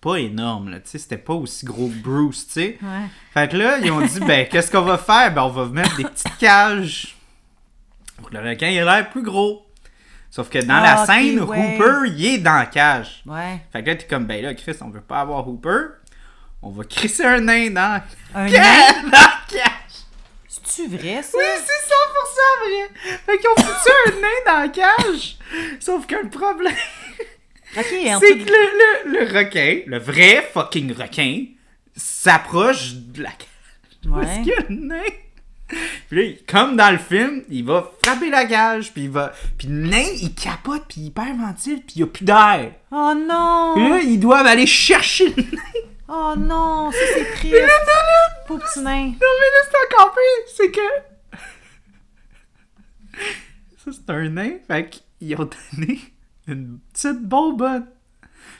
pas 0.01 0.15
énormes, 0.17 0.69
là, 0.69 0.79
tu 0.79 0.89
sais, 0.89 0.97
c'était 0.97 1.17
pas 1.17 1.33
aussi 1.33 1.65
gros 1.65 1.87
que 1.89 2.01
Bruce, 2.01 2.47
tu 2.47 2.53
sais. 2.53 2.77
Ouais. 2.81 3.05
Fait 3.33 3.51
que 3.51 3.57
là, 3.57 3.77
ils 3.79 3.91
ont 3.91 4.01
dit, 4.01 4.19
ben, 4.21 4.47
qu'est-ce 4.51 4.71
qu'on 4.71 4.81
va 4.81 4.97
faire? 4.97 5.33
Ben, 5.33 5.43
on 5.43 5.49
va 5.49 5.65
mettre 5.65 5.95
des 5.97 6.03
petites 6.05 6.37
cages 6.37 7.15
pour 8.17 8.29
que 8.29 8.37
le 8.37 8.47
requin, 8.49 8.67
il 8.67 8.77
ait 8.77 8.85
l'air 8.85 9.09
plus 9.09 9.23
gros. 9.23 9.65
Sauf 10.31 10.49
que 10.49 10.59
dans 10.59 10.75
Ah, 10.75 10.95
la 10.95 11.01
ok, 11.01 11.07
scène. 11.07 11.39
Hooper, 11.39 12.09
il 12.15 12.25
est 12.25 12.37
dans 12.37 12.53
la 12.57 12.65
cage. 12.67 13.23
Ouais. 13.25 13.59
Fait 13.73 13.81
que 13.83 13.87
là, 13.89 13.95
t'es 13.95 14.05
comme, 14.05 14.25
ben 14.25 14.41
là, 14.43 14.53
Chris, 14.53 14.75
on 14.81 14.89
veut 14.89 15.01
pas 15.01 15.21
avoir 15.21 15.47
Hooper. 15.47 15.87
On 16.61 16.69
va 16.69 16.83
crisser 16.83 17.25
un 17.25 17.39
nain 17.39 17.69
dans, 17.71 18.01
Un 18.35 18.45
dans 18.45 18.51
nain? 18.51 19.09
la 19.11 19.31
cage. 19.49 19.71
C'est-tu 20.47 20.87
vrai, 20.89 21.23
ça? 21.23 21.37
Oui, 21.37 21.43
c'est 21.55 21.87
100% 21.89 22.59
vrai. 22.63 23.17
Fait 23.25 23.37
qu'ils 23.37 23.49
ont 23.49 23.55
foutu 23.55 23.91
un 24.07 24.11
nain 24.21 24.27
dans 24.45 24.59
la 24.61 24.67
cage. 24.69 25.37
Sauf 25.79 26.05
que 26.05 26.15
le 26.21 26.29
problème, 26.29 26.73
En 27.77 27.81
c'est 28.19 28.37
que 28.37 28.49
le, 28.49 29.11
le, 29.11 29.19
le 29.19 29.37
requin, 29.37 29.81
le 29.85 29.99
vrai 29.99 30.49
fucking 30.53 30.91
requin, 30.93 31.45
s'approche 31.95 32.93
de 32.93 33.23
la 33.23 33.29
cage. 33.29 33.47
Ouais. 34.05 34.25
Parce 34.25 34.47
le 34.69 34.75
nain. 34.75 35.03
Puis 36.09 36.17
là, 36.17 36.35
comme 36.47 36.75
dans 36.75 36.91
le 36.91 36.97
film, 36.97 37.43
il 37.49 37.63
va 37.63 37.91
frapper 38.03 38.31
la 38.31 38.45
cage, 38.45 38.91
puis 38.91 39.03
il 39.03 39.09
va. 39.11 39.33
Puis 39.57 39.67
le 39.67 39.87
nain, 39.87 40.05
il 40.19 40.33
capote, 40.33 40.85
puis 40.89 41.01
il 41.01 41.07
hyperventile, 41.07 41.83
puis 41.83 41.97
il 41.97 42.03
a 42.03 42.07
plus 42.07 42.25
d'air. 42.25 42.71
Oh 42.91 43.13
non! 43.15 43.73
Puis 43.75 43.89
là, 43.89 43.99
ils 44.01 44.19
doivent 44.19 44.47
aller 44.47 44.65
chercher 44.65 45.27
le 45.29 45.43
nain 45.43 45.89
Oh 46.07 46.33
non, 46.35 46.91
ça 46.91 46.97
c'est 47.13 47.31
triste. 47.35 47.53
Mais 47.53 47.61
là, 47.61 47.67
là, 47.67 48.43
Pauvre 48.47 48.63
petit 48.65 48.79
nain. 48.79 49.05
Non, 49.05 49.13
mais 49.13 49.19
là, 49.19 49.61
c'est 49.69 49.95
encore 49.95 50.11
pire, 50.15 50.53
c'est 50.57 50.71
que. 50.71 50.79
Ça, 53.85 53.91
c'est 53.93 54.09
un 54.11 54.29
nain, 54.29 54.53
fait 54.67 54.89
qu'ils 54.89 55.35
ont 55.35 55.47
donné 55.77 55.99
une 56.51 56.79
petite 56.93 57.21
bonbonne. 57.21 57.85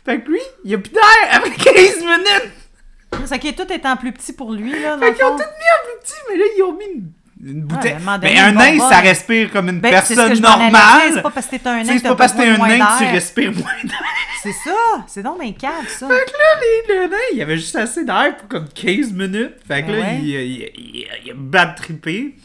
Fait 0.05 0.21
que 0.21 0.29
lui, 0.31 0.39
il 0.63 0.73
a 0.73 0.77
plus 0.77 0.91
d'air 0.91 1.01
après 1.31 1.51
15 1.57 1.99
minutes. 1.99 3.25
Ça 3.25 3.37
qui 3.37 3.49
est 3.49 3.53
tout 3.53 3.71
étant 3.71 3.97
plus 3.97 4.11
petit 4.11 4.33
pour 4.33 4.53
lui, 4.53 4.71
là, 4.71 4.95
dans 4.95 5.01
Fait 5.05 5.13
qu'ils 5.13 5.25
ont 5.25 5.31
tout 5.31 5.37
mis 5.37 5.43
en 5.43 5.85
plus 5.85 6.03
petit, 6.03 6.13
mais 6.29 6.37
là, 6.37 6.43
ils 6.57 6.63
ont 6.63 6.73
mis 6.77 6.85
une, 6.95 7.11
une 7.55 7.61
bouteille. 7.63 7.93
un 7.93 7.99
moment 7.99 8.17
mais 8.21 8.37
un 8.39 8.51
nain, 8.51 8.79
ça 8.89 8.99
respire 8.99 9.51
comme 9.51 9.69
une 9.69 9.79
Ben, 9.79 10.01
c'est 10.03 10.13
ce 10.15 10.19
que 10.19 10.25
personne 10.27 10.41
normale. 10.43 11.11
C'est 11.13 11.21
pas 11.21 11.29
parce 11.31 11.47
que 11.47 11.55
t'es 11.55 11.67
un 11.69 11.83
nain 11.83 11.93
que 11.93 11.99
C'est 11.99 12.07
pas 12.07 12.15
parce 12.15 12.33
que 12.33 12.37
t'es 12.37 12.47
un 12.49 12.57
nain 12.57 12.79
que 12.85 12.97
tu 13.05 13.11
respires 13.11 13.51
moins 13.53 13.83
d'air. 13.83 14.03
C'est 14.43 14.53
ça. 14.53 14.75
C'est 15.07 15.23
donc 15.23 15.41
bien 15.41 15.51
calme, 15.53 15.85
ça. 15.87 16.07
Fait 16.07 16.13
que 16.25 16.31
là, 16.31 16.61
les- 16.61 16.93
le 16.95 17.07
nain, 17.09 17.17
il 17.33 17.41
avait 17.41 17.57
juste 17.57 17.75
assez 17.75 18.05
d'air 18.05 18.37
pour 18.37 18.47
comme 18.47 18.67
15 18.69 19.11
minutes. 19.11 19.55
Fait 19.67 19.81
que 19.81 19.87
Ben 19.87 19.93
là, 19.99 19.99
ouais. 20.05 20.19
il, 20.21 20.29
il, 20.29 20.71
il, 20.77 21.07
il 21.25 21.31
a 21.31 21.33
bad 21.35 21.75
trippé. 21.75 22.35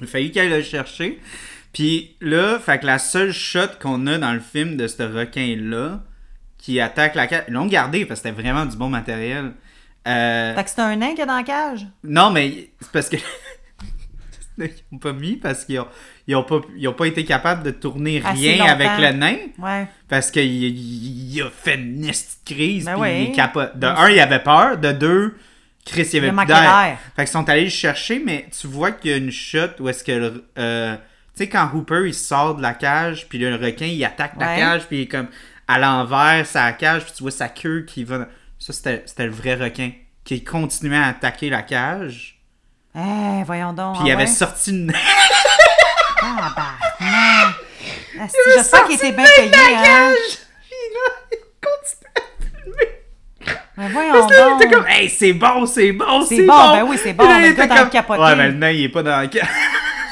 Il 0.00 0.04
a 0.04 0.06
failli 0.06 0.30
qu'il 0.30 0.40
aille 0.42 0.50
le 0.50 0.62
chercher. 0.62 1.18
Puis 1.74 2.16
là, 2.22 2.58
fait 2.58 2.78
que 2.78 2.86
la 2.86 2.98
seule 2.98 3.32
shot 3.32 3.76
qu'on 3.82 4.06
a 4.06 4.16
dans 4.16 4.32
le 4.32 4.40
film 4.40 4.76
de 4.78 4.86
ce 4.86 5.02
requin-là, 5.02 6.02
qui 6.56 6.80
attaque 6.80 7.14
la 7.14 7.26
cage, 7.26 7.44
ils 7.48 7.52
l'ont 7.54 7.66
gardé 7.66 8.06
parce 8.06 8.20
que 8.22 8.28
c'était 8.28 8.40
vraiment 8.42 8.64
du 8.64 8.76
bon 8.78 8.88
matériel. 8.88 9.52
Euh, 10.08 10.54
Fait 10.54 10.64
que 10.64 10.70
c'est 10.70 10.80
un 10.80 10.96
nain 10.96 11.14
qui 11.14 11.20
est 11.20 11.26
dans 11.26 11.36
la 11.36 11.42
cage? 11.42 11.86
non, 12.02 12.30
mais 12.30 12.70
c'est 12.80 12.90
parce 12.92 13.08
que. 13.10 13.16
Ils 14.56 14.70
ont 14.92 14.98
pas 14.98 15.12
mis 15.12 15.34
parce 15.34 15.64
qu'ils 15.64 15.80
ont, 15.80 15.88
ils 16.28 16.36
ont, 16.36 16.44
pas, 16.44 16.60
ils 16.76 16.86
ont 16.86 16.92
pas 16.92 17.06
été 17.08 17.24
capables 17.24 17.64
de 17.64 17.72
tourner 17.72 18.22
rien 18.24 18.64
avec 18.66 18.88
le 19.00 19.10
nain. 19.10 19.36
Ouais. 19.58 19.88
Parce 20.08 20.30
qu'il 20.30 20.44
il, 20.44 21.34
il 21.34 21.42
a 21.42 21.50
fait 21.50 21.74
une 21.74 22.08
crise. 22.44 22.84
Ben 22.84 22.92
puis 22.92 23.00
ouais. 23.00 23.24
il 23.24 23.32
capote. 23.32 23.76
De 23.76 23.86
un, 23.88 24.08
il 24.10 24.20
avait 24.20 24.38
peur. 24.38 24.78
De 24.78 24.92
deux, 24.92 25.34
Chris, 25.84 26.02
il 26.12 26.14
Il 26.14 26.18
avait 26.18 26.28
plus 26.28 26.36
manqué 26.36 26.52
d'air. 26.52 26.62
d'air. 26.62 26.98
Fait 27.16 27.24
qu'ils 27.24 27.32
sont 27.32 27.48
allés 27.48 27.64
le 27.64 27.68
chercher, 27.70 28.22
mais 28.24 28.46
tu 28.56 28.68
vois 28.68 28.92
qu'il 28.92 29.10
y 29.10 29.14
a 29.14 29.16
une 29.16 29.32
shot 29.32 29.70
où 29.80 29.88
est-ce 29.88 30.04
que. 30.04 30.12
le- 30.12 30.44
euh, 30.56 30.96
sais, 31.34 31.48
quand 31.48 31.68
Hooper 31.74 32.02
il 32.06 32.14
sort 32.14 32.54
de 32.56 32.62
la 32.62 32.74
cage, 32.74 33.26
puis 33.28 33.38
le 33.38 33.54
requin 33.56 33.86
il 33.86 34.04
attaque 34.04 34.34
la 34.38 34.46
Ouais. 34.52 34.58
cage, 34.58 34.86
puis 34.86 34.98
il 34.98 35.02
est 35.02 35.08
comme 35.08 35.28
à 35.66 35.78
l'envers, 35.78 36.46
sa 36.46 36.72
cage, 36.72 37.04
puis 37.04 37.12
tu 37.16 37.22
vois 37.22 37.30
sa 37.32 37.48
queue 37.48 37.84
qui 37.86 38.04
va. 38.04 38.26
Ça, 38.58 38.72
c'était 38.72 39.02
c'était 39.06 39.26
le 39.26 39.32
vrai 39.32 39.54
requin. 39.54 39.90
Qui 40.24 40.42
continuait 40.42 40.96
à 40.98 41.08
attaquer 41.08 41.50
la 41.50 41.62
cage. 41.62 42.40
Eh, 42.96 43.42
voyons 43.44 43.72
donc. 43.74 43.96
Puis 43.96 44.06
il 44.06 44.10
ah 44.10 44.14
avait 44.14 44.24
ouais? 44.24 44.30
sorti 44.30 44.72
le 44.72 44.78
nez. 44.86 44.94
Tabarnak. 46.20 46.56
Asti, 48.20 48.36
Il 48.46 48.52
avait 48.52 48.58
J'espère 48.58 48.84
qu'il 48.86 48.94
était 48.94 49.12
bien 49.12 49.24
payé, 49.36 49.50
la 49.50 49.58
hein. 49.58 49.82
cage. 49.82 50.38
Puis 50.62 50.76
là, 50.94 51.10
il 51.32 51.38
continuait 51.60 52.14
à 52.16 52.62
filmer. 52.62 53.58
Mais 53.76 53.88
voyons 53.88 54.14
là, 54.14 54.26
il 54.30 54.36
donc. 54.50 54.62
était 54.62 54.72
comme, 54.74 54.86
hey, 54.86 55.10
c'est 55.10 55.32
bon, 55.32 55.66
c'est 55.66 55.92
bon, 55.92 56.22
C'est 56.24 56.36
c'est 56.36 56.46
bon, 56.46 56.54
bon. 56.56 56.72
ben 56.72 56.82
oui, 56.84 56.96
c'est 57.02 57.12
bon, 57.12 57.24
là, 57.28 57.40
il 57.40 57.46
était 57.52 57.66
dans 57.66 57.74
le 57.74 57.80
comme, 57.80 57.90
capoté. 57.90 58.20
Ouais, 58.22 58.52
nain, 58.52 58.70
il 58.70 58.84
est 58.84 58.88
pas 58.88 59.02
dans 59.02 59.20
le 59.20 59.26
cas. 59.26 59.46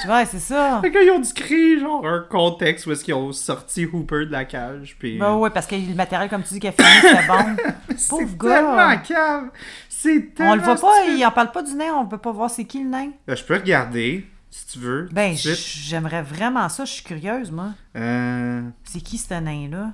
Ouais, 0.09 0.25
c'est 0.27 0.39
ça. 0.41 0.81
Fait 0.81 0.91
qu'ils 0.91 1.11
ont 1.11 1.21
dû 1.21 1.33
créer, 1.33 1.79
genre, 1.79 2.07
un 2.07 2.27
contexte 2.29 2.87
où 2.87 2.93
est-ce 2.93 3.05
qu'ils 3.05 3.15
ont 3.15 3.33
sorti 3.33 3.87
Hooper 3.87 4.27
de 4.27 4.33
la 4.33 4.45
cage. 4.45 4.97
Puis. 4.99 5.19
Ben 5.19 5.35
oui, 5.37 5.51
parce 5.53 5.67
que 5.67 5.77
le 5.77 5.95
matériel, 5.95 6.29
comme 6.29 6.43
tu 6.43 6.55
dis, 6.55 6.61
qu'il 6.61 6.71
a 6.71 6.73
fini, 6.73 6.89
c'était 7.01 7.27
bon. 7.27 7.57
c'est 7.97 8.09
Pauvre 8.09 8.39
tellement 8.39 8.77
gars. 8.77 8.97
cave. 8.97 9.51
C'est 9.89 10.35
tellement. 10.35 10.53
On 10.53 10.57
le 10.57 10.63
voit 10.63 10.77
pas, 10.77 11.05
il 11.09 11.25
en 11.25 11.31
parle 11.31 11.53
pas 11.53 11.63
du 11.63 11.75
nain, 11.75 11.95
on 11.95 12.07
peut 12.07 12.19
pas 12.19 12.33
voir 12.33 12.51
c'est 12.51 12.65
qui 12.65 12.83
le 12.83 12.89
nain. 12.91 13.11
Ben, 13.27 13.37
je 13.37 13.45
peux 13.45 13.55
regarder, 13.55 14.27
si 14.51 14.67
tu 14.67 14.79
veux. 14.81 15.09
Ben, 15.13 15.35
j'aimerais 15.37 16.23
vraiment 16.23 16.69
ça, 16.69 16.85
je 16.85 16.93
suis 16.93 17.05
curieuse, 17.05 17.51
moi. 17.51 17.71
Euh. 17.97 18.63
C'est 18.85 19.01
qui 19.01 19.19
ce 19.19 19.35
nain-là? 19.35 19.93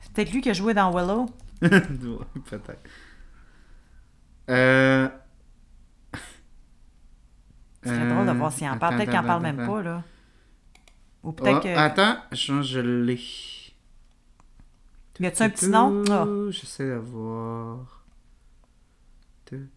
C'est 0.00 0.12
peut-être 0.12 0.32
lui 0.32 0.40
qui 0.40 0.50
a 0.50 0.52
joué 0.52 0.74
dans 0.74 0.90
Willow. 0.90 1.26
Peut-être. 1.60 2.80
Euh. 4.50 5.08
Ce 8.36 8.36
serait 8.36 8.36
drôle 8.36 8.36
de 8.36 8.38
voir 8.38 8.52
s'il 8.52 8.68
en 8.68 8.78
parle. 8.78 8.96
Peut-être 8.96 9.10
qu'il 9.10 9.18
en 9.18 9.24
parle 9.24 9.42
même 9.42 9.66
pas, 9.66 9.82
là. 9.82 10.04
Ou 11.22 11.32
peut-être 11.32 11.58
Oh, 11.58 11.62
que. 11.62 11.76
Attends, 11.76 12.16
je, 12.32 12.62
je 12.62 12.80
l'ai. 12.80 13.20
Y 15.18 15.26
a-tu 15.26 15.42
un 15.42 15.50
petit 15.50 15.68
nom? 15.68 16.04
Ah. 16.10 16.26
J'essaie 16.50 16.86
de 16.88 16.94
voir. 16.96 18.04
Il 19.52 19.68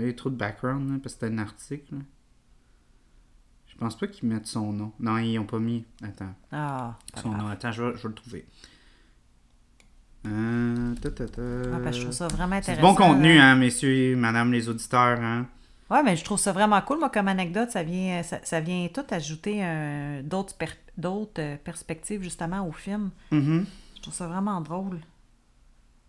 y 0.00 0.08
a 0.08 0.12
trop 0.14 0.30
de 0.30 0.36
background, 0.36 0.90
là, 0.90 0.98
parce 1.02 1.14
que 1.14 1.20
c'est 1.20 1.26
un 1.32 1.38
article. 1.38 1.94
là. 1.94 2.00
Je 3.66 3.76
pense 3.76 3.96
pas 3.96 4.06
qu'ils 4.08 4.28
mettent 4.28 4.46
son 4.46 4.72
nom. 4.72 4.92
Non, 5.00 5.16
ils 5.18 5.38
ont 5.38 5.46
pas 5.46 5.58
mis. 5.58 5.84
Attends, 6.02 6.34
Ah, 6.52 6.98
son 7.22 7.30
nom. 7.30 7.46
Attends, 7.48 7.72
je 7.72 7.82
vais, 7.82 7.96
je 7.96 8.02
vais 8.02 8.08
le 8.08 8.14
trouver. 8.14 8.46
Euh, 10.26 10.94
tu. 11.00 11.08
Ah, 11.86 11.92
je 11.92 12.00
trouve 12.02 12.12
ça 12.12 12.28
vraiment 12.28 12.56
intéressant. 12.56 12.82
bon 12.82 12.94
contenu, 12.94 13.38
hein, 13.38 13.56
messieurs, 13.56 14.16
madame 14.16 14.52
les 14.52 14.68
auditeurs. 14.68 15.18
Hein. 15.20 15.46
Ouais, 15.90 16.02
mais 16.02 16.14
je 16.16 16.24
trouve 16.24 16.38
ça 16.38 16.52
vraiment 16.52 16.80
cool. 16.82 16.98
Moi, 16.98 17.10
comme 17.10 17.28
anecdote, 17.28 17.70
ça 17.70 17.82
vient, 17.82 18.22
ça, 18.22 18.38
ça 18.44 18.60
vient 18.60 18.86
tout 18.92 19.04
ajouter 19.10 19.60
euh, 19.64 20.22
d'autres 20.22 20.54
per- 20.56 20.66
d'autres 20.98 21.40
euh, 21.40 21.56
perspectives, 21.62 22.22
justement, 22.22 22.66
au 22.66 22.72
film. 22.72 23.10
Mhm. 23.32 23.64
Je 23.96 24.02
trouve 24.02 24.14
ça 24.14 24.28
vraiment 24.28 24.60
drôle. 24.60 24.98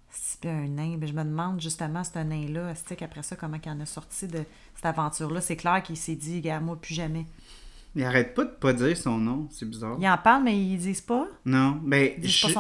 C'est 0.09 0.45
un 0.49 0.67
nain. 0.67 0.97
Ben, 0.97 1.07
je 1.07 1.13
me 1.13 1.23
demande, 1.23 1.61
justement, 1.61 2.03
ce 2.03 2.19
nain-là, 2.19 2.73
après 3.01 3.23
ça, 3.23 3.35
comment 3.37 3.57
il 3.63 3.69
en 3.71 3.79
a 3.79 3.85
sorti 3.85 4.27
de 4.27 4.39
cette 4.75 4.85
aventure-là? 4.85 5.39
C'est 5.41 5.55
clair 5.55 5.81
qu'il 5.81 5.97
s'est 5.97 6.15
dit, 6.15 6.41
gars, 6.41 6.59
moi, 6.59 6.75
plus 6.79 6.93
jamais. 6.93 7.25
Il 7.95 8.03
arrête 8.03 8.33
pas 8.35 8.45
de 8.45 8.49
pas 8.49 8.71
dire 8.73 8.95
son 8.95 9.17
nom, 9.17 9.47
c'est 9.51 9.67
bizarre. 9.69 9.97
Ils 9.99 10.07
en 10.07 10.17
parlent, 10.17 10.43
mais 10.43 10.57
ils 10.57 10.77
disent 10.77 11.01
pas? 11.01 11.27
Non, 11.45 11.79
ben, 11.83 12.11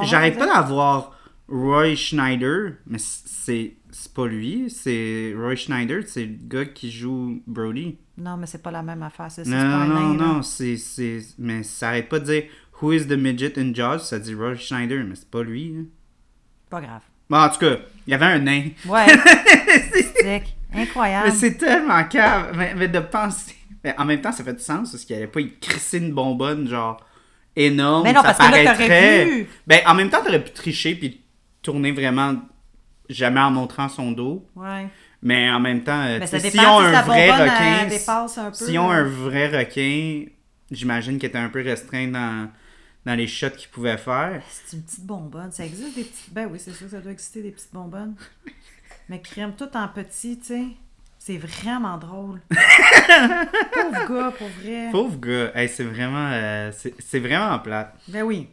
j'arrête 0.03 0.37
pas 0.37 0.45
d'avoir 0.45 1.13
Roy 1.51 1.95
Schneider, 1.95 2.73
mais 2.87 2.97
c'est 2.99 3.75
c'est 3.91 4.13
pas 4.13 4.25
lui, 4.25 4.69
c'est 4.69 5.33
Roy 5.37 5.55
Schneider, 5.55 6.01
c'est 6.07 6.25
le 6.25 6.37
gars 6.47 6.65
qui 6.65 6.89
joue 6.91 7.41
Brody. 7.45 7.97
Non, 8.17 8.37
mais 8.37 8.45
c'est 8.47 8.61
pas 8.63 8.71
la 8.71 8.81
même 8.83 9.03
affaire. 9.03 9.29
C'est 9.29 9.43
c'est 9.43 9.51
pas 9.51 9.85
Non, 9.85 9.87
non, 9.87 10.13
là. 10.13 10.25
non, 10.25 10.41
c'est 10.43 10.77
c'est 10.77 11.19
mais 11.37 11.63
ça 11.63 11.89
arrête 11.89 12.07
pas 12.09 12.19
de 12.19 12.25
dire 12.25 12.43
Who 12.81 12.93
is 12.93 13.05
the 13.07 13.11
midget 13.17 13.53
in 13.59 13.73
Jaws, 13.73 13.99
ça 13.99 14.17
dit 14.19 14.33
Roy 14.33 14.55
Schneider, 14.55 15.03
mais 15.05 15.15
c'est 15.15 15.29
pas 15.29 15.43
lui. 15.43 15.75
hein. 15.77 15.85
Pas 16.69 16.81
grave. 16.81 17.01
Bon, 17.29 17.37
en 17.37 17.49
tout 17.49 17.59
cas, 17.59 17.77
il 18.07 18.11
y 18.11 18.13
avait 18.13 18.25
un 18.25 18.39
nain. 18.39 18.63
Ouais. 18.87 19.05
Stick. 20.01 20.55
Incroyable. 20.73 21.27
Mais 21.29 21.35
c'est 21.35 21.57
tellement 21.57 22.03
cave, 22.05 22.53
mais, 22.57 22.73
mais 22.75 22.87
de 22.87 22.99
penser. 22.99 23.55
Mais 23.83 23.93
en 23.97 24.05
même 24.05 24.21
temps, 24.21 24.31
ça 24.31 24.43
fait 24.43 24.53
du 24.53 24.61
sens 24.63 24.91
parce 24.91 25.03
qu'il 25.03 25.15
allait 25.15 25.27
pas 25.27 25.41
y 25.41 25.51
crisser 25.59 25.97
une 25.97 26.13
bonbonne, 26.13 26.67
genre 26.67 26.97
énorme. 27.55 28.03
Mais 28.03 28.13
non, 28.13 28.21
ça 28.21 28.33
parce 28.33 28.37
que 28.49 28.55
là, 28.55 28.63
paraîtrait- 28.73 29.25
vu. 29.25 29.47
Ben, 29.67 29.81
en 29.85 29.93
même 29.95 30.09
temps, 30.09 30.21
t'aurais 30.23 30.43
pu 30.43 30.51
tricher 30.51 30.95
puis 30.95 31.21
tourner 31.61 31.91
vraiment 31.91 32.35
jamais 33.09 33.39
en 33.41 33.51
montrant 33.51 33.89
son 33.89 34.11
dos. 34.11 34.45
Ouais. 34.55 34.87
Mais 35.21 35.49
en 35.51 35.59
même 35.59 35.83
temps, 35.83 36.01
euh, 36.01 36.17
Mais 36.19 36.25
tu 36.25 36.31
ça 36.31 36.39
sais, 36.39 36.49
dépend 36.51 36.61
s'ils 36.63 36.69
ont 36.71 36.79
si 36.89 36.95
un 36.95 37.01
vrai 37.03 37.31
requin, 37.31 37.77
elle 37.83 37.89
dépasse 37.89 38.37
un 38.37 39.03
vrai 39.03 39.47
requin, 39.59 40.25
j'imagine 40.71 41.19
qu'il 41.19 41.29
était 41.29 41.37
un 41.37 41.49
peu 41.49 41.61
restreint 41.61 42.07
dans, 42.07 42.49
dans 43.05 43.13
les 43.15 43.27
shots 43.27 43.51
qu'ils 43.51 43.69
pouvaient 43.69 43.97
faire. 43.97 44.41
C'est 44.49 44.77
une 44.77 44.83
petite 44.83 45.05
bonbonne. 45.05 45.51
Ça 45.51 45.63
existe 45.65 45.95
des 45.95 46.03
petites. 46.05 46.33
Ben 46.33 46.47
oui, 46.51 46.59
c'est 46.59 46.73
sûr, 46.73 46.89
ça 46.89 46.99
doit 47.01 47.11
exister 47.11 47.41
des 47.43 47.51
petites 47.51 47.73
bonbonnes. 47.73 48.15
Mais 49.09 49.21
crème 49.21 49.53
tout 49.55 49.69
en 49.75 49.87
petit, 49.89 50.39
tu 50.39 50.45
sais. 50.45 50.63
C'est 51.19 51.37
vraiment 51.37 51.97
drôle. 51.99 52.41
Pauvre 52.49 54.07
gars, 54.09 54.31
pour 54.35 54.47
vrai. 54.47 54.89
Pauvre 54.91 55.17
gars, 55.19 55.51
Hey, 55.53 55.69
c'est 55.69 55.83
vraiment, 55.83 56.29
euh, 56.31 56.71
c'est 56.71 57.19
vraiment 57.19 57.59
plate. 57.59 57.93
Ben 58.07 58.23
oui. 58.23 58.47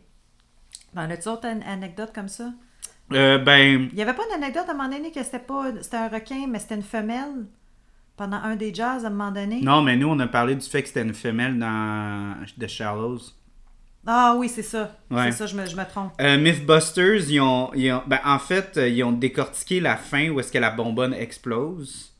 Ben, 0.93 1.11
as-tu 1.11 1.29
autre 1.29 1.47
an- 1.49 1.61
anecdote 1.67 2.11
comme 2.15 2.29
ça? 2.29 2.51
Euh, 3.13 3.39
ben, 3.39 3.89
Il 3.93 3.99
y 3.99 4.03
avait 4.03 4.15
pas 4.15 4.23
une 4.29 4.43
anecdote 4.43 4.65
à 4.69 4.73
un 4.73 4.75
moment 4.75 4.89
donné 4.89 5.11
que 5.11 5.23
c'était 5.23 5.39
pas. 5.39 5.73
C'était 5.81 5.97
un 5.97 6.09
requin, 6.09 6.47
mais 6.49 6.59
c'était 6.59 6.75
une 6.75 6.83
femelle 6.83 7.47
pendant 8.17 8.37
un 8.39 8.57
des 8.57 8.75
jazz 8.75 9.05
à 9.05 9.09
un 9.09 9.11
moment 9.11 9.31
donné? 9.31 9.61
non, 9.63 9.81
mais 9.83 9.97
nous, 9.97 10.09
on 10.09 10.19
a 10.19 10.27
parlé 10.27 10.55
du 10.57 10.67
fait 10.67 10.83
que 10.83 10.89
c'était 10.89 11.03
une 11.03 11.15
femelle 11.15 11.59
dans 11.59 12.35
The 12.61 12.67
Shallows. 12.67 13.21
Ah 14.07 14.35
oui, 14.37 14.49
c'est 14.49 14.63
ça. 14.63 14.97
Ouais. 15.11 15.31
C'est 15.31 15.39
ça, 15.39 15.47
je 15.47 15.57
me, 15.57 15.67
je 15.67 15.77
me 15.77 15.85
trompe. 15.85 16.13
Euh, 16.21 16.39
Mythbusters, 16.39 17.29
ils 17.31 17.41
ont, 17.41 17.71
ils 17.75 17.93
ont- 17.93 18.03
ben, 18.07 18.21
en 18.25 18.39
fait, 18.39 18.77
euh, 18.77 18.89
ils 18.89 19.03
ont 19.05 19.13
décortiqué 19.13 19.81
la 19.81 19.97
fin 19.97 20.31
où 20.31 20.41
est-ce 20.41 20.51
que 20.53 20.59
la 20.59 20.71
bonbonne 20.71 21.13
explose. 21.15 22.15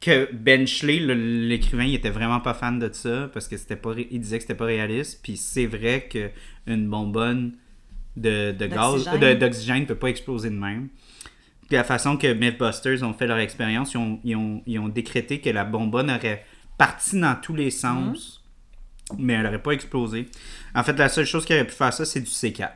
Que 0.00 0.32
Benchley, 0.32 1.00
le- 1.00 1.14
l'écrivain, 1.48 1.84
il 1.84 1.94
était 1.96 2.10
vraiment 2.10 2.40
pas 2.40 2.54
fan 2.54 2.78
de 2.78 2.88
ça 2.92 3.28
parce 3.32 3.48
que 3.48 3.56
c'était 3.56 3.74
pas, 3.76 3.94
il 4.10 4.20
disait 4.20 4.36
que 4.38 4.42
c'était 4.42 4.54
pas 4.54 4.66
réaliste. 4.66 5.20
Puis 5.22 5.36
c'est 5.36 5.66
vrai 5.66 6.08
que 6.10 6.30
une 6.66 6.88
bonbonne 6.88 7.54
de, 8.20 8.52
de 8.52 8.66
gaz, 8.66 9.04
D'oxygène. 9.04 9.38
d'oxygène 9.38 9.86
peut 9.86 9.94
pas 9.94 10.08
exploser 10.08 10.50
de 10.50 10.54
même. 10.56 10.88
Puis 11.68 11.76
la 11.76 11.84
façon 11.84 12.16
que 12.16 12.32
Mythbusters 12.32 13.02
ont 13.02 13.12
fait 13.12 13.26
leur 13.26 13.38
expérience, 13.38 13.92
ils 13.94 13.98
ont, 13.98 14.20
ils, 14.24 14.36
ont, 14.36 14.62
ils 14.66 14.78
ont 14.78 14.88
décrété 14.88 15.40
que 15.40 15.50
la 15.50 15.64
bonbonne 15.64 16.10
aurait 16.10 16.44
parti 16.78 17.20
dans 17.20 17.34
tous 17.40 17.54
les 17.54 17.70
sens, 17.70 18.42
mais 19.18 19.34
elle 19.34 19.46
aurait 19.46 19.62
pas 19.62 19.72
explosé. 19.72 20.26
En 20.74 20.82
fait, 20.82 20.94
la 20.94 21.08
seule 21.08 21.26
chose 21.26 21.44
qui 21.44 21.52
aurait 21.52 21.66
pu 21.66 21.74
faire 21.74 21.92
ça, 21.92 22.04
c'est 22.04 22.20
du 22.20 22.30
C4. 22.30 22.70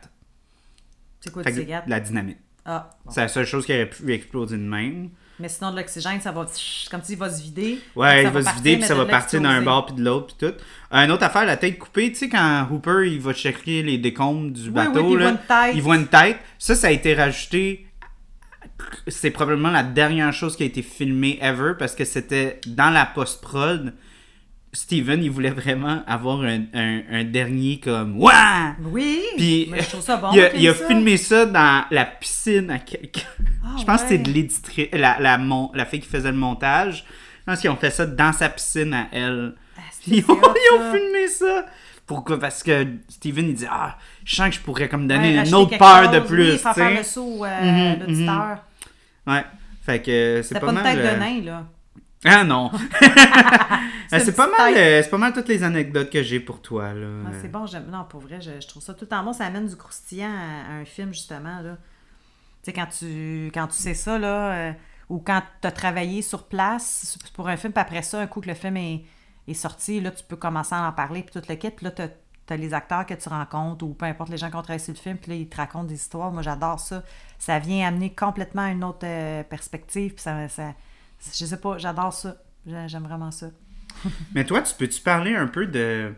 C'est 1.20 1.32
quoi 1.32 1.42
du 1.42 1.52
que 1.52 1.54
cigare? 1.60 1.84
la 1.86 2.00
dynamite. 2.00 2.38
Ah, 2.64 2.90
bon. 3.04 3.10
C'est 3.12 3.20
la 3.22 3.28
seule 3.28 3.46
chose 3.46 3.64
qui 3.64 3.72
aurait 3.72 3.88
pu 3.88 4.12
exploser 4.12 4.56
de 4.56 4.62
même. 4.62 5.10
Mais 5.42 5.48
sinon, 5.48 5.72
de 5.72 5.76
l'oxygène, 5.76 6.20
ça 6.20 6.30
va, 6.30 6.46
comme 6.88 7.00
tu 7.00 7.06
dis, 7.08 7.12
il 7.14 7.18
va 7.18 7.28
se 7.28 7.42
vider. 7.42 7.80
Ouais, 7.96 8.22
il 8.22 8.30
va 8.30 8.42
se 8.42 8.54
vider, 8.54 8.76
puis 8.76 8.86
ça 8.86 8.94
va 8.94 9.06
partir 9.06 9.40
d'un 9.40 9.60
bord 9.60 9.86
puis 9.86 9.96
de 9.96 10.04
l'autre, 10.04 10.36
puis 10.36 10.48
tout. 10.48 10.54
Une 10.92 11.10
autre 11.10 11.24
affaire, 11.24 11.44
la 11.44 11.56
tête 11.56 11.80
coupée, 11.80 12.12
tu 12.12 12.18
sais, 12.18 12.28
quand 12.28 12.68
Hooper, 12.70 13.10
il 13.10 13.20
va 13.20 13.32
checker 13.34 13.82
les 13.82 13.98
décombres 13.98 14.52
du 14.52 14.68
Oui, 14.68 14.70
bateau, 14.70 15.00
oui, 15.00 15.14
il 15.14 15.18
là, 15.18 15.24
voit 15.24 15.30
une 15.32 15.38
tête. 15.38 15.74
il 15.74 15.82
voit 15.82 15.96
une 15.96 16.06
tête. 16.06 16.36
Ça, 16.60 16.76
ça 16.76 16.86
a 16.86 16.90
été 16.92 17.12
rajouté. 17.14 17.86
C'est 19.08 19.32
probablement 19.32 19.70
la 19.70 19.82
dernière 19.82 20.32
chose 20.32 20.54
qui 20.56 20.62
a 20.62 20.66
été 20.66 20.82
filmée 20.82 21.40
ever, 21.42 21.72
parce 21.76 21.96
que 21.96 22.04
c'était 22.04 22.60
dans 22.68 22.90
la 22.90 23.04
post-prod. 23.04 23.92
Steven, 24.74 25.22
il 25.22 25.30
voulait 25.30 25.50
vraiment 25.50 26.02
avoir 26.06 26.40
un, 26.42 26.62
un- 26.72 27.02
un 27.10 27.24
dernier 27.24 27.78
comme 27.78 28.16
«Ouah! 28.18 28.74
Oui, 28.82 29.20
Puis 29.36 29.68
mais 29.70 29.82
je 29.82 29.88
trouve 29.90 30.00
ça 30.00 30.16
bon. 30.16 30.30
il 30.32 30.40
a, 30.40 30.48
qu'il 30.48 30.62
il 30.62 30.68
a 30.68 30.74
ça. 30.74 30.86
filmé 30.86 31.16
ça 31.18 31.44
dans 31.44 31.84
la 31.90 32.06
piscine 32.06 32.70
à 32.70 32.78
quelqu'un. 32.78 33.20
Ah, 33.64 33.76
je 33.78 33.84
pense 33.84 34.00
que 34.02 34.08
c'est 34.08 34.14
ouais. 34.16 34.22
de 34.22 34.30
l'éditrice, 34.30 34.88
la, 34.94 35.18
la, 35.20 35.36
mon- 35.36 35.70
la 35.74 35.84
fille 35.84 36.00
qui 36.00 36.08
faisait 36.08 36.30
le 36.30 36.38
montage. 36.38 37.04
Je 37.40 37.44
pense 37.52 37.60
qu'ils 37.60 37.68
ont 37.70 37.76
fait 37.76 37.90
ça 37.90 38.06
dans 38.06 38.32
sa 38.32 38.48
piscine 38.48 38.94
à 38.94 39.08
elle. 39.12 39.54
Ah, 39.76 39.80
c'est- 39.90 40.10
Ils 40.10 40.24
c'est 40.24 40.30
ont, 40.30 40.38
ils 40.40 40.98
filmé 40.98 41.28
ça. 41.28 41.66
Pourquoi? 42.06 42.38
Parce 42.40 42.62
que 42.62 42.86
Steven, 43.08 43.48
il 43.50 43.54
dit 43.54 43.66
Ah, 43.70 43.98
je 44.24 44.34
sens 44.36 44.48
que 44.48 44.54
je 44.54 44.60
pourrais 44.60 44.88
comme 44.88 45.06
donner 45.06 45.36
une 45.36 45.54
autre 45.54 45.76
peur 45.76 46.10
de 46.10 46.20
plus. 46.20 46.52
Oui, 46.52 46.58
faire 46.58 46.90
le 46.96 47.02
saut 47.02 47.44
à 47.44 47.60
Mhm, 47.62 48.00
l'auditeur. 48.00 48.58
Ouais. 49.26 49.44
Fait 49.84 49.98
que 50.00 50.40
c'est 50.42 50.42
C'était 50.48 50.60
pas, 50.60 50.66
pas, 50.66 50.72
une 50.72 50.82
mal. 50.82 50.96
tête 50.96 51.04
euh, 51.04 51.14
de 51.14 51.20
nain, 51.20 51.42
là. 51.44 51.66
Ah 52.24 52.44
non. 52.44 52.70
C'est 54.08 54.20
c'est 54.20 54.36
pas 54.36 54.46
mal. 54.46 54.74
euh, 54.76 55.02
pas 55.10 55.16
mal 55.18 55.32
toutes 55.32 55.48
les 55.48 55.62
anecdotes 55.62 56.10
que 56.10 56.22
j'ai 56.22 56.38
pour 56.38 56.60
toi 56.60 56.92
là. 56.92 57.08
Ah, 57.26 57.30
c'est 57.40 57.50
bon, 57.50 57.66
j'aime. 57.66 57.86
Non, 57.90 58.04
pour 58.04 58.20
vrai, 58.20 58.40
je, 58.42 58.60
je 58.60 58.68
trouve 58.68 58.82
ça 58.82 58.92
tout 58.92 59.06
temps 59.06 59.24
bon. 59.24 59.32
Ça 59.32 59.46
amène 59.46 59.66
du 59.66 59.74
croustillant 59.76 60.28
à, 60.30 60.70
à 60.70 60.74
un 60.74 60.84
film, 60.84 61.14
justement. 61.14 61.60
Là. 61.62 61.78
Tu 62.62 62.70
sais, 62.70 62.72
quand 62.74 62.86
tu, 62.86 63.50
quand 63.54 63.68
tu 63.68 63.76
sais 63.76 63.94
ça, 63.94 64.18
là, 64.18 64.52
euh, 64.52 64.72
ou 65.08 65.18
quand 65.18 65.42
tu 65.62 65.66
as 65.66 65.72
travaillé 65.72 66.20
sur 66.20 66.44
place 66.44 67.16
pour 67.34 67.48
un 67.48 67.56
film, 67.56 67.72
puis 67.72 67.80
après 67.80 68.02
ça, 68.02 68.20
un 68.20 68.26
coup 68.26 68.42
que 68.42 68.48
le 68.48 68.54
film 68.54 68.76
est, 68.76 69.02
est 69.48 69.54
sorti, 69.54 69.98
là, 70.00 70.10
tu 70.10 70.22
peux 70.24 70.36
commencer 70.36 70.74
à 70.74 70.86
en 70.86 70.92
parler, 70.92 71.22
puis 71.22 71.40
tout 71.40 71.46
le 71.48 71.54
kit. 71.54 71.70
Puis 71.70 71.84
là, 71.86 71.90
tu 71.90 72.02
as, 72.02 72.56
les 72.56 72.74
acteurs 72.74 73.06
que 73.06 73.14
tu 73.14 73.30
rencontres, 73.30 73.82
ou 73.86 73.94
peu 73.94 74.04
importe 74.04 74.28
les 74.28 74.36
gens 74.36 74.50
qui 74.50 74.56
ont 74.56 74.62
travaillé 74.62 74.84
sur 74.84 74.92
le 74.92 74.98
film, 74.98 75.16
puis 75.16 75.30
là, 75.30 75.36
ils 75.38 75.48
te 75.48 75.56
racontent 75.56 75.84
des 75.84 75.94
histoires. 75.94 76.30
Moi, 76.30 76.42
j'adore 76.42 76.78
ça. 76.80 77.02
Ça 77.38 77.58
vient 77.58 77.88
amener 77.88 78.14
complètement 78.14 78.66
une 78.66 78.84
autre 78.84 79.06
euh, 79.06 79.42
perspective, 79.42 80.12
puis 80.12 80.22
ça, 80.22 80.48
ça. 80.48 80.74
Je 81.32 81.44
sais 81.46 81.56
pas, 81.60 81.78
j'adore 81.78 82.12
ça. 82.12 82.36
J'ai- 82.66 82.88
J'aime 82.88 83.04
vraiment 83.04 83.30
ça. 83.30 83.50
Mais 84.34 84.44
toi, 84.44 84.62
tu 84.62 84.74
peux-tu 84.74 85.00
parler 85.00 85.34
un 85.34 85.46
peu 85.46 85.66
de. 85.66 86.12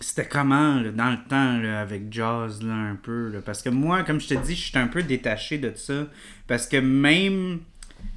C'était 0.00 0.28
comment 0.28 0.80
dans 0.80 1.10
le 1.10 1.26
temps 1.26 1.80
avec 1.80 2.12
Jaws 2.12 2.62
là, 2.62 2.74
un 2.74 2.96
peu? 2.96 3.40
Parce 3.44 3.62
que 3.62 3.70
moi, 3.70 4.02
comme 4.02 4.20
je 4.20 4.28
te 4.28 4.34
dis, 4.34 4.54
je 4.54 4.68
suis 4.68 4.78
un 4.78 4.88
peu 4.88 5.02
détaché 5.02 5.56
de 5.58 5.74
ça. 5.74 6.06
Parce 6.46 6.66
que 6.66 6.76
même 6.76 7.60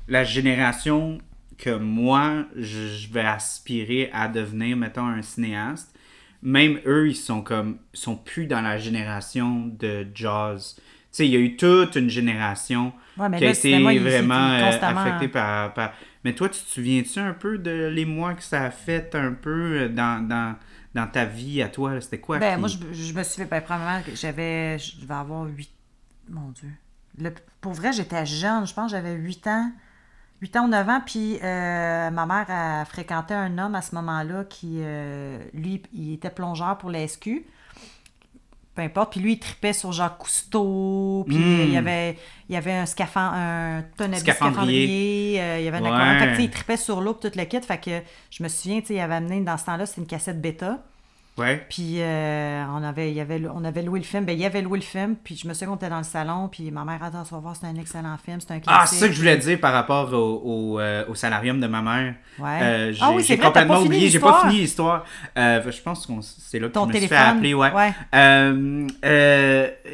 la 0.10 0.26
génération 0.26 1.19
que 1.57 1.77
moi, 1.77 2.45
je, 2.56 3.07
vais 3.11 3.22
aspirer 3.22 4.10
à 4.14 4.27
devenir, 4.27 4.76
mettons, 4.77 5.06
un 5.07 5.22
cinéaste, 5.22 5.95
même 6.41 6.80
eux, 6.86 7.10
ils 7.10 7.15
sont 7.15 7.41
comme. 7.41 7.80
sont 7.94 8.15
plus 8.15 8.45
dans 8.45 8.61
la 8.61 8.77
génération 8.77 9.68
de 9.68 10.06
Jaws. 10.14 10.76
Tu 11.11 11.18
sais, 11.18 11.27
il 11.27 11.31
y 11.34 11.36
a 11.36 11.40
eu 11.40 11.56
toute 11.56 11.95
une 11.95 12.10
génération 12.10 12.94
Ouais, 13.18 13.27
qui 13.30 13.36
a 13.36 13.40
là, 13.40 13.49
été 13.49 13.53
cinéma, 13.56 13.94
vraiment 13.99 14.49
euh, 14.52 14.72
constamment- 14.72 15.02
affecté 15.02 15.27
par, 15.27 15.73
par- 15.73 15.94
Mais 16.23 16.34
toi, 16.36 16.49
tu 16.49 16.61
te 16.61 16.69
souviens-tu 16.69 17.19
un 17.19 17.34
peu 17.34 17.57
de 17.57 17.88
les 17.88 18.06
mois 18.06 18.34
que 18.36 18.44
ça 18.44 18.64
a 18.65 18.72
fait 18.72 19.15
un 19.15 19.34
peu 19.34 19.81
euh, 19.84 19.90
dans, 19.90 20.26
dans, 20.27 20.56
dans 20.94 21.07
ta 21.07 21.26
vie 21.26 21.61
à 21.64 21.69
toi? 21.69 21.99
C'était 21.99 22.19
quoi? 22.19 22.38
Ben, 22.38 22.53
qui- 22.56 22.60
moi, 22.60 22.69
je, 22.69 22.77
je 22.94 23.14
me 23.14 23.23
suis 23.23 23.41
fait, 23.41 23.49
ben, 23.49 23.61
premièrement, 23.61 24.02
que 24.06 24.15
j'avais, 24.15 24.77
je 24.77 25.02
devais 25.02 25.14
avoir 25.15 25.45
8, 25.48 25.72
mon 26.30 26.49
Dieu. 26.52 26.69
Le- 27.18 27.34
pour 27.61 27.73
vrai, 27.73 27.91
j'étais 27.91 28.26
jeune, 28.27 28.68
je 28.68 28.73
pense 28.73 28.91
que 28.91 28.98
j'avais 28.98 29.14
8 29.14 29.48
ans, 29.48 29.72
8 30.41 30.56
ans 30.57 30.65
ou 30.65 30.69
9 30.69 30.88
ans, 30.88 31.02
puis 31.06 31.40
euh, 31.44 32.11
ma 32.11 32.26
mère 32.27 32.45
a 32.49 32.86
fréquenté 32.86 33.34
un 33.34 33.57
homme 33.57 33.73
à 33.76 33.81
ce 33.81 33.95
moment-là 33.95 34.44
qui, 34.45 34.77
euh, 34.81 35.40
lui, 35.56 35.81
il 35.91 36.14
était 36.14 36.30
plongeur 36.30 36.77
pour 36.77 36.91
la 36.91 36.99
SQ. 37.07 37.44
Peu 38.80 38.85
importe, 38.85 39.11
puis 39.11 39.19
lui, 39.19 39.34
il 39.34 39.39
tripait 39.39 39.73
sur 39.73 39.91
Jacques 39.91 40.18
Cousteau, 40.19 41.26
puis 41.27 41.35
Mm. 41.35 41.41
euh, 41.60 41.64
il 41.65 41.72
y 41.73 41.77
avait, 41.77 42.18
il 42.47 42.53
y 42.53 42.57
avait 42.57 42.72
un 42.72 42.85
scaphandre, 42.85 43.34
un 43.35 43.84
tonneau 43.97 44.15
Scaphandrier. 44.15 45.35
scaphandrier, 45.35 45.41
euh, 45.41 45.60
il 45.60 45.65
y 45.65 45.68
avait 45.68 45.77
un 45.80 45.81
Ouais. 45.81 45.89
aquarium. 45.89 46.19
Fait 46.19 46.26
que, 46.27 46.30
tu 46.31 46.35
sais, 46.38 46.43
il 46.43 46.49
tripait 46.49 46.77
sur 46.77 47.01
l'eau, 47.01 47.14
puis 47.14 47.30
tout 47.30 47.38
le 47.38 47.43
kit, 47.43 47.60
fait 47.61 47.77
que 47.77 47.91
je 48.31 48.41
me 48.41 48.47
souviens, 48.47 48.80
il 48.89 48.99
avait 49.01 49.15
amené, 49.15 49.41
dans 49.41 49.57
ce 49.57 49.65
temps-là, 49.65 49.85
c'était 49.85 49.99
une 49.99 50.07
cassette 50.07 50.39
bêta, 50.39 50.80
Ouais. 51.39 51.65
puis 51.69 51.95
euh, 52.01 52.63
on, 52.75 52.83
avait, 52.83 53.11
y 53.13 53.19
avait, 53.21 53.41
on 53.53 53.63
avait 53.63 53.81
loué 53.81 53.99
le 53.99 54.05
film. 54.05 54.25
Ben, 54.25 54.33
il 54.33 54.39
y 54.41 54.45
avait 54.45 54.61
loué 54.61 54.79
le 54.79 54.83
film. 54.83 55.15
Puis 55.23 55.35
je 55.35 55.47
me 55.47 55.53
souviens 55.53 55.69
qu'on 55.69 55.75
était 55.75 55.89
dans 55.89 55.97
le 55.97 56.03
salon. 56.03 56.49
Puis 56.51 56.69
ma 56.71 56.83
mère, 56.85 57.01
attends, 57.03 57.23
tu 57.23 57.33
vas 57.33 57.39
voir, 57.39 57.55
c'est 57.55 57.67
un 57.67 57.75
excellent 57.75 58.17
film. 58.23 58.39
C'est 58.41 58.51
un 58.53 58.57
Ah, 58.67 58.79
classique. 58.79 58.87
c'est 58.89 58.95
ça 58.99 59.07
que 59.07 59.13
je 59.13 59.19
voulais 59.19 59.37
dire 59.37 59.59
par 59.59 59.73
rapport 59.73 60.11
au, 60.13 60.41
au, 60.75 60.79
euh, 60.79 61.03
au 61.07 61.15
salarium 61.15 61.59
de 61.59 61.67
ma 61.67 61.81
mère. 61.81 62.15
Ouais. 62.39 62.59
Euh, 62.61 62.91
j'ai 62.93 62.99
Ah 63.01 63.11
oui, 63.11 63.21
c'est 63.23 63.29
j'ai 63.29 63.35
vrai, 63.35 63.41
t'as 63.43 63.47
complètement 63.47 63.73
pas 63.75 63.79
fini 63.81 63.95
oublié. 63.95 64.09
J'ai 64.09 64.19
pas 64.19 64.27
l'histoire. 64.27 64.49
fini 64.49 64.61
l'histoire. 64.61 65.05
Je 65.35 65.81
pense 65.81 66.05
que 66.05 66.13
c'est 66.21 66.59
là 66.59 66.67
que 66.67 66.73
Ton 66.73 66.83
je 66.83 66.87
me 66.87 66.93
suis 66.93 67.01
fait 67.01 67.07
téléphone, 67.15 67.37
appeler. 67.37 67.53
Ouais. 67.53 67.71
ouais. 67.73 67.93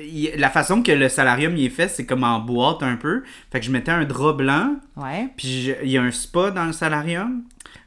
Y- 0.07 0.31
la 0.37 0.49
façon 0.49 0.81
que 0.81 0.91
le 0.91 1.09
salarium 1.09 1.55
y 1.57 1.65
est 1.65 1.69
fait, 1.69 1.87
c'est 1.87 2.05
comme 2.05 2.23
en 2.23 2.39
boîte 2.39 2.83
un 2.83 2.95
peu. 2.95 3.23
Fait 3.51 3.59
que 3.59 3.65
je 3.65 3.71
mettais 3.71 3.91
un 3.91 4.03
drap 4.05 4.33
blanc. 4.33 4.75
Ouais. 4.95 5.29
Puis 5.37 5.71
il 5.83 5.89
y 5.89 5.97
a 5.97 6.01
un 6.01 6.11
spa 6.11 6.51
dans 6.51 6.65
le 6.65 6.73
salarium. 6.73 7.43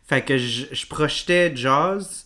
Fait 0.07 0.23
que 0.23 0.39
je, 0.39 0.67
je 0.73 0.87
projetais 0.87 1.55
Jaws. 1.55 2.25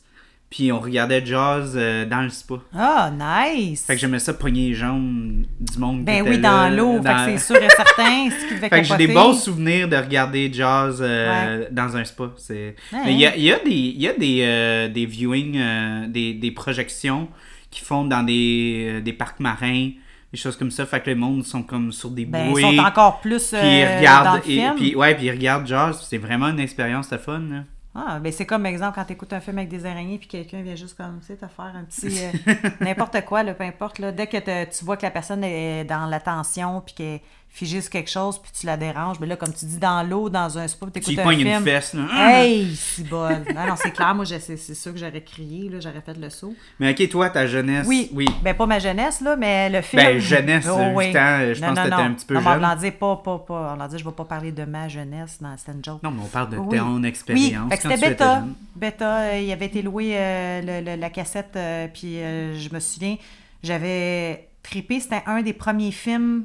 Puis 0.55 0.71
on 0.71 0.81
regardait 0.81 1.25
Jaws 1.25 1.75
euh, 1.77 2.05
dans 2.05 2.21
le 2.21 2.29
spa. 2.29 2.57
Ah, 2.77 3.11
nice. 3.11 3.87
Fait 3.87 3.95
que 3.95 4.01
j'aimais 4.01 4.19
ça 4.19 4.35
pogner 4.35 4.69
les 4.69 4.75
jambes 4.75 5.45
du 5.59 5.79
monde. 5.79 6.05
ben 6.05 6.23
oui, 6.29 6.37
dans 6.39 6.69
l'eau. 6.69 6.99
Fait 7.03 7.09
dans- 7.09 7.25
que 7.25 7.39
c'est 7.39 7.55
sûr 7.55 7.57
et 7.57 7.71
certain. 7.71 8.29
Ce 8.31 8.49
qui 8.49 8.55
devait 8.57 8.69
Fait 8.69 8.83
que 8.83 8.87
j'ai 8.87 8.97
des 8.99 9.09
bons 9.09 9.33
souvenirs 9.33 9.89
de 9.89 9.97
regarder 9.97 10.53
Jaws 10.53 11.01
euh, 11.01 11.65
dans 11.71 11.97
un 11.97 12.05
spa. 12.05 12.33
C'est... 12.37 12.77
Ouais. 12.93 12.99
Mais 13.07 13.13
il 13.15 13.21
y 13.21 13.25
a, 13.27 13.35
il 13.35 13.43
y 13.45 13.51
a 13.51 13.59
des, 13.61 13.71
il 13.71 14.03
y 14.03 14.09
a 14.09 14.13
des, 14.13 14.41
euh, 14.43 14.89
des 14.89 15.07
viewings, 15.07 16.09
des, 16.09 16.35
des 16.35 16.51
projections 16.51 17.29
qui 17.71 17.81
font 17.83 18.05
dans 18.05 18.23
des, 18.23 19.01
des 19.03 19.15
parcs 19.15 19.41
marins, 19.41 19.89
des 20.33 20.39
choses 20.39 20.57
comme 20.59 20.71
ça. 20.71 20.85
Fait 20.85 21.01
que 21.01 21.07
les 21.07 21.15
mondes 21.17 21.45
sont 21.45 21.63
comme 21.63 21.93
sur 21.93 22.11
des 22.11 22.27
Ben, 22.27 22.51
bouées. 22.51 22.61
ils 22.63 22.77
sont 22.77 22.83
encore 22.85 23.21
plus 23.23 23.55
euh, 23.55 23.59
puis 23.59 23.69
ils 23.79 23.85
dans 23.87 23.97
regardent, 23.99 24.41
le 24.45 24.51
et, 24.51 24.55
film. 24.57 24.75
puis, 24.77 24.95
ouais, 24.97 25.15
puis 25.15 25.25
ils 25.27 25.31
regardent 25.31 25.67
Jaws. 25.67 25.95
C'est 26.07 26.19
vraiment 26.19 26.49
une 26.49 26.61
expérience 26.61 27.09
de 27.09 27.17
fun. 27.17 27.39
là. 27.51 27.63
Ah, 27.95 28.19
ben 28.21 28.33
c'est 28.33 28.47
comme 28.47 28.65
exemple 28.65 28.95
quand 28.95 29.05
tu 29.05 29.13
écoutes 29.13 29.33
un 29.35 29.41
film 29.41 29.59
avec 29.59 29.69
des 29.69 29.85
araignées 29.85 30.19
puis 30.19 30.27
quelqu'un 30.27 30.63
vient 30.63 30.75
juste 30.75 30.97
comme, 30.97 31.21
tu 31.21 31.27
sais, 31.27 31.37
te 31.37 31.47
faire 31.47 31.73
un 31.77 31.85
petit... 31.85 32.25
euh, 32.25 32.55
n'importe 32.81 33.23
quoi, 33.27 33.43
là, 33.43 33.53
peu 33.53 33.65
importe. 33.65 33.99
Là, 33.99 34.13
dès 34.13 34.27
que 34.27 34.65
tu 34.65 34.85
vois 34.85 34.97
que 34.97 35.03
la 35.03 35.11
personne 35.11 35.45
est 35.45 35.85
dans 35.85 36.07
l'attention 36.07 36.81
puis 36.81 36.95
qu'elle 36.95 37.21
figée 37.55 37.83
sur 37.83 37.91
quelque 37.91 38.09
chose 38.11 38.39
puis 38.41 38.51
tu 38.59 38.65
la 38.65 38.79
déranges, 38.79 39.21
mais 39.21 39.27
là, 39.27 39.37
comme 39.37 39.53
tu 39.53 39.67
dis, 39.67 39.77
dans 39.79 40.03
l'eau, 40.09 40.31
dans 40.31 40.57
un 40.59 40.67
spa, 40.67 40.87
puis 40.87 41.03
Tu 41.03 41.15
t'écoutes 41.15 41.33
un 41.33 41.37
film... 41.37 41.49
une 41.49 41.61
fesse. 41.63 41.93
Là. 41.93 42.07
Hey, 42.41 42.75
c'est 42.75 43.07
bol. 43.07 43.45
Non, 43.55 43.67
non, 43.67 43.75
c'est 43.77 43.91
clair. 43.91 44.15
Moi, 44.15 44.25
c'est 44.25 44.41
c'est 44.57 44.75
sûr 44.75 44.93
que 44.93 44.99
j'aurais 44.99 45.21
crié, 45.23 45.69
là, 45.69 45.79
j'aurais 45.79 46.01
fait 46.01 46.17
le 46.17 46.31
saut. 46.31 46.55
Mais 46.81 46.91
ok, 46.93 47.09
toi, 47.11 47.29
ta 47.29 47.47
jeunesse. 47.47 47.87
Oui. 47.87 48.11
Oui. 48.15 48.25
Ben, 48.43 48.55
pas 48.55 48.65
ma 48.65 48.79
jeunesse, 48.79 49.21
là, 49.21 49.37
mais 49.37 49.69
le 49.69 49.83
film. 49.83 50.03
Ben, 50.03 50.19
jeunesse, 50.19 50.67
Oh, 50.71 50.79
huit 50.79 50.95
oui. 50.95 51.19
ans, 51.19 51.53
je 51.55 51.61
Non, 51.61 51.67
pense 51.69 51.77
non, 51.77 51.83
que 51.85 51.89
t'étais 51.91 51.91
non. 52.03 52.09
un 52.09 52.13
petit 52.15 52.27
peu 52.27 52.35
non, 52.35 52.41
on 52.41 52.53
jeune. 52.53 52.61
l'a 52.63 52.77
dit 52.77 52.91
pas, 52.91 53.17
pas, 53.17 53.39
pas. 53.39 53.77
On 53.79 53.87
dit, 53.87 53.99
je 53.99 54.05
vais 54.05 54.13
pas 54.13 54.25
parler 54.25 54.53
de 54.53 54.65
ma 54.65 54.89
jeunesse. 54.89 55.39
Non, 55.43 55.51
c'était 55.59 55.73
une 55.73 55.85
joke. 55.85 56.03
Non, 56.03 56.11
mais 56.11 56.23
on 56.25 56.29
parle 56.29 56.49
de 56.51 56.57
Oui. 56.57 56.79
ton 56.79 56.97
Oui, 56.97 57.07
expérience. 57.07 57.71
fait 57.71 57.77
que 57.77 57.83
c'était 57.95 58.17
tu 58.17 58.23
jeune. 58.25 58.55
Bêta, 58.77 59.19
euh, 59.19 59.41
il 59.41 59.53
avait 59.53 59.67
été 59.67 59.83
loué 59.83 60.13
euh, 60.17 60.63
le- 60.63 60.91
le- 60.91 60.97
la 60.99 61.11
cassette, 61.11 61.53
euh, 61.57 61.87
puis 61.93 62.17
euh, 62.19 62.59
je 62.59 62.73
me 62.75 62.81
souviens, 62.81 63.17
j'avais 63.63 64.49
trippé, 64.63 65.01
c'était 65.01 65.23
un 65.27 65.43
des 65.43 65.53
premiers 65.53 65.93
films 65.93 66.45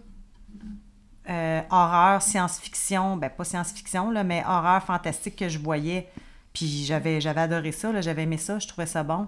euh, 1.29 1.61
horreur, 1.69 2.21
science-fiction, 2.21 3.17
ben 3.17 3.29
pas 3.29 3.43
science-fiction, 3.43 4.11
là, 4.11 4.23
mais 4.23 4.43
horreur 4.47 4.81
fantastique 4.83 5.35
que 5.35 5.49
je 5.49 5.59
voyais. 5.59 6.07
Puis 6.53 6.85
j'avais, 6.87 7.21
j'avais 7.21 7.41
adoré 7.41 7.71
ça, 7.71 7.91
là, 7.91 8.01
j'avais 8.01 8.23
aimé 8.23 8.37
ça, 8.37 8.59
je 8.59 8.67
trouvais 8.67 8.87
ça 8.87 9.03
bon. 9.03 9.27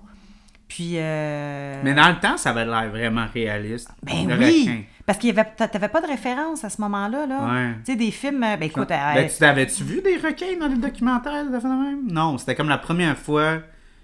Puis. 0.68 0.94
euh, 0.98 1.82
Mais 1.84 1.94
dans 1.94 2.10
le 2.10 2.20
temps, 2.20 2.38
ça 2.38 2.52
avait 2.52 2.66
l'air 2.66 2.90
vraiment 2.90 3.26
réaliste. 3.34 3.90
ben 4.04 4.28
Le 4.28 4.38
oui! 4.38 4.62
requin. 4.68 4.82
Parce 5.06 5.18
qu'il 5.18 5.30
y 5.36 5.40
avait, 5.40 5.50
t'a- 5.58 5.68
t'avais 5.68 5.88
pas 5.90 6.02
de 6.02 6.06
référence 6.08 6.64
à 6.64 6.70
ce 6.70 6.80
moment-là, 6.82 7.26
là. 7.26 7.40
Ouais. 7.52 7.74
Tu 7.84 7.92
sais, 7.94 7.96
des 7.98 8.12
films, 8.12 8.44
euh, 8.44 8.56
ben 8.58 8.66
écoute, 8.68 8.92
euh, 8.92 9.14
Ben, 9.16 9.28
tu 9.28 9.38
t'avais-tu 9.40 9.84
vu 9.84 10.02
des 10.04 10.18
requins 10.18 10.58
dans 10.60 10.68
les 10.68 10.78
documentaires 10.78 11.46
de 11.46 11.52
même? 11.68 12.08
Non, 12.12 12.38
c'était 12.38 12.54
comme 12.56 12.70
la 12.70 12.78
première 12.78 13.18
fois. 13.18 13.60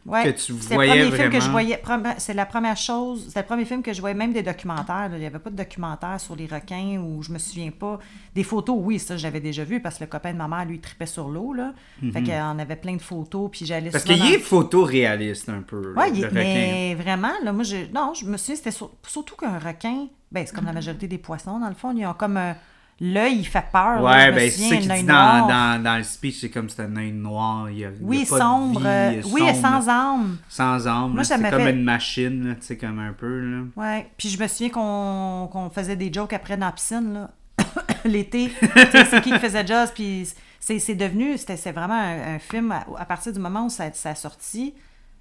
Ouais, 0.06 0.24
que 0.24 0.30
tu 0.30 0.54
c'est 0.62 0.76
voyais 0.76 0.96
le 1.04 1.10
premier 1.10 1.18
film 1.18 1.30
que 1.30 1.36
je 1.36 1.40
vraiment. 1.40 1.52
voyais. 1.52 1.78
premi- 1.78 2.14
C'est 2.20 2.36
la 2.36 2.46
première 2.46 2.78
chose. 2.78 3.28
C'est 3.34 3.40
le 3.40 3.46
premier 3.46 3.66
film 3.66 3.82
que 3.82 3.92
je 3.92 4.00
voyais, 4.02 4.14
même 4.16 4.34
des 4.34 4.44
documentaires. 4.44 5.10
là. 5.10 5.14
Il 5.14 5.20
n'y 5.20 5.26
avait 5.26 5.40
pas 5.40 5.50
de 5.50 5.56
documentaire 5.56 6.20
sur 6.20 6.36
les 6.36 6.46
requins 6.46 7.00
ou 7.02 7.24
je 7.24 7.32
me 7.32 7.40
souviens 7.40 7.72
pas. 7.72 7.98
Des 8.36 8.44
photos, 8.44 8.78
oui, 8.80 9.00
ça, 9.00 9.18
j'avais 9.18 9.40
déjà 9.40 9.64
vu 9.64 9.82
parce 9.82 9.96
que 9.98 10.04
le 10.04 10.10
copain 10.10 10.32
de 10.34 10.38
ma 10.38 10.48
mère, 10.48 10.66
lui, 10.66 10.80
tripait 10.80 11.08
sur 11.08 11.28
l'eau. 11.28 11.54
Là. 11.54 11.74
Fait 12.14 12.22
qu'on 12.22 12.60
avait 12.60 12.76
plein 12.76 12.96
de 12.96 13.02
photos. 13.02 13.50
Puis 13.52 13.66
j'allais 13.66 13.88
Mhm. 13.88 13.92
Parce 13.94 14.04
qu'il 14.04 14.20
dans- 14.20 14.26
est 14.26 14.38
photoréaliste 14.40 15.50
un 15.50 15.62
peu, 15.62 15.94
Ouais, 15.96 16.12
il- 16.14 16.30
mais 16.32 16.96
vraiment, 16.96 17.32
là, 17.44 17.52
moi, 17.52 17.64
je, 17.64 17.78
non, 17.94 18.14
je 18.14 18.26
me 18.26 18.38
souviens, 18.38 18.56
c'était 18.56 18.72
sur- 18.72 18.92
surtout 19.08 19.36
qu'un 19.36 19.58
requin, 19.58 20.08
ben, 20.32 20.46
c'est 20.46 20.54
comme 20.56 20.66
la 20.66 20.74
majorité 20.74 21.08
des 21.08 21.18
poissons, 21.18 21.60
dans 21.60 21.68
le 21.70 21.74
fond, 21.76 21.94
ils 21.98 22.06
ont 22.06 22.14
comme 22.14 22.38
un- 22.38 22.56
l'œil, 23.00 23.40
il 23.40 23.46
fait 23.46 23.66
peur. 23.72 24.02
Ouais, 24.02 24.32
ben 24.32 24.50
c'est 24.50 24.70
ça 24.70 24.76
un 24.76 24.78
qu'il 24.80 24.90
dit 24.92 25.04
dans, 25.04 25.14
noir. 25.14 25.48
dans, 25.48 25.84
dans 25.84 25.98
le 25.98 26.04
speech, 26.04 26.40
c'est 26.42 26.50
comme 26.50 26.70
c'est 26.70 26.82
un 26.84 26.96
œil 26.96 27.12
noir. 27.12 27.70
Il 27.70 27.80
y 27.80 27.86
a, 27.86 27.90
il 27.90 27.96
y 27.96 28.04
a 28.04 28.06
Oui, 28.08 28.22
de 28.22 28.26
sombre. 28.28 28.80
vie, 28.80 29.22
oui, 29.32 29.42
sans 29.62 29.90
âme. 29.90 30.38
Sans 30.50 30.88
âme. 30.88 31.22
C'est 31.24 31.36
comme 31.42 31.46
fait- 31.62 31.72
une 31.72 31.84
machine, 31.84 32.56
tu 32.60 32.66
sais, 32.66 32.78
comme 32.78 33.00
un 33.00 33.14
peu. 33.14 33.40
Là. 33.40 33.64
Ouais. 33.76 34.10
Puis 34.18 34.30
je 34.30 34.40
me 34.42 34.48
souviens 34.48 34.70
qu'on 34.70 35.50
qu'on 35.52 35.70
faisait 35.70 35.96
des 35.96 36.12
jokes 36.12 36.34
après 36.34 36.58
dans 36.58 36.68
la 36.68 36.72
piscine, 36.72 37.14
là. 37.14 37.30
l'été. 38.06 38.52
C'est 38.92 39.22
qui 39.22 39.32
qui 39.32 39.40
faisait 39.40 39.66
Jaws, 39.66 39.88
puis 39.94 40.28
c'est 40.60 40.80
c'est 40.80 40.96
devenu, 40.96 41.38
c'était 41.38 41.58
c'est 41.58 41.72
vraiment 41.72 41.94
un, 42.00 42.36
un 42.36 42.40
film, 42.40 42.72
à, 42.72 42.86
à 42.98 43.06
partir 43.06 43.32
du 43.34 43.40
moment 43.40 43.66
où 43.66 43.70
ça, 43.70 43.92
ça 43.94 44.10
a 44.12 44.16
sorti, 44.16 44.74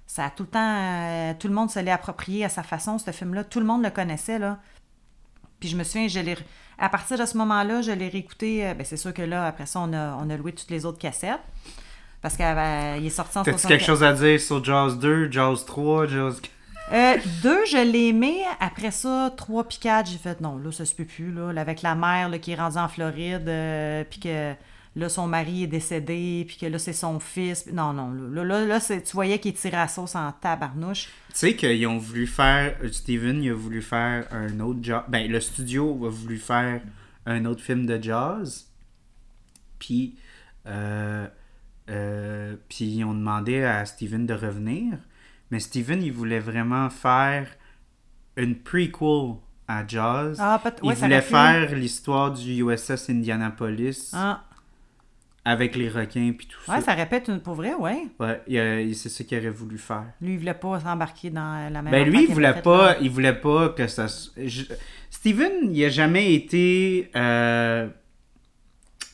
ça 0.07 0.25
a 0.25 0.29
tout 0.29 0.43
le 0.43 0.49
temps, 0.49 0.59
euh, 0.59 1.33
tout 1.39 1.47
le 1.47 1.53
monde 1.53 1.69
se 1.69 1.79
l'est 1.79 1.91
approprié 1.91 2.45
à 2.45 2.49
sa 2.49 2.63
façon, 2.63 2.97
ce 2.97 3.11
film-là. 3.11 3.43
Tout 3.43 3.59
le 3.59 3.65
monde 3.65 3.83
le 3.83 3.89
connaissait, 3.89 4.39
là. 4.39 4.59
Puis 5.59 5.69
je 5.69 5.77
me 5.77 5.83
souviens, 5.83 6.07
je 6.07 6.19
l'ai, 6.19 6.35
à 6.77 6.89
partir 6.89 7.17
de 7.17 7.25
ce 7.25 7.37
moment-là, 7.37 7.81
je 7.81 7.91
l'ai 7.91 8.07
réécouté. 8.09 8.67
euh, 8.67 8.73
ben 8.73 8.85
c'est 8.85 8.97
sûr 8.97 9.13
que 9.13 9.21
là, 9.21 9.45
après 9.45 9.65
ça, 9.65 9.79
on 9.79 9.93
a, 9.93 10.17
on 10.21 10.29
a 10.29 10.37
loué 10.37 10.51
toutes 10.53 10.71
les 10.71 10.85
autres 10.85 10.99
cassettes. 10.99 11.39
Parce 12.21 12.35
qu'il 12.37 12.45
est 12.45 13.09
sorti 13.09 13.37
en 13.37 13.43
T'as-tu 13.43 13.59
64. 13.59 13.67
quelque 13.67 13.85
chose 13.85 14.03
à 14.03 14.11
dire 14.13 14.39
sur 14.39 14.63
Jaws 14.63 14.95
2, 14.95 15.31
Jaws 15.31 15.57
3, 15.57 16.07
Jaws... 16.07 16.33
Euh, 16.91 17.17
deux, 17.41 17.65
je 17.65 17.77
l'ai 17.77 18.07
aimé. 18.07 18.43
Après 18.59 18.91
ça, 18.91 19.31
trois 19.35 19.67
puis 19.67 19.79
j'ai 19.81 20.17
fait 20.17 20.39
non, 20.41 20.57
là, 20.57 20.71
ça 20.71 20.85
se 20.85 20.93
peut 20.93 21.05
plus. 21.05 21.31
Là, 21.31 21.51
Là, 21.51 21.61
avec 21.61 21.81
la 21.81 21.95
mère 21.95 22.29
là, 22.29 22.37
qui 22.37 22.51
est 22.51 22.55
rendue 22.55 22.77
en 22.77 22.87
Floride, 22.87 23.47
euh, 23.47 24.03
puis 24.09 24.19
que 24.19 24.53
là, 24.95 25.09
son 25.09 25.27
mari 25.27 25.63
est 25.63 25.67
décédé, 25.67 26.45
puis 26.47 26.57
que 26.57 26.65
là, 26.65 26.79
c'est 26.79 26.93
son 26.93 27.19
fils. 27.19 27.67
Non, 27.71 27.93
non, 27.93 28.11
là, 28.11 28.43
là, 28.43 28.65
là, 28.65 28.79
tu 28.79 29.11
voyais 29.13 29.39
qu'il 29.39 29.53
tirait 29.53 29.77
à 29.77 29.87
sauce 29.87 30.15
en 30.15 30.31
tabarnouche. 30.31 31.09
Tu 31.29 31.33
sais 31.33 31.55
qu'ils 31.55 31.85
ont 31.87 31.97
voulu 31.97 32.27
faire. 32.27 32.75
Steven, 32.91 33.43
il 33.43 33.51
a 33.51 33.53
voulu 33.53 33.81
faire 33.81 34.27
un 34.31 34.59
autre 34.59 34.79
Jaws. 34.81 35.03
Ben, 35.07 35.29
le 35.29 35.39
studio 35.41 36.05
a 36.05 36.09
voulu 36.09 36.37
faire 36.37 36.81
un 37.25 37.45
autre 37.45 37.61
film 37.61 37.85
de 37.85 38.01
Jaws. 38.01 38.65
Puis. 39.79 40.15
Euh, 40.67 41.27
euh, 41.89 42.55
puis 42.69 42.85
ils 42.85 43.03
ont 43.03 43.13
demandé 43.13 43.63
à 43.63 43.85
Steven 43.85 44.25
de 44.25 44.33
revenir. 44.33 44.97
Mais 45.51 45.59
Steven, 45.59 46.01
il 46.01 46.11
voulait 46.11 46.39
vraiment 46.39 46.89
faire 46.89 47.47
une 48.35 48.55
prequel 48.55 49.35
à 49.67 49.85
Jaws. 49.85 50.35
Ah, 50.39 50.61
il 50.81 50.87
ouais, 50.87 50.95
voulait 50.95 51.21
faire 51.21 51.75
l'histoire 51.75 52.31
du 52.31 52.63
USS 52.63 53.09
Indianapolis 53.09 54.11
Ah, 54.13 54.43
avec 55.47 55.75
les 55.75 55.89
requins 55.89 56.33
puis 56.35 56.47
tout 56.47 56.57
ouais, 56.71 56.79
ça. 56.79 56.85
ça 56.87 56.93
répète 56.95 57.27
une 57.27 57.39
pour 57.39 57.53
vrai, 57.53 57.75
ouais. 57.75 58.07
Ouais, 58.19 58.41
c'est 58.95 59.09
ça 59.09 59.23
qu'il 59.23 59.37
aurait 59.37 59.49
voulu 59.51 59.77
faire. 59.77 60.05
Lui, 60.19 60.33
il 60.33 60.39
voulait 60.39 60.53
pas 60.55 60.79
s'embarquer 60.79 61.29
dans 61.29 61.71
la 61.71 61.81
même 61.83 61.91
Ben 61.91 62.09
lui, 62.09 62.23
il 62.27 62.33
voulait 62.33 62.61
pas, 62.61 62.93
là. 62.93 62.97
il 63.01 63.09
voulait 63.11 63.39
pas 63.39 63.69
que 63.69 63.85
ça. 63.87 64.07
je- 64.35 64.63
Steven, 65.11 65.51
il 65.73 65.85
a 65.85 65.89
jamais 65.89 66.33
été, 66.33 67.09
euh, 67.15 67.87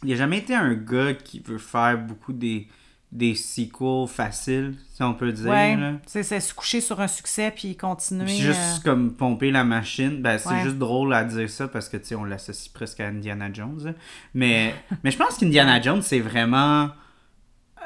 il 0.03 0.14
a 0.14 0.16
jamais 0.16 0.38
été 0.40 0.56
un 0.56 0.74
gars 0.74 1.14
qui 1.14 1.40
veut 1.41 1.58
faire 1.58 1.98
beaucoup 1.98 2.34
des 2.34 2.68
des 3.12 3.36
sequels 3.36 4.08
faciles, 4.08 4.76
si 4.94 5.04
on 5.04 5.14
peut 5.14 5.32
dire. 5.34 5.50
Ouais, 5.50 5.78
c'est 6.06 6.24
se 6.40 6.54
coucher 6.54 6.80
sur 6.80 7.02
un 7.02 7.08
succès 7.10 7.52
puis 7.54 7.76
continuer. 7.76 8.24
Puis 8.26 8.38
juste 8.38 8.60
euh, 8.60 8.90
comme 8.92 9.14
pomper 9.14 9.52
la 9.52 9.64
machine, 9.66 10.22
ben 10.22 10.38
c'est 10.38 10.48
Ouais. 10.50 10.64
juste 10.64 10.78
drôle 10.78 11.14
à 11.14 11.26
dire 11.26 11.50
ça 11.50 11.68
parce 11.68 11.90
que 11.90 11.98
tu 11.98 12.06
sais 12.06 12.16
on 12.16 12.24
l'associe 12.24 12.70
presque 12.72 13.02
à 13.02 13.08
Indiana 13.08 13.52
Jones. 13.52 13.82
là. 13.84 13.92
Mais 14.34 14.74
mais 15.04 15.12
je 15.12 15.18
pense 15.18 15.38
qu'Indiana 15.38 15.82
Jones 15.82 16.02
c'est 16.02 16.22
vraiment 16.22 16.84
euh, 16.86 17.82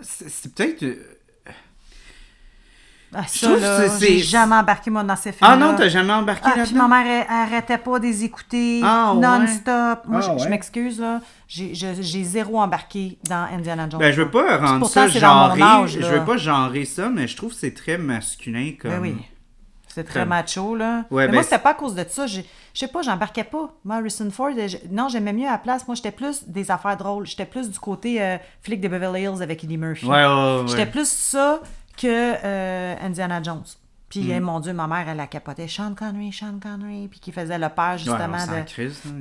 c'est 0.00 0.54
peut-être 0.54 0.84
Ah, 3.14 3.22
Je 3.32 3.38
ça, 3.38 3.56
là, 3.56 3.98
j'ai 3.98 4.18
jamais 4.18 4.56
embarqué, 4.56 4.90
moi, 4.90 5.02
dans 5.02 5.16
ces 5.16 5.32
films 5.32 5.48
Ah 5.50 5.56
non, 5.56 5.74
t'as 5.76 5.88
jamais 5.88 6.12
embarqué 6.12 6.42
Ah, 6.44 6.50
puis 6.50 6.60
là-dedans? 6.60 6.88
ma 6.88 7.02
mère, 7.02 7.06
elle, 7.06 7.26
elle 7.28 7.54
arrêtait 7.54 7.78
pas 7.78 7.98
de 7.98 8.04
les 8.04 8.24
écouter 8.24 8.80
Ah, 8.84 9.14
ouais. 9.14 9.20
non-stop. 9.20 10.00
Moi, 10.06 10.20
Ah, 10.22 10.36
je, 10.36 10.42
ouais. 10.44 10.48
m'excuse, 10.50 11.00
là. 11.00 11.20
J'ai 11.48 12.24
zéro 12.24 12.60
embarqué 12.60 13.18
dans 13.28 13.46
Indiana 13.50 13.88
Jones. 13.90 13.98
Ben, 14.00 14.12
je 14.12 14.20
veux 14.22 14.30
pas 14.30 14.58
rendre 14.58 14.80
Pourtant, 14.80 15.08
ça 15.08 15.18
genré. 15.18 15.62
âge, 15.62 15.98
je 16.00 16.06
veux 16.06 16.24
pas 16.24 16.36
genrer 16.36 16.84
ça, 16.84 17.08
mais 17.08 17.26
je 17.26 17.36
trouve 17.36 17.52
que 17.54 17.58
c'est 17.58 17.74
très 17.74 17.96
masculin 17.96 18.72
comme. 18.78 18.90
Ben 18.90 19.00
oui. 19.00 19.16
C'est 19.90 20.04
très 20.04 20.20
Comme- 20.20 20.28
macho, 20.28 20.76
là. 20.76 21.04
Ouais, 21.10 21.22
mais 21.22 21.28
ben 21.28 21.34
moi, 21.34 21.42
c'était 21.42 21.58
pas 21.58 21.70
à 21.70 21.74
cause 21.74 21.94
de 21.94 22.04
ça. 22.08 22.26
Je 22.26 22.42
sais 22.74 22.86
pas, 22.86 23.02
j'embarquais 23.02 23.42
pas. 23.42 23.70
Moi, 23.84 23.96
Harrison 23.96 24.30
Ford, 24.30 24.50
je- 24.54 24.76
non, 24.92 25.08
j'aimais 25.08 25.32
mieux 25.32 25.48
à 25.48 25.52
la 25.52 25.58
place. 25.58 25.88
Moi, 25.88 25.96
j'étais 25.96 26.12
plus 26.12 26.44
des 26.46 26.70
affaires 26.70 26.96
drôles. 26.96 27.26
J'étais 27.26 27.46
plus 27.46 27.68
du 27.68 27.78
côté 27.80 28.22
euh, 28.22 28.36
flic 28.62 28.80
de 28.80 28.86
Beverly 28.86 29.22
Hills 29.22 29.42
avec 29.42 29.64
Eddie 29.64 29.78
Murphy. 29.78 30.04
Ouais, 30.06 30.24
ouais, 30.24 30.26
ouais. 30.60 30.62
J'étais 30.68 30.86
plus 30.86 31.08
ça 31.08 31.60
que 31.98 32.06
euh, 32.44 32.96
Indiana 33.00 33.42
Jones. 33.42 33.76
Puis, 34.08 34.20
Mm. 34.20 34.30
eh, 34.30 34.40
mon 34.40 34.58
Dieu, 34.60 34.72
ma 34.72 34.86
mère, 34.86 35.04
elle 35.10 35.18
la 35.18 35.26
capotait. 35.26 35.68
Sean 35.68 35.92
Connery, 35.94 36.32
Sean 36.32 36.58
Connery. 36.62 37.08
Puis 37.10 37.20
qui 37.20 37.30
faisait 37.30 37.58
le 37.58 37.68
père, 37.68 37.98
justement. 37.98 38.38
de... 38.38 38.62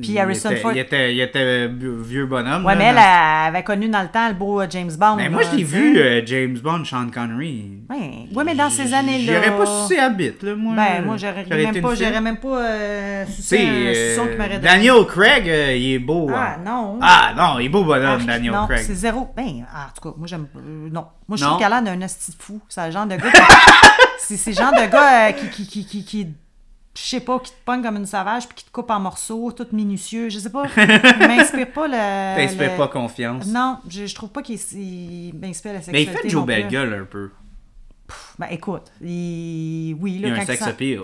Puis 0.02 0.12
il 0.14 0.18
Harrison 0.20 0.50
était, 0.52 0.60
Ford- 0.62 0.72
Il 0.74 0.78
était, 0.80 1.14
il 1.14 1.20
était 1.20 1.68
vieux 1.68 2.26
bonhomme. 2.26 2.64
Ouais, 2.66 2.74
là, 2.74 2.80
mais 2.80 2.86
elle, 2.86 2.98
avait 2.98 3.64
connu 3.64 3.90
dans 3.90 4.02
le 4.02 4.08
temps 4.08 4.30
le 4.30 4.34
beau 4.34 4.62
euh, 4.62 4.68
James 4.70 4.92
Bond. 4.98 5.18
Mais 5.18 5.28
moi, 5.30 5.42
je 5.44 5.58
l'ai 5.58 5.64
vu, 5.66 5.98
euh, 6.00 6.22
James 6.26 6.58
Bond, 6.60 6.86
Sean 6.86 7.10
Connery. 7.14 7.80
Ouais. 7.90 8.28
Ouais, 8.34 8.44
mais 8.46 8.56
dans 8.56 8.70
ces 8.70 8.94
années-là. 8.94 9.34
J'aurais 9.44 9.58
pas 9.58 9.66
sucé 9.66 10.00
à 10.00 10.10
bite, 10.10 10.42
là, 10.44 10.56
moi. 10.56 10.74
Ben, 10.76 11.04
moi, 11.06 11.18
j'aurais 11.18 11.44
même, 11.46 11.82
pas- 11.82 11.96
j'aurais 11.96 12.22
même 12.22 12.38
pas 12.38 12.48
euh, 12.58 13.26
sucé 13.26 13.58
un 13.68 13.72
euh, 13.72 14.16
qui 14.16 14.38
m'aurait 14.38 14.50
donné. 14.52 14.60
Daniel 14.62 15.06
Craig, 15.06 15.46
il 15.46 15.94
est 15.96 16.00
beau. 16.00 16.30
Ah, 16.34 16.54
hein. 16.56 16.62
non. 16.66 17.00
Ah, 17.02 17.34
non, 17.36 17.60
il 17.60 17.66
est 17.66 17.70
beau 17.70 17.84
bonhomme, 17.84 18.22
Ah, 18.24 18.26
Daniel 18.26 18.54
non, 18.54 18.68
Craig. 18.68 18.80
c'est 18.88 18.96
zéro. 18.96 19.28
Ben, 19.36 19.66
ah, 19.74 19.88
en 19.90 19.94
tout 20.02 20.10
cas, 20.10 20.16
moi, 20.18 20.28
j'aime. 20.28 20.48
non. 20.94 21.08
Moi, 21.28 21.38
je 21.38 21.44
trouve 21.44 21.60
qu'elle 21.60 21.74
a 21.74 21.78
un 21.78 22.02
hostie 22.02 22.32
de 22.32 22.38
fou. 22.42 22.62
C'est 22.70 22.86
le 22.86 22.92
genre 22.94 23.06
de 23.06 23.18
gars. 23.18 23.24
c'est 24.18 24.52
le 24.52 24.56
genre 24.56 24.72
de 24.72 24.90
gars 24.92 25.30
euh, 25.30 25.32
qui. 25.34 25.50
qui, 25.50 25.68
qui, 25.68 25.86
qui, 25.86 26.04
qui- 26.06 26.28
je 26.96 27.02
sais 27.04 27.20
pas, 27.20 27.40
qui 27.40 27.52
te 27.52 27.56
pogne 27.64 27.84
comme 27.84 27.98
une 27.98 28.08
sauvage 28.08 28.48
puis 28.48 28.56
qui 28.56 28.66
te 28.66 28.72
coupe 28.72 28.90
en 28.90 29.00
morceaux, 29.00 29.52
tout 29.52 29.68
minutieux. 29.72 30.30
Je 30.30 30.40
sais 30.40 30.50
pas. 30.50 30.64
Il 30.76 31.28
m'inspire 31.28 31.72
pas 31.72 31.88
le. 31.88 31.94
T'inspires 32.38 32.72
le- 32.72 32.78
pas 32.78 32.88
confiance. 32.88 33.46
Non, 33.46 33.78
je, 33.88 34.08
je 34.08 34.16
trouve 34.16 34.30
pas 34.30 34.42
qu'il 34.42 34.58
il 34.74 35.34
m'inspire 35.40 35.74
la 35.74 35.80
Mais 35.80 35.84
il 35.86 35.94
sexualité. 36.08 36.22
fait 36.24 36.30
Joe. 36.30 36.46
Bellegueule 36.46 36.94
un 37.02 37.06
peu. 37.06 37.30
Ben, 38.40 38.48
écoute, 38.50 38.92
il... 39.02 39.96
oui, 40.00 40.16
Il 40.16 40.22
là, 40.24 40.38
a 40.38 40.42
un 40.42 40.46
sex 40.46 40.60
ça- 40.64 40.70
appeal. 40.70 41.02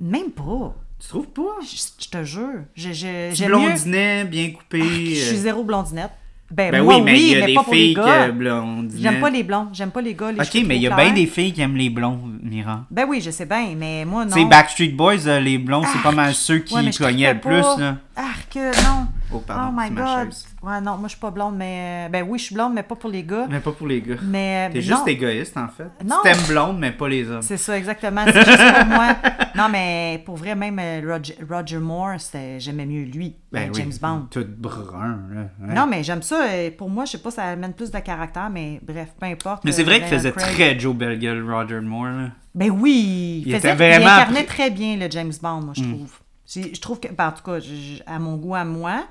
Même 0.00 0.30
pas. 0.32 0.74
Tu 0.98 1.08
trouves 1.08 1.28
pas? 1.28 1.58
Je, 1.62 1.76
je 2.04 2.08
te 2.08 2.24
jure. 2.24 2.64
Je, 2.74 2.92
je, 2.92 3.42
mieux... 3.44 3.48
blondinet, 3.48 4.24
bien 4.24 4.50
coupé. 4.50 4.80
Ah, 4.82 4.86
je 4.88 5.14
suis 5.20 5.36
euh, 5.36 5.40
zéro 5.42 5.62
blondinette. 5.62 6.10
Ben, 6.48 6.70
Ben 6.70 6.84
moi, 6.84 6.96
oui, 6.96 7.02
mais 7.02 7.20
il 7.20 7.28
y 7.28 7.34
a 7.34 7.40
mais 7.40 7.46
des 7.46 7.58
filles 7.70 7.94
gars. 7.94 8.26
que 8.28 8.30
blondinet. 8.32 9.02
J'aime 9.02 9.20
pas 9.20 9.30
les 9.30 9.42
blonds. 9.42 9.68
J'aime 9.72 9.90
pas 9.90 10.00
les 10.00 10.14
gars, 10.14 10.30
les 10.30 10.40
Ok, 10.40 10.62
mais 10.64 10.76
il 10.76 10.82
y 10.82 10.86
a 10.86 10.94
bien 10.94 11.12
des 11.12 11.26
filles 11.26 11.52
qui 11.52 11.60
aiment 11.60 11.76
les 11.76 11.90
blonds, 11.90 12.20
Mira. 12.42 12.84
Ben 12.90 13.04
oui, 13.08 13.20
je 13.20 13.30
sais 13.32 13.46
bien, 13.46 13.74
mais 13.76 14.04
moi, 14.04 14.24
non. 14.24 14.30
Sais, 14.32 14.44
Backstreet 14.44 14.90
Boys, 14.90 15.26
euh, 15.26 15.40
les 15.40 15.58
blonds, 15.58 15.82
c'est 15.92 16.02
pas 16.02 16.12
mal 16.12 16.34
ceux 16.34 16.58
qui 16.58 16.74
Ouais, 16.74 16.90
cognaient 16.96 17.34
le 17.34 17.40
plus, 17.40 17.62
là. 17.78 17.96
Arc, 18.14 18.54
non. 18.56 19.06
Oh, 19.32 19.40
pardon, 19.40 19.74
oh 19.76 19.80
my 19.80 19.90
God. 19.90 20.28
Ouais, 20.62 20.80
non, 20.80 20.92
moi, 20.96 21.04
je 21.04 21.08
suis 21.08 21.18
pas 21.20 21.30
blonde, 21.30 21.56
mais... 21.56 22.08
Ben 22.12 22.24
oui, 22.28 22.38
je 22.38 22.44
suis 22.44 22.54
blonde, 22.54 22.74
mais 22.74 22.82
pas 22.82 22.94
pour 22.94 23.10
les 23.10 23.24
gars. 23.24 23.46
Mais 23.50 23.60
pas 23.60 23.72
pour 23.72 23.86
les 23.86 24.00
gars. 24.00 24.16
Mais... 24.22 24.70
T'es 24.70 24.78
non. 24.78 24.84
juste 24.84 25.08
égoïste, 25.08 25.56
en 25.56 25.68
fait. 25.68 25.88
Non. 26.04 26.16
Tu 26.24 26.30
t'aimes 26.32 26.46
blonde, 26.48 26.78
mais 26.78 26.92
pas 26.92 27.08
les 27.08 27.28
hommes. 27.30 27.42
C'est 27.42 27.56
ça, 27.56 27.76
exactement. 27.76 28.24
C'est 28.26 28.44
juste 28.44 28.74
pour 28.74 28.86
moi. 28.86 29.16
Non, 29.56 29.70
mais 29.70 30.22
pour 30.26 30.36
vrai, 30.36 30.54
même 30.54 30.78
euh, 30.78 31.00
Roger, 31.14 31.34
Roger 31.48 31.78
Moore, 31.78 32.16
j'aimais 32.58 32.84
mieux 32.84 33.04
lui, 33.04 33.36
Ben 33.50 33.62
euh, 33.62 33.72
oui, 33.74 33.80
James 33.80 33.92
Bond. 34.02 34.26
Tout 34.30 34.44
brun, 34.46 35.18
là. 35.32 35.40
ouais. 35.66 35.74
Non, 35.74 35.86
mais 35.86 36.02
j'aime 36.04 36.20
ça. 36.20 36.44
euh, 36.46 36.70
Pour 36.76 36.90
moi, 36.90 37.06
je 37.06 37.12
sais 37.12 37.18
pas, 37.22 37.30
ça 37.30 37.44
amène 37.44 37.72
plus 37.72 37.90
de 37.90 37.98
caractère, 38.00 38.50
mais 38.50 38.78
bref, 38.86 39.14
peu 39.18 39.24
importe. 39.24 39.64
Mais 39.64 39.72
c'est 39.72 39.80
euh, 39.80 39.86
vrai 39.86 40.00
qu'il 40.00 40.08
faisait 40.08 40.32
Craig. 40.32 40.52
très 40.54 40.78
Joe 40.78 40.94
Bellegueule, 40.94 41.50
Roger 41.50 41.80
Moore, 41.80 42.04
là. 42.08 42.28
Ben 42.54 42.70
oui, 42.70 43.42
il, 43.46 43.48
Il 43.48 43.54
faisait, 43.56 43.70
était 43.72 43.76
vraiment 43.76 44.04
il 44.04 44.20
incarnait 44.20 44.44
très 44.44 44.70
bien 44.70 44.98
le 44.98 45.10
James 45.10 45.32
Bond, 45.42 45.62
moi, 45.62 45.72
je 45.74 45.82
trouve. 45.84 46.12
C'est- 46.44 46.74
Je 46.74 46.80
trouve 46.82 47.00
que, 47.00 47.08
ben, 47.08 47.28
en 47.28 47.32
tout 47.32 47.42
cas, 47.42 47.58
je- 47.58 48.02
à 48.06 48.18
mon 48.18 48.36
goût, 48.36 48.54
à 48.54 48.64
moi. 48.66 49.04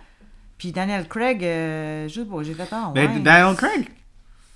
Puis 0.58 0.72
Daniel 0.72 1.08
Craig, 1.08 1.44
euh, 1.44 2.08
je 2.08 2.14
sais 2.22 2.26
pas, 2.26 2.44
j'ai 2.44 2.54
fait 2.54 2.68
ah, 2.72 2.92
Ben. 2.94 3.22
Daniel 3.22 3.56
Craig, 3.56 3.88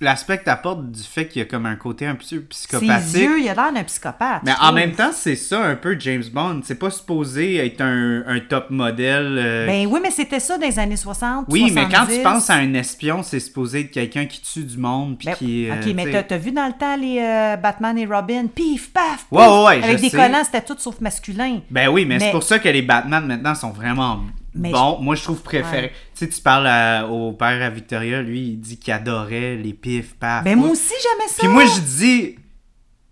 l'aspect 0.00 0.38
que 0.38 0.44
t'apportes 0.44 0.90
du 0.90 1.02
fait 1.02 1.28
qu'il 1.28 1.40
y 1.40 1.42
a 1.42 1.44
comme 1.44 1.66
un 1.66 1.76
côté 1.76 2.06
un 2.06 2.14
peu 2.14 2.24
Ses 2.24 2.40
psychopathique. 2.40 3.16
yeux, 3.20 3.38
il 3.40 3.48
a 3.50 3.54
l'air 3.54 3.70
d'un 3.70 3.84
psychopathe. 3.84 4.40
Mais 4.44 4.54
en 4.58 4.72
même 4.72 4.92
temps, 4.92 5.10
c'est 5.12 5.36
ça 5.36 5.62
un 5.62 5.76
peu 5.76 5.94
James 6.00 6.22
Bond. 6.32 6.62
C'est 6.64 6.78
pas 6.78 6.88
supposé 6.90 7.56
être 7.56 7.82
un, 7.82 8.22
un 8.26 8.40
top 8.40 8.70
modèle. 8.70 9.36
euh, 9.38 9.66
Ben 9.66 9.86
oui, 9.86 10.00
mais 10.02 10.10
c'était 10.10 10.40
ça 10.40 10.56
dans 10.56 10.66
les 10.66 10.78
années 10.78 10.96
60. 10.96 11.44
oui, 11.50 11.70
mais 11.74 11.82
quand 11.82 12.06
70. 12.06 12.16
tu 12.16 12.22
penses 12.22 12.48
à 12.48 12.54
un 12.54 12.72
espion, 12.72 13.22
c'est 13.22 13.40
supposé 13.40 13.80
être 13.80 13.90
quelqu'un 13.90 14.24
qui 14.24 14.40
tue 14.40 14.64
du 14.64 14.78
monde. 14.78 15.18
Puis 15.18 15.26
Ben, 15.26 15.34
qui, 15.34 15.68
euh, 15.68 15.74
ok, 15.74 15.92
mais 15.94 16.24
t'as 16.24 16.38
vu 16.38 16.52
dans 16.52 16.66
le 16.66 16.72
temps 16.72 16.96
les 16.96 17.18
euh, 17.20 17.56
Batman 17.56 17.98
et 17.98 18.06
Robin, 18.06 18.46
pif, 18.46 18.90
paf, 18.94 19.04
pif, 19.18 19.26
Ouais, 19.32 19.46
ouais, 19.46 19.64
ouais, 19.64 19.82
avec 19.84 20.00
des 20.00 20.08
sais. 20.08 20.16
collants, 20.16 20.44
c'était 20.44 20.62
tout 20.62 20.76
sauf 20.78 20.98
masculin. 21.02 21.60
Ben 21.70 21.88
oui, 21.88 22.06
mais, 22.06 22.18
c'est 22.20 22.30
pour 22.30 22.42
ça 22.42 22.58
que 22.58 22.70
les 22.70 22.80
Batman 22.80 23.26
maintenant 23.26 23.54
sont 23.54 23.70
vraiment 23.70 24.20
Mais 24.54 24.70
bons. 24.72 24.98
Moi, 25.00 25.14
je 25.14 25.22
trouve 25.22 25.42
préféré. 25.42 25.82
Ouais. 25.86 25.92
Tu 26.16 26.24
sais, 26.26 26.28
tu 26.28 26.40
parles 26.40 26.66
à- 26.66 27.06
au 27.06 27.32
père 27.32 27.62
à 27.62 27.70
Victoria, 27.70 28.20
lui, 28.22 28.48
il 28.48 28.56
dit 28.60 28.78
qu'il 28.78 28.92
adorait 28.92 29.56
les 29.56 29.72
pifs, 29.72 30.14
paf. 30.16 30.42
Ben 30.44 30.58
moi 30.58 30.70
aussi, 30.70 30.92
j'aimais 31.02 31.28
ça. 31.28 31.36
Puis 31.38 31.48
moi, 31.48 31.64
je 31.66 31.80
dis, 31.80 32.36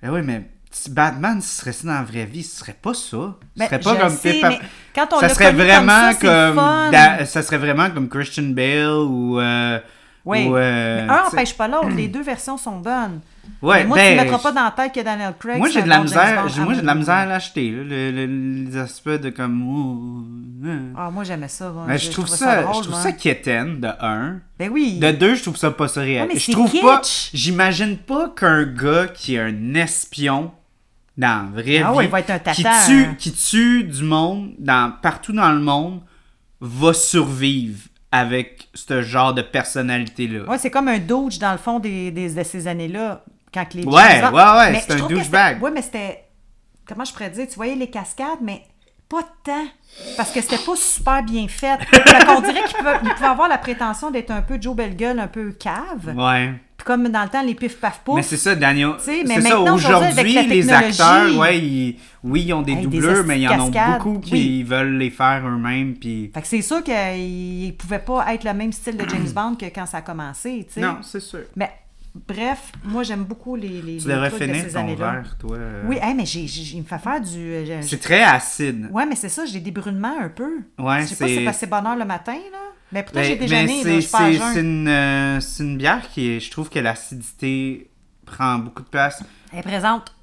ben 0.03 0.11
oui, 0.13 0.21
mais 0.25 0.51
si 0.71 0.91
Batman, 0.91 1.41
ce 1.41 1.61
serait 1.61 1.73
ça 1.73 1.87
dans 1.87 1.95
la 1.95 2.03
vraie 2.03 2.25
vie, 2.27 2.43
ce 2.43 2.59
serait 2.59 2.77
pas 2.81 2.93
ça. 2.95 3.01
Ce 3.11 3.35
Ben, 3.57 3.67
serait 3.67 3.81
pas 3.81 3.97
comme 3.97 4.17
sais, 4.17 4.41
mais 4.43 4.61
quand 4.95 5.07
on 5.13 5.21
ça 5.21 5.29
serait 5.29 5.53
vraiment 5.53 6.11
comme 6.21 6.57
ça, 6.57 6.91
da- 6.91 7.25
serait 7.27 7.59
vraiment 7.59 7.91
comme 7.91 8.09
Christian 8.09 8.45
Bale 8.51 8.89
ou. 9.07 9.39
euh, 9.41 9.79
Oui. 10.25 10.47
ou, 10.47 10.57
euh, 10.57 11.07
mais 11.07 11.13
un 11.13 11.23
n'empêche 11.25 11.55
pas 11.57 11.69
l'autre. 11.69 11.89
Les 11.91 12.09
deux 12.09 12.23
versions 12.23 12.59
sont 12.59 12.79
bonnes. 12.79 13.21
Ouais, 13.63 13.85
moi, 13.85 13.97
ben, 13.97 14.13
tu 14.13 14.19
ne 14.19 14.23
mettras 14.25 14.39
pas 14.39 14.53
dans 14.53 14.65
la 14.65 14.71
tête 14.71 14.95
que 14.95 15.01
Daniel 15.01 15.35
Craig. 15.39 15.59
Moi, 15.59 15.69
j'ai 15.69 15.83
de 15.83 15.89
la 15.89 15.97
bon 15.99 16.03
misère, 16.05 16.43
moi, 16.43 16.75
j'ai 16.75 16.81
de 16.81 16.87
la 16.87 16.95
misère 16.95 17.15
à 17.15 17.27
l'acheter, 17.27 17.71
le- 17.71 18.11
le- 18.13 18.65
les 18.71 18.77
aspects 18.77 19.09
de 19.11 19.31
comme. 19.31 19.63
oh, 19.69 20.67
euh. 20.67 20.93
Ah, 20.97 21.11
moi, 21.11 21.25
j'aimais 21.25 21.49
ça. 21.49 21.71
moi. 21.71 21.85
Mais 21.89 21.99
je 21.99 22.11
trouve 22.11 22.27
ça, 22.29 22.63
drôle, 22.63 22.75
je 22.77 22.81
trouve 22.83 22.93
moi. 22.93 23.01
ça 23.03 23.13
quétaine, 23.13 23.81
de 23.81 23.89
un. 24.01 24.41
Ben 24.59 24.71
oui. 24.71 24.99
De 24.99 25.11
deux, 25.13 25.35
je 25.35 25.43
trouve 25.43 25.57
ça 25.57 25.71
pas 25.71 25.89
surréel. 25.89 26.29
Ouais, 26.29 26.39
je 26.39 26.53
trouve 26.53 26.73
pas. 26.81 27.01
kitsch. 27.01 27.31
J'imagine 27.35 27.97
pas 27.97 28.29
qu'un 28.37 28.65
gars 28.65 29.07
qui 29.09 29.35
est 29.37 29.41
un 29.41 29.75
espion 29.75 30.51
dans 31.17 31.51
la 31.53 31.63
vraie 31.63 31.83
Ah 31.85 31.91
vie, 31.91 31.97
ouais, 31.99 32.05
il 32.05 32.11
va 32.11 32.21
être 32.21 32.31
un 32.31 32.39
qui 32.39 32.63
tata, 32.63 32.87
tue, 32.87 33.05
hein. 33.05 33.15
qui 33.19 33.33
tue 33.33 33.83
du 33.85 34.05
monde 34.05 34.53
dans, 34.59 34.93
partout 35.03 35.33
dans 35.33 35.51
le 35.53 35.59
monde, 35.61 36.01
va 36.61 36.93
survivre 36.93 37.81
avec 38.11 38.69
ce 38.73 39.03
genre 39.03 39.35
de 39.35 39.43
personnalité-là. 39.43 40.49
Ouais, 40.49 40.59
c'est 40.59 40.71
comme 40.71 40.89
un 40.89 40.99
Doge 40.99 41.39
dans 41.39 41.53
le 41.53 41.59
fond 41.59 41.79
des, 41.79 42.11
des- 42.11 42.31
de 42.33 42.43
ces 42.43 42.67
années-là. 42.67 43.25
Quand 43.53 43.75
les 43.75 43.85
Ouais, 43.85 44.21
Bond- 44.21 44.33
ouais, 44.37 44.43
ouais, 44.59 44.73
Mais 44.73 44.81
c'est 44.87 44.93
un 45.01 45.07
douchebag. 45.07 45.63
Ouais, 45.63 45.71
mais 45.71 45.83
c'était. 45.83 46.25
Comment 46.87 47.05
je 47.05 47.13
pourrais 47.13 47.31
dire 47.31 47.47
Tu 47.49 47.55
voyais 47.57 47.75
les 47.75 47.91
cascades, 47.91 48.41
mais 48.43 48.63
pas 49.09 49.23
tant. 49.45 49.67
Parce 50.17 50.31
que 50.33 50.41
c'était 50.41 50.59
pas 50.59 50.77
super 50.77 51.23
bien 51.23 51.49
fait. 51.49 51.79
fait 51.85 52.27
qu'on 52.27 52.41
dirait 52.41 52.63
qu'il 52.65 52.77
pouvait, 52.77 52.99
pouvait 52.99 53.27
avoir 53.27 53.49
la 53.49 53.59
prétention 53.59 54.11
d'être 54.11 54.31
un 54.31 54.43
peu 54.43 54.59
Joe 54.61 54.75
Bellegueule, 54.77 55.19
un 55.19 55.29
peu 55.29 55.53
cave. 55.53 56.15
Ouais. 56.15 56.53
Puis 56.77 56.85
comme 56.85 57.09
dans 57.09 57.23
le 57.25 57.29
temps, 57.29 57.43
les 57.43 57.55
pif 57.55 57.81
paf 57.81 58.01
pouf. 58.05 58.17
Mais 58.17 58.23
c'est 58.23 58.37
ça, 58.37 58.55
Daniel. 58.55 58.93
C'est 59.01 59.27
ça, 59.27 59.35
maintenant, 59.41 59.75
aujourd'hui, 59.75 60.47
les 60.47 60.71
acteurs, 60.73 61.37
ouais, 61.37 61.59
ils- 61.59 61.99
oui, 62.23 62.43
ils 62.47 62.53
ont 62.53 62.63
des 62.63 62.73
Hey, 62.73 62.83
doubleurs, 62.83 63.25
mais 63.25 63.39
il 63.39 63.43
y 63.43 63.49
en 63.49 63.73
a 63.73 63.99
beaucoup 63.99 64.19
qui 64.21 64.33
oui. 64.33 64.63
veulent 64.63 64.97
les 64.97 65.11
faire 65.11 65.43
eux-mêmes. 65.47 65.95
Puis... 65.97 66.31
Fait 66.33 66.41
que 66.43 66.47
c'est 66.47 66.63
sûr 66.63 66.83
qu'il 66.85 67.75
pouvait 67.77 67.99
pas 67.99 68.33
être 68.33 68.45
le 68.45 68.55
même 68.55 68.73
style 68.73 68.97
de 68.97 69.09
James 69.09 69.29
Bond 69.35 69.57
que 69.57 69.67
quand 69.67 69.87
ça 69.87 69.99
a 69.99 70.03
commencé, 70.03 70.65
tu 70.69 70.75
sais. 70.75 70.81
Non, 70.81 70.99
c'est 71.03 71.21
sûr. 71.21 71.41
Mais 71.57 71.71
bref, 72.15 72.73
moi 72.85 73.03
j'aime 73.03 73.25
beaucoup 73.25 73.57
les, 73.57 73.69
les, 73.69 73.99
Tu 73.99 74.09
les 74.09 74.15
de 74.15 74.55
ces 74.69 74.77
années-là. 74.77 75.13
verre, 75.13 75.37
toi. 75.39 75.57
euh. 75.57 75.83
Oui, 75.87 75.99
hey, 76.03 76.15
mais 76.15 76.27
j'ai, 76.27 76.47
j'ai- 76.47 76.77
il 76.77 76.83
me 76.83 76.87
fait 76.87 76.99
faire 76.99 77.21
du. 77.21 77.37
euh, 77.39 77.65
j'ai- 77.65 77.83
C'est 77.83 77.99
très 78.01 78.23
acide. 78.23 78.89
Ouais, 78.91 79.07
mais 79.07 79.15
c'est 79.17 79.29
ça, 79.29 79.45
j'ai 79.47 79.61
des 79.61 79.71
brûlements 79.71 80.19
un 80.21 80.29
peu. 80.29 80.59
Ouais, 80.79 81.03
Je 81.03 81.07
sais 81.07 81.17
pas 81.17 81.27
si 81.27 81.35
c'est- 81.35 81.39
c'est 81.41 81.45
passé 81.45 81.67
bonheur 81.67 81.97
le 81.97 82.05
matin, 82.05 82.33
là. 82.53 82.59
Mais 82.91 83.03
pourtant, 83.03 83.21
Ben, 83.21 83.27
j'ai 83.27 83.37
déjeuné, 83.37 83.83
mais 83.85 83.93
là, 83.95 84.01
je 84.01 84.09
pas 84.09 84.19
c'est- 84.33 84.55
c'est 84.55 84.61
une, 84.61 84.89
euh, 84.89 85.41
c'est 85.41 85.63
une 85.63 85.77
bière 85.77 86.09
qui 86.09 86.29
est, 86.31 86.41
je 86.41 86.51
trouve 86.51 86.71
que 86.71 86.79
l'acidité 86.79 87.91
prend 88.25 88.57
beaucoup 88.59 88.83
de 88.83 88.89
place. 88.89 89.23
Elle 89.53 89.59
est 89.61 89.63
présente. 89.63 90.15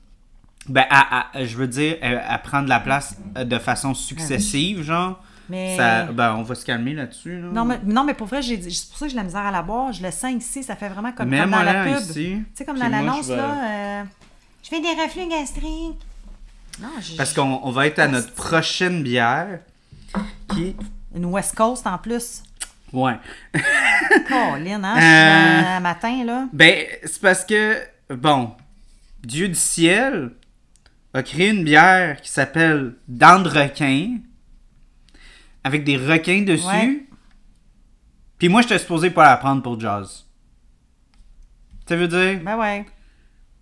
Ben, 0.67 0.83
à- 0.89 1.27
à- 1.37 1.45
je 1.45 1.55
veux 1.57 1.67
dire, 1.67 1.97
elle, 2.01 2.23
elle 2.27 2.41
prend 2.41 2.63
de 2.63 2.69
la 2.69 2.79
place 2.79 3.17
euh, 3.37 3.43
de 3.43 3.59
façon 3.59 3.93
successive, 3.93 4.81
genre. 4.81 5.23
Mais. 5.49 5.77
Ça, 5.77 6.03
ben, 6.05 6.35
on 6.35 6.43
va 6.43 6.55
se 6.55 6.65
calmer 6.65 6.93
là-dessus. 6.93 7.39
Là. 7.41 7.47
Non, 7.51 7.65
mais, 7.65 7.79
non, 7.85 8.03
mais 8.03 8.13
pour 8.13 8.27
vrai, 8.27 8.41
j'ai, 8.41 8.59
c'est 8.69 8.89
pour 8.89 8.97
ça 8.97 9.05
que 9.05 9.11
j'ai 9.11 9.17
la 9.17 9.23
misère 9.23 9.41
à 9.45 9.51
la 9.51 9.61
boire. 9.61 9.91
Je 9.93 10.01
le 10.03 10.11
sens 10.11 10.31
ici, 10.33 10.63
ça 10.63 10.75
fait 10.75 10.89
vraiment 10.89 11.11
comme, 11.11 11.29
comme 11.29 11.51
dans 11.51 11.63
la 11.63 11.83
pub. 11.85 11.97
ici. 12.01 12.13
Tu 12.13 12.45
sais, 12.55 12.65
comme 12.65 12.75
Puis 12.75 12.83
dans 12.83 12.89
moi, 12.89 12.99
l'annonce, 13.05 13.25
je 13.27 13.31
vais- 13.31 13.37
là. 13.37 14.01
euh, 14.01 14.03
je 14.63 14.69
fais 14.69 14.81
des 14.81 15.01
reflux 15.01 15.27
gastriques. 15.29 15.99
Non, 16.81 16.89
je- 17.01 17.15
Parce 17.15 17.33
qu'on 17.33 17.59
on 17.63 17.71
va 17.71 17.87
être 17.87 17.99
à 17.99 18.07
notre 18.07 18.31
prochaine 18.33 19.03
bière 19.03 19.59
qui. 20.49 20.75
Une 21.15 21.25
West 21.25 21.55
Coast 21.55 21.87
en 21.87 21.97
plus. 21.97 22.43
Ouais. 22.91 23.15
Colin, 24.27 24.83
hein? 24.83 24.95
Euh. 24.97 24.99
Je 24.99 25.55
suis 25.57 25.63
dans 25.65 25.69
un 25.71 25.79
matin, 25.79 26.23
là. 26.25 26.45
Ben, 26.53 26.85
c'est 27.03 27.21
parce 27.21 27.45
que, 27.45 27.77
bon, 28.09 28.51
Dieu 29.23 29.47
du 29.47 29.55
ciel 29.55 30.31
a 31.13 31.23
créé 31.23 31.49
une 31.49 31.63
bière 31.63 32.19
qui 32.21 32.29
s'appelle 32.29 32.95
Dents 33.07 33.39
de 33.39 33.49
requin, 33.49 34.17
avec 35.65 35.83
des 35.83 35.97
requins 35.97 36.43
dessus. 36.43 36.65
Ouais. 36.67 37.05
Puis 38.37 38.47
moi, 38.49 38.61
j'étais 38.61 38.77
supposé 38.77 39.09
pas 39.09 39.23
la 39.29 39.37
prendre 39.37 39.61
pour 39.61 39.79
jazz. 39.79 40.25
Ça 41.87 41.95
veut 41.95 42.07
dire? 42.07 42.39
Ben 42.43 42.57
ouais. 42.57 42.85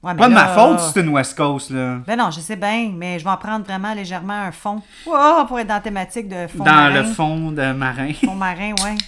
Pas 0.02 0.14
de 0.14 0.34
ma 0.34 0.50
faute 0.50 0.82
si 0.82 0.92
c'est 0.92 1.00
une 1.02 1.10
West 1.10 1.36
Coast, 1.38 1.70
là. 1.70 2.00
Ben 2.06 2.18
non, 2.18 2.30
je 2.30 2.42
sais 2.42 2.58
bien, 2.58 2.92
mais 2.94 3.20
je 3.20 3.24
vais 3.24 3.30
en 3.30 3.38
prendre 3.38 3.64
vraiment 3.66 3.94
légèrement 3.94 4.34
un 4.34 4.52
fond. 4.52 4.82
Wow, 5.06 5.46
pour 5.48 5.60
être 5.60 5.68
dans 5.68 5.76
la 5.76 5.80
thématique 5.80 6.28
de 6.28 6.46
fond 6.48 6.58
Dans 6.64 6.66
marin. 6.66 6.90
le 6.90 7.04
fond 7.06 7.52
de 7.52 7.72
marin. 7.72 8.12
Fond 8.14 8.36
marin, 8.36 8.74
ouais. 8.84 8.96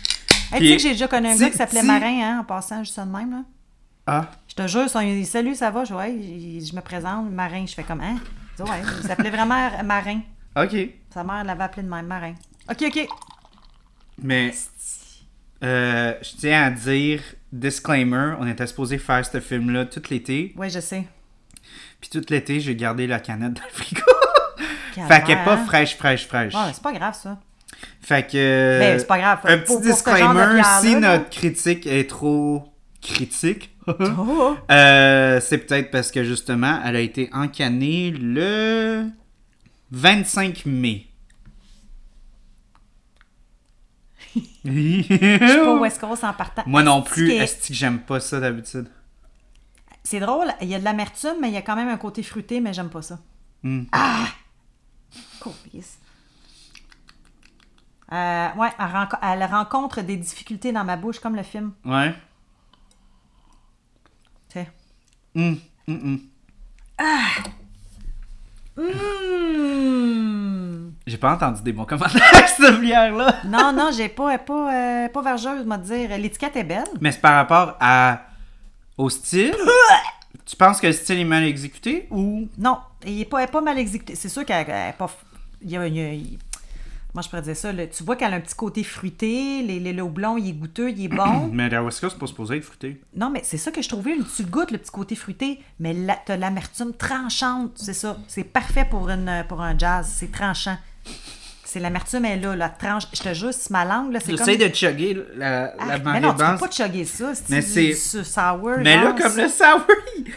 Hey, 0.53 0.59
tu 0.61 0.67
sais 0.67 0.75
que 0.75 0.81
j'ai 0.83 0.91
déjà 0.91 1.07
connu 1.07 1.27
un 1.27 1.35
gars 1.35 1.49
qui 1.49 1.57
s'appelait 1.57 1.81
Marin, 1.81 2.19
hein, 2.21 2.39
en 2.41 2.43
passant 2.43 2.83
juste 2.83 2.93
ça 2.93 3.03
de 3.03 3.11
même, 3.11 3.31
là. 3.31 3.41
Ah, 4.05 4.27
Je 4.47 4.53
te 4.53 4.67
jure, 4.67 4.87
son- 4.87 4.99
il 5.01 5.25
Salut, 5.25 5.55
ça 5.55 5.71
va? 5.71 5.83
Je, 5.85 5.93
ouais, 5.95 6.15
je 6.63 6.73
me 6.75 6.81
présente, 6.81 7.31
Marin. 7.31 7.65
Je 7.65 7.73
fais 7.73 7.81
comme, 7.83 7.99
hein? 8.01 8.17
Il 8.59 8.63
dit, 8.63 8.69
ouais, 8.71 8.77
il 9.01 9.07
s'appelait 9.07 9.31
vraiment 9.31 9.69
Marin. 9.83 10.19
ok. 10.55 10.75
Sa 11.09 11.23
mère 11.23 11.43
l'avait 11.43 11.63
appelé 11.63 11.81
de 11.83 11.89
même, 11.89 12.05
Marin. 12.05 12.35
Ok, 12.69 12.83
ok. 12.87 13.07
Mais 14.21 14.51
euh, 15.63 16.13
je 16.21 16.29
tiens 16.37 16.63
à 16.63 16.69
dire, 16.71 17.21
disclaimer, 17.51 18.35
on 18.39 18.47
était 18.47 18.67
supposé 18.67 18.97
faire 18.97 19.25
ce 19.25 19.39
film-là 19.39 19.85
tout 19.85 20.01
l'été. 20.09 20.53
Ouais, 20.57 20.69
je 20.69 20.79
sais. 20.79 21.05
Puis 21.99 22.09
tout 22.09 22.23
l'été, 22.29 22.59
j'ai 22.59 22.75
gardé 22.75 23.07
la 23.07 23.19
canette 23.19 23.53
dans 23.53 23.63
le 23.63 23.73
frigo. 23.73 24.01
Fait 25.07 25.23
qu'elle 25.23 25.39
est 25.39 25.43
pas 25.43 25.57
fraîche, 25.57 25.97
fraîche, 25.97 26.25
fraîche. 26.25 26.53
Ouais, 26.53 26.61
mais 26.67 26.73
c'est 26.73 26.83
pas 26.83 26.93
grave, 26.93 27.13
ça. 27.13 27.37
Fait 28.01 28.25
que. 28.25 28.79
Ben, 28.79 28.97
c'est 28.97 29.07
pas 29.07 29.17
grave. 29.17 29.39
Un 29.43 29.57
petit 29.57 29.65
pour 29.65 29.81
disclaimer, 29.81 30.61
si 30.79 30.95
notre 30.95 31.29
critique 31.29 31.85
est 31.85 32.09
trop 32.09 32.63
critique, 33.01 33.75
Oh, 33.87 34.55
euh, 34.71 35.39
c'est 35.41 35.59
peut-être 35.59 35.91
parce 35.91 36.11
que 36.11 36.23
justement, 36.23 36.79
elle 36.83 36.95
a 36.95 36.99
été 37.01 37.29
encanée 37.33 38.11
le 38.11 39.05
25 39.91 40.65
mai. 40.65 41.05
Je 44.65 44.71
suis 44.71 45.39
pas 45.39 45.79
West 45.79 45.99
Coast 45.99 46.23
en 46.23 46.33
partant. 46.33 46.63
Moi 46.65 46.83
non 46.83 47.01
plus, 47.01 47.31
est-ce 47.31 47.67
que 47.67 47.73
j'aime 47.73 47.99
pas 47.99 48.19
ça 48.19 48.39
d'habitude? 48.39 48.89
C'est 50.03 50.19
drôle, 50.19 50.47
il 50.61 50.67
y 50.67 50.75
a 50.75 50.79
de 50.79 50.83
l'amertume, 50.83 51.35
mais 51.41 51.47
il 51.47 51.53
y 51.53 51.57
a 51.57 51.63
quand 51.63 51.75
même 51.75 51.89
un 51.89 51.97
côté 51.97 52.21
fruité, 52.21 52.61
mais 52.61 52.73
j'aime 52.73 52.89
pas 52.89 53.01
ça. 53.01 53.19
Hmm. 53.63 53.83
Ah! 53.91 54.27
Câlisse. 55.41 55.97
Euh, 58.11 58.47
ouais, 58.55 58.69
elle, 58.77 58.85
renco- 58.85 59.17
elle 59.23 59.43
rencontre 59.45 60.01
des 60.01 60.17
difficultés 60.17 60.71
dans 60.71 60.83
ma 60.83 60.95
bouche, 60.95 61.19
comme 61.19 61.35
le 61.35 61.41
film. 61.41 61.71
Ouais. 61.83 62.13
Tu 64.49 64.59
sais. 64.59 64.69
Hum, 65.35 65.57
hum, 65.87 65.99
hum. 66.03 66.19
Mmh. 68.77 70.91
J'ai 71.07 71.17
pas 71.17 71.33
entendu 71.33 71.61
des 71.61 71.71
bons 71.71 71.85
commentaires 71.85 72.21
avec 72.33 72.47
cette 72.47 72.79
bière-là. 72.81 73.35
Non, 73.45 73.71
non, 73.71 73.91
j'ai 73.95 74.09
pas, 74.09 74.29
elle 74.29 74.35
est 74.35 74.43
pas, 74.43 74.73
euh, 74.73 75.07
pas 75.09 75.21
vergeuse, 75.21 75.65
moi, 75.65 75.77
te 75.77 75.83
dire. 75.83 76.17
L'étiquette 76.17 76.55
est 76.55 76.63
belle. 76.63 76.87
Mais 76.99 77.11
c'est 77.11 77.21
par 77.21 77.35
rapport 77.35 77.77
à 77.79 78.21
au 78.97 79.09
style? 79.09 79.53
tu 80.45 80.55
penses 80.55 80.79
que 80.81 80.87
le 80.87 80.93
style 80.93 81.19
est 81.19 81.23
mal 81.25 81.43
exécuté 81.43 82.07
ou? 82.09 82.47
Non, 82.57 82.79
il 83.05 83.21
est 83.21 83.25
pas, 83.25 83.39
elle 83.39 83.49
est 83.49 83.51
pas 83.51 83.61
mal 83.61 83.77
exécutée. 83.77 84.15
C'est 84.15 84.29
sûr 84.29 84.45
qu'elle 84.45 84.65
elle 84.69 84.89
est 84.89 84.97
pas. 84.97 85.09
Il 85.61 85.69
y 85.71 85.77
a, 85.77 85.85
il 85.87 85.95
y 85.95 86.01
a- 86.01 86.13
il- 86.13 86.39
Moi, 87.13 87.21
je 87.21 87.29
pourrais 87.29 87.41
dire 87.43 87.55
ça. 87.55 87.71
là. 87.71 87.85
tu 87.87 88.03
vois 88.03 88.15
qu'elle 88.15 88.33
a 88.33 88.37
un 88.37 88.41
petit 88.41 88.55
côté 88.55 88.83
fruité. 88.83 89.61
Les, 89.63 89.79
les, 89.79 89.93
le 89.93 90.01
houblon, 90.01 90.37
il 90.37 90.49
est 90.49 90.53
goûteux, 90.53 90.89
il 90.89 91.05
est 91.05 91.07
bon. 91.07 91.49
Mais 91.51 91.69
la 91.69 91.81
Coast, 91.81 91.99
c'est 92.01 92.17
pas 92.17 92.25
supposé 92.27 92.57
être 92.57 92.63
fruité. 92.63 92.99
non, 93.15 93.29
mais 93.29 93.41
c'est 93.43 93.57
ça 93.57 93.69
que 93.71 93.81
je 93.81 93.89
trouvais. 93.89 94.15
Tu 94.35 94.41
le 94.43 94.49
goûtes, 94.49 94.71
le 94.71 94.77
petit 94.79 94.91
côté 94.91 95.13
fruité. 95.15 95.59
Mais 95.79 95.95
t'as 96.25 96.35
l'amertume 96.35 96.93
tranchante. 96.93 97.73
C'est 97.75 97.93
ça. 97.93 98.17
C'est 98.27 98.43
parfait 98.43 98.87
pour, 98.89 99.07
une, 99.09 99.45
pour 99.47 99.61
un 99.61 99.77
jazz. 99.77 100.07
C'est 100.11 100.31
tranchant. 100.31 100.77
C'est 101.67 101.79
l'amertume 101.81 102.23
est 102.23 102.37
là, 102.37 102.55
la 102.55 102.69
tranche. 102.69 103.03
Je 103.13 103.19
te 103.21 103.33
jure, 103.33 103.53
si 103.53 103.69
ma 103.73 103.83
langue, 103.83 104.13
là, 104.13 104.19
c'est 104.21 104.33
comme. 104.33 104.45
J'essaie 104.45 104.57
de 104.69 104.73
chugger 104.73 105.17
la, 105.35 105.73
Ah, 105.77 105.85
la 105.87 105.97
mais 105.99 106.21
non, 106.21 106.31
tu 106.31 106.37
peux 106.37 106.57
pas 106.57 106.71
chugger 106.71 107.03
ça. 107.03 107.33
Mais 107.49 107.61
C'est 107.61 107.93
sour. 107.93 108.77
Mais 108.77 108.95
là, 108.95 109.11
comme 109.11 109.35
le 109.35 109.49
sour, 109.49 109.81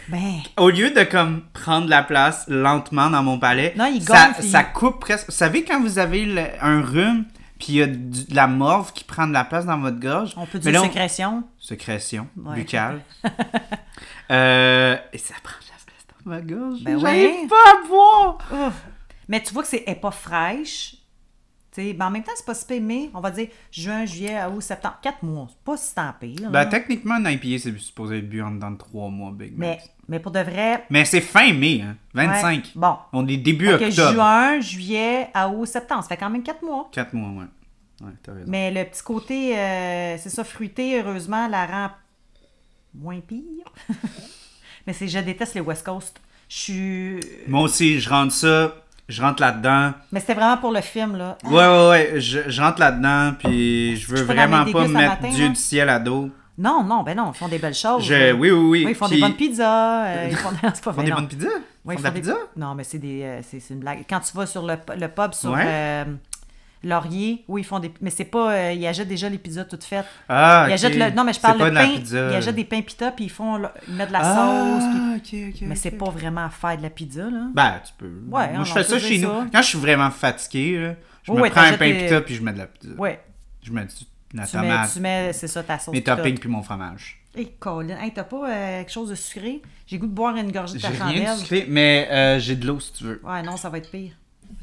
Ben, 0.09 0.39
au 0.57 0.69
lieu 0.69 0.89
de 0.91 1.03
comme 1.03 1.43
prendre 1.53 1.87
la 1.87 2.03
place 2.03 2.43
lentement 2.49 3.09
dans 3.09 3.23
mon 3.23 3.39
palais, 3.39 3.73
Non, 3.77 3.85
il 3.85 4.03
ça, 4.03 4.27
gonfle, 4.27 4.41
il- 4.43 4.49
ça 4.49 4.63
coupe 4.65 4.99
presque. 4.99 5.27
Vous 5.27 5.31
savez 5.35 5.63
quand 5.63 5.79
vous 5.79 5.97
avez 5.97 6.25
le- 6.25 6.43
un 6.61 6.81
rhume, 6.81 7.23
puis 7.57 7.67
il 7.69 7.75
y 7.75 7.81
a 7.83 7.87
du- 7.87 8.25
de 8.25 8.35
la 8.35 8.47
morve 8.47 8.91
qui 8.91 9.05
prend 9.05 9.25
de 9.25 9.31
la 9.33 9.45
place 9.45 9.65
dans 9.65 9.77
votre 9.79 9.99
gorge, 9.99 10.33
on 10.35 10.45
peut 10.45 10.59
dire 10.59 10.73
là, 10.73 10.81
on- 10.81 10.83
sécrétion. 10.85 11.43
sécrétion 11.57 12.27
Ouais. 12.35 12.55
buccale. 12.55 12.99
Euh, 14.31 14.95
et 15.11 15.17
ça 15.17 15.33
prend 15.41 15.55
de 15.59 15.65
la 15.65 15.75
place 15.85 16.05
dans 16.23 16.31
ma 16.31 16.41
gorge. 16.41 16.83
Ben 16.83 16.99
J'arrive 16.99 17.29
ouais. 17.41 17.47
pas 17.47 17.55
à 17.71 17.87
boire. 17.87 18.37
Ouf. 18.67 18.73
Mais 19.29 19.41
tu 19.41 19.53
vois 19.53 19.63
que 19.63 19.69
c'est 19.69 19.83
elle 19.87 19.99
pas 19.99 20.11
fraîche. 20.11 20.95
Tu 21.71 21.83
sais, 21.83 21.93
ben 21.93 22.07
en 22.07 22.09
même 22.09 22.23
temps, 22.23 22.31
c'est 22.35 22.45
pas 22.45 22.55
si 22.55 22.65
pire, 22.65 22.81
mais 22.81 23.11
on 23.13 23.21
va 23.21 23.29
dire 23.29 23.47
juin, 23.71 24.03
juillet, 24.03 24.43
août, 24.45 24.59
septembre. 24.59 24.97
Quatre 25.03 25.21
mois. 25.21 25.47
C'est 25.49 25.63
pas 25.63 25.77
si 25.77 25.93
tant 25.93 26.13
pire. 26.19 26.49
Ben, 26.49 26.65
techniquement, 26.65 27.13
un 27.13 27.29
IPA, 27.29 27.59
c'est 27.59 27.77
supposé 27.77 28.17
être 28.17 28.27
bu 28.27 28.41
en 28.41 28.51
dedans 28.51 28.71
de 28.71 28.77
3 28.77 29.09
mois, 29.09 29.31
Big 29.31 29.53
mais, 29.55 29.75
Mac. 29.75 29.89
mais 30.07 30.19
pour 30.19 30.31
de 30.31 30.39
vrai. 30.39 30.83
Mais 30.89 31.05
c'est 31.05 31.21
fin 31.21 31.53
mai, 31.53 31.83
hein. 31.83 31.95
ouais, 32.15 32.25
25. 32.25 32.71
Bon. 32.75 32.97
On 33.13 33.27
est 33.27 33.37
début 33.37 33.67
que 33.67 33.85
octobre. 33.85 34.13
juin, 34.13 34.59
juillet, 34.59 35.29
août, 35.53 35.67
septembre. 35.67 36.01
Ça 36.01 36.09
fait 36.09 36.17
quand 36.17 36.31
même 36.31 36.41
quatre 36.41 36.63
mois. 36.63 36.89
4 36.91 37.13
mois, 37.13 37.43
ouais. 37.43 37.47
Ouais, 38.01 38.13
t'as 38.23 38.33
raison. 38.33 38.45
Mais 38.47 38.71
le 38.71 38.83
petit 38.85 39.03
côté, 39.03 39.55
euh, 39.55 40.17
c'est 40.17 40.29
ça, 40.29 40.43
fruité, 40.43 40.99
heureusement, 40.99 41.47
la 41.47 41.67
rend 41.67 41.91
moins 42.95 43.19
pire. 43.19 43.71
mais 44.87 44.93
c'est, 44.93 45.07
je 45.07 45.19
déteste 45.19 45.53
les 45.53 45.61
West 45.61 45.85
Coast. 45.85 46.19
Je 46.47 46.55
suis. 46.55 47.19
Moi 47.47 47.61
aussi, 47.61 47.99
je 47.99 48.09
rentre 48.09 48.33
ça, 48.33 48.73
je 49.09 49.21
rentre 49.21 49.41
là-dedans. 49.41 49.91
Mais 50.11 50.19
c'était 50.21 50.35
vraiment 50.35 50.57
pour 50.57 50.71
le 50.71 50.79
film, 50.81 51.17
là. 51.17 51.37
Ouais, 51.43 51.51
ouais, 51.51 51.89
ouais, 51.89 52.11
je, 52.21 52.39
je 52.47 52.61
rentre 52.61 52.79
là-dedans, 52.79 53.33
puis 53.37 53.97
je 53.97 54.07
veux 54.07 54.17
Je 54.17 54.23
vraiment 54.23 54.63
pas 54.65 54.87
me 54.87 54.93
mettre 54.93 55.21
matin, 55.21 55.29
Dieu 55.29 55.49
du 55.49 55.55
ciel 55.55 55.89
à 55.89 55.99
dos. 55.99 56.29
Non, 56.57 56.83
non, 56.83 57.03
ben 57.03 57.15
non, 57.15 57.31
ils 57.33 57.37
font 57.37 57.47
des 57.47 57.57
belles 57.57 57.73
choses. 57.73 58.03
Je, 58.03 58.33
oui, 58.33 58.51
oui, 58.51 58.59
oui. 58.69 58.83
Oui, 58.85 58.91
ils 58.91 58.95
font 58.95 59.07
Puis- 59.07 59.15
des 59.15 59.21
bonnes 59.21 59.35
pizzas. 59.35 60.05
euh, 60.07 60.27
ils 60.29 60.35
font, 60.35 60.49
c'est 60.61 60.61
pas 60.61 60.71
Ils 60.75 60.81
font 60.83 60.91
vrai, 60.91 61.03
des 61.05 61.09
non. 61.11 61.15
bonnes 61.17 61.27
pizzas? 61.27 61.47
Oui, 61.85 61.95
Ils 61.95 61.97
font 61.97 61.99
de 61.99 62.03
la 62.03 62.11
des- 62.11 62.19
pizza? 62.19 62.35
Non, 62.57 62.75
mais 62.75 62.83
c'est 62.83 62.97
des, 62.99 63.21
euh, 63.23 63.39
c'est 63.41 63.73
une 63.73 63.79
blague. 63.79 64.03
Quand 64.09 64.19
tu 64.19 64.35
vas 64.35 64.45
sur 64.45 64.65
le, 64.65 64.75
le 64.97 65.07
pub 65.07 65.33
sur 65.33 65.51
Ouais. 65.51 65.63
euh, 65.65 66.03
Laurier, 66.83 67.43
où 67.47 67.57
ils 67.57 67.65
font 67.65 67.79
des. 67.79 67.91
Mais 68.01 68.09
c'est 68.09 68.23
pas. 68.25 68.53
euh, 68.53 68.73
ils 68.73 68.87
achètent 68.87 69.07
déjà 69.09 69.27
les 69.27 69.37
pizzas 69.37 69.65
toutes 69.65 69.83
faites. 69.83 70.05
Ah, 70.29 70.65
Ils 70.69 70.73
achètent 70.73 70.95
le. 70.95 71.09
Non, 71.11 71.23
mais 71.25 71.33
je 71.33 71.39
parle 71.39 71.59
de 71.59 71.69
pain. 71.75 71.89
pizza. 71.95 72.29
Ils 72.31 72.35
achètent 72.35 72.55
des 72.55 72.63
pains 72.63 72.81
pita, 72.81 73.11
puis 73.11 73.25
ils 73.25 73.29
font. 73.29 73.59
Ils 73.87 73.95
mettent 73.95 74.07
de 74.09 74.13
la 74.13 74.23
sauce. 74.23 74.83
puis- 75.23 75.39
Ah, 75.43 75.49
ok, 75.49 75.55
ok. 75.55 75.67
Mais 75.67 75.75
c'est 75.75 75.91
pas 75.91 76.09
vraiment 76.09 76.49
faire 76.49 76.77
de 76.77 76.83
la 76.83 76.89
pizza, 76.89 77.23
là. 77.29 77.47
Ben, 77.53 77.81
tu 77.85 77.91
peux. 77.97 78.05
Ouais, 78.31 78.53
Moi, 78.53 78.63
je 78.63 78.71
fais 78.73 78.83
ça 78.83 78.97
chez 78.99 79.17
nous. 79.19 79.29
Quand 79.51 79.61
je 79.61 79.67
suis 79.67 79.79
vraiment 79.79 80.09
fatigué, 80.09 80.79
là, 80.79 80.95
je 81.23 81.31
me 81.33 81.41
ouais, 81.41 81.49
prends 81.49 81.61
un 81.61 81.73
pain 81.73 81.93
pita 81.93 82.21
puis 82.21 82.35
je 82.35 82.41
mets 82.41 82.53
de 82.53 82.59
la 82.59 82.67
pizza. 82.67 82.93
Ouais. 82.97 83.19
Je 83.61 83.71
mets 83.73 83.81
la 83.81 83.87
Tu 84.45 84.57
mets, 84.57 84.61
tomate, 84.63 84.93
tu 84.93 84.99
mets, 85.01 85.33
c'est 85.33 85.47
ça, 85.47 85.63
ta 85.63 85.77
sauce. 85.79 85.93
mes 85.93 86.01
toppings 86.03 86.39
puis 86.39 86.47
mon 86.49 86.61
fromage. 86.63 87.17
Hey, 87.35 87.51
Colin, 87.59 87.97
hey, 88.01 88.11
t'as 88.13 88.23
pas 88.23 88.49
euh, 88.49 88.79
quelque 88.79 88.91
chose 88.91 89.09
de 89.09 89.15
sucré? 89.15 89.61
J'ai 89.85 89.97
goût 89.99 90.07
de 90.07 90.11
boire 90.11 90.35
une 90.35 90.51
gorgée 90.51 90.75
de 90.75 90.79
J'ai 90.79 90.91
ta 90.97 91.05
rien 91.05 91.33
de 91.35 91.39
sucré, 91.39 91.65
mais 91.67 92.07
euh, 92.11 92.39
j'ai 92.39 92.55
de 92.55 92.65
l'eau 92.65 92.79
si 92.79 92.93
tu 92.93 93.03
veux. 93.03 93.21
Ouais, 93.23 93.41
non, 93.43 93.55
ça 93.57 93.69
va 93.69 93.77
être 93.79 93.91
pire. 93.91 94.13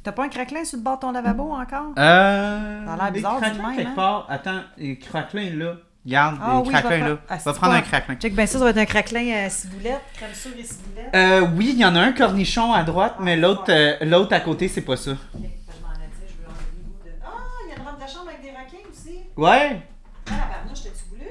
T'as 0.06 0.12
pas 0.12 0.22
un 0.22 0.28
craquelin 0.28 0.64
sur 0.64 0.76
le 0.78 0.84
bord 0.84 0.98
de 0.98 1.00
ton 1.00 1.10
lavabo 1.10 1.50
encore? 1.50 1.88
Euh. 1.98 2.86
Ça 2.86 2.92
a 2.92 2.96
l'air 2.96 3.10
bizarre, 3.10 3.40
du 3.40 3.60
même, 3.60 3.74
quelque 3.74 3.88
hein? 3.88 3.92
part. 3.96 4.26
Attends, 4.28 4.60
les 4.76 4.96
craquelins 5.00 5.50
là. 5.56 5.72
Regarde, 6.04 6.38
Ah 6.40 6.60
oui, 6.60 6.66
je 6.66 6.70
craquelins 6.70 6.90
vais 6.90 7.08
là. 7.08 7.18
Ah, 7.28 7.36
Va 7.44 7.52
prendre 7.54 7.74
un 7.74 7.80
craquelin. 7.80 8.14
Check 8.14 8.36
bien 8.36 8.46
ça, 8.46 8.58
ça 8.60 8.64
va 8.64 8.70
être 8.70 8.78
un 8.78 8.84
craquelin 8.84 9.34
euh, 9.34 9.48
ciboulette, 9.48 10.02
crème 10.14 10.32
sûre 10.32 10.52
et 10.56 10.62
ciboulette. 10.62 11.10
Euh, 11.12 11.40
oui, 11.56 11.70
il 11.72 11.80
y 11.80 11.84
en 11.84 11.96
a 11.96 12.00
un 12.02 12.12
cornichon 12.12 12.72
à 12.72 12.84
droite, 12.84 13.16
mais 13.18 13.32
Ah, 13.32 13.36
l'autre 13.36 13.64
euh, 13.70 13.96
l'autre 14.02 14.32
à 14.32 14.38
côté, 14.38 14.68
c'est 14.68 14.82
pas 14.82 14.96
ça. 14.96 15.10
Ok, 15.10 15.18
ben, 15.34 15.50
je 15.66 15.82
m'en 15.82 15.92
ai 15.94 16.06
dit, 16.06 16.28
je 16.28 16.36
veux 16.38 17.10
de... 17.10 17.16
Ah, 17.24 17.28
il 17.64 17.70
y 17.70 17.72
a 17.72 17.76
une 17.76 17.88
robe 17.88 18.00
de 18.00 18.08
chambre 18.08 18.28
avec 18.28 18.42
des 18.42 18.50
requins 18.50 18.88
aussi. 18.88 19.18
Ouais. 19.36 19.82
Ah, 20.28 20.30
la 20.30 20.54
barnouche, 20.54 20.84
t'as-tu 20.84 21.08
voulu? 21.10 21.30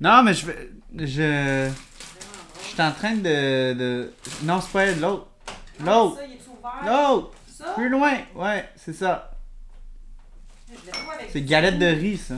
Non, 0.00 0.24
mais 0.24 0.34
je 0.34 0.46
vais. 0.46 0.70
Je. 1.06 1.70
Je 2.62 2.66
suis 2.66 2.82
en 2.82 2.90
train 2.90 3.14
de. 3.14 3.74
de... 3.74 4.12
Non, 4.42 4.60
c'est 4.60 4.72
pas 4.72 4.86
l'autre. 4.86 5.28
L'autre. 5.78 6.18
Est 6.18 6.40
ouvert? 6.48 6.82
L'autre. 6.84 7.30
Ça? 7.66 7.72
Plus 7.74 7.88
loin. 7.88 8.18
Ouais, 8.34 8.68
c'est 8.76 8.92
ça. 8.92 9.32
C'est 11.32 11.42
galette 11.42 11.78
de 11.78 11.86
riz, 11.86 12.16
ça. 12.18 12.34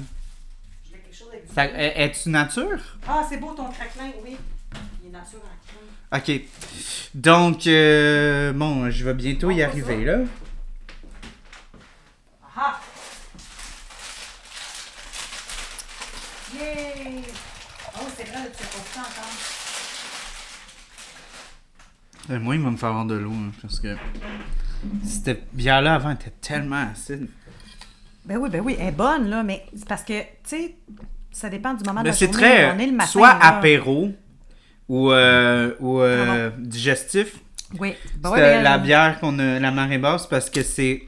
Je 0.84 0.88
voulais 0.90 1.00
quelque 1.02 1.16
chose 1.16 1.28
avec 1.32 1.46
du 1.46 1.54
ça 1.54 1.66
Es-tu 1.66 2.28
nature? 2.30 2.80
Ah, 3.06 3.24
c'est 3.28 3.36
beau 3.38 3.52
ton 3.54 3.68
craquelin, 3.70 4.10
oui. 4.24 4.36
Il 5.02 5.08
est 5.08 5.12
nature 5.12 5.40
en 5.40 6.18
crème. 6.20 6.40
Ok. 6.40 6.42
Donc, 7.14 7.66
euh, 7.66 8.52
bon, 8.52 8.90
je 8.90 9.04
vais 9.04 9.14
bientôt 9.14 9.50
y 9.50 9.62
arriver, 9.62 10.04
ça. 10.06 10.12
là. 10.12 10.18
Ah! 12.56 12.80
Yay! 16.54 17.22
Oh, 17.94 18.06
c'est 18.16 18.24
vrai, 18.24 18.50
tu 18.56 18.62
as 18.62 18.66
pas 18.66 18.84
ça 18.94 19.00
encore. 19.00 19.32
Euh, 22.30 22.38
moi, 22.40 22.54
il 22.56 22.62
va 22.62 22.70
me 22.70 22.76
faire 22.76 22.88
avoir 22.90 23.04
de 23.06 23.14
l'eau, 23.14 23.32
hein, 23.32 23.52
parce 23.62 23.80
que 23.80 23.96
cette 25.04 25.54
bière-là 25.54 25.94
avant 25.94 26.10
était 26.10 26.32
tellement 26.40 26.86
acide. 26.92 27.28
Ben 28.24 28.36
oui, 28.36 28.50
ben 28.50 28.60
oui, 28.60 28.76
elle 28.78 28.88
est 28.88 28.92
bonne, 28.92 29.28
là, 29.30 29.42
mais 29.42 29.64
c'est 29.74 29.88
parce 29.88 30.02
que, 30.04 30.20
tu 30.20 30.26
sais, 30.44 30.76
ça 31.30 31.48
dépend 31.48 31.74
du 31.74 31.84
moment 31.84 32.02
de 32.02 32.08
la 32.08 32.12
journée. 32.12 32.32
très. 32.32 32.72
On 32.74 32.78
est 32.78 32.86
le 32.86 32.92
matin, 32.92 33.08
soit 33.10 33.28
là. 33.34 33.46
apéro 33.56 34.12
ou, 34.88 35.10
euh, 35.12 35.74
ou 35.80 36.00
euh, 36.00 36.50
digestif. 36.58 37.38
Oui. 37.78 37.94
Ben 38.16 38.30
ouais, 38.30 38.40
ben, 38.40 38.62
la 38.62 38.74
euh, 38.74 38.78
bière 38.78 39.20
qu'on 39.20 39.38
a, 39.38 39.58
la 39.58 39.70
marée 39.70 39.98
basse, 39.98 40.26
parce 40.26 40.50
que 40.50 40.62
c'est. 40.62 41.02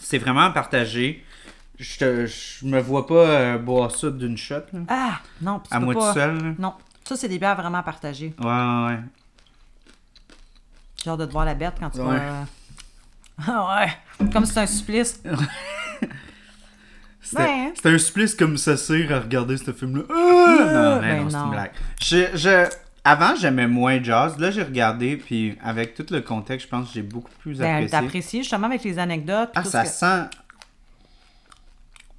C'est 0.00 0.18
vraiment 0.18 0.50
partagé. 0.52 1.24
Je, 1.78 1.98
te- 1.98 2.26
je 2.26 2.66
me 2.66 2.80
vois 2.80 3.06
pas 3.06 3.14
euh, 3.14 3.58
boire 3.58 3.90
ça 3.90 4.10
d'une 4.10 4.36
shot, 4.36 4.56
là. 4.72 4.80
Ah! 4.88 5.20
Non, 5.40 5.60
tu 5.60 5.68
À 5.74 5.78
peux 5.78 5.84
moi 5.86 5.94
pas... 5.94 6.12
tout 6.12 6.18
seul, 6.18 6.36
là. 6.36 6.52
Non. 6.58 6.74
Ça, 7.04 7.16
c'est 7.16 7.28
des 7.28 7.38
bières 7.38 7.56
vraiment 7.56 7.82
partagées. 7.82 8.34
Ouais, 8.38 8.46
ouais, 8.46 8.86
ouais. 8.88 8.98
J'ai 11.02 11.10
hâte 11.10 11.20
de 11.20 11.26
te 11.26 11.32
voir 11.32 11.44
la 11.46 11.54
bête 11.54 11.74
quand 11.80 11.88
tu 11.90 12.00
Ouais. 12.00 12.16
vas... 12.18 12.44
Ah 13.48 13.84
ouais! 14.20 14.28
Comme 14.32 14.44
si 14.44 14.50
c'était 14.50 14.60
un 14.60 14.66
supplice. 14.66 15.22
C'était 17.22 17.42
Ouais. 17.42 17.72
c'était 17.76 17.90
un 17.90 17.98
supplice 17.98 18.34
comme 18.34 18.56
ça 18.56 18.76
sert 18.76 19.12
à 19.12 19.20
regarder 19.20 19.56
ce 19.56 19.72
film-là. 19.72 20.02
Ah! 20.10 20.14
non, 20.16 21.00
mais 21.00 21.14
ben 21.16 21.22
non, 21.24 21.30
c'est 21.30 21.36
une 21.36 21.50
blague. 21.50 21.70
Je, 22.02 22.26
je- 22.34 22.68
avant, 23.04 23.36
j'aimais 23.36 23.68
moins 23.68 24.02
jazz. 24.02 24.36
Là, 24.38 24.50
j'ai 24.50 24.62
regardé, 24.64 25.16
puis 25.16 25.56
avec 25.62 25.94
tout 25.94 26.04
le 26.10 26.22
contexte, 26.22 26.66
je 26.66 26.70
pense 26.70 26.88
que 26.88 26.94
j'ai 26.94 27.02
beaucoup 27.02 27.30
plus 27.40 27.58
Ben, 27.58 27.66
apprécié. 27.74 27.90
t'as 27.90 27.98
apprécié, 27.98 28.42
justement, 28.42 28.66
avec 28.66 28.82
les 28.82 28.98
anecdotes. 28.98 29.50
Ah, 29.54 29.62
tout 29.62 29.68
ça 29.68 29.84
que... 29.84 29.88
sent... 29.90 30.24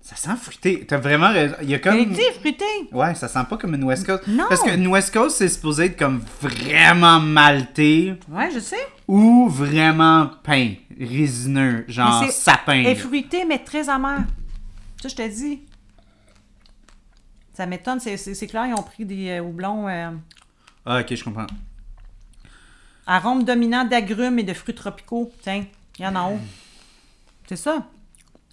Ça 0.01 0.15
sent 0.15 0.35
fruité. 0.41 0.85
T'as 0.87 0.97
vraiment 0.97 1.29
raison. 1.29 1.55
Il 1.61 1.69
y 1.69 1.73
a 1.75 1.79
comme... 1.79 1.93
Fruité! 2.39 2.65
Ouais, 2.91 3.13
ça 3.15 3.27
sent 3.27 3.39
pas 3.49 3.57
comme 3.57 3.75
une 3.75 3.83
West 3.83 4.05
Coast. 4.05 4.23
Non. 4.27 4.45
Parce 4.49 4.61
que 4.61 4.73
une 4.75 4.87
West 4.87 5.13
Coast, 5.13 5.37
c'est 5.37 5.47
supposé 5.49 5.85
être 5.85 5.97
comme 5.97 6.21
vraiment 6.41 7.19
malté 7.19 8.15
Ouais, 8.29 8.49
je 8.53 8.59
sais. 8.59 8.87
ou 9.07 9.47
vraiment 9.49 10.29
pain, 10.43 10.73
résineux, 11.01 11.85
genre 11.87 12.21
Mais 12.21 12.31
sapin. 12.31 12.83
Est 12.83 12.95
fruitée, 12.95 13.45
mais 13.45 13.59
très 13.59 13.89
amère. 13.89 14.23
Ça, 15.01 15.09
je 15.09 15.15
te 15.15 15.27
dis. 15.27 15.61
Ça 17.53 17.65
m'étonne. 17.65 17.99
C'est, 17.99 18.47
clair, 18.47 18.65
ils 18.67 18.73
ont 18.73 18.83
pris 18.83 19.05
des 19.05 19.29
euh, 19.29 19.41
houblons 19.41 19.87
euh, 19.87 20.11
Ah, 20.85 20.99
ok, 21.01 21.13
je 21.15 21.23
comprends. 21.23 21.47
arômes 23.05 23.43
dominants 23.43 23.85
d'agrumes 23.85 24.39
et 24.39 24.43
de 24.43 24.53
fruits 24.53 24.75
tropicaux. 24.75 25.31
Tiens, 25.41 25.65
il 25.99 26.03
y 26.03 26.07
en 26.07 26.15
a 26.15 26.19
en 26.21 26.33
haut. 26.33 26.39
C'est 27.47 27.55
ça. 27.57 27.85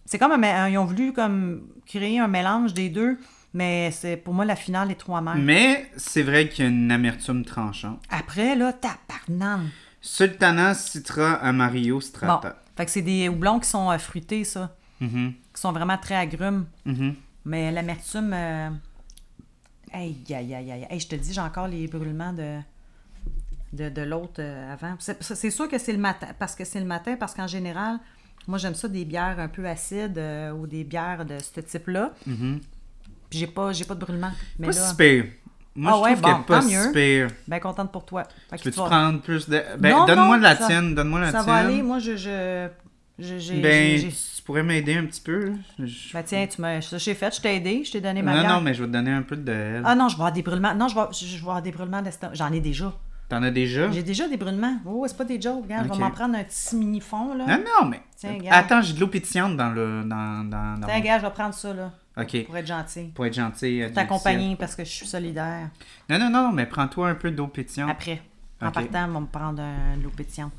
C'est 0.04 0.18
comme 0.18 0.32
un 0.32 0.38
mé- 0.38 0.70
ils 0.72 0.78
ont 0.78 0.84
voulu 0.86 1.12
comme 1.12 1.68
créer 1.86 2.18
un 2.18 2.28
mélange 2.28 2.74
des 2.74 2.88
deux, 2.88 3.18
mais 3.54 3.90
c'est 3.92 4.16
pour 4.16 4.34
moi 4.34 4.44
la 4.44 4.56
finale 4.56 4.90
est 4.90 4.94
trop 4.96 5.16
amère. 5.16 5.36
Mais 5.36 5.90
c'est 5.96 6.22
vrai 6.22 6.48
qu'il 6.48 6.64
y 6.64 6.66
a 6.66 6.70
une 6.70 6.90
amertume 6.90 7.44
tranchante. 7.44 8.02
Après 8.10 8.56
là, 8.56 8.72
tabarnane. 8.72 9.70
Sultana 10.12 10.74
Citra 10.74 11.34
Amarillo 11.34 11.96
Bon, 11.96 12.00
Strata. 12.00 12.56
fait 12.76 12.84
que 12.86 12.90
c'est 12.90 13.02
des 13.02 13.28
houblons 13.28 13.60
qui 13.60 13.68
sont 13.68 13.90
euh, 13.90 13.98
fruités 13.98 14.44
ça, 14.44 14.74
Mhm, 15.00 15.32
qui 15.54 15.60
sont 15.60 15.70
vraiment 15.72 15.98
très 15.98 16.14
agrumes. 16.16 16.66
mhm. 16.84 17.14
Mais 17.44 17.70
l'amertume. 17.70 18.32
Euh... 18.32 18.70
Aïe, 19.92 20.16
aïe, 20.30 20.54
aïe, 20.54 20.72
aïe. 20.72 20.86
Hey, 20.90 20.98
je 21.00 21.08
te 21.08 21.14
dis, 21.16 21.32
j'ai 21.32 21.40
encore 21.40 21.68
les 21.68 21.86
brûlements 21.86 22.32
de, 22.32 22.58
de, 23.72 23.88
de 23.88 24.02
l'autre 24.02 24.40
euh, 24.40 24.72
avant. 24.72 24.96
C'est 24.98 25.50
sûr 25.50 25.68
que 25.68 25.78
c'est 25.78 25.92
le 25.92 25.98
matin, 25.98 26.28
parce 26.38 26.54
que 26.54 26.64
c'est 26.64 26.80
le 26.80 26.86
matin, 26.86 27.16
parce 27.18 27.34
qu'en 27.34 27.46
général, 27.46 27.98
moi, 28.46 28.58
j'aime 28.58 28.74
ça 28.74 28.88
des 28.88 29.04
bières 29.04 29.38
un 29.38 29.48
peu 29.48 29.66
acides 29.66 30.20
ou 30.58 30.66
des 30.66 30.84
bières 30.84 31.24
de 31.24 31.38
ce 31.38 31.60
type-là. 31.60 32.12
Mhm. 32.26 32.60
Puis 33.30 33.38
j'ai 33.40 33.46
pas, 33.46 33.70
pas 33.86 33.94
de 33.94 34.00
brûlement. 34.00 34.32
Mais 34.58 34.68
Pas 34.68 34.72
là, 34.74 34.88
si 34.88 34.96
pire. 34.96 35.26
Moi, 35.76 35.92
Ah 35.94 35.96
je 35.96 36.12
trouve 36.12 36.22
qu'elle 36.24 36.32
bon, 36.34 36.40
est 36.40 36.46
pas 36.46 36.62
si 36.62 36.92
pire. 36.92 37.28
bien 37.46 37.58
contente 37.60 37.92
pour 37.92 38.04
toi. 38.04 38.24
Fait 38.50 38.60
Peux-tu 38.62 38.78
vas- 38.78 38.86
prendre 38.86 39.20
plus 39.20 39.48
de... 39.48 39.62
Ben, 39.78 40.06
donne-moi 40.06 40.38
de 40.38 40.42
la 40.42 40.56
ça- 40.56 40.66
tienne, 40.66 40.94
donne-moi 40.94 41.20
la 41.20 41.26
Ça 41.30 41.32
tienne. 41.44 41.46
va 41.46 41.54
aller. 41.54 41.82
Moi, 41.82 41.98
je. 42.00 42.16
je, 42.16 42.68
je- 43.18 43.38
j'ai- 43.38 43.60
Ben, 43.60 44.00
tu 44.00 44.42
pourrais 44.42 44.62
m'aider 44.64 44.96
un 44.96 45.04
petit 45.04 45.20
peu. 45.20 45.52
Je- 45.78 46.12
Ben 46.12 46.22
tiens, 46.24 46.46
tu 46.46 46.60
m'as. 46.60 46.80
Ça, 46.80 46.98
j'ai 46.98 47.14
fait, 47.14 47.34
je 47.36 47.40
t'ai 47.40 47.56
aidé, 47.56 47.82
je 47.84 47.92
t'ai 47.92 48.00
donné 48.00 48.22
ma 48.22 48.42
Non, 48.42 48.48
non, 48.48 48.60
mais 48.60 48.74
je 48.74 48.80
vais 48.82 48.88
te 48.88 48.92
donner 48.92 49.12
un 49.12 49.22
peu 49.22 49.36
de 49.36 49.52
elle. 49.52 49.82
Ah 49.84 49.94
non, 49.94 50.08
je 50.08 50.14
vais 50.16 50.20
avoir 50.22 50.32
des 50.32 50.42
brûlements. 50.42 50.74
Non, 50.74 50.88
je 50.88 50.94
vais, 50.96 51.02
je 51.12 51.26
je 51.26 51.34
vais 51.36 51.40
avoir 51.42 51.62
des 51.62 51.70
brûlements 51.70 52.02
d'estomac. 52.02 52.34
J'en 52.34 52.50
ai 52.52 52.60
déjà. 52.60 52.92
T'en 53.28 53.42
as 53.42 53.50
déjà? 53.50 53.90
J'ai 53.92 54.02
déjà 54.02 54.26
des 54.26 54.38
brûlements. 54.38 54.78
Oh, 54.86 55.04
c'est 55.06 55.16
pas 55.16 55.24
des 55.24 55.38
jokes. 55.40 55.62
Regarde, 55.62 55.84
je 55.84 55.90
Ok. 55.90 55.96
vais 55.98 56.02
m'en 56.02 56.10
prendre 56.10 56.34
un 56.34 56.42
petit 56.44 56.74
mini 56.76 56.98
fond, 56.98 57.34
là. 57.34 57.44
Non, 57.46 57.58
non, 57.82 57.86
mais... 57.88 58.00
Tiens. 58.16 58.38
Attends, 58.50 58.80
j'ai 58.80 58.94
de 58.94 59.00
l'eau 59.00 59.06
pétillante 59.08 59.54
dans 59.54 59.68
le... 59.68 60.02
Dans, 60.02 60.44
dans, 60.48 60.80
dans 60.80 60.86
Tiens, 60.86 60.94
mon- 60.96 61.00
regarde, 61.02 61.20
je 61.20 61.26
vais 61.26 61.32
prendre 61.32 61.52
ça, 61.52 61.74
là, 61.74 61.92
OK, 62.20 62.44
pour 62.46 62.56
être 62.56 62.66
gentil. 62.66 63.04
pour 63.14 63.26
être 63.26 63.34
gentil. 63.34 63.82
euh, 63.82 63.90
T'accompagner 63.90 64.56
parce 64.56 64.74
que 64.74 64.84
je 64.84 64.90
suis 64.90 65.06
solidaire. 65.06 65.70
Non, 66.10 66.18
non, 66.18 66.30
non, 66.30 66.52
mais 66.52 66.66
prends-toi 66.66 67.08
un 67.10 67.14
peu 67.14 67.30
d'eau 67.30 67.46
pétillante. 67.46 67.90
Après, 67.90 68.20
en 68.60 68.70
partant, 68.72 69.08
on 69.08 69.12
va 69.12 69.20
me 69.20 69.26
prendre 69.26 69.62
un, 69.62 69.96
de 69.96 70.02
l'eau 70.02 70.10
pétillante. 70.10 70.52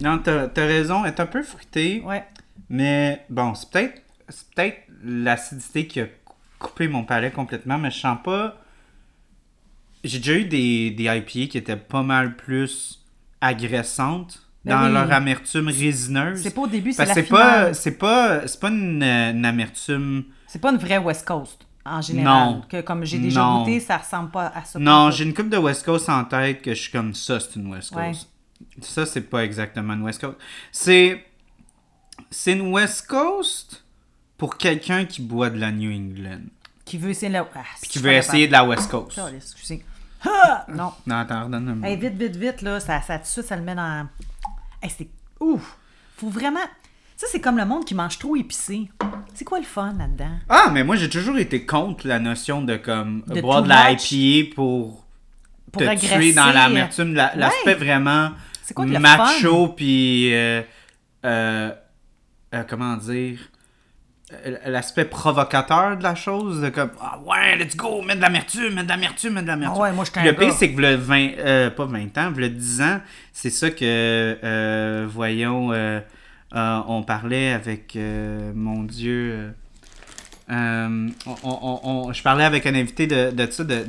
Non, 0.00 0.18
t'as 0.18 0.48
raison, 0.54 1.04
elle 1.04 1.12
est 1.12 1.20
un 1.20 1.26
peu 1.26 1.42
fruitée. 1.42 2.00
Ouais. 2.04 2.24
Mais 2.70 3.24
bon, 3.30 3.54
c'est 3.54 3.70
peut-être 3.70 4.02
c'est 4.28 4.48
peut-être 4.54 4.78
l'acidité 5.02 5.86
qui 5.86 6.00
a 6.00 6.06
coupé 6.58 6.86
mon 6.88 7.04
palais 7.04 7.30
complètement, 7.30 7.78
mais 7.78 7.90
je 7.90 7.98
sens 7.98 8.18
pas. 8.22 8.56
J'ai 10.04 10.18
déjà 10.18 10.34
eu 10.34 10.44
des, 10.44 10.90
des 10.92 11.04
IPA 11.04 11.50
qui 11.50 11.58
étaient 11.58 11.76
pas 11.76 12.02
mal 12.02 12.36
plus 12.36 13.04
agressantes 13.40 14.47
dans 14.64 14.86
oui. 14.86 14.92
leur 14.92 15.10
amertume 15.12 15.68
résineuse. 15.68 16.42
C'est 16.42 16.50
pas 16.54 16.62
au 16.62 16.66
début, 16.66 16.92
c'est 16.92 17.06
la 17.06 17.14
c'est 17.14 17.22
pas 17.24 17.72
c'est 17.74 17.98
pas 17.98 18.46
c'est 18.46 18.60
pas 18.60 18.68
une, 18.68 19.02
une 19.02 19.44
amertume. 19.44 20.24
C'est 20.46 20.60
pas 20.60 20.70
une 20.70 20.78
vraie 20.78 20.98
West 20.98 21.26
Coast, 21.26 21.66
en 21.84 22.00
général. 22.00 22.32
Non. 22.34 22.62
Que 22.68 22.80
comme 22.80 23.04
j'ai 23.04 23.18
déjà 23.18 23.40
Non. 23.40 23.60
goûté, 23.60 23.80
ça 23.80 23.98
ressemble 23.98 24.30
pas 24.30 24.48
à 24.54 24.64
ça. 24.64 24.78
Non, 24.78 25.10
j'ai 25.10 25.24
une 25.24 25.34
coupe 25.34 25.48
de 25.50 25.58
West 25.58 25.84
Coast 25.84 26.08
en 26.08 26.24
tête 26.24 26.62
que 26.62 26.74
je 26.74 26.80
suis 26.82 26.92
comme 26.92 27.14
ça, 27.14 27.38
c'est 27.40 27.56
une 27.56 27.70
West 27.72 27.94
Ouais. 27.94 28.08
Coast. 28.08 28.28
Ça, 28.80 29.06
c'est 29.06 29.20
pas 29.22 29.44
exactement 29.44 29.92
une 29.94 30.02
West 30.02 30.20
Coast. 30.20 30.36
C'est. 30.72 31.24
C'est 32.30 32.52
une 32.52 32.72
West 32.72 33.06
Coast 33.06 33.84
pour 34.36 34.56
quelqu'un 34.56 35.04
qui 35.04 35.22
boit 35.22 35.50
de 35.50 35.58
la 35.58 35.70
New 35.70 35.90
England. 35.90 36.40
Qui 36.84 36.98
veut 36.98 37.10
essayer 37.10 37.30
la... 37.30 37.46
Ah, 37.54 37.60
qui 37.82 37.98
veut 38.00 38.12
essayer 38.12 38.46
de 38.48 38.52
la 38.52 38.64
West 38.64 38.90
Coast. 38.90 39.20
Ça. 40.22 40.30
Ah! 40.30 40.66
Non. 40.68 40.92
Non, 41.06 41.16
attends, 41.16 41.44
redonne 41.44 41.80
un 41.82 41.86
Hey, 41.86 41.96
vite, 41.96 42.14
vite, 42.14 42.36
vite, 42.36 42.62
là, 42.62 42.80
ça, 42.80 43.00
ça, 43.02 43.18
tout 43.18 43.24
de 43.24 43.28
suite, 43.28 43.44
ça 43.46 43.56
le 43.56 43.62
met 43.62 43.74
dans... 43.74 44.06
Hey, 44.82 44.90
c'est... 44.96 45.08
Ouf! 45.40 45.76
Faut 46.16 46.28
vraiment... 46.28 46.60
Ça, 47.16 47.26
c'est 47.30 47.40
comme 47.40 47.56
le 47.56 47.64
monde 47.64 47.84
qui 47.84 47.94
mange 47.96 48.16
trop 48.18 48.36
épicé. 48.36 48.88
C'est 49.34 49.44
quoi 49.44 49.58
le 49.58 49.64
fun 49.64 49.92
là-dedans? 49.98 50.38
Ah, 50.48 50.68
mais 50.72 50.84
moi, 50.84 50.94
j'ai 50.96 51.08
toujours 51.10 51.36
été 51.38 51.66
contre 51.66 52.06
la 52.06 52.20
notion 52.20 52.62
de 52.62 52.76
comme 52.76 53.22
De 53.26 53.40
boire 53.40 53.62
de 53.64 53.68
la. 53.68 53.90
IPA 53.90 54.54
pour, 54.54 55.04
Pour 55.72 55.82
te 55.82 55.86
agresser. 55.88 56.14
tuer 56.14 56.32
dans 56.32 56.52
l'amertume. 56.52 57.14
La- 57.14 57.34
L'aspect 57.34 57.70
Ouais. 57.70 57.74
vraiment 57.74 58.30
C'est 58.62 58.72
quoi 58.74 58.84
que 58.86 58.90
le 58.90 59.00
macho, 59.00 59.68
puis 59.68 60.32
euh, 60.32 60.62
euh, 61.24 61.72
euh, 62.54 62.64
comment 62.68 62.96
dire, 62.96 63.40
euh, 63.40 63.57
l'aspect 64.66 65.06
provocateur 65.06 65.96
de 65.96 66.02
la 66.02 66.14
chose, 66.14 66.60
de 66.60 66.68
comme, 66.68 66.90
ah 67.00 67.18
ouais, 67.24 67.56
let's 67.56 67.76
go, 67.76 68.02
mets 68.02 68.16
de 68.16 68.20
l'amertume, 68.20 68.74
mets 68.74 68.82
de 68.84 68.88
l'amertume, 68.88 69.34
mets 69.34 69.42
de 69.42 69.46
l'amertume. 69.46 69.76
Ah 69.78 69.82
ouais, 69.84 69.92
moi, 69.92 70.04
un 70.14 70.24
Le 70.24 70.32
pire, 70.34 70.52
c'est 70.52 70.72
que 70.72 70.80
le 70.80 70.94
20, 70.96 71.28
euh, 71.38 71.70
pas 71.70 71.86
20 71.86 72.18
ans, 72.18 72.32
le 72.36 72.48
10 72.50 72.82
ans, 72.82 73.00
c'est 73.32 73.50
ça 73.50 73.70
que, 73.70 73.76
euh, 74.44 75.06
voyons, 75.08 75.72
euh, 75.72 76.00
euh, 76.54 76.80
on 76.88 77.02
parlait 77.02 77.52
avec, 77.52 77.96
euh, 77.96 78.52
mon 78.54 78.82
Dieu, 78.82 79.54
euh, 80.50 81.08
on, 81.26 81.34
on- 81.42 81.80
on- 81.82 82.12
je 82.12 82.22
parlais 82.22 82.44
avec 82.44 82.64
un 82.66 82.74
invité 82.74 83.06
de, 83.06 83.30
de 83.30 83.50
ça, 83.50 83.64
de, 83.64 83.84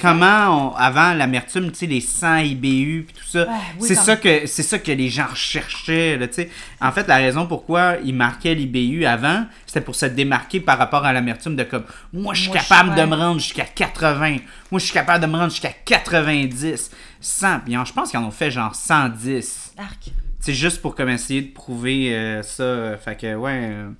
comment, 0.00 0.74
avant 0.74 1.12
l'amertume, 1.14 1.70
tu 1.70 1.78
sais, 1.80 1.86
les 1.86 2.00
100 2.00 2.36
IBU 2.38 3.04
puis 3.06 3.14
tout 3.16 3.28
ça, 3.28 3.46
Ah, 3.48 3.58
oui, 3.78 3.86
c'est 3.86 3.94
ça 3.94 4.16
que 4.16 4.46
c'est 4.46 4.62
ça 4.62 4.78
que 4.78 4.90
les 4.92 5.08
gens 5.10 5.26
recherchaient, 5.26 6.16
là, 6.16 6.28
tu 6.28 6.34
sais. 6.34 6.50
En 6.80 6.92
fait, 6.92 7.06
la 7.08 7.16
raison 7.16 7.46
pourquoi 7.46 7.96
ils 8.04 8.14
marquaient 8.14 8.54
l'IBU 8.54 9.04
avant, 9.04 9.44
c'était 9.66 9.82
pour 9.82 9.94
se 9.94 10.06
démarquer 10.06 10.60
par 10.60 10.78
rapport 10.78 11.04
à 11.04 11.12
l'amertume 11.12 11.56
de 11.56 11.64
comme, 11.64 11.84
moi, 12.12 12.32
je 12.34 12.42
suis 12.42 12.50
capable 12.50 12.94
de 12.94 13.02
me 13.02 13.14
rendre 13.16 13.40
jusqu'à 13.40 13.64
80, 13.64 14.36
moi, 14.70 14.78
je 14.78 14.84
suis 14.86 14.94
capable 14.94 15.22
de 15.24 15.30
me 15.30 15.36
rendre 15.36 15.50
jusqu'à 15.50 15.72
90, 15.84 16.90
100, 17.20 17.60
puis 17.66 17.74
je 17.84 17.92
pense 17.92 18.10
qu'ils 18.10 18.20
en 18.20 18.24
ont 18.24 18.30
fait 18.30 18.50
genre 18.50 18.74
110. 18.74 19.74
Arc. 19.78 20.10
C'est 20.42 20.54
juste 20.54 20.80
pour 20.80 20.94
comme 20.94 21.10
essayer 21.10 21.42
de 21.42 21.52
prouver 21.52 22.14
euh, 22.16 22.42
ça, 22.42 22.96
fait 22.96 23.14
que, 23.20 23.34
ouais... 23.34 23.60
euh, 23.72 23.90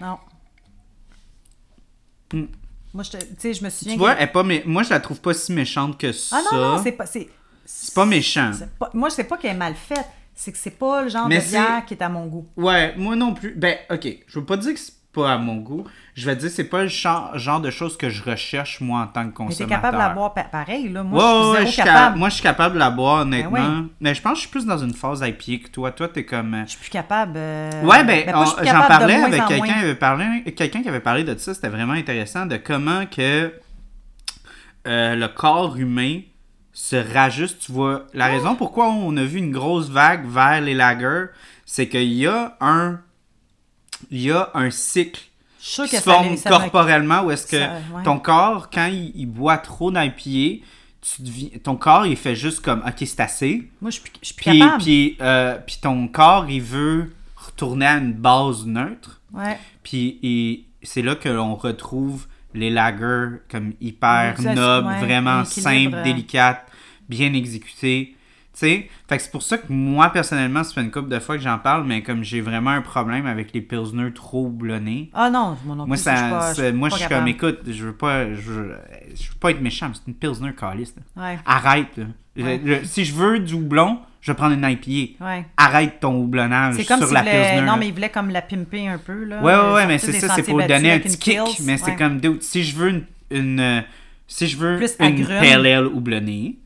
Non. 0.00 0.18
Hmm. 2.32 2.44
Moi, 2.94 3.02
je 3.04 3.10
te- 3.10 3.52
je 3.52 3.64
me 3.64 3.70
souviens. 3.70 3.94
Tu 3.94 3.98
vois, 3.98 4.14
que- 4.14 4.18
elle 4.22 4.28
est 4.28 4.32
pas 4.32 4.42
mé- 4.42 4.62
moi 4.66 4.82
je 4.82 4.90
la 4.90 5.00
trouve 5.00 5.20
pas 5.20 5.34
si 5.34 5.52
méchante 5.52 5.98
que 5.98 6.10
ça. 6.12 6.38
Ah 6.38 6.54
non, 6.56 6.60
non, 6.76 6.82
c'est 6.82 6.92
pas. 6.92 7.06
C'est 7.06 7.28
C'est 7.64 7.94
pas 7.94 8.06
méchant. 8.06 8.50
c'est 8.58 8.70
pas- 8.78 8.90
moi, 8.94 9.08
je 9.10 9.14
sais 9.16 9.24
pas 9.24 9.36
qu'elle 9.36 9.52
est 9.52 9.58
mal 9.58 9.74
faite. 9.74 10.06
C'est 10.34 10.52
que 10.52 10.58
c'est 10.58 10.70
pas 10.78 11.02
le 11.02 11.08
genre 11.08 11.28
Mais 11.28 11.40
de 11.40 11.44
bière 11.48 11.84
qui 11.84 11.94
est 11.94 12.02
à 12.02 12.08
mon 12.08 12.26
goût. 12.26 12.46
Ouais, 12.56 12.94
moi 12.96 13.16
non 13.16 13.34
plus. 13.34 13.54
Ben, 13.56 13.76
ok, 13.90 14.08
je 14.26 14.38
veux 14.38 14.44
pas 14.46 14.56
dire 14.56 14.72
que 14.72 14.78
c'est 14.78 14.92
pas 15.18 15.32
à 15.34 15.38
mon 15.38 15.56
goût. 15.56 15.84
Je 16.14 16.26
vais 16.26 16.34
dire 16.36 16.48
que 16.48 16.54
c'est 16.54 16.64
pas 16.64 16.82
le 16.82 16.88
genre, 16.88 17.30
de 17.60 17.70
choses 17.70 17.96
que 17.96 18.10
je 18.10 18.22
recherche 18.22 18.80
moi 18.80 19.00
en 19.02 19.06
tant 19.06 19.20
que 19.22 19.26
Mais 19.26 19.30
t'es 19.30 19.34
consommateur. 19.64 19.68
capable 19.68 19.96
de 19.96 20.02
la 20.02 20.08
boire 20.10 20.34
pa- 20.34 20.42
pareil, 20.44 20.88
là. 20.88 21.02
Moi, 21.04 21.50
Ouais, 21.52 21.60
je 21.60 21.66
suis 21.66 21.76
zéro 21.76 21.86
capable. 21.88 22.12
ca- 22.14 22.18
moi 22.18 22.28
je 22.28 22.34
suis 22.34 22.42
capable 22.42 22.74
de 22.74 22.78
la 22.80 22.90
boire 22.90 23.22
honnêtement. 23.22 23.50
Ben 23.52 23.80
oui. 23.82 23.92
Mais 24.00 24.14
je 24.14 24.22
pense 24.22 24.32
que 24.32 24.36
je 24.36 24.40
suis 24.42 24.50
plus 24.50 24.66
dans 24.66 24.78
une 24.78 24.94
phase 24.94 25.20
IPA 25.20 25.64
que 25.66 25.70
toi. 25.70 25.92
Toi, 25.92 26.08
t'es 26.08 26.24
comme. 26.24 26.54
euh, 26.54 26.62
Je 26.64 26.70
suis 26.70 26.78
plus 26.80 26.90
capable. 26.90 27.34
euh, 27.36 27.82
Ouais, 27.84 28.02
ben, 28.04 28.24
suis 28.46 28.66
j'en 28.66 28.82
parlais 28.88 29.14
avec 29.14 29.46
quelqu'un 29.46 29.78
avait 29.80 29.94
parlé, 29.94 30.42
quelqu'un 30.56 30.82
qui 30.82 30.88
avait 30.88 31.00
parlé 31.00 31.24
de 31.24 31.36
ça, 31.38 31.54
c'était 31.54 31.68
vraiment 31.68 31.92
intéressant 31.94 32.46
de 32.46 32.56
comment 32.56 33.06
que 33.06 33.52
euh, 34.86 35.14
le 35.14 35.28
corps 35.28 35.76
humain 35.76 36.20
se 36.72 36.96
rajuste. 36.96 37.60
Tu 37.66 37.72
vois, 37.72 38.06
la 38.14 38.26
Ah! 38.26 38.28
raison 38.28 38.54
pourquoi 38.54 38.88
on 38.88 39.16
a 39.16 39.22
vu 39.24 39.38
une 39.38 39.52
grosse 39.52 39.88
vague 39.90 40.26
vers 40.26 40.60
les 40.60 40.74
lagers, 40.74 41.26
c'est 41.66 41.88
qu'il 41.88 42.12
y 42.12 42.26
a 42.26 42.56
un 42.60 43.00
il 44.10 44.20
y 44.22 44.30
a 44.30 44.50
un 44.54 44.70
cycle 44.70 45.20
qui 45.60 45.82
que 45.82 45.96
se 45.96 46.02
forme 46.02 46.36
ça 46.36 46.50
corporellement 46.50 47.22
où 47.24 47.30
est-ce 47.30 47.46
que 47.46 47.58
ça- 47.58 47.72
ouais. 47.94 48.02
ton 48.04 48.18
corps, 48.18 48.70
quand 48.70 48.86
il, 48.86 49.12
il 49.14 49.26
boit 49.26 49.58
trop 49.58 49.90
d'IPA, 49.90 50.64
tu 51.00 51.22
deviens- 51.22 51.50
ton 51.62 51.76
corps, 51.76 52.06
il 52.06 52.16
fait 52.16 52.34
juste 52.36 52.60
comme, 52.60 52.80
OK, 52.86 52.94
c'est 52.98 53.20
assez. 53.20 53.68
Moi, 53.80 53.90
je 53.90 54.00
suis 54.00 54.10
je 54.22 54.32
Puis, 54.34 54.58
capable. 54.60 54.82
puis, 54.82 55.16
euh, 55.20 55.58
puis 55.66 55.78
ton 55.80 56.08
corps, 56.08 56.48
il 56.48 56.62
veut 56.62 57.12
retourner 57.36 57.86
à 57.86 57.96
une 57.98 58.12
base 58.12 58.66
neutre. 58.66 59.20
Ouais. 59.32 59.58
Puis 59.82 60.18
et 60.22 60.64
c'est 60.82 61.02
là 61.02 61.14
que 61.14 61.28
l'on 61.28 61.54
retrouve 61.54 62.26
les 62.54 62.70
lagers 62.70 63.38
comme 63.50 63.74
hyper 63.80 64.40
nobles, 64.40 64.88
ouais, 64.88 65.00
vraiment 65.00 65.44
simples, 65.44 65.94
euh. 65.96 66.02
délicates, 66.02 66.66
bien 67.08 67.32
exécutées. 67.34 68.16
Fait 68.58 69.16
que 69.16 69.22
c'est 69.22 69.30
pour 69.30 69.42
ça 69.42 69.58
que 69.58 69.66
moi, 69.72 70.10
personnellement, 70.10 70.64
ça 70.64 70.74
fait 70.74 70.80
une 70.82 70.90
couple 70.90 71.08
de 71.08 71.18
fois 71.20 71.36
que 71.36 71.42
j'en 71.42 71.58
parle, 71.58 71.84
mais 71.86 72.02
comme 72.02 72.24
j'ai 72.24 72.40
vraiment 72.40 72.70
un 72.70 72.80
problème 72.82 73.26
avec 73.26 73.52
les 73.52 73.60
pilsners 73.60 74.12
trop 74.12 74.46
houblonnés. 74.46 75.10
Ah 75.14 75.30
non, 75.30 75.56
moi 75.64 75.76
non 75.76 75.86
Moi, 75.86 75.96
je 75.96 76.02
ça, 76.02 76.14
pas- 76.14 76.54
c'est- 76.54 76.72
moi, 76.72 76.88
pas 76.88 76.96
je 76.96 77.00
suis 77.00 77.08
comme, 77.08 77.28
écoute, 77.28 77.60
je 77.68 77.84
veux 77.84 77.92
pas, 77.94 78.26
je 78.34 78.40
veux, 78.40 78.76
je 79.14 79.28
veux 79.30 79.38
pas 79.40 79.50
être 79.52 79.60
méchant, 79.60 79.88
mais 79.88 79.94
c'est 79.94 80.08
une 80.08 80.14
pilsner. 80.14 80.50
Ouais, 81.16 81.38
Arrête. 81.46 81.96
là. 81.96 82.04
Ouais. 82.36 82.60
Je- 82.64 82.74
je- 82.74 82.84
si 82.84 83.04
je 83.04 83.14
veux 83.14 83.38
du 83.38 83.54
houblon, 83.54 84.00
je 84.20 84.32
vais 84.32 84.36
prendre 84.36 84.54
une 84.54 84.64
IPA. 84.68 85.24
ouais. 85.24 85.46
Arrête 85.56 86.00
ton 86.00 86.16
houblonnage 86.20 86.74
C'est 86.76 86.84
comme 86.84 86.98
sur 86.98 87.06
s'il 87.06 87.14
la 87.14 87.20
voulait... 87.22 87.42
pilsner. 87.50 87.66
Non, 87.66 87.76
mais 87.76 87.88
il 87.88 87.94
voulait 87.94 88.10
comme 88.10 88.30
la 88.30 88.42
pimper 88.42 88.88
un 88.88 88.98
peu, 88.98 89.24
là. 89.24 89.40
Ouais, 89.40 89.54
ouais, 89.54 89.72
ouais, 89.74 89.82
euh, 89.82 89.86
mais 89.86 89.98
sortir 89.98 90.20
c'est 90.20 90.26
ça, 90.26 90.34
c'est 90.34 90.42
pour 90.42 90.58
donner 90.66 90.92
un 90.92 90.98
petit 90.98 91.18
kick. 91.18 91.38
Mais 91.64 91.76
c'est 91.78 91.92
ouais. 91.92 91.96
comme, 91.96 92.20
si 92.40 92.64
je 92.64 92.76
veux 92.76 92.88
une, 92.90 93.04
une, 93.30 93.60
euh, 93.60 93.80
si 94.26 94.46
je 94.48 94.56
veux 94.56 94.76
Plus 94.78 94.96
une 95.00 95.06
agrumes. 95.06 95.38
pale 95.40 95.66
ale 95.66 95.86
houblonnée, 95.86 96.58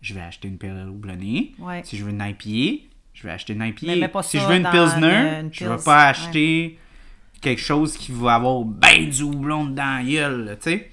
je 0.00 0.14
vais 0.14 0.20
acheter 0.20 0.48
une 0.48 0.58
pale 0.58 0.70
ale 0.78 0.88
houblonnée. 0.88 1.54
Ouais. 1.58 1.82
Si 1.84 1.96
je 1.96 2.04
veux 2.04 2.10
une 2.10 2.22
IPA, 2.22 2.82
je 3.14 3.22
vais 3.24 3.30
acheter 3.30 3.52
une 3.52 3.62
IPA. 3.62 4.08
Pas 4.08 4.22
si 4.22 4.38
je 4.38 4.46
veux 4.46 4.56
une 4.56 4.68
pilsner, 4.70 5.40
une- 5.40 5.50
je 5.52 5.64
vais 5.66 5.74
Pils, 5.76 5.84
pas 5.84 5.96
ouais. 6.04 6.08
acheter 6.10 6.78
quelque 7.40 7.60
chose 7.60 7.96
qui 7.96 8.12
va 8.12 8.34
avoir 8.34 8.62
ben 8.64 9.08
du 9.08 9.22
houblon 9.22 9.64
dedans 9.66 9.96
la 9.98 10.02
gueule, 10.04 10.44
là, 10.44 10.56
tu 10.56 10.62
sais. 10.70 10.90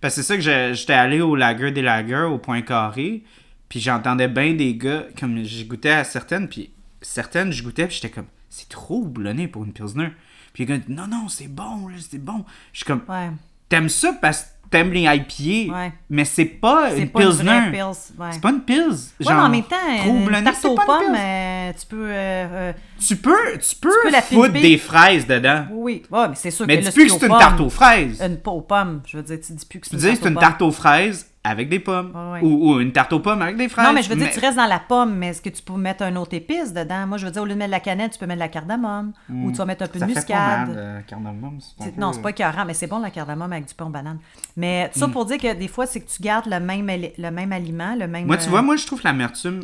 Parce 0.00 0.14
que 0.14 0.22
c'est 0.22 0.26
ça 0.28 0.36
que 0.36 0.42
je- 0.42 0.74
j'étais 0.74 0.92
allé 0.92 1.20
au 1.20 1.34
Lager 1.34 1.70
des 1.72 1.82
Lagers, 1.82 2.28
au 2.30 2.38
Point 2.38 2.62
Carré, 2.62 3.22
puis 3.68 3.80
j'entendais 3.80 4.28
bien 4.28 4.54
des 4.54 4.74
gars, 4.76 5.06
comme 5.18 5.42
j'ai 5.44 5.64
goûté 5.64 5.90
à 5.90 6.04
certaines, 6.04 6.48
puis 6.48 6.70
certaines, 7.02 7.50
je 7.52 7.62
goûtais, 7.62 7.86
puis 7.86 7.96
j'étais 7.96 8.10
comme, 8.10 8.26
c'est 8.48 8.68
trop 8.68 9.02
houblonné 9.02 9.48
pour 9.48 9.64
une 9.64 9.72
Pilsner. 9.72 10.08
Puis 10.52 10.64
les 10.64 10.78
gars, 10.78 10.84
non, 10.88 11.06
non, 11.06 11.28
c'est 11.28 11.48
bon, 11.48 11.88
c'est 11.98 12.22
bon. 12.22 12.44
Je 12.72 12.78
suis 12.78 12.86
comme, 12.86 13.02
Ouais. 13.08 13.30
t'aimes 13.68 13.88
ça 13.88 14.12
parce 14.20 14.42
que 14.42 14.48
t'aimes 14.70 14.92
les 14.92 15.02
IPA, 15.02 15.72
Ouais. 15.74 15.92
mais 16.10 16.24
c'est 16.24 16.44
pas 16.44 16.90
C'est 16.90 16.98
une 17.00 17.08
pas 17.10 17.22
une 17.22 17.28
Pilsner. 17.28 17.44
vraie 17.60 17.70
Pils. 17.72 17.80
Ouais. 18.18 18.26
C'est 18.32 18.40
pas 18.40 18.50
une 18.50 18.60
Pils. 18.60 18.78
Ouais, 18.80 18.92
genre, 19.20 19.34
mais 19.34 19.40
en 19.40 19.48
même 19.48 19.62
temps, 19.62 19.76
une 20.06 20.44
tarte 20.44 20.64
aux 20.64 20.70
une 20.70 20.76
pommes, 20.84 21.14
euh, 21.16 21.72
tu 21.78 21.86
peux... 21.86 21.96
euh, 22.06 22.46
euh, 22.52 22.72
Tu 22.98 23.16
peux, 23.16 23.58
tu 23.60 23.76
peux, 23.76 23.90
peux 24.04 24.10
la 24.10 24.22
foutre 24.22 24.46
pimper. 24.48 24.60
des 24.62 24.78
fraises 24.78 25.26
dedans. 25.26 25.64
oui, 25.72 26.02
ouais, 26.10 26.28
mais 26.28 26.34
c'est 26.34 26.50
sûr 26.50 26.66
Mais 26.66 26.78
que 26.80 26.84
là, 26.84 26.90
dis 26.90 26.94
plus 26.94 27.06
que 27.08 27.12
aux 27.12 27.18
c'est 27.18 27.26
une 27.26 27.38
tarte 27.38 27.60
aux 27.60 27.70
fraises. 27.70 28.22
Une 28.22 28.38
aux 28.46 28.60
pommes, 28.60 29.00
je 29.06 29.16
veux 29.16 29.22
dire, 29.22 29.38
tu 29.44 29.52
dis 29.52 29.66
plus 29.66 29.80
que 29.80 29.86
c'est 29.86 29.90
Tu 29.90 29.96
une 29.96 30.00
dis 30.02 30.06
tarte 30.08 30.22
c'est 30.22 30.28
une 30.28 30.36
aux 30.36 30.40
tarte 30.40 30.62
aux 30.62 30.70
fraises 30.72 31.26
avec 31.48 31.68
des 31.68 31.80
pommes. 31.80 32.12
Ouais. 32.32 32.40
Ou, 32.42 32.72
ou 32.74 32.80
une 32.80 32.92
tarte 32.92 33.12
aux 33.12 33.20
pommes 33.20 33.42
avec 33.42 33.56
des 33.56 33.68
fraises. 33.68 33.86
Non, 33.86 33.92
mais 33.92 34.02
je 34.02 34.08
veux 34.08 34.16
dire, 34.16 34.30
tu 34.30 34.38
restes 34.40 34.56
dans 34.56 34.66
la 34.66 34.78
pomme, 34.78 35.14
mais 35.16 35.28
est-ce 35.28 35.42
que 35.42 35.48
tu 35.48 35.62
peux 35.62 35.74
mettre 35.74 36.02
un 36.04 36.14
autre 36.16 36.34
épice 36.34 36.72
dedans? 36.72 37.06
Moi, 37.06 37.18
je 37.18 37.26
veux 37.26 37.32
dire, 37.32 37.42
au 37.42 37.44
lieu 37.46 37.54
de 37.54 37.58
mettre 37.58 37.68
de 37.70 37.72
la 37.72 37.80
cannelle, 37.80 38.10
tu 38.10 38.18
peux 38.18 38.26
mettre 38.26 38.38
de 38.38 38.44
la 38.44 38.48
cardamome. 38.48 39.12
Ou 39.30 39.50
tu 39.50 39.56
vas 39.58 39.64
mettre 39.64 39.84
un 39.84 39.86
peu 39.88 39.98
de 39.98 40.04
Hmm. 40.04 40.08
Ça 40.14 40.20
fait 40.20 40.26
pas 40.32 40.38
muscade. 40.38 40.68
mal, 40.68 40.76
euh, 40.78 41.00
cardamome, 41.02 41.58
c'est 41.78 41.94
peu- 41.94 42.00
Non, 42.00 42.12
c'est 42.12 42.22
pas 42.22 42.30
écœurant, 42.30 42.64
mais 42.66 42.74
c'est 42.74 42.86
bon 42.86 42.98
la 43.00 43.10
cardamome 43.10 43.52
avec 43.52 43.66
du 43.66 43.74
pain 43.74 43.86
aux 43.86 43.90
bananes. 43.90 44.18
Mais 44.56 44.90
Hmm. 44.94 44.98
ça 44.98 45.08
pour 45.08 45.24
dire 45.24 45.38
que 45.38 45.54
des 45.54 45.68
fois, 45.68 45.86
c'est 45.86 46.00
que 46.00 46.08
tu 46.10 46.22
gardes 46.22 46.46
le 46.46 46.60
même, 46.60 46.86
le 46.86 47.30
même 47.30 47.52
aliment, 47.52 47.94
le 47.98 48.06
même. 48.06 48.26
Moi, 48.26 48.36
tu 48.36 48.46
euh, 48.46 48.50
vois, 48.50 48.62
moi, 48.62 48.76
je 48.76 48.86
trouve 48.86 49.00
que 49.00 49.06
l'amertume, 49.08 49.62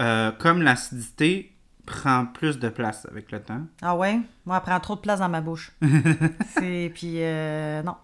euh, 0.00 0.30
comme 0.38 0.62
l'acidité, 0.62 1.52
prend 1.86 2.24
plus 2.26 2.58
de 2.60 2.68
place 2.68 3.06
avec 3.10 3.32
le 3.32 3.40
temps. 3.42 3.62
Ah 3.82 3.96
ouais? 3.96 4.20
Moi, 4.46 4.56
elle 4.56 4.62
prend 4.62 4.78
trop 4.80 4.94
de 4.94 5.00
place 5.00 5.18
dans 5.18 5.28
ma 5.28 5.40
bouche. 5.40 5.72
c'est. 6.58 6.90
Puis, 6.94 7.14
euh, 7.16 7.82
non. 7.82 7.94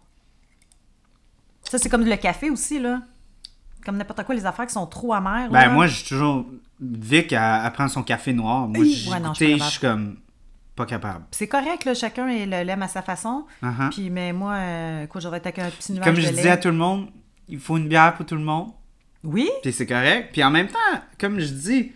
Ça, 1.71 1.79
c'est 1.79 1.89
comme 1.89 2.05
le 2.05 2.17
café 2.17 2.51
aussi, 2.51 2.79
là. 2.79 3.03
Comme 3.85 3.97
n'importe 3.97 4.25
quoi, 4.25 4.35
les 4.35 4.47
affaires 4.47 4.67
qui 4.67 4.73
sont 4.73 4.87
trop 4.87 5.15
amères. 5.15 5.51
Ben, 5.51 5.61
là. 5.61 5.69
moi, 5.69 5.87
j'ai 5.87 6.05
toujours. 6.05 6.47
Vic, 6.81 7.33
elle, 7.33 7.61
elle 7.65 7.73
prend 7.73 7.89
son 7.89 8.03
café 8.03 8.33
noir. 8.33 8.69
Moi, 8.69 8.85
j'ai 8.85 9.11
ouais, 9.55 9.59
je 9.59 9.65
suis 9.65 9.81
comme. 9.81 10.17
Pas 10.75 10.85
capable. 10.85 11.25
C'est 11.31 11.49
correct, 11.49 11.87
là, 11.87 11.95
chacun 11.95 12.27
l'aime 12.27 12.83
à 12.83 12.89
sa 12.89 13.01
façon. 13.01 13.47
Uh-huh. 13.63 13.89
Puis, 13.91 14.11
mais 14.11 14.35
moi, 14.35 14.53
euh, 14.53 15.05
écoute, 15.05 15.23
j'aurais 15.23 15.39
été 15.39 15.49
avec 15.49 15.59
un 15.61 15.71
petit 15.71 15.93
nuage 15.93 16.05
Comme 16.05 16.17
de 16.17 16.21
je 16.21 16.27
lait. 16.27 16.33
disais 16.33 16.51
à 16.51 16.59
tout 16.59 16.69
le 16.69 16.75
monde, 16.75 17.09
il 17.49 17.59
faut 17.59 17.79
une 17.79 17.89
bière 17.89 18.15
pour 18.15 18.27
tout 18.27 18.35
le 18.35 18.43
monde. 18.43 18.73
Oui? 19.25 19.49
Puis 19.63 19.73
c'est 19.73 19.87
correct. 19.87 20.31
Puis 20.33 20.45
en 20.45 20.51
même 20.51 20.69
temps, 20.69 21.01
comme 21.19 21.41
je 21.41 21.47
dis, 21.47 21.93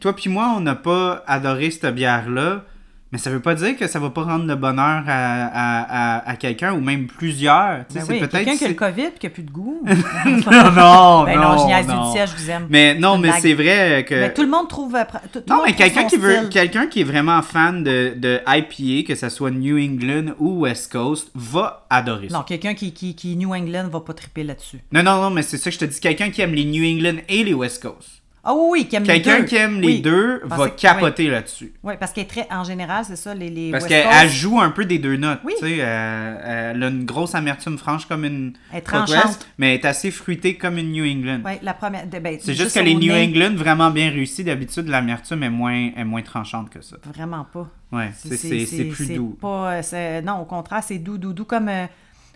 toi 0.00 0.14
puis 0.14 0.28
moi, 0.28 0.52
on 0.56 0.60
n'a 0.60 0.74
pas 0.74 1.22
adoré 1.28 1.70
cette 1.70 1.94
bière-là. 1.94 2.64
Mais 3.12 3.18
ça 3.18 3.28
veut 3.30 3.40
pas 3.40 3.56
dire 3.56 3.76
que 3.76 3.88
ça 3.88 3.98
va 3.98 4.10
pas 4.10 4.22
rendre 4.22 4.44
le 4.46 4.54
bonheur 4.54 5.02
à, 5.06 5.44
à, 5.46 6.18
à, 6.18 6.30
à 6.30 6.36
quelqu'un 6.36 6.72
ou 6.74 6.80
même 6.80 7.08
plusieurs. 7.08 7.78
Ben 7.78 7.84
c'est 7.90 8.02
oui, 8.08 8.18
peut-être. 8.20 8.30
quelqu'un 8.32 8.56
qui 8.56 8.64
a 8.64 8.68
le 8.68 8.74
COVID 8.74 9.02
et 9.02 9.12
qui 9.18 9.26
a 9.26 9.30
plus 9.30 9.42
de 9.42 9.50
goût. 9.50 9.82
non, 10.26 10.70
non, 10.72 11.24
ben 11.24 11.40
non, 11.40 11.58
je 11.58 11.66
niaise 11.66 11.86
du 11.88 11.92
non. 11.92 12.12
siège, 12.12 12.30
je 12.36 12.42
vous 12.44 12.50
aime. 12.50 12.66
Mais 12.70 12.94
non, 12.94 13.18
mais 13.18 13.32
c'est 13.40 13.54
vrai 13.54 14.04
que. 14.08 14.14
Mais 14.14 14.32
tout 14.32 14.42
le 14.42 14.48
monde 14.48 14.68
trouve. 14.68 14.92
tout- 15.32 15.40
tout 15.40 15.44
le 15.48 15.52
Non, 15.54 15.62
mais 15.66 15.72
quelqu'un 15.74 16.04
qui 16.04 16.16
veut, 16.18 16.48
quelqu'un 16.50 16.86
qui 16.86 17.00
est 17.00 17.04
vraiment 17.04 17.42
fan 17.42 17.82
de, 17.82 18.14
de 18.16 18.40
IPA, 18.46 19.08
que 19.08 19.14
ce 19.16 19.28
soit 19.28 19.50
New 19.50 19.76
England 19.76 20.34
ou 20.38 20.60
West 20.60 20.92
Coast, 20.92 21.30
va 21.34 21.86
adorer 21.90 22.28
ça. 22.28 22.38
Non, 22.38 22.42
quelqu'un 22.44 22.74
qui, 22.74 22.92
qui, 22.92 23.16
qui 23.16 23.36
New 23.36 23.52
England 23.52 23.88
va 23.90 24.00
pas 24.00 24.12
triper 24.14 24.44
là-dessus. 24.44 24.78
Non, 24.92 25.02
non, 25.02 25.20
non, 25.20 25.30
mais 25.30 25.42
c'est 25.42 25.58
ça 25.58 25.70
que 25.70 25.74
je 25.74 25.80
te 25.80 25.84
dis. 25.84 25.98
Quelqu'un 25.98 26.30
qui 26.30 26.42
aime 26.42 26.54
les 26.54 26.64
New 26.64 26.84
England 26.84 27.20
et 27.28 27.42
les 27.42 27.54
West 27.54 27.82
Coast. 27.82 28.19
Ah 28.42 28.54
oui, 28.54 28.68
oui, 28.70 28.88
qui 28.88 28.96
aime 28.96 29.04
les 29.04 29.18
deux. 29.18 29.22
Quelqu'un 29.30 29.44
qui 29.44 29.56
aime 29.56 29.80
les 29.80 29.86
Oui. 29.86 30.00
deux 30.00 30.40
va 30.44 30.70
capoter 30.70 31.28
là-dessus. 31.28 31.74
Oui, 31.82 31.94
parce 32.00 32.12
qu'elle 32.12 32.24
est 32.24 32.26
très. 32.26 32.46
En 32.50 32.64
général, 32.64 33.04
c'est 33.04 33.16
ça, 33.16 33.34
les. 33.34 33.50
les 33.50 33.70
Parce 33.70 33.86
qu'elle 33.86 34.28
joue 34.30 34.58
un 34.60 34.70
peu 34.70 34.86
des 34.86 34.98
deux 34.98 35.16
notes. 35.16 35.40
Oui. 35.44 35.52
Tu 35.58 35.66
sais, 35.66 35.76
euh, 35.80 36.70
elle 36.74 36.82
a 36.82 36.88
une 36.88 37.04
grosse 37.04 37.34
amertume 37.34 37.76
franche 37.76 38.06
comme 38.06 38.24
une 38.24 38.54
Elle 38.72 38.78
est 38.78 39.38
mais 39.58 39.74
elle 39.74 39.80
est 39.80 39.84
assez 39.84 40.10
fruitée 40.10 40.54
comme 40.56 40.78
une 40.78 40.92
New 40.92 41.04
England. 41.04 41.40
Ouais, 41.44 41.58
la 41.62 41.74
première. 41.74 42.06
ben, 42.06 42.38
C'est 42.40 42.54
juste 42.54 42.74
que 42.74 42.80
les 42.80 42.94
New 42.94 43.12
nez, 43.12 43.24
England, 43.26 43.54
vraiment 43.56 43.90
bien 43.90 44.10
réussis, 44.10 44.42
d'habitude, 44.42 44.88
l'amertume 44.88 45.42
est 45.42 45.50
moins, 45.50 45.90
est 45.94 46.04
moins 46.04 46.22
tranchante 46.22 46.70
que 46.70 46.80
ça. 46.80 46.96
Vraiment 47.12 47.46
pas. 47.52 47.68
Ouais, 47.92 48.10
c'est- 48.16 48.36
c'est 48.36 48.64
c'est 48.66 48.84
plus 48.84 49.14
doux. 49.14 49.36
Pas, 49.40 49.72
euh, 49.72 49.82
c'est- 49.82 50.22
non, 50.22 50.40
au 50.40 50.44
contraire, 50.44 50.82
c'est 50.82 50.98
doux, 50.98 51.18
doux, 51.18 51.32
doux 51.34 51.44
comme. 51.44 51.68
euh, 51.68 51.86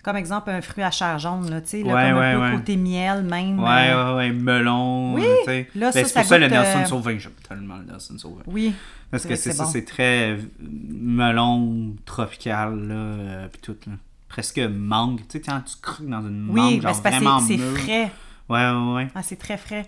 comme 0.04 0.16
exemple 0.16 0.50
un 0.50 0.60
fruit 0.60 0.84
à 0.84 0.90
chair 0.90 1.18
jaune, 1.18 1.50
là, 1.50 1.60
tu 1.62 1.68
sais, 1.68 1.82
Ouais, 1.82 1.90
comme 1.90 1.94
ouais, 1.96 2.24
un 2.26 2.34
peu 2.34 2.42
ouais. 2.42 2.52
côté 2.58 2.76
miel 2.76 3.24
même. 3.24 3.58
Ouais, 3.58 3.90
euh, 3.90 4.10
ouais, 4.16 4.28
ouais, 4.28 4.32
melon. 4.32 5.14
Oui, 5.14 5.22
tu 5.40 5.44
sais. 5.46 5.68
là, 5.74 5.90
Ben, 5.92 6.04
ça, 6.04 6.08
c'est 6.08 6.14
pour 6.20 6.24
ça 6.28 6.38
le 6.38 6.48
Nelson 6.48 6.78
euh, 6.78 6.84
Sauvin. 6.84 7.18
J'aime 7.18 7.32
tellement 7.48 7.76
le 7.78 7.84
Nelson 7.84 8.18
Sauvin. 8.18 8.42
Oui. 8.46 8.74
Parce 9.10 9.24
que 9.24 9.34
c'est 9.34 9.52
ça, 9.52 9.64
bon. 9.64 9.70
c'est 9.70 9.84
très 9.84 10.30
euh, 10.32 10.36
melon 10.60 11.94
tropical, 12.04 12.86
là, 12.86 12.94
euh, 12.94 13.48
puis 13.48 13.60
tout, 13.62 13.76
là. 13.86 13.94
Presque 14.28 14.58
mangue. 14.58 15.20
Tu 15.20 15.38
sais, 15.38 15.40
quand 15.40 15.60
tu 15.60 15.76
croques 15.80 16.06
dans 16.08 16.20
une 16.22 16.48
Oui, 16.50 16.60
mangue, 16.60 16.82
genre 16.82 16.94
c'est 16.94 17.02
parce 17.02 17.16
que 17.16 17.20
vraiment 17.24 17.40
c'est 17.40 17.56
frais. 17.58 18.10
Ouais, 18.48 18.70
ouais, 18.70 18.94
ouais. 18.94 19.08
Ah, 19.14 19.22
c'est 19.22 19.36
très 19.36 19.56
frais. 19.56 19.86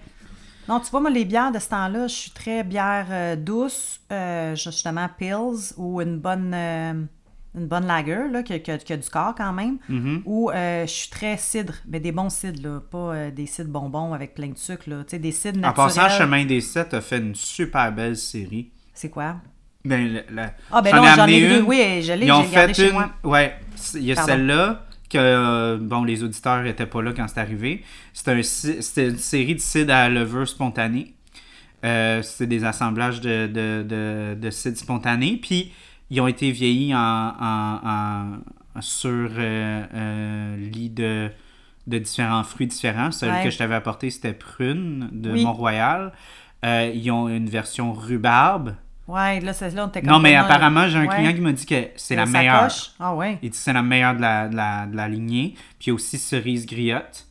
Non, 0.69 0.81
tu 0.81 0.91
vois, 0.91 1.01
moi, 1.01 1.11
les 1.11 1.25
bières 1.25 1.53
de 1.53 1.59
ce 1.59 1.69
temps-là, 1.69 2.07
je 2.07 2.15
suis 2.15 2.31
très 2.31 2.65
bière 2.65 3.37
douce, 3.37 4.01
justement, 4.55 5.09
pills, 5.19 5.75
ou 5.77 6.01
une 6.01 6.19
bonne, 6.19 7.09
une 7.57 7.67
bonne 7.67 7.87
lager, 7.87 8.29
là, 8.31 8.43
qui, 8.43 8.53
a- 8.53 8.59
qui 8.59 8.71
a, 8.71 8.79
qui 8.79 8.93
a 8.93 8.97
du 8.97 9.09
corps 9.09 9.35
quand 9.35 9.53
même. 9.53 9.79
Mm-hmm. 9.91 10.23
Ou 10.27 10.51
euh, 10.51 10.87
je 10.87 10.91
suis 10.93 11.11
très 11.11 11.37
cidre, 11.39 11.75
mais 11.89 12.01
des 12.01 12.13
bons 12.13 12.29
cidres, 12.31 12.61
là, 12.63 12.81
pas 12.81 12.99
euh, 13.15 13.31
des 13.31 13.47
cidres 13.47 13.71
bonbons 13.71 14.13
avec 14.13 14.35
plein 14.35 14.49
de 14.49 14.59
sucre, 14.59 14.89
là. 14.89 15.03
Des 15.11 15.33
cidres 15.33 15.59
En 15.59 15.63
naturels. 15.69 15.87
passant, 15.87 16.09
Chemin 16.11 16.45
des 16.45 16.61
Sept 16.61 16.93
a 16.95 17.01
fait 17.01 17.19
une 17.19 17.35
super 17.35 17.91
belle 17.93 18.17
série. 18.17 18.71
C'est 18.93 19.11
quoi? 19.11 19.37
Ben, 19.85 20.23
le- 20.31 20.43
Ah, 20.73 20.83
ben 20.83 20.95
non, 20.97 21.05
ai 21.05 21.15
j'en 21.17 21.27
ai 21.27 21.41
deux. 21.49 21.59
une. 21.61 21.65
Oui, 21.65 22.03
je 22.03 22.13
l'ai, 22.13 22.27
Ils 22.27 22.33
ont 22.33 22.43
j'ai 22.43 22.51
gardé 22.55 22.75
fait 22.75 22.83
chez 22.83 22.89
une. 22.89 22.93
moi. 22.95 23.11
Ouais, 23.25 23.55
il 23.95 24.03
y 24.05 24.13
a 24.13 24.17
celle-là 24.17 24.85
que 25.09 25.17
euh, 25.19 25.79
bon, 25.81 26.03
les 26.03 26.25
auditeurs 26.25 26.63
n'étaient 26.65 26.87
pas 26.87 27.01
là 27.03 27.13
quand 27.13 27.27
c'est 27.29 27.39
arrivé. 27.41 27.85
C'était 28.13 28.33
un 28.33 28.37
une 28.39 29.17
série 29.19 29.55
de 29.55 29.61
cidre 29.61 29.95
à 29.95 30.09
levure 30.09 30.49
spontanée. 30.49 31.15
Euh, 31.85 32.21
c'est 32.23 32.47
des 32.49 32.65
assemblages 32.65 33.21
de, 33.21 33.47
de, 33.47 33.85
de, 33.89 34.35
de 34.41 34.51
cidre 34.51 34.77
spontané. 34.77 35.39
Puis 35.41 35.73
ils 36.11 36.21
ont 36.21 36.27
été 36.29 36.51
vieillis 36.51 36.95
en, 36.95 36.99
en- 37.01 37.81
en- 37.85 38.81
sur 38.81 39.31
euh, 39.39 39.85
euh, 39.95 40.57
lit 40.57 40.91
de, 40.91 41.31
de 41.87 41.99
différents 41.99 42.45
fruits 42.45 42.67
différents. 42.67 43.11
Celui 43.11 43.33
Ouais. 43.33 43.45
que 43.45 43.51
je 43.51 43.59
t'avais 43.59 43.75
apporté, 43.75 44.11
c'était 44.11 44.33
prune 44.35 45.09
de 45.13 45.33
Oui. 45.33 45.45
Mont-Royal. 45.45 46.13
Euh, 46.65 46.91
ils 46.95 47.11
ont 47.11 47.29
une 47.29 47.49
version 47.49 47.93
rhubarbe. 47.93 48.75
Ouais, 49.09 49.41
là, 49.41 49.53
c'est 49.53 49.71
là, 49.71 49.85
on 49.85 49.89
était 49.89 50.01
comme 50.03 50.11
Non, 50.11 50.19
mais 50.19 50.35
apparemment, 50.35 50.89
j'ai 50.89 50.99
un 50.99 51.07
Ouais. 51.07 51.15
client 51.17 51.33
qui 51.33 51.41
m'a 51.41 51.53
dit 51.53 51.65
que 51.65 51.89
c'est 51.97 52.17
la 52.17 52.27
meilleure. 52.27 52.71
Ah, 52.99 53.15
ouais. 53.15 53.39
Il 53.41 53.51
dit 53.51 53.57
que 53.57 53.63
c'est 53.63 53.73
la 53.73 53.83
meilleure 53.83 54.17
de 54.17 54.21
la, 54.21 54.49
de 54.49 54.57
la, 54.57 54.87
de 54.87 54.97
la 54.97 55.09
lignée. 55.09 55.55
Puis 55.79 55.91
aussi 55.93 56.19
cerise 56.19 56.67
griotte. 56.67 57.26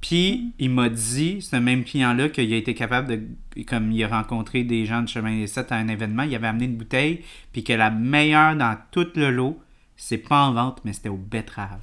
Puis 0.00 0.52
il 0.58 0.70
m'a 0.70 0.88
dit, 0.88 1.42
ce 1.42 1.56
même 1.56 1.84
client-là, 1.84 2.28
qu'il 2.30 2.52
a 2.52 2.56
été 2.56 2.74
capable 2.74 3.08
de. 3.08 3.62
Comme 3.64 3.92
il 3.92 4.02
a 4.04 4.08
rencontré 4.08 4.64
des 4.64 4.86
gens 4.86 5.02
de 5.02 5.08
Chemin 5.08 5.36
des 5.36 5.46
Sept 5.46 5.72
à 5.72 5.76
un 5.76 5.88
événement, 5.88 6.22
il 6.22 6.34
avait 6.34 6.46
amené 6.46 6.64
une 6.66 6.76
bouteille. 6.76 7.22
Puis 7.52 7.64
que 7.64 7.72
la 7.74 7.90
meilleure 7.90 8.56
dans 8.56 8.76
tout 8.90 9.08
le 9.16 9.30
lot, 9.30 9.60
c'est 9.96 10.16
pas 10.18 10.42
en 10.44 10.52
vente, 10.52 10.80
mais 10.84 10.92
c'était 10.94 11.10
aux 11.10 11.16
betteraves. 11.18 11.80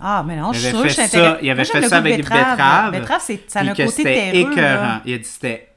Ah, 0.00 0.24
mais 0.26 0.36
non, 0.36 0.52
je 0.52 0.58
suis 0.60 0.68
sûre 0.70 0.82
que 0.84 0.88
ça, 0.90 1.38
il 1.42 1.50
avait 1.50 1.62
Moi, 1.62 1.64
fait 1.80 1.88
ça 1.88 1.98
avec 1.98 2.16
des 2.16 2.22
betterave. 2.22 2.50
betteraves. 2.56 2.92
Betterave, 2.92 3.20
c'est- 3.22 3.50
ça 3.50 3.60
a 3.60 3.62
un 3.64 3.68
côté 3.68 3.88
c'était 3.88 4.14
terreux. 4.32 4.52
écœurant. 4.52 4.82
là. 4.82 5.02
Il 5.04 5.12
a 5.14 5.18
dit 5.18 5.24
c'était 5.24 5.68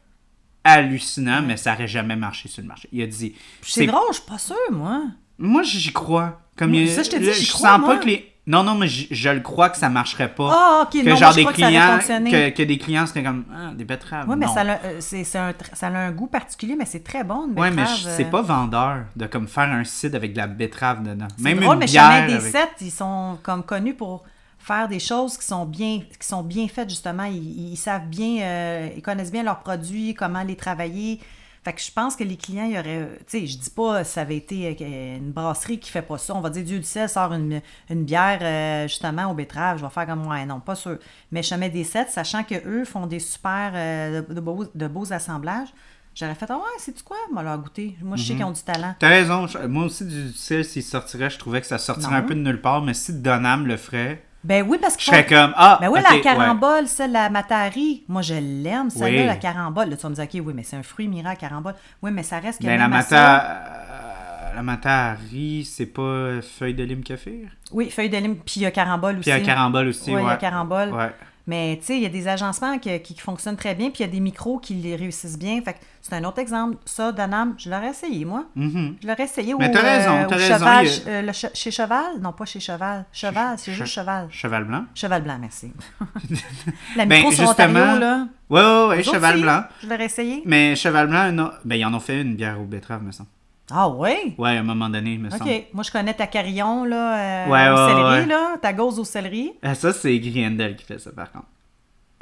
hallucinant, 0.64 1.42
mais 1.42 1.58
ça 1.58 1.74
aurait 1.74 1.88
jamais 1.88 2.16
marché 2.16 2.48
sur 2.50 2.62
le 2.62 2.68
marché. 2.68 2.90
Il 2.92 3.02
a 3.04 3.08
dit. 3.08 3.36
C'est 3.62 3.86
drôle, 3.86 4.02
je 4.10 4.16
suis 4.16 4.24
pas 4.30 4.38
sûre, 4.38 4.56
moi. 4.72 5.04
Moi, 5.38 5.64
j'y 5.64 5.92
crois. 5.94 6.42
Comme 6.56 6.72
Moi, 6.72 6.80
il- 6.82 6.90
ça, 6.90 7.04
je 7.04 7.10
te 7.10 7.18
dis, 7.18 7.34
je 7.34 7.52
crois, 7.52 7.72
sens 7.72 7.80
moi. 7.82 7.96
pas 7.96 7.98
que 8.02 8.08
les. 8.08 8.32
Non, 8.48 8.62
non, 8.64 8.76
mais 8.76 8.88
je, 8.88 9.08
je 9.10 9.30
le 9.30 9.40
crois 9.40 9.70
que 9.70 9.78
ça 9.78 9.90
marcherait 9.90 10.34
pas. 10.34 10.52
Ah, 10.54 10.82
ok, 10.84 10.92
que 10.92 10.98
non, 11.00 11.04
moi, 11.06 11.16
genre 11.16 11.32
je 11.32 11.36
des 11.38 11.42
crois 11.42 11.54
que 11.54 11.60
ça 11.60 11.66
aurait 11.66 12.00
clients, 12.00 12.32
que, 12.32 12.50
que 12.58 12.64
des 12.64 12.78
clients 12.78 13.08
seraient 13.08 13.24
comme 13.24 13.44
ah, 13.52 13.72
des 13.74 13.86
betteraves. 13.86 14.30
Oui, 14.30 14.36
mais 14.38 14.46
non. 14.46 14.54
ça 14.54 14.62
a, 14.62 14.66
euh, 14.86 14.98
c'est, 15.00 15.24
c'est 15.24 15.40
un, 15.40 15.54
ça 15.74 15.88
a 15.88 15.90
un 15.98 16.12
goût 16.12 16.28
particulier, 16.28 16.76
mais 16.78 16.86
c'est 16.86 17.04
très 17.04 17.24
bon, 17.24 17.50
Ouais, 17.58 17.72
mais 17.72 17.86
je- 17.86 18.08
euh. 18.08 18.14
c'est 18.16 18.26
pas 18.30 18.44
vendeur 18.44 19.06
de 19.16 19.26
comme 19.26 19.48
faire 19.48 19.64
un 19.72 19.84
cidre 19.84 20.16
avec 20.18 20.34
de 20.34 20.38
la 20.38 20.46
betterave 20.48 21.02
dedans. 21.02 21.28
C'est 21.38 21.44
Même 21.44 21.60
drôle, 21.60 21.74
une 21.74 21.80
mais 21.80 21.86
bière. 21.88 22.28
Des 22.28 22.34
avec- 22.36 22.52
Sept, 22.52 22.70
ils 22.82 22.92
sont 22.92 23.40
comme 23.42 23.64
connus 23.64 23.96
pour 23.96 24.24
faire 24.60 24.88
des 24.88 25.00
choses 25.00 25.38
qui 25.38 25.46
sont 25.48 25.66
bien, 25.66 26.02
qui 26.20 26.28
sont 26.28 26.44
bien 26.44 26.68
faites, 26.68 26.90
justement. 26.90 27.24
Ils, 27.26 27.72
ils 27.74 27.78
savent 27.78 28.06
bien, 28.08 28.42
euh, 28.44 28.90
ils 28.96 29.02
connaissent 29.02 29.32
bien 29.32 29.42
leurs 29.44 29.60
produits, 29.62 30.14
comment 30.14 30.44
les 30.44 30.56
travailler. 30.56 31.20
Fait 31.66 31.74
que 31.74 31.82
je 31.82 31.92
pense 31.92 32.16
que 32.16 32.24
les 32.24 32.38
clients, 32.38 32.66
il 32.66 32.76
y 32.76 32.80
aurait. 32.80 33.10
Tu 33.28 33.40
sais, 33.40 33.48
je 33.48 33.58
dis 33.58 33.70
pas 33.72 34.04
ça 34.04 34.22
avait 34.22 34.38
été 34.38 34.78
euh, 34.80 35.18
une 35.18 35.32
brasserie 35.32 35.80
qui 35.80 35.90
fait 35.90 36.04
pas 36.04 36.20
ça. 36.20 36.36
On 36.36 36.40
va 36.40 36.52
dire 36.52 36.64
Dieu 36.64 36.78
du 36.78 36.86
ciel 36.86 37.10
sort 37.10 37.34
une, 37.34 37.60
une 37.90 38.04
bière 38.06 38.38
euh, 38.44 38.88
justement 38.88 39.32
aux 39.32 39.34
betteraves. 39.34 39.80
Je 39.80 39.84
vais 39.84 39.90
faire 39.90 40.06
comme 40.06 40.28
ouais, 40.28 40.46
non, 40.46 40.60
pas 40.60 40.76
sûr. 40.76 41.00
Mais 41.32 41.42
Chemin 41.42 41.68
des 41.70 41.84
Sept, 41.84 42.12
sachant 42.12 42.44
que 42.44 42.54
eux 42.68 42.86
font 42.86 43.08
des 43.08 43.20
super 43.20 43.72
euh, 43.74 44.22
de, 44.22 44.34
de 44.36 44.40
beaux, 44.40 44.66
de 44.76 44.88
beaux 44.88 45.12
assemblages, 45.12 45.70
j'aurais 46.14 46.36
fait 46.36 46.46
ah 46.50 46.58
ouais, 46.58 46.64
c'est-tu 46.78 47.02
quoi? 47.04 47.18
Moi, 47.34 47.42
leur 47.42 47.58
goûter. 47.58 47.98
Moi, 48.04 48.16
je 48.16 48.22
Mhm. 48.22 48.28
sais 48.28 48.36
qu'ils 48.36 48.46
ont 48.46 48.52
du 48.52 48.62
talent. 48.62 48.94
T'as 49.00 49.10
raison. 49.10 49.48
je- 49.48 49.58
Moi 49.58 49.86
aussi, 49.86 50.06
du 50.06 50.32
ciel, 50.34 50.64
s'il 50.64 50.84
sortirait, 50.84 51.32
je 51.32 51.40
trouvais 51.40 51.62
que 51.62 51.68
ça 51.68 51.80
sortirait 51.80 52.12
Non. 52.12 52.18
un 52.20 52.22
peu 52.22 52.36
de 52.36 52.42
nulle 52.42 52.62
part. 52.62 52.84
Mais 52.84 52.94
si 52.94 53.12
Donham 53.12 53.66
le 53.66 53.78
ferait, 53.78 54.24
Ben 54.46 54.64
oui, 54.68 54.78
parce 54.80 54.94
je 54.94 55.00
que. 55.00 55.04
serais 55.06 55.26
comme 55.26 55.54
Ah, 55.58 55.80
Ben 55.82 55.90
oui, 55.90 56.00
la 56.04 56.12
ouais. 56.16 56.22
carambole, 56.22 56.88
celle, 56.88 57.12
la 57.12 57.30
matari, 57.30 58.04
moi 58.08 58.22
je 58.22 58.36
l'aime, 58.36 58.90
celle-là, 58.92 59.22
Oui. 59.22 59.26
la 59.26 59.36
carambole. 59.36 59.90
Là, 59.90 59.96
tu 59.98 60.04
vas 60.04 60.10
me 60.10 60.16
dire, 60.16 60.24
OK, 60.24 60.42
oui, 60.46 60.54
mais 60.56 60.64
c'est 60.64 60.76
un 60.78 60.84
fruit 60.84 61.08
miracle, 61.08 61.40
carambole. 61.42 61.74
Oui, 62.04 62.12
mais 62.12 62.22
ça 62.24 62.40
reste 62.40 62.62
que 62.62 62.66
Ben, 62.68 62.78
la 62.80 62.88
mata. 62.88 63.42
euh, 63.44 64.56
La 64.56 64.64
matari, 64.64 65.66
c'est 65.70 65.88
pas 65.88 66.42
feuille 66.42 66.76
de 66.76 66.84
lime 66.84 67.04
kéfir? 67.04 67.50
Oui, 67.72 67.90
feuille 67.90 68.10
de 68.10 68.18
lime, 68.18 68.36
puis 68.38 68.54
il 68.58 68.62
y 68.62 68.66
a 68.66 68.72
carambole 68.72 69.16
aussi. 69.20 69.30
Puis 69.30 69.32
il 69.32 69.42
y 69.42 69.44
a 69.44 69.54
carambole 69.54 69.88
aussi, 69.88 70.12
Ouais, 70.12 70.18
ouais. 70.18 70.22
il 70.24 70.28
y 70.28 70.32
a 70.32 70.38
carambole. 70.38 70.94
Ouais. 70.94 71.12
Mais 71.48 71.78
tu 71.80 71.86
sais, 71.86 71.98
il 71.98 72.02
y 72.02 72.06
a 72.08 72.10
des 72.10 72.28
agencements 72.28 72.80
qui, 72.80 73.00
qui 73.02 73.16
fonctionnent 73.20 73.56
très 73.56 73.76
bien, 73.76 73.92
puis 73.92 74.00
il 74.04 74.08
y 74.08 74.10
a 74.10 74.12
des 74.12 74.20
micros 74.20 74.58
qui 74.58 74.74
les 74.74 74.96
réussissent 74.96 75.38
bien. 75.38 75.62
Fait 75.62 75.74
que 75.74 75.80
c'est 76.02 76.16
un 76.16 76.24
autre 76.24 76.40
exemple. 76.40 76.78
Ça, 76.86 77.12
Danam, 77.12 77.54
je 77.60 77.70
l'aurais 77.70 77.90
essayé, 77.90 78.26
moi. 78.26 78.46
Mhm. 78.56 78.96
Je 79.02 79.08
l'aurais 79.08 79.24
essayé 79.26 79.54
Mais 79.60 79.70
au, 79.70 79.72
t'as 79.72 79.82
raison, 79.82 80.12
euh, 80.16 80.26
au 80.26 80.30
raison, 80.30 80.54
Cheval, 80.56 80.88
a- 80.88 81.10
euh, 81.10 81.22
le 81.22 81.32
che- 81.32 81.52
chez 81.54 81.70
Cheval? 81.70 82.20
Non, 82.20 82.32
pas 82.34 82.46
chez 82.46 82.60
Cheval. 82.60 83.06
Cheval, 83.12 83.58
c'est 83.60 83.74
juste 83.74 83.86
Che- 83.94 83.94
Cheval. 84.00 84.28
Cheval 84.32 84.64
blanc? 84.64 84.86
Cheval 84.96 85.22
blanc, 85.22 85.38
merci. 85.40 85.72
la 86.96 87.06
Ben, 87.06 87.18
micro 87.18 87.32
sur 87.32 87.46
justement- 87.46 87.80
Ontario, 87.80 88.00
là. 88.00 88.28
Ouais, 88.50 88.62
Eux 88.62 89.00
autres 89.02 89.14
cheval 89.14 89.34
aussi, 89.36 89.44
blanc. 89.44 89.64
Je 89.84 89.88
l'aurais 89.88 90.06
essayé. 90.06 90.42
Mais 90.46 90.76
cheval 90.76 91.08
blanc, 91.08 91.32
non. 91.32 91.52
Ben, 91.64 91.76
ils 91.76 91.86
en 91.86 91.94
ont 91.94 92.00
fait 92.00 92.22
une 92.22 92.36
bière 92.36 92.60
aux 92.60 92.66
betteraves, 92.66 93.04
me 93.04 93.12
semble. 93.12 93.30
Ah 93.72 93.90
ouais? 93.90 94.36
Ouais, 94.38 94.58
à 94.58 94.60
un 94.60 94.64
moment 94.64 94.90
donné, 94.90 95.18
me 95.18 95.30
semble. 95.30 95.44
OK. 95.50 95.66
Moi, 95.74 95.84
je 95.84 95.92
connais 95.92 96.14
ta 96.14 96.28
carillon, 96.28 96.84
là, 96.84 97.46
euh, 97.48 97.50
Ouais, 97.50 97.70
au 97.70 97.74
ouais, 97.74 97.94
céleri, 97.94 98.20
ouais. 98.22 98.26
là. 98.28 98.58
Ta 98.62 98.74
gauze 98.74 99.00
au 99.00 99.04
céleri. 99.04 99.54
Ah, 99.64 99.74
ça, 99.76 99.92
c'est 99.92 100.18
Griendel 100.20 100.76
qui 100.76 100.86
fait 100.86 101.00
ça, 101.00 101.12
par 101.12 101.32
contre. 101.32 101.46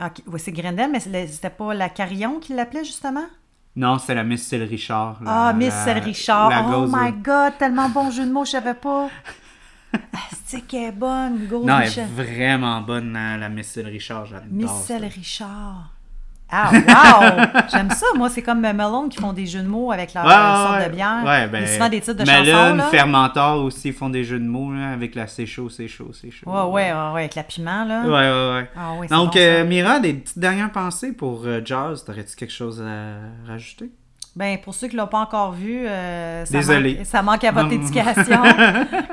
OK. 0.04 0.22
Ouais, 0.34 0.40
c'est 0.40 0.52
Grendel, 0.52 0.90
mais 0.92 1.00
c'était 1.02 1.50
pas 1.50 1.74
la 1.74 1.90
carillon 1.90 2.40
qui 2.40 2.54
l'appelait, 2.54 2.84
justement? 2.86 3.26
Non, 3.76 3.98
c'est 4.00 4.16
la 4.16 4.24
Miss 4.24 4.48
Celle 4.48 4.64
Richard. 4.64 5.18
la- 5.24 5.48
Ah, 5.50 5.54
Miss 5.54 5.74
Celle 5.74 6.00
Richard. 6.00 6.50
la 6.50 6.78
Oh 6.78 6.88
my 6.90 7.12
God, 7.12 7.54
tellement 7.60 7.90
bon 7.90 8.10
jeu 8.12 8.26
de 8.26 8.32
mots, 8.32 8.46
je 8.46 8.52
savais 8.52 8.74
pas. 8.76 9.10
C'est 10.46 10.62
qu'elle 10.62 10.86
est 10.90 10.92
bonne, 10.92 11.48
Gauze 11.48 11.66
Non, 11.66 11.80
elle 11.80 11.88
est 11.88 12.06
vraiment 12.06 12.82
bonne, 12.82 13.14
la, 13.14 13.38
la 13.38 13.50
Miss 13.50 13.68
Celle 13.68 13.88
Richard. 13.88 14.26
J'adore. 14.28 14.48
Miss. 14.52 14.72
Celle 14.86 15.06
Richard. 15.06 15.93
Ah, 16.52 16.70
wow! 16.72 17.62
J'aime 17.72 17.90
ça. 17.90 18.06
Moi, 18.16 18.30
c'est 18.30 18.42
comme 18.44 18.62
Melon 18.62 19.10
qui 19.10 19.18
font 19.20 19.34
des 19.34 19.46
jeux 19.48 19.62
de 19.62 19.68
mots 19.68 19.92
avec 19.92 20.14
leur 20.14 20.24
Ouais, 20.26 20.32
euh, 20.34 20.56
sorte 20.68 20.78
ouais. 20.80 20.90
de 20.90 20.96
bière. 20.96 21.22
Ouais, 21.26 21.48
ben, 21.48 21.66
souvent 21.66 21.90
des 21.90 22.00
titres 22.00 22.14
de 22.14 22.30
Melon, 22.30 22.46
chansons, 22.46 22.76
là. 22.76 22.84
Fermentor 22.90 23.64
aussi 23.64 23.92
font 23.92 24.10
des 24.10 24.24
jeux 24.24 24.40
de 24.40 24.46
mots 24.46 24.72
là, 24.72 24.92
avec 24.92 25.16
la 25.16 25.26
c'est 25.28 25.46
chaud, 25.48 25.70
c'est 25.70 25.88
chaud, 25.88 26.12
c'est 26.14 26.30
chaud. 26.30 26.50
Ouais, 26.50 26.62
ouais, 26.62 26.92
ouais, 26.94 27.12
ouais, 27.14 27.20
avec 27.22 27.36
la 27.36 27.44
piment, 27.44 27.86
là. 27.86 28.02
Ouais, 28.04 28.10
ouais, 28.12 28.62
ouais. 28.62 28.70
Ah 28.78 28.92
oui, 29.00 29.08
Donc, 29.08 29.34
bon, 29.34 29.40
euh, 29.40 29.66
Mira, 29.66 30.00
des 30.00 30.14
petites 30.14 30.38
dernières 30.40 30.72
pensées 30.72 31.14
pour 31.14 31.44
euh, 31.46 31.62
Jazz? 31.64 32.04
T'aurais-tu 32.06 32.36
quelque 32.36 32.54
chose 32.54 32.82
à 32.82 33.52
rajouter? 33.52 33.90
Ben, 34.36 34.58
pour 34.58 34.74
ceux 34.74 34.88
qui 34.88 34.96
ne 34.96 35.02
l'ont 35.02 35.08
pas 35.08 35.20
encore 35.20 35.52
vu, 35.52 35.86
euh, 35.86 36.44
ça, 36.46 36.58
Désolé. 36.58 36.96
manque, 36.96 37.06
ça 37.06 37.22
manque 37.22 37.44
à 37.44 37.52
votre 37.52 37.72
éducation. 37.72 38.42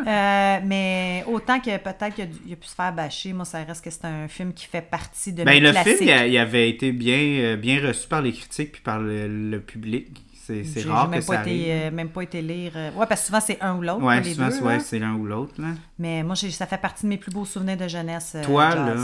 Euh, 0.07 0.59
mais 0.65 1.25
autant 1.29 1.61
que 1.61 1.77
peut-être 1.77 2.15
qu'il 2.15 2.25
a, 2.25 2.53
a 2.53 2.57
pu 2.57 2.67
se 2.67 2.75
faire 2.75 2.93
bâcher, 2.93 3.33
moi, 3.35 3.45
ça 3.45 3.63
reste 3.63 3.85
que 3.85 3.91
c'est 3.91 4.07
un 4.07 4.29
film 4.29 4.53
qui 4.55 4.65
fait 4.67 4.81
partie 4.81 5.33
de 5.33 5.45
Ben, 5.45 5.53
mes 5.53 5.61
le 5.61 5.71
classiques. 5.73 5.99
film, 5.99 6.09
il, 6.09 6.13
a- 6.13 6.27
il 6.27 6.39
avait 6.39 6.71
été 6.71 6.91
bien, 6.91 7.19
euh, 7.19 7.57
bien 7.57 7.87
reçu 7.87 8.09
par 8.09 8.23
les 8.23 8.33
critiques 8.33 8.73
puis 8.73 8.81
par 8.83 8.99
le, 8.99 9.29
le 9.29 9.61
public. 9.61 10.23
C'est 10.35 10.65
rare 10.89 11.09
même 11.09 11.21
que 11.21 11.27
pas 11.27 11.35
ça 11.35 11.43
été, 11.43 11.51
arrive. 11.73 11.93
euh, 11.93 11.97
même 11.97 12.09
pas 12.09 12.23
été 12.23 12.43
lire. 12.43 12.73
Ouais, 12.97 13.07
parce 13.07 13.21
que 13.21 13.27
souvent, 13.29 13.41
c'est 13.41 13.61
un 13.61 13.77
ou 13.77 13.83
l'autre, 13.83 14.03
ouais, 14.03 14.21
les 14.21 14.33
souvent, 14.35 14.47
deux. 14.47 14.53
c'est- 14.53 14.61
là. 14.63 14.67
ouais, 14.67 14.81
c'est 14.81 14.99
l'un 14.99 15.15
ou 15.15 15.27
l'autre. 15.27 15.53
Mais 15.99 16.23
moi, 16.25 16.35
j'ai- 16.35 16.51
ça 16.51 16.67
fait 16.67 16.79
partie 16.81 17.05
de 17.05 17.09
mes 17.11 17.19
plus 17.19 17.31
beaux 17.31 17.45
souvenirs 17.45 17.77
de 17.77 17.87
jeunesse. 17.87 18.37
Toi, 18.43 18.75
là, 18.75 18.97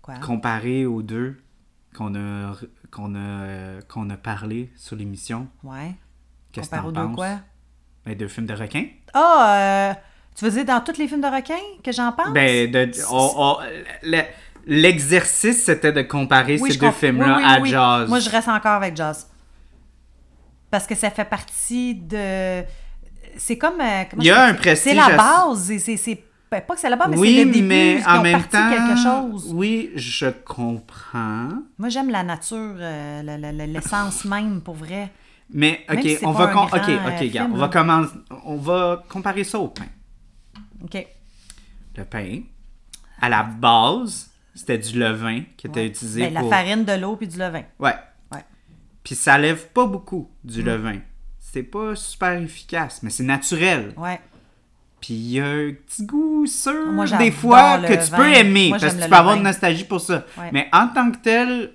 Quoi? 0.00 0.14
comparé 0.24 0.86
aux 0.86 1.02
deux 1.02 1.36
qu'on 1.94 2.14
a, 2.14 2.54
qu'on 2.92 3.14
a, 3.16 3.80
qu'on 3.88 4.08
a 4.10 4.16
parlé 4.16 4.70
sur 4.76 4.94
l'émission, 4.96 5.48
Ouais. 5.64 5.94
qu'est-ce 6.52 6.70
que 6.70 6.76
t'en 6.76 6.92
penses? 6.92 7.16
quoi? 7.16 7.38
Ben, 8.04 8.14
deux 8.16 8.28
films 8.28 8.46
de 8.46 8.54
requins. 8.54 8.86
Ah, 9.14 9.54
euh, 9.92 9.94
tu 10.36 10.44
veux 10.44 10.50
dire 10.50 10.64
dans 10.64 10.80
tous 10.80 10.98
les 10.98 11.08
films 11.08 11.20
de 11.22 11.26
requins 11.26 11.54
que 11.82 11.90
j'en 11.90 12.12
pense? 12.12 12.30
Ben, 12.32 12.70
de- 12.70 12.90
l'exercice, 14.66 15.64
c'était 15.64 15.92
de 15.92 16.02
comparer 16.02 16.58
Oui, 16.60 16.72
ces 16.72 16.78
deux 16.78 16.86
comp- 16.86 16.94
films-là 16.96 17.36
oui, 17.38 17.60
oui, 17.62 17.74
à. 17.74 17.98
Jazz. 18.00 18.08
Moi, 18.08 18.18
je 18.20 18.30
reste 18.30 18.48
encore 18.48 18.72
avec 18.74 18.96
Jazz. 18.96 19.28
Parce 20.70 20.86
que 20.86 20.94
ça 20.94 21.10
fait 21.10 21.24
partie 21.24 21.94
de. 21.94 22.62
C'est 23.36 23.58
comme. 23.58 23.80
euh, 23.80 24.04
Il 24.18 24.24
y 24.24 24.30
a 24.30 24.44
un 24.44 24.54
prestige 24.54 24.92
C'est 24.92 24.94
la 24.94 25.06
à- 25.06 25.16
base. 25.16 25.70
et 25.70 25.78
c'est- 25.78 25.96
C'est 25.96 26.22
ben, 26.52 26.60
pas 26.60 26.74
que 26.74 26.80
c'est 26.80 26.90
la 26.90 26.96
base, 26.96 27.08
mais 27.08 27.16
oui, 27.16 27.34
c'est 27.38 27.44
le 27.46 27.50
début. 27.50 27.66
mais 27.66 28.02
en 28.06 28.22
même 28.22 28.32
parti 28.34 28.48
temps, 28.50 28.70
quelque 28.70 29.02
chose. 29.02 29.50
oui, 29.54 29.90
je 29.96 30.26
comprends. 30.28 31.48
Moi, 31.78 31.88
j'aime 31.88 32.10
la 32.10 32.22
nature, 32.22 32.76
euh, 32.78 33.66
l'essence 33.66 34.24
même, 34.26 34.60
pour 34.60 34.74
vrai. 34.74 35.10
Mais 35.50 35.84
ok, 35.90 36.02
si 36.02 36.18
on 36.26 36.32
va 36.32 36.46
grand, 36.48 36.66
ok, 36.66 36.90
on 37.50 37.56
va 37.56 37.68
commencer, 37.68 38.14
on 38.44 38.56
va 38.56 39.02
comparer 39.08 39.44
ça 39.44 39.58
au 39.58 39.68
pain. 39.68 39.86
OK. 40.84 41.06
Le 41.96 42.04
pain, 42.04 42.40
à 43.20 43.28
la 43.28 43.42
base, 43.42 44.30
c'était 44.54 44.78
du 44.78 44.98
levain 44.98 45.42
qui 45.56 45.66
était 45.66 45.86
utilisé 45.86 46.20
Ben, 46.28 46.34
pour... 46.34 46.50
La 46.50 46.56
farine, 46.56 46.84
de 46.84 46.92
l'eau 46.92 47.16
puis 47.16 47.28
du 47.28 47.38
levain. 47.38 47.62
Ouais. 47.78 47.94
Ouais. 48.30 48.44
Puis 49.02 49.14
ça 49.14 49.38
lève 49.38 49.68
pas 49.68 49.86
beaucoup 49.86 50.30
du 50.44 50.62
Mm. 50.62 50.66
levain. 50.66 50.98
C'est 51.38 51.62
pas 51.62 51.94
super 51.96 52.32
efficace, 52.40 53.02
mais 53.02 53.10
c'est 53.10 53.24
naturel. 53.24 53.92
Ouais. 53.96 54.20
Puis 55.02 55.14
il 55.14 55.30
y 55.32 55.40
a 55.40 55.46
un 55.46 55.72
petit 55.72 56.06
goût 56.06 56.46
sûr 56.46 56.86
Moi, 56.92 57.04
des 57.06 57.30
fois 57.32 57.78
que 57.80 57.92
tu 57.92 58.10
vin. 58.12 58.16
peux 58.16 58.28
aimer 58.32 58.68
Moi, 58.70 58.78
parce 58.78 58.94
que 58.94 59.02
tu 59.02 59.08
peux 59.08 59.14
avoir 59.16 59.36
de 59.36 59.42
nostalgie 59.42 59.84
pour 59.84 60.00
ça. 60.00 60.24
Ouais. 60.38 60.48
Mais 60.52 60.68
en 60.72 60.88
tant 60.88 61.10
que 61.10 61.18
tel, 61.18 61.72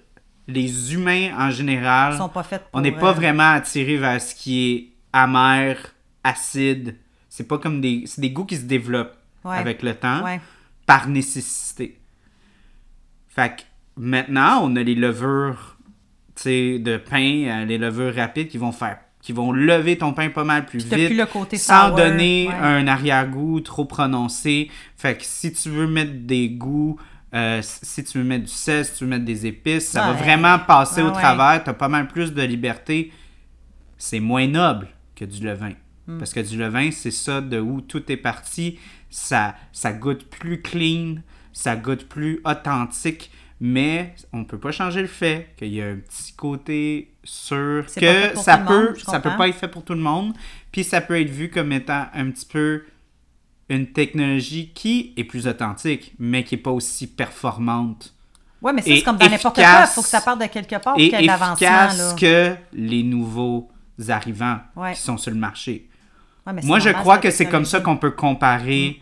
les 0.48 0.94
humains 0.94 1.32
en 1.38 1.52
général, 1.52 2.14
Ils 2.14 2.18
sont 2.20 2.30
pas 2.30 2.42
faits 2.44 2.62
pour, 2.62 2.70
on 2.74 2.82
n'est 2.82 2.94
pas 2.94 3.10
euh, 3.10 3.14
vraiment 3.14 3.52
attiré 3.52 3.98
vers 3.98 4.20
ce 4.22 4.34
qui 4.34 4.72
est 4.72 4.88
amer, 5.12 5.76
acide. 6.24 6.96
C'est 7.28 7.48
pas 7.48 7.58
comme 7.58 7.82
des 7.82 8.04
c'est 8.08 8.22
des 8.22 8.32
goûts 8.32 8.46
qui 8.46 8.56
se 8.58 8.64
développent 8.64 9.14
Ouais. 9.44 9.58
avec 9.58 9.84
le 9.84 9.94
temps 9.94 10.24
Ouais. 10.24 10.42
par 10.86 11.08
nécessité. 11.08 12.00
Fait 13.30 13.56
que 13.58 13.62
maintenant, 13.98 14.62
on 14.64 14.76
a 14.78 14.84
les 14.84 14.96
levures 14.96 15.78
tu 16.36 16.44
sais, 16.44 16.80
de 16.80 16.98
pain, 16.98 17.46
euh, 17.48 17.66
les 17.66 17.78
levures 17.78 18.16
rapides 18.16 18.48
qui 18.48 18.58
vont 18.58 18.72
faire 18.72 19.00
qui 19.28 19.34
vont 19.34 19.52
lever 19.52 19.98
ton 19.98 20.14
pain 20.14 20.30
pas 20.30 20.46
mal 20.46 20.66
plus 20.66 20.86
Puis 20.86 20.96
vite 20.96 21.08
plus 21.08 21.18
le 21.18 21.26
côté 21.26 21.58
sans 21.58 21.88
sour, 21.88 21.98
donner 21.98 22.48
ouais. 22.48 22.54
un 22.54 22.88
arrière-goût 22.88 23.60
trop 23.60 23.84
prononcé. 23.84 24.72
Fait 24.96 25.18
que 25.18 25.24
si 25.26 25.52
tu 25.52 25.68
veux 25.68 25.86
mettre 25.86 26.14
des 26.14 26.48
goûts, 26.48 26.98
euh, 27.34 27.60
si 27.62 28.06
tu 28.06 28.20
veux 28.20 28.24
mettre 28.24 28.46
du 28.46 28.52
sel, 28.54 28.86
si 28.86 28.94
tu 28.94 29.04
veux 29.04 29.10
mettre 29.10 29.26
des 29.26 29.46
épices, 29.46 29.90
ça 29.90 30.02
va 30.02 30.14
vraiment 30.14 30.60
passer 30.60 31.02
Ouais, 31.02 31.10
au 31.10 31.12
travers. 31.12 31.62
Tu 31.62 31.70
as 31.70 31.74
pas 31.74 31.90
mal 31.90 32.08
plus 32.08 32.32
de 32.32 32.42
liberté. 32.42 33.12
C'est 33.98 34.22
moins 34.22 34.48
noble 34.48 34.88
que 35.14 35.26
du 35.26 35.46
levain. 35.46 35.74
Hmm. 36.08 36.20
Parce 36.20 36.32
que 36.32 36.40
du 36.40 36.58
levain, 36.58 36.92
c'est 36.92 37.12
ça 37.12 37.42
de 37.42 37.60
où 37.60 37.82
tout 37.82 38.10
est 38.10 38.16
parti. 38.16 38.80
Ça, 39.10 39.56
ça 39.74 39.92
goûte 39.92 40.30
plus 40.30 40.62
clean, 40.62 41.16
ça 41.52 41.76
goûte 41.76 42.08
plus 42.08 42.40
authentique. 42.46 43.30
Mais 43.60 44.16
on 44.32 44.46
peut 44.46 44.60
pas 44.60 44.72
changer 44.72 45.02
le 45.02 45.08
fait 45.08 45.50
qu'il 45.58 45.74
y 45.74 45.82
a 45.82 45.88
un 45.88 45.98
petit 45.98 46.32
côté 46.32 47.12
fait 47.30 48.32
que 48.34 48.38
ça 48.40 48.58
peut, 48.58 48.88
monde, 48.88 48.98
ça 48.98 49.20
peut 49.20 49.36
pas 49.38 49.48
être 49.48 49.56
fait 49.56 49.68
pour 49.68 49.84
tout 49.84 49.94
le 49.94 50.00
monde. 50.02 50.34
Puis 50.72 50.84
ça 50.84 51.02
peut 51.02 51.20
être 51.20 51.30
vu 51.30 51.50
comme 51.50 51.72
étant 51.72 52.06
un 52.14 52.30
petit 52.32 52.46
peu 52.46 52.84
une 53.70 53.88
technologie 53.92 54.72
qui 54.74 55.14
est 55.18 55.24
plus 55.24 55.48
authentique, 55.48 56.14
mais 56.20 56.44
qui 56.44 56.56
est 56.56 56.60
pas 56.60 56.72
aussi 56.72 57.08
performante 57.08 58.14
Ouais, 58.62 58.74
mais 58.74 58.82
ça, 58.82 58.88
c'est 58.96 59.04
comme 59.04 59.18
dans 59.18 59.30
n'importe 59.30 59.56
quoi. 59.56 59.82
Il 59.82 59.88
faut 59.88 60.02
que 60.02 60.08
ça 60.08 60.20
parte 60.22 60.42
de 60.42 60.46
quelque 60.48 60.76
part 60.82 60.96
et 60.98 61.10
qu'il 61.10 61.30
efficace 61.30 62.16
que 62.20 62.56
les 62.74 63.04
nouveaux 63.04 63.70
arrivants 64.10 64.60
Ouais. 64.76 64.94
qui 64.94 65.02
sont 65.02 65.18
sur 65.18 65.32
le 65.32 65.38
marché. 65.38 65.88
Ouais, 66.46 66.54
mais 66.54 66.62
c'est 66.62 66.68
Moi, 66.68 66.80
je 66.80 66.90
crois 66.90 67.18
que 67.20 67.30
c'est 67.30 67.46
comme 67.48 67.66
ça 67.66 67.82
qu'on 67.82 67.98
peut 67.98 68.12
comparer 68.12 69.00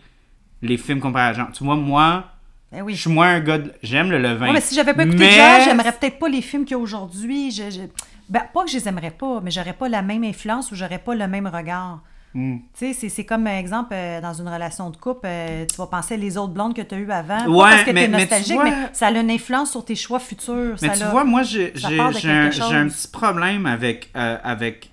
les 0.62 0.76
films 0.76 1.00
comparés 1.00 1.28
à 1.28 1.32
genre. 1.32 1.48
Tu 1.52 1.64
vois, 1.64 1.76
moi, 1.76 2.24
Ben 2.72 2.82
oui. 2.82 2.94
je 2.94 3.00
suis 3.02 3.10
moins 3.10 3.28
un 3.36 3.40
gars 3.40 3.58
de... 3.58 3.72
J'aime 3.82 4.10
le 4.10 4.18
levain. 4.18 4.48
Ouais, 4.48 4.52
mais 4.52 4.60
si 4.60 4.74
j'avais 4.74 4.92
pas 4.92 5.04
écouté 5.04 5.18
Mais- 5.20 5.60
j'aimerais 5.64 5.92
peut-être 5.92 6.18
pas 6.18 6.28
les 6.28 6.42
films 6.42 6.64
qu'il 6.64 6.72
y 6.72 6.74
a 6.74 6.78
aujourd'hui. 6.78 7.50
Je, 7.50 7.70
je- 7.70 7.80
Ben, 8.28 8.42
pas 8.52 8.64
que 8.64 8.70
je 8.70 8.76
les 8.76 8.88
aimerais 8.88 9.10
pas, 9.12 9.40
mais 9.40 9.50
j'aurais 9.50 9.72
pas 9.72 9.88
la 9.88 10.02
même 10.02 10.24
influence 10.24 10.72
ou 10.72 10.74
j'aurais 10.74 10.98
pas 10.98 11.14
le 11.14 11.28
même 11.28 11.46
regard. 11.46 12.00
Hmm. 12.34 12.56
Tu 12.58 12.86
sais, 12.88 12.92
c'est- 12.92 13.08
c'est 13.08 13.24
comme, 13.24 13.46
exemple, 13.46 13.94
euh, 13.94 14.20
dans 14.20 14.34
une 14.34 14.48
relation 14.48 14.90
de 14.90 14.96
couple, 14.96 15.20
euh, 15.26 15.64
tu 15.64 15.76
vas 15.76 15.86
penser 15.86 16.16
les 16.18 16.36
autres 16.36 16.52
blondes 16.52 16.74
que 16.74 16.82
tu 16.82 16.94
as 16.94 16.98
eues 16.98 17.10
avant. 17.10 17.38
pas 17.44 17.48
Ouais, 17.48 17.70
parce 17.70 17.84
que 17.84 17.90
mais- 17.92 18.04
es 18.04 18.08
mais 18.08 18.16
tu 18.16 18.20
nostalgique, 18.22 18.54
vois- 18.54 18.64
mais 18.64 18.76
ça 18.92 19.06
a 19.06 19.10
une 19.12 19.30
influence 19.30 19.70
sur 19.70 19.84
tes 19.84 19.94
choix 19.94 20.18
futurs. 20.18 20.76
Mais 20.82 20.88
ça 20.94 21.04
tu 21.06 21.10
vois, 21.10 21.24
moi, 21.24 21.42
j'ai 21.44 21.72
un, 21.98 22.08
un 22.08 22.88
petit 22.88 23.08
problème 23.08 23.64
avec, 23.64 24.10
euh, 24.16 24.36
avec 24.44 24.90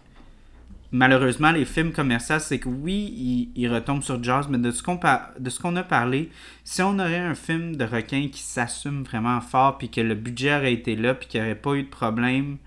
malheureusement 0.92 1.52
les 1.52 1.66
films 1.66 1.92
commerciaux, 1.92 2.40
c'est 2.40 2.60
que 2.60 2.70
oui, 2.70 3.14
ils, 3.18 3.62
ils 3.62 3.68
retombent 3.74 4.04
sur 4.04 4.24
Jaws, 4.24 4.44
mais 4.50 4.58
de 4.60 4.72
ce 4.72 4.84
qu'on 4.84 4.98
par- 4.98 5.30
de 5.40 5.50
ce 5.50 5.60
qu'on 5.60 5.76
a 5.76 5.84
parlé, 5.84 6.30
si 6.64 6.82
on 6.82 6.98
aurait 7.00 7.18
un 7.18 7.36
film 7.36 7.76
de 7.76 7.84
requin 7.84 8.28
qui 8.32 8.42
s'assume 8.42 9.04
vraiment 9.04 9.42
fort, 9.42 9.78
puis 9.78 9.90
que 9.90 10.02
le 10.02 10.16
budget 10.16 10.56
aurait 10.56 10.74
été 10.74 10.96
là, 10.96 11.14
puis 11.16 11.28
qu'il 11.28 11.42
n'y 11.42 11.48
aurait 11.48 11.56
pas 11.60 11.74
eu 11.74 11.84
de 11.84 11.90
problème, 11.90 12.58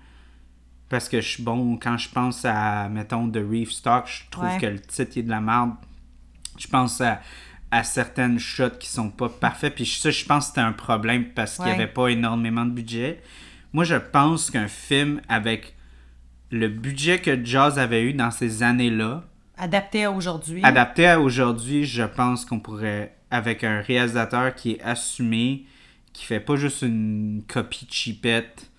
parce 0.89 1.09
que 1.09 1.19
je 1.21 1.27
suis 1.27 1.43
bon, 1.43 1.77
quand 1.77 1.97
je 1.97 2.09
pense 2.09 2.45
à, 2.45 2.87
mettons, 2.89 3.29
The 3.29 3.37
Reef 3.49 3.71
Stock, 3.71 4.05
je 4.07 4.29
trouve 4.31 4.45
Ouais. 4.45 4.57
que 4.59 4.65
le 4.67 4.79
titre 4.79 5.17
est 5.17 5.23
de 5.23 5.29
la 5.29 5.41
merde. 5.41 5.71
Je 6.57 6.67
pense 6.67 7.01
à, 7.01 7.21
à 7.71 7.83
certaines 7.83 8.39
shots 8.39 8.77
qui 8.79 8.87
sont 8.87 9.09
pas 9.09 9.29
parfaits, 9.29 9.75
puis 9.75 9.85
ça, 9.85 10.09
je 10.09 10.23
pense 10.25 10.45
que 10.45 10.49
c'était 10.49 10.61
un 10.61 10.71
problème 10.71 11.25
parce 11.33 11.57
qu'il 11.57 11.65
n'y 11.65 11.71
avait 11.71 11.87
pas 11.87 12.07
énormément 12.07 12.65
de 12.65 12.71
budget. 12.71 13.21
Moi, 13.73 13.83
je 13.83 13.95
pense 13.95 14.49
qu'un 14.49 14.67
film 14.69 15.21
avec 15.27 15.75
le 16.51 16.69
budget 16.69 17.19
que 17.19 17.43
Jaws 17.43 17.77
avait 17.77 18.03
eu 18.03 18.13
dans 18.13 18.31
ces 18.31 18.63
années-là, 18.63 19.23
Adapté 19.57 20.05
à 20.05 20.11
aujourd'hui. 20.11 20.61
adapté 20.63 21.07
à 21.07 21.19
aujourd'hui, 21.19 21.83
je 21.83 22.03
pense 22.03 22.45
qu'on 22.45 22.59
pourrait, 22.59 23.15
avec 23.31 23.63
un 23.63 23.81
réalisateur 23.81 24.53
qui 24.55 24.73
est 24.73 24.81
assumé, 24.81 25.65
qui 26.13 26.25
fait 26.25 26.39
pas 26.39 26.55
juste 26.55 26.83
une 26.83 27.43
copie 27.47 27.87
cheapette, 27.91 28.69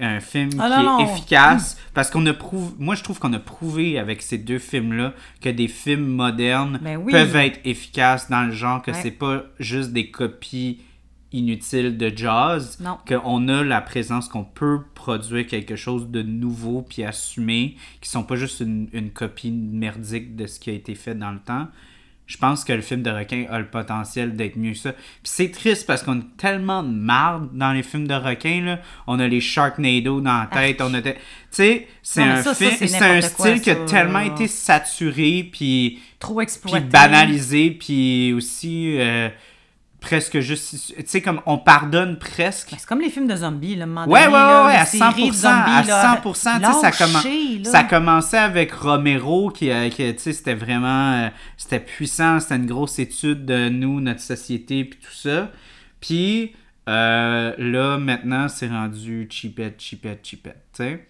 un 0.00 0.20
film 0.20 0.50
Ah, 0.58 0.68
qui 0.68 0.84
non, 0.84 0.98
est 0.98 1.04
non. 1.04 1.12
efficace, 1.14 1.76
parce 1.94 2.10
qu'on 2.10 2.24
a 2.26 2.32
prouvé, 2.34 2.72
moi 2.78 2.94
je 2.94 3.02
trouve 3.02 3.18
qu'on 3.18 3.32
a 3.32 3.38
prouvé 3.38 3.98
avec 3.98 4.22
ces 4.22 4.38
deux 4.38 4.58
films-là 4.58 5.12
que 5.40 5.48
des 5.48 5.68
films 5.68 6.06
modernes 6.06 6.78
Ben 6.82 6.96
oui. 6.96 7.12
peuvent 7.12 7.36
être 7.36 7.60
efficaces 7.64 8.28
dans 8.30 8.44
le 8.44 8.52
genre, 8.52 8.82
que 8.82 8.90
Ouais. 8.90 8.98
c'est 9.02 9.10
pas 9.10 9.42
juste 9.58 9.92
des 9.92 10.10
copies 10.10 10.80
inutiles 11.32 11.98
de 11.98 12.10
Jaws, 12.14 12.78
Non. 12.80 12.96
qu'on 13.06 13.48
a 13.48 13.62
la 13.62 13.80
présence 13.82 14.28
qu'on 14.28 14.44
peut 14.44 14.80
produire 14.94 15.46
quelque 15.46 15.76
chose 15.76 16.08
de 16.08 16.22
nouveau 16.22 16.82
puis 16.82 17.04
assumé, 17.04 17.76
qui 18.00 18.08
sont 18.08 18.22
pas 18.22 18.36
juste 18.36 18.60
une, 18.60 18.88
une 18.94 19.10
copie 19.10 19.50
merdique 19.50 20.36
de 20.36 20.46
ce 20.46 20.58
qui 20.58 20.70
a 20.70 20.72
été 20.72 20.94
fait 20.94 21.14
dans 21.14 21.30
le 21.32 21.38
temps. 21.40 21.68
Je 22.28 22.36
pense 22.36 22.62
que 22.62 22.74
le 22.74 22.82
film 22.82 23.02
de 23.02 23.10
requin 23.10 23.46
a 23.50 23.58
le 23.58 23.66
potentiel 23.66 24.36
d'être 24.36 24.56
mieux 24.56 24.72
que 24.72 24.78
ça. 24.78 24.92
Puis 24.92 25.02
c'est 25.24 25.50
triste 25.50 25.86
parce 25.86 26.02
qu'on 26.02 26.20
a 26.20 26.22
tellement 26.36 26.82
de 26.82 26.90
marde 26.90 27.48
dans 27.54 27.72
les 27.72 27.82
films 27.82 28.06
de 28.06 28.14
requins. 28.14 28.62
Là. 28.62 28.80
On 29.06 29.18
a 29.18 29.26
les 29.26 29.40
Sharknado 29.40 30.20
dans 30.20 30.38
la 30.40 30.46
tête. 30.46 30.82
On 30.82 30.92
a... 30.92 31.00
Tu 31.00 31.14
sais, 31.50 31.88
c'est 32.02 32.22
un, 32.22 32.42
ça, 32.42 32.54
film, 32.54 32.72
c'est 32.78 32.86
c'est 32.86 33.02
un 33.02 33.20
quoi, 33.20 33.28
style 33.28 33.60
qui 33.62 33.70
a 33.70 33.76
tellement 33.76 34.20
été 34.20 34.46
saturé 34.46 35.48
puis 35.50 36.00
Trop 36.18 36.36
puis 36.36 36.42
exploité. 36.42 36.86
banalisé, 36.86 37.70
puis 37.70 38.34
aussi 38.34 38.98
euh, 38.98 39.30
presque 40.00 40.40
juste. 40.40 40.94
Tu 40.96 41.02
sais, 41.06 41.20
comme 41.22 41.40
on 41.46 41.58
pardonne 41.58 42.18
presque. 42.18 42.70
Ben, 42.70 42.76
C'est 42.78 42.88
comme 42.88 43.00
les 43.00 43.10
films 43.10 43.26
de 43.26 43.36
zombies, 43.36 43.74
là, 43.76 43.86
moment 43.86 44.06
Ouais, 44.06 44.20
ouais, 44.20 44.24
donné, 44.26 44.34
ouais, 44.36 44.40
là, 44.40 44.66
ouais, 44.66 44.72
les 44.72 44.78
à 44.78 44.84
séries 44.86 45.30
de 45.30 45.34
100%. 45.34 45.40
zombies, 45.40 45.70
à 45.70 45.82
là, 45.82 46.20
100%. 46.22 46.22
tu 46.22 46.34
sais, 46.34 47.64
ça, 47.64 47.70
ça 47.72 47.82
commençait 47.84 48.38
avec 48.38 48.72
Romero, 48.72 49.50
qui, 49.50 49.70
euh, 49.70 49.88
qui, 49.88 49.96
tu 50.14 50.18
sais, 50.18 50.32
c'était 50.32 50.54
vraiment. 50.54 51.12
euh, 51.24 51.28
c'était 51.56 51.80
puissant, 51.80 52.40
c'était 52.40 52.56
une 52.56 52.66
grosse 52.66 52.98
étude 52.98 53.44
de 53.44 53.68
nous, 53.68 54.00
notre 54.00 54.20
société, 54.20 54.84
puis 54.84 54.98
tout 55.00 55.12
ça. 55.14 55.50
Puis 56.00 56.54
euh, 56.88 57.52
là, 57.58 57.98
maintenant, 57.98 58.48
c'est 58.48 58.68
rendu 58.68 59.26
cheapette, 59.30 59.80
cheapette, 59.80 60.24
cheapette, 60.26 60.62
tu 60.74 60.82
sais. 60.84 61.06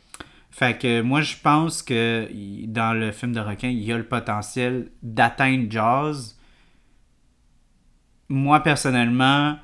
Fait 0.51 0.77
que 0.77 1.03
moi, 1.03 1.21
je 1.21 1.37
pense 1.41 1.83
que 1.83 2.27
dans 2.67 2.93
le 2.93 3.13
film 3.13 3.33
de 3.33 3.39
requin, 3.39 3.69
il 3.69 3.85
y 3.85 3.93
a 3.93 3.97
le 3.97 4.03
potentiel 4.07 4.89
d'atteindre 5.05 5.71
Jaws. 5.71 6.35
Moi, 8.29 8.61
personnellement, 8.61 9.59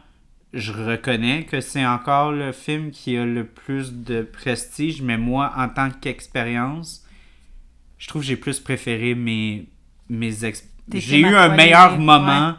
je 0.53 0.73
reconnais 0.73 1.45
que 1.45 1.61
c'est 1.61 1.85
encore 1.85 2.33
le 2.33 2.53
film 2.53 2.91
qui 2.91 3.17
a 3.17 3.25
le 3.25 3.45
plus 3.45 3.93
de 3.93 4.23
prestige, 4.23 5.03
mais 5.03 5.19
moi, 5.19 5.53
en 5.57 5.69
tant 5.69 5.91
qu'expérience, 5.91 7.05
je 7.99 8.09
trouve 8.09 8.23
que 8.23 8.29
j'ai 8.29 8.37
plus 8.37 8.61
préféré 8.61 9.15
mes, 9.15 9.69
mes 10.09 10.33
J'ai 10.93 11.21
eu 11.21 11.35
un 11.35 11.55
meilleur 11.55 11.99
moment 11.99 12.51
ouais. 12.51 12.55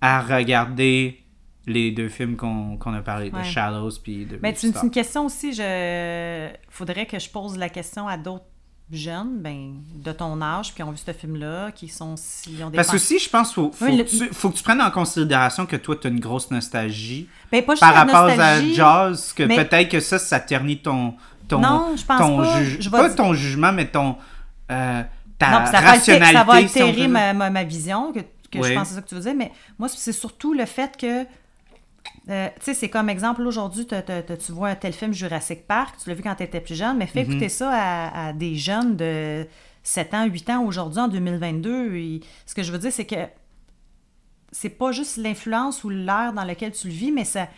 à 0.00 0.20
regarder 0.20 1.24
les 1.66 1.92
deux 1.92 2.08
films 2.08 2.36
qu'on 2.36 2.76
qu'on 2.76 2.92
a 2.92 3.00
parlé, 3.00 3.30
Ouais. 3.30 3.40
de 3.40 3.44
Shallows 3.44 3.92
puis 4.02 4.26
de 4.26 4.38
Mais 4.42 4.50
une, 4.50 4.74
c'est 4.74 4.82
une 4.82 4.90
question 4.90 5.26
aussi, 5.26 5.54
je 5.54 6.50
faudrait 6.68 7.06
que 7.06 7.18
je 7.18 7.30
pose 7.30 7.56
la 7.56 7.70
question 7.70 8.06
à 8.06 8.18
d'autres 8.18 8.44
jeunes, 8.92 9.38
ben, 9.40 9.74
de 9.94 10.12
ton 10.12 10.40
âge, 10.42 10.74
qui 10.74 10.82
ont 10.82 10.90
vu 10.90 10.98
ce 10.98 11.12
film-là, 11.12 11.70
qui 11.72 11.88
sont 11.88 12.14
si 12.16 12.50
ont 12.62 12.70
des 12.70 12.76
Parce 12.76 12.88
que 12.90 12.96
aussi, 12.96 13.18
je 13.18 13.28
pense 13.30 13.48
qu'il 13.48 13.54
faut, 13.54 13.72
faut, 13.72 13.84
Oui, 13.86 13.96
le- 13.96 14.04
que 14.04 14.10
tu, 14.10 14.28
faut 14.32 14.50
que 14.50 14.56
tu 14.56 14.62
prennes 14.62 14.82
en 14.82 14.90
considération 14.90 15.66
que 15.66 15.76
toi, 15.76 15.96
tu 15.96 16.06
as 16.06 16.10
une 16.10 16.20
grosse 16.20 16.50
nostalgie 16.50 17.28
Ben, 17.50 17.64
pas 17.64 17.74
par 17.76 17.94
rapport 17.94 18.26
nostalgie. 18.28 18.72
à 18.80 19.08
Jaws, 19.10 19.32
que 19.34 19.42
mais- 19.44 19.64
peut-être 19.64 19.88
que 19.90 20.00
ça, 20.00 20.18
ça 20.18 20.38
ternit 20.38 20.78
ton, 20.78 21.14
ton, 21.48 21.60
Non, 21.60 21.94
je 21.96 22.04
pense 22.04 22.18
ton 22.18 22.36
pas. 22.38 22.62
Je 22.62 22.88
pas 22.90 23.06
dire- 23.08 23.16
ton 23.16 23.32
jugement, 23.34 23.72
mais 23.72 23.86
ton 23.86 24.16
euh, 24.70 25.02
ta 25.38 25.50
Non, 25.50 25.58
puis 25.64 25.66
ça 25.66 25.80
va, 25.80 25.90
altérer, 25.90 26.18
rationalité. 26.18 26.32
ça 26.38 26.44
va 26.44 26.52
altérer 26.54 27.08
ma, 27.08 27.32
ma, 27.32 27.50
ma 27.50 27.64
vision, 27.64 28.12
que, 28.12 28.20
que 28.20 28.58
Oui. 28.58 28.68
je 28.68 28.74
pense 28.74 28.82
que 28.84 28.88
c'est 28.90 28.94
ça 28.94 29.02
que 29.02 29.08
tu 29.08 29.14
veux 29.14 29.20
dire, 29.22 29.34
mais 29.36 29.50
moi, 29.78 29.88
c'est 29.88 30.12
surtout 30.12 30.54
le 30.54 30.64
fait 30.66 30.96
que, 30.96 31.24
euh, 32.30 32.48
tu 32.56 32.62
sais, 32.64 32.74
c'est 32.74 32.88
comme 32.88 33.08
exemple, 33.10 33.42
aujourd'hui, 33.42 33.86
tu 33.86 34.52
vois 34.52 34.68
un 34.70 34.74
tel 34.76 34.92
film 34.92 35.12
Jurassic 35.12 35.66
Park, 35.66 35.96
tu 36.02 36.08
l'as 36.08 36.14
vu 36.14 36.22
quand 36.22 36.34
tu 36.34 36.42
étais 36.42 36.60
plus 36.60 36.74
jeune, 36.74 36.96
mais 36.96 37.06
fais 37.06 37.24
Mhm. 37.24 37.30
écouter 37.30 37.48
ça 37.48 37.70
à, 37.72 38.28
à 38.28 38.32
des 38.32 38.56
jeunes 38.56 38.96
de 38.96 39.46
7 39.82 40.14
ans, 40.14 40.24
8 40.24 40.48
ans 40.50 40.64
aujourd'hui, 40.64 41.00
en 41.00 41.08
2022. 41.08 41.94
Et 41.96 42.20
ce 42.46 42.54
que 42.54 42.62
je 42.62 42.72
veux 42.72 42.78
dire, 42.78 42.92
c'est 42.92 43.04
que 43.06 43.16
c'est 44.52 44.70
pas 44.70 44.92
juste 44.92 45.16
l'influence 45.16 45.84
ou 45.84 45.90
l'air 45.90 46.32
dans 46.32 46.44
lequel 46.44 46.72
tu 46.72 46.86
le 46.88 46.92
vis, 46.94 47.12
mais 47.12 47.24
ça. 47.24 47.48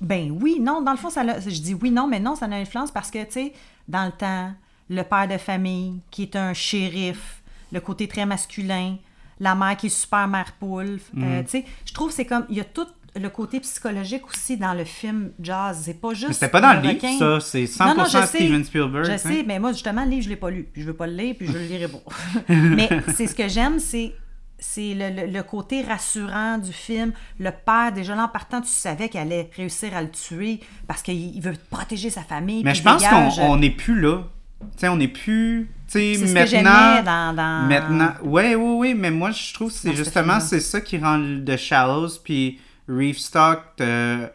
Ben 0.00 0.30
oui, 0.40 0.58
non, 0.60 0.82
dans 0.82 0.90
le 0.92 0.96
fond, 0.98 1.08
ça 1.10 1.22
je 1.40 1.60
dis 1.60 1.74
oui, 1.74 1.90
non, 1.90 2.06
mais 2.06 2.20
non, 2.20 2.34
ça 2.34 2.44
a 2.44 2.48
une 2.48 2.54
influence 2.54 2.90
parce 2.90 3.10
que, 3.10 3.24
tu 3.24 3.32
sais, 3.32 3.52
dans 3.88 4.04
le 4.04 4.12
temps, 4.12 4.52
le 4.88 5.02
père 5.02 5.26
de 5.28 5.38
famille 5.38 6.00
qui 6.10 6.22
est 6.22 6.36
un 6.36 6.52
shérif, 6.52 7.42
le 7.72 7.80
côté 7.80 8.06
très 8.06 8.26
masculin, 8.26 8.96
la 9.40 9.54
mère 9.54 9.76
qui 9.76 9.86
est 9.86 9.90
super 9.90 10.28
mère 10.28 10.52
poule. 10.58 11.00
Mhm. 11.14 11.24
Euh, 11.24 11.42
tu 11.42 11.48
sais, 11.50 11.64
je 11.86 11.92
trouve 11.94 12.08
que 12.08 12.14
c'est 12.14 12.24
comme. 12.26 12.46
Il 12.50 12.56
y 12.56 12.60
a 12.60 12.64
tout 12.64 12.86
le 13.18 13.28
côté 13.30 13.60
psychologique 13.60 14.26
aussi 14.28 14.56
dans 14.56 14.74
le 14.74 14.84
film 14.84 15.30
Jazz. 15.40 15.82
C'est 15.84 16.00
pas 16.00 16.12
juste. 16.14 16.28
Mais 16.28 16.34
c'était 16.34 16.48
pas 16.48 16.60
dans 16.60 16.72
le 16.74 16.80
livre, 16.80 16.94
requin. 16.94 17.18
ça. 17.18 17.40
C'est 17.40 17.64
100% 17.64 17.86
Non, 17.88 17.94
non, 17.96 18.04
je 18.04 18.10
sais. 18.10 18.26
Steven 18.26 18.64
Spielberg. 18.64 19.04
Je 19.06 19.12
hein. 19.12 19.18
sais, 19.18 19.44
mais 19.46 19.58
moi, 19.58 19.72
justement, 19.72 20.04
le 20.04 20.10
livre, 20.10 20.24
je 20.24 20.28
l'ai 20.28 20.36
pas 20.36 20.50
lu. 20.50 20.68
Puis 20.72 20.82
je 20.82 20.86
veux 20.86 20.94
pas 20.94 21.06
le 21.06 21.14
lire, 21.14 21.34
puis 21.38 21.46
je 21.46 21.52
le 21.52 21.64
lirai 21.64 21.88
pas. 21.88 21.98
mais 22.48 22.88
c'est 23.14 23.26
ce 23.26 23.34
que 23.34 23.48
j'aime, 23.48 23.78
c'est 23.78 24.12
c'est 24.58 24.94
le, 24.94 25.10
le- 25.26 25.30
le 25.32 25.42
côté 25.42 25.82
rassurant 25.82 26.56
du 26.56 26.72
film. 26.72 27.12
Le 27.38 27.50
père, 27.50 27.92
déjà 27.94 28.14
là, 28.14 28.24
en 28.24 28.28
partant, 28.28 28.60
tu 28.62 28.68
savais 28.70 29.10
qu'il 29.10 29.20
allait 29.20 29.50
réussir 29.54 29.94
à 29.94 30.00
le 30.02 30.10
tuer 30.10 30.60
parce 30.88 31.02
qu'il 31.02 31.36
il 31.36 31.40
veut 31.42 31.52
protéger 31.70 32.08
sa 32.08 32.22
famille. 32.22 32.64
Mais 32.64 32.74
je 32.74 32.82
pense 32.82 33.04
qu'on 33.06 33.28
on 33.42 33.56
n'est 33.58 33.68
plus 33.70 34.00
là. 34.00 34.22
Tu 34.60 34.66
sais, 34.78 34.88
on 34.88 34.96
n'est 34.96 35.08
plus. 35.08 35.68
Tu 35.86 35.92
sais, 35.92 36.14
C'est 36.14 36.26
ce 36.26 36.32
que 36.32 36.56
maintenant. 36.62 37.02
dans, 37.04 37.36
dans- 37.36 37.68
Maintenant, 37.68 38.12
ouais, 38.24 38.54
oui, 38.54 38.74
oui, 38.78 38.94
mais 38.94 39.10
moi 39.10 39.30
je 39.30 39.52
trouve 39.52 39.68
que 39.70 39.76
c'est 39.76 39.90
ce 39.90 39.94
justement 39.96 40.40
c'est 40.40 40.60
ça 40.60 40.80
qui 40.80 40.96
rend 40.98 41.18
le- 41.18 41.44
The 41.44 41.58
Shallows 41.58 42.08
puis 42.24 42.58
Reef 42.88 43.18
Stock. 43.18 43.60
euh, 43.80 44.26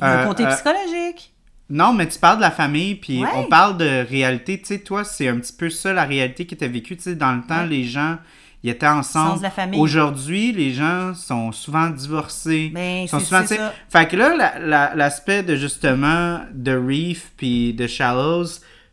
le 0.00 0.06
euh, 0.06 0.26
côté 0.26 0.44
euh, 0.46 0.50
psychologique. 0.50 1.32
non, 1.68 1.92
mais 1.92 2.08
tu 2.08 2.18
parles 2.18 2.36
de 2.38 2.42
la 2.42 2.50
famille 2.50 2.94
puis 2.94 3.22
Ouais. 3.22 3.28
on 3.36 3.44
parle 3.44 3.76
de 3.76 4.06
réalité. 4.08 4.58
Tu 4.60 4.66
sais, 4.66 4.78
toi, 4.78 5.04
c'est 5.04 5.28
un 5.28 5.38
petit 5.38 5.52
peu 5.52 5.68
ça 5.70 5.92
la 5.92 6.04
réalité 6.04 6.46
qui 6.46 6.54
était 6.54 6.68
vécue. 6.68 6.96
Tu 6.96 7.02
sais, 7.02 7.14
dans 7.16 7.32
le 7.34 7.42
temps, 7.42 7.62
Ouais. 7.62 7.68
les 7.68 7.84
gens 7.84 8.16
ils 8.62 8.68
étaient 8.68 8.86
ensemble. 8.86 9.40
Aujourd'hui, 9.78 10.52
les 10.52 10.74
gens 10.74 11.14
sont 11.14 11.50
souvent 11.50 11.88
divorcés. 11.88 12.70
Ben, 12.74 13.06
sont 13.08 13.18
souvent, 13.18 13.46
ça. 13.46 13.72
Fait 13.88 14.06
que 14.06 14.16
là, 14.16 14.36
la- 14.36 14.58
la- 14.58 14.94
l'aspect 14.94 15.42
de 15.42 15.56
justement 15.56 16.40
de 16.52 16.72
Reef 16.76 17.32
puis 17.38 17.72
de 17.72 17.86
Shallows, 17.86 18.44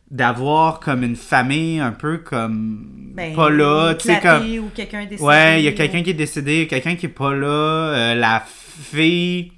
d'avoir 0.10 0.80
comme 0.80 1.04
une 1.04 1.18
famille 1.18 1.80
un 1.82 1.92
peu 1.92 2.20
comme 2.20 2.88
Ben, 3.14 3.36
pas 3.36 3.50
là, 3.50 3.94
tu 3.96 4.08
sais 4.08 4.22
comme 4.22 4.44
ou 4.60 4.70
quelqu'un 4.74 5.04
décédé. 5.04 5.22
ouais, 5.22 5.62
il 5.62 5.66
y 5.66 5.68
a 5.68 5.74
quelqu'un 5.74 6.02
qui 6.02 6.12
est 6.12 6.14
décédé, 6.14 6.66
quelqu'un 6.68 6.96
qui 6.96 7.08
est 7.08 7.10
pas 7.10 7.34
là, 7.34 7.48
euh, 7.48 8.16
la 8.16 8.40
fille 8.78 9.52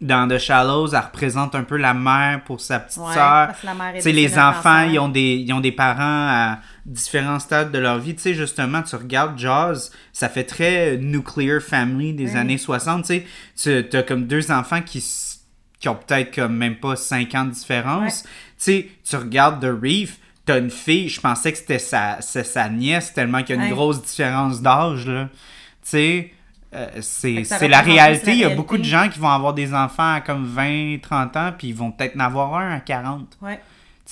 dans 0.00 0.28
The 0.28 0.38
Shallows, 0.38 0.94
elle 0.94 1.00
représente 1.00 1.54
un 1.56 1.64
peu 1.64 1.76
la 1.76 1.92
mère 1.94 2.44
pour 2.44 2.60
sa 2.60 2.78
petite 2.78 2.98
Ouais, 3.02 3.12
sœur. 3.12 3.50
les 4.04 4.38
enfants, 4.38 4.82
ils 4.84 4.98
ont, 5.00 5.08
des, 5.08 5.34
ils 5.34 5.52
ont 5.52 5.60
des 5.60 5.72
parents 5.72 5.98
à 6.28 6.58
différents 6.86 7.40
stades 7.40 7.72
de 7.72 7.78
leur 7.78 7.98
vie. 7.98 8.14
Tu 8.14 8.22
sais, 8.22 8.34
justement, 8.34 8.82
tu 8.82 8.94
regardes 8.94 9.36
Jaws, 9.38 9.90
ça 10.12 10.28
fait 10.28 10.44
très 10.44 10.96
nuclear 10.96 11.60
family 11.60 12.14
des 12.14 12.30
Oui. 12.32 12.36
années 12.36 12.56
60. 12.58 13.04
Tu 13.04 13.24
sais, 13.56 13.88
tu 13.90 13.96
as 13.96 14.02
comme 14.04 14.26
deux 14.26 14.50
enfants 14.52 14.80
qui, 14.80 15.04
qui 15.80 15.88
ont 15.88 15.96
peut-être 15.96 16.34
comme 16.36 16.56
même 16.56 16.76
pas 16.76 16.94
5 16.94 17.34
ans 17.34 17.44
de 17.46 17.50
différence. 17.50 18.22
Tu 18.22 18.28
sais, 18.58 18.88
tu 19.08 19.16
regardes 19.16 19.60
The 19.60 19.72
Reef, 19.82 20.18
t'as 20.46 20.60
une 20.60 20.70
fille, 20.70 21.08
je 21.08 21.20
pensais 21.20 21.50
que 21.50 21.58
c'était 21.58 21.80
sa, 21.80 22.20
sa 22.20 22.68
nièce 22.68 23.12
tellement 23.12 23.42
qu'il 23.42 23.56
y 23.56 23.58
a 23.58 23.62
une 23.62 23.68
Ouais. 23.68 23.74
grosse 23.74 24.00
différence 24.02 24.62
d'âge, 24.62 25.06
là. 25.08 25.28
Tu 25.82 25.88
sais, 25.90 26.32
euh, 26.72 26.88
c'est 27.00 27.68
la 27.68 27.80
réalité. 27.80 28.32
Il 28.32 28.38
y 28.38 28.44
a 28.44 28.50
beaucoup 28.50 28.78
de 28.78 28.84
gens 28.84 29.08
qui 29.08 29.18
vont 29.18 29.28
avoir 29.28 29.54
des 29.54 29.74
enfants 29.74 30.14
à 30.14 30.20
comme 30.20 30.44
20, 30.46 30.98
30 31.02 31.36
ans, 31.36 31.52
puis 31.56 31.68
ils 31.68 31.74
vont 31.74 31.90
peut-être 31.90 32.16
en 32.16 32.20
avoir 32.20 32.54
un 32.54 32.76
à 32.76 32.80
40. 32.80 33.38
Ouais. 33.42 33.56
Tu 33.56 33.62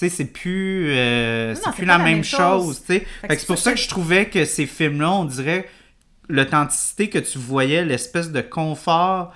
sais, 0.00 0.08
c'est 0.08 0.26
plus, 0.26 0.88
euh, 0.90 1.54
Non, 1.54 1.54
c'est 1.54 1.66
non, 1.66 1.72
plus 1.72 1.80
c'est 1.80 1.86
la, 1.86 1.98
même 1.98 2.06
même 2.06 2.24
chose. 2.24 2.82
c'est 2.86 3.06
pour 3.46 3.58
ça 3.58 3.72
que 3.72 3.78
je 3.78 3.88
trouvais 3.88 4.26
que 4.26 4.44
ces 4.44 4.66
films-là, 4.66 5.10
on 5.10 5.24
dirait 5.24 5.68
l'authenticité 6.28 7.08
que 7.08 7.18
tu 7.18 7.38
voyais, 7.38 7.84
l'espèce 7.84 8.30
de 8.30 8.40
confort 8.40 9.32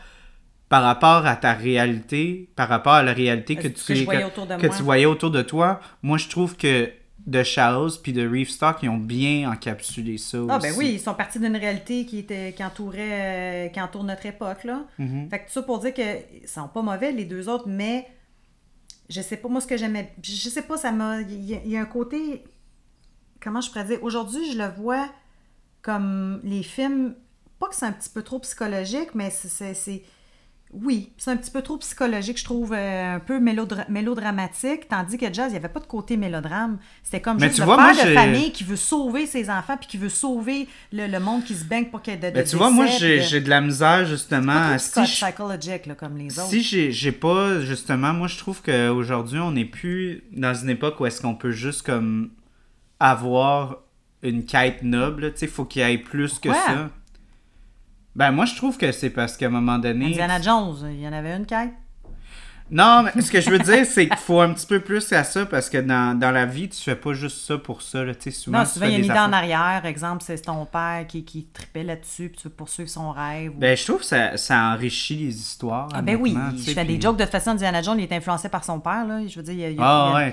par 0.69 0.83
rapport 0.83 1.27
à 1.27 1.37
ta 1.37 1.53
réalité, 1.53 2.49
par 2.57 2.69
rapport 2.69 2.95
à 2.95 3.03
la 3.03 3.13
réalité 3.13 3.57
que, 3.57 3.69
tu, 3.69 3.85
que 3.85 4.67
tu 4.67 4.83
voyais 4.83 5.05
autour 5.07 5.31
de 5.31 5.43
toi. 5.43 5.81
Moi, 6.03 6.19
je 6.19 6.29
trouve 6.29 6.57
que 6.57 6.91
The 7.31 7.43
Shallows 7.45 7.99
puis 8.03 8.13
The 8.13 8.27
Reef 8.31 8.51
Stock, 8.51 8.79
ils 8.83 8.89
ont 8.89 8.97
bien 8.99 9.51
encapsulé 9.51 10.19
ça 10.19 10.39
Ah 10.49 10.57
aussi. 10.57 10.69
ben 10.69 10.75
oui, 10.77 10.91
ils 10.95 11.01
sont 11.01 11.15
partis 11.15 11.39
d'une 11.39 11.57
réalité 11.57 12.05
qui 12.07 12.19
était 12.19 12.53
qui 12.57 12.65
entourait 12.65 13.67
euh, 13.67 13.69
qui 13.69 13.81
entoure 13.81 14.05
notre 14.05 14.27
époque 14.27 14.65
là. 14.65 14.85
Mhm. 14.99 15.29
Fait 15.31 15.39
que 15.41 15.47
tout 15.47 15.53
ça 15.53 15.63
pour 15.63 15.79
dire 15.79 15.95
que 15.95 16.03
ils 16.43 16.49
sont 16.49 16.69
pas 16.69 16.83
mauvais 16.83 17.13
les 17.13 17.25
deux 17.25 17.49
autres, 17.49 17.69
mais 17.69 18.09
je 19.09 19.21
sais 19.21 19.37
pas 19.37 19.49
moi 19.49 19.61
ce 19.61 19.67
que 19.67 19.77
j'aimais, 19.77 20.13
je 20.23 20.49
sais 20.49 20.63
pas 20.63 20.77
ça 20.77 20.91
m'a 20.91 21.21
il 21.21 21.45
y, 21.45 21.69
y 21.69 21.77
a 21.77 21.81
un 21.81 21.85
côté 21.87 22.45
comment 23.41 23.61
je 23.61 23.71
pourrais 23.71 23.85
dire 23.85 24.03
aujourd'hui 24.03 24.51
je 24.53 24.59
le 24.59 24.69
vois 24.69 25.09
comme 25.83 26.41
les 26.45 26.63
films 26.63 27.15
pas 27.59 27.69
que 27.69 27.75
c'est 27.77 27.87
un 27.87 27.93
petit 27.93 28.11
peu 28.11 28.23
trop 28.23 28.41
psychologique, 28.41 29.15
mais 29.15 29.31
c'est- 29.31 30.03
oui, 30.73 31.11
c'est 31.19 31.31
un 31.31 31.37
petit 31.37 31.51
peu 31.51 31.61
trop 31.61 31.77
psychologique, 31.77 32.39
je 32.39 32.45
trouve, 32.45 32.73
euh, 32.73 33.17
un 33.17 33.21
peu 33.21 33.39
mélodra- 33.41 33.85
mélodramatique, 33.91 34.89
tandis 34.89 35.19
que 35.19 35.27
Jazz, 35.33 35.49
il 35.49 35.51
n'y 35.53 35.57
avait 35.57 35.69
pas 35.69 35.81
de 35.81 35.87
côté 35.87 36.17
mélodrame. 36.17 36.79
C'était 37.03 37.21
comme 37.21 37.37
Mais 37.39 37.45
juste 37.49 37.57
tu 37.57 37.61
le 37.61 37.67
vois, 37.67 37.77
père 37.77 37.95
moi, 37.95 38.05
de 38.05 38.15
famille 38.15 38.53
qui 38.53 38.65
veut 38.65 38.77
sauver 38.77 39.27
ses 39.27 39.51
enfants 39.51 39.77
puis 39.77 39.87
qui 39.87 39.99
veut 39.99 40.09
sauver 40.09 40.69
le, 40.93 41.07
le 41.09 41.21
monde 41.21 41.45
qui 41.45 41.55
se 41.55 41.65
baigne 41.65 41.87
pour 41.87 42.01
qu'il 42.01 42.15
y 42.15 42.17
ait 42.17 42.21
de, 42.21 42.29
de 42.29 42.33
Ben, 42.35 42.45
tu 42.45 42.57
vois, 42.57 42.71
moi, 42.71 42.87
j'ai 42.87 43.19
de- 43.41 43.45
de 43.45 43.51
la 43.51 43.61
misère, 43.61 44.07
justement. 44.07 44.53
pas 44.55 44.79
si 44.79 45.25
psychologique 45.27 45.87
là, 45.87 45.95
comme 45.95 46.17
les 46.17 46.39
autres. 46.39 46.49
Si 46.49 46.63
j'ai 46.91 47.13
pas, 47.13 47.61
justement, 47.61 48.13
moi 48.15 48.29
je 48.29 48.39
trouve 48.39 48.63
qu'aujourd'hui, 48.63 49.41
on 49.41 49.51
n'est 49.53 49.65
plus 49.67 50.25
dans 50.33 50.55
une 50.55 50.71
époque 50.71 50.99
où 51.01 51.07
est-ce 51.07 51.21
qu'on 51.21 51.35
peut 51.35 51.53
juste 51.53 51.83
comme 51.83 52.31
avoir 53.01 53.79
une 54.23 54.45
quête 54.45 54.83
noble. 54.83 55.33
Tu 55.33 55.41
sais, 55.41 55.47
faut 55.47 55.65
qu'il 55.65 55.83
y 55.83 55.93
ait 55.93 55.99
plus 55.99 56.39
que 56.39 56.49
ça. 56.67 56.91
Ben, 58.15 58.31
moi 58.31 58.45
je 58.45 58.55
trouve 58.57 58.77
que 58.77 58.93
c'est 58.93 59.11
parce 59.11 59.37
qu'à 59.37 59.47
un 59.47 59.51
moment 59.51 59.79
donné. 59.79 60.07
Indiana 60.07 60.41
Jones, 60.41 60.77
il 60.93 61.01
y 61.01 61.09
en 61.09 61.13
avait 61.13 61.37
une 61.37 61.47
quête. 61.47 61.71
Non, 62.71 63.03
mais 63.15 63.21
ce 63.21 63.31
que 63.31 63.39
je 63.43 63.51
veux 63.51 63.59
dire, 63.59 63.85
c'est 63.85 64.09
qu'il 64.09 64.17
faut 64.17 64.41
un 64.41 64.51
petit 64.55 64.67
peu 64.67 64.81
plus 64.81 65.13
à 65.13 65.25
ça 65.25 65.45
parce 65.45 65.69
que 65.69 65.77
dans, 65.77 66.19
dans 66.19 66.31
la 66.31 66.47
vie, 66.47 66.71
tu 66.71 66.81
fais 66.81 66.95
pas 66.97 67.13
juste 67.13 67.47
ça 67.47 67.59
pour 67.59 67.83
ça. 67.83 68.03
Là. 68.03 68.15
Tu 68.15 68.23
sais, 68.23 68.31
souvent, 68.31 68.61
Non, 68.61 68.65
tu 68.65 68.71
souvent, 68.71 68.87
il 68.87 68.93
y 68.93 68.95
a 68.95 68.99
une 68.99 69.05
idée 69.05 69.13
en 69.19 69.33
arrière. 69.33 69.83
Exemple, 69.85 70.23
c'est 70.25 70.41
ton 70.41 70.65
père 70.65 71.05
qui, 71.07 71.23
qui 71.23 71.45
tripait 71.53 71.83
là-dessus 71.83 72.31
puis 72.31 72.39
tu 72.41 72.49
veux 72.49 72.55
poursuivre 72.55 72.89
son 72.89 73.11
rêve. 73.11 73.51
ou- 73.55 73.59
Ben, 73.61 73.77
je 73.77 73.85
trouve 73.85 73.99
que 73.99 74.07
ça, 74.07 74.39
ça 74.39 74.59
enrichit 74.73 75.17
les 75.17 75.37
histoires. 75.39 75.89
Ah 75.93 76.01
ben 76.01 76.17
oui, 76.19 76.35
je 76.57 76.71
fais 76.73 76.85
des 76.87 76.99
jokes 76.99 77.19
de 77.19 77.25
toute 77.25 77.33
façon. 77.33 77.51
Indiana 77.51 77.83
Jones, 77.83 77.99
il 77.99 78.05
est 78.05 78.13
influencé 78.13 78.49
par 78.49 78.65
son 78.65 78.81
père. 78.81 79.05
Là. 79.07 79.21
Je 79.27 79.37
veux 79.37 79.43
dire, 79.43 79.53
il 79.55 79.61
y 79.61 79.65
a, 79.65 79.71
il 79.71 79.77
y 79.77 79.79
a- 79.79 79.83
Ah 79.85 80.15
ouais, 80.15 80.33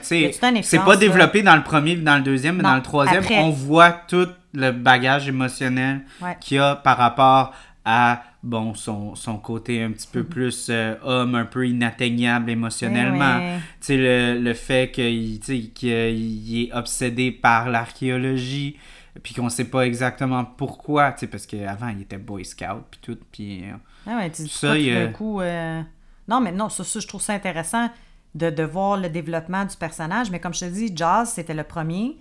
c'est 0.64 0.78
pas 0.80 0.92
là. 0.94 0.96
développé 0.96 1.42
dans 1.42 1.58
le 1.58 1.64
premier, 1.64 1.98
dans 1.98 2.16
le 2.16 2.24
deuxième, 2.24 2.56
mais 2.58 2.64
Non, 2.64 2.70
dans 2.70 2.76
le 2.78 2.84
troisième, 2.84 3.24
après. 3.24 3.40
on 3.40 3.50
voit 3.50 3.92
tout 3.92 4.28
le 4.54 4.72
bagage 4.72 5.28
émotionnel 5.28 6.02
Ouais. 6.22 6.38
qu'il 6.40 6.56
y 6.56 6.60
a 6.60 6.76
par 6.78 6.98
rapport 6.98 7.54
à 7.86 8.24
bon 8.44 8.74
son, 8.74 9.16
son 9.16 9.38
côté 9.38 9.82
un 9.84 9.92
petit 9.92 10.08
Mm-hmm. 10.08 10.12
peu 10.12 10.24
plus 10.24 10.68
euh, 10.70 10.96
homme, 11.04 11.36
un 11.36 11.46
peu 11.46 11.68
inatteignable 11.68 12.50
émotionnellement. 12.52 13.38
Eh 13.40 13.44
ouais. 13.56 13.58
Tu 13.58 13.64
sais, 13.82 13.98
le, 13.98 14.40
le 14.42 14.54
fait 14.54 14.92
qu'il 14.92 15.40
qu'il 15.40 16.62
est 16.64 16.74
obsédé 16.74 17.32
par 17.32 17.70
l'archéologie, 17.70 18.78
puis 19.24 19.34
qu'on 19.34 19.50
sait 19.50 19.66
pas 19.66 19.86
exactement 19.86 20.46
pourquoi, 20.46 21.12
tu 21.14 21.20
sais, 21.22 21.28
parce 21.28 21.46
qu'avant, 21.46 21.90
il 21.90 22.02
était 22.02 22.18
Boy 22.18 22.46
Scout, 22.46 22.84
puis 22.92 23.00
tout, 23.02 23.18
puis... 23.32 23.64
euh, 23.64 23.74
Ah 24.08 24.18
ouais, 24.18 24.30
tu 24.30 24.44
dis 24.44 24.50
Ça, 24.50 24.78
il 24.78 25.12
coup. 25.14 25.42
euh, 25.42 25.82
Non, 26.28 26.40
mais 26.42 26.52
non, 26.52 26.70
ça, 26.70 26.84
ça, 26.84 27.00
je 27.00 27.08
trouve 27.08 27.22
ça 27.22 27.34
intéressant 27.34 27.90
de, 28.36 28.50
de 28.50 28.64
voir 28.64 28.98
le 28.98 29.10
développement 29.10 29.66
du 29.66 29.76
personnage. 29.76 30.30
Mais 30.32 30.40
comme 30.40 30.54
je 30.54 30.62
te 30.62 30.66
dis, 30.66 30.92
Jazz, 30.96 31.32
c'était 31.34 31.54
le 31.56 31.64
premier. 31.64 32.18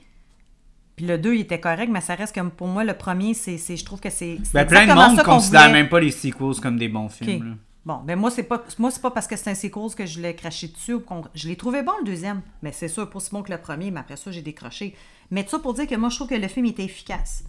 Puis 0.99 1.07
le 1.07 1.17
2, 1.17 1.35
il 1.37 1.41
était 1.43 1.61
correct, 1.61 1.89
mais 1.91 2.01
ça 2.01 2.15
reste 2.17 2.35
comme 2.35 2.51
pour 2.51 2.67
moi, 2.67 2.83
le 2.83 2.93
premier, 2.95 3.33
c'est, 3.33 3.57
c'est- 3.57 3.77
je 3.77 3.85
trouve 3.85 4.01
que 4.01 4.11
c'est. 4.11 4.37
c'est 4.43 4.53
Ben, 4.53 4.67
plein 4.67 4.85
de 4.87 4.93
monde 4.93 5.17
qu'on 5.19 5.35
considère 5.37 5.71
même 5.71 5.89
pas 5.89 6.01
les 6.01 6.11
sequels 6.11 6.61
comme 6.61 6.77
des 6.77 6.89
bons 6.89 7.09
films. 7.09 7.45
là. 7.51 7.55
Bon, 7.87 8.01
ben 8.05 8.17
moi, 8.19 8.31
c'est 8.31 8.43
pas 8.43 8.63
moi 8.79 8.91
c'est 8.91 9.01
pas 9.01 9.11
parce 9.13 9.27
que 9.27 9.37
c'est 9.37 9.49
un 9.49 9.55
sequel 9.55 9.95
que 9.97 10.05
je 10.05 10.21
l'ai 10.21 10.35
craché 10.35 10.69
dessus. 10.69 10.95
ou 10.95 11.01
qu'on- 11.01 11.23
Je 11.35 11.49
l'ai 11.49 11.57
trouvé 11.57 11.83
bon, 11.83 11.93
le 12.01 12.05
deuxième. 12.05 12.43
Mais 12.63 12.73
c'est 12.73 12.89
sûr, 12.89 13.09
pas 13.09 13.17
aussi 13.17 13.31
bon 13.31 13.43
que 13.43 13.51
le 13.53 13.59
premier, 13.59 13.91
mais 13.91 14.01
après 14.01 14.17
ça, 14.17 14.31
j'ai 14.33 14.43
décroché. 14.43 14.95
Mais 15.31 15.45
tout 15.45 15.51
ça 15.51 15.59
pour 15.61 15.73
dire 15.73 15.87
que 15.87 15.95
moi, 15.95 16.09
je 16.11 16.17
trouve 16.17 16.29
que 16.29 16.35
le 16.35 16.49
film 16.49 16.67
était 16.67 16.85
efficace. 16.85 17.45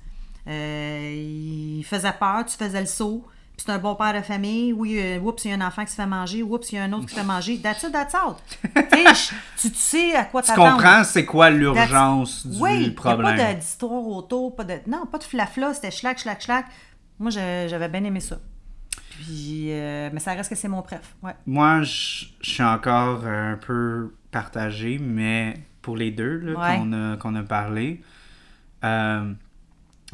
Euh, 0.47 1.13
il 1.79 1.83
faisait 1.83 2.13
peur, 2.19 2.45
tu 2.45 2.55
faisais 2.55 2.79
le 2.79 2.85
saut. 2.85 3.25
Puis 3.59 3.65
c'est 3.67 3.73
un 3.73 3.77
bon 3.77 3.93
père 3.93 4.13
de 4.13 4.21
famille. 4.21 4.71
Oui, 4.71 4.97
euh, 4.97 5.19
oups, 5.19 5.43
il 5.43 5.49
y 5.49 5.51
a 5.51 5.57
un 5.57 5.67
enfant 5.67 5.83
qui 5.83 5.91
se 5.91 5.97
fait 5.97 6.05
manger. 6.05 6.43
Oups, 6.43 6.71
il 6.71 6.75
y 6.75 6.77
a 6.77 6.83
un 6.85 6.93
autre 6.93 7.07
qui 7.07 7.13
se 7.13 7.19
fait 7.19 7.25
manger. 7.25 7.59
That's 7.61 7.83
it, 7.83 7.91
that's 7.91 8.13
out. 8.15 8.37
Tu 9.59 9.67
tu, 9.67 9.71
tu 9.71 9.77
sais 9.77 10.15
à 10.15 10.23
quoi 10.23 10.41
Tu 10.41 10.47
t'attendre. 10.47 10.77
comprends 10.77 11.03
c'est 11.03 11.25
quoi 11.25 11.49
l'urgence 11.49 12.47
du 12.47 12.57
Oui, 12.57 12.69
il 12.75 12.79
n'y 12.83 12.87
a 12.87 12.91
problème. 12.91 13.35
pas 13.35 13.53
de- 13.53 13.59
d'histoire 13.59 14.07
autour, 14.07 14.55
pas 14.55 14.63
de... 14.63 14.75
Non, 14.87 15.05
pas 15.07 15.17
de 15.17 15.25
flafla, 15.25 15.73
c'était 15.73 15.91
schlac, 15.91 16.19
schlac, 16.19 16.41
schlac. 16.41 16.67
Moi, 17.19 17.31
j'avais 17.31 17.89
bien 17.89 18.05
aimé 18.05 18.21
ça. 18.21 18.37
Puis, 19.09 19.71
euh, 19.73 20.09
mais 20.13 20.21
ça 20.21 20.31
reste 20.31 20.49
que 20.49 20.55
c'est 20.55 20.69
mon 20.69 20.81
préf. 20.81 21.15
Ouais. 21.21 21.33
Moi, 21.45 21.81
je 21.81 22.27
suis 22.41 22.63
encore 22.63 23.25
un 23.25 23.57
peu 23.57 24.13
partagé, 24.31 24.99
mais 24.99 25.55
pour 25.81 25.97
les 25.97 26.11
deux 26.11 26.55
Ouais. 26.55 26.77
qu'on 26.77 26.93
a, 26.93 27.17
qu'on 27.17 27.35
a 27.35 27.43
parlé, 27.43 28.01
euh, 28.85 29.33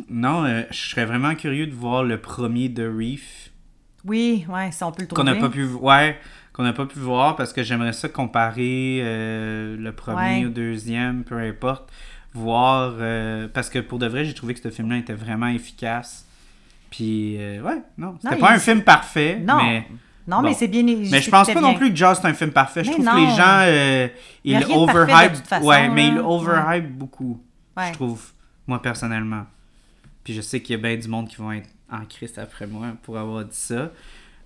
non, 0.09 0.43
euh, 0.45 0.63
je 0.71 0.89
serais 0.89 1.05
vraiment 1.05 1.35
curieux 1.35 1.67
de 1.67 1.73
voir 1.73 2.03
le 2.03 2.19
premier 2.19 2.69
de 2.69 2.87
Reef 2.87 3.51
Oui, 4.03 4.45
ouais, 4.49 4.71
si 4.71 4.83
on 4.83 4.91
peut 4.91 5.03
le 5.03 5.07
qu'on 5.07 5.15
trouver. 5.23 5.31
n'a 5.33 5.39
pas 5.39 5.49
pu 5.49 5.65
ouais, 5.65 6.17
qu'on 6.53 6.63
n'a 6.63 6.73
pas 6.73 6.85
pu 6.85 6.99
voir 6.99 7.35
parce 7.35 7.53
que 7.53 7.63
j'aimerais 7.63 7.93
ça 7.93 8.09
comparer 8.09 8.99
euh, 9.01 9.77
le 9.77 9.91
premier 9.93 10.41
Ouais. 10.41 10.45
au 10.45 10.49
deuxième, 10.49 11.23
peu 11.23 11.37
importe, 11.37 11.89
voir 12.33 12.93
euh, 12.99 13.47
parce 13.53 13.69
que 13.69 13.79
pour 13.79 13.99
de 13.99 14.07
vrai, 14.07 14.25
j'ai 14.25 14.33
trouvé 14.33 14.53
que 14.53 14.61
ce 14.61 14.69
film-là 14.69 14.97
était 14.97 15.13
vraiment 15.13 15.47
efficace. 15.47 16.25
Puis 16.91 17.37
ouais, 17.37 17.81
non, 17.97 18.15
c'était 18.21 18.35
pas 18.37 18.51
il- 18.51 18.55
un 18.55 18.59
film 18.59 18.81
parfait, 18.81 19.39
Non, 19.45 19.57
mais 19.63 19.87
non, 20.27 20.37
bon. 20.37 20.43
mais 20.43 20.53
c'est 20.53 20.67
bien. 20.67 20.83
Mais 20.83 21.21
je 21.21 21.29
pense 21.29 21.51
pas 21.51 21.61
non 21.61 21.73
plus 21.73 21.89
que 21.91 21.95
Jaws 21.95 22.15
c'est 22.15 22.27
un 22.27 22.33
film 22.33 22.51
parfait. 22.51 22.83
Je 22.83 22.89
Mais 22.89 22.95
trouve 22.95 23.05
que 23.05 23.11
non. 23.11 23.29
les 23.29 23.35
gens 23.35 23.59
euh, 23.63 24.07
ils 24.43 24.63
overhype. 24.71 25.33
ouais, 25.63 25.89
mais 25.89 26.07
ils 26.07 26.19
overhype 26.19 26.89
beaucoup. 26.91 27.41
Ouais. 27.75 27.87
Je 27.89 27.93
trouve, 27.93 28.21
moi 28.67 28.81
personnellement. 28.81 29.45
Puis 30.25 30.33
je 30.33 30.41
sais 30.41 30.59
qu'il 30.61 30.75
y 30.75 30.79
a 30.79 30.81
bien 30.81 30.97
du 30.97 31.07
monde 31.07 31.29
qui 31.29 31.37
vont 31.37 31.53
être 31.53 31.69
en 31.89 32.03
Christ 32.03 32.37
après 32.39 32.67
moi 32.67 32.87
pour 33.03 33.17
avoir 33.17 33.45
dit 33.45 33.55
ça. 33.55 33.91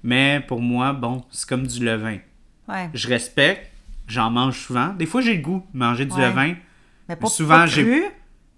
Mais 0.03 0.43
pour 0.47 0.61
moi, 0.61 0.93
bon, 0.93 1.23
c'est 1.31 1.47
comme 1.49 1.65
du 1.65 1.83
levain. 1.83 2.17
Ouais. 2.67 2.89
Je 2.93 3.07
respecte, 3.07 3.71
j'en 4.07 4.29
mange 4.29 4.57
souvent. 4.59 4.89
Des 4.89 5.07
fois, 5.07 5.21
j'ai 5.21 5.35
le 5.35 5.41
goût 5.41 5.65
de 5.73 5.79
manger 5.79 6.05
du 6.05 6.13
Ouais. 6.13 6.27
levain. 6.27 6.53
Mais 7.07 7.15
pas, 7.15 7.27
souvent, 7.27 7.55
pas 7.59 7.65
j'ai-. 7.65 8.03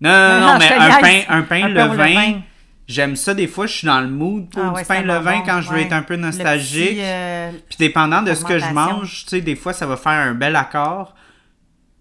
Non, 0.01 0.09
non, 0.09 0.39
non, 0.39 0.53
Non, 0.53 0.57
mais 0.59 0.73
un 0.73 0.99
pain, 0.99 1.21
un 1.29 1.41
pain 1.43 1.63
Un 1.63 1.67
levain, 1.69 2.41
j'aime 2.87 3.15
ça. 3.15 3.33
Des 3.35 3.47
fois, 3.47 3.67
je 3.67 3.73
suis 3.73 3.85
dans 3.87 4.01
le 4.01 4.09
mood 4.09 4.49
pour 4.49 4.63
Ah 4.75 4.79
du 4.81 4.85
pain 4.85 5.01
levain 5.03 5.37
bon. 5.39 5.45
quand 5.45 5.61
je 5.61 5.69
veux 5.69 5.77
être 5.79 5.93
un 5.93 6.01
peu 6.01 6.15
nostalgique. 6.15 6.89
petit, 6.89 7.01
euh, 7.01 7.51
Puis 7.69 7.77
dépendant 7.79 8.21
de 8.23 8.33
ce 8.33 8.43
que 8.43 8.57
je 8.59 8.65
mange, 8.73 9.23
tu 9.23 9.29
sais, 9.29 9.41
des 9.41 9.55
fois, 9.55 9.73
ça 9.73 9.85
va 9.85 9.95
faire 9.95 10.11
un 10.11 10.33
bel 10.33 10.55
accord. 10.55 11.15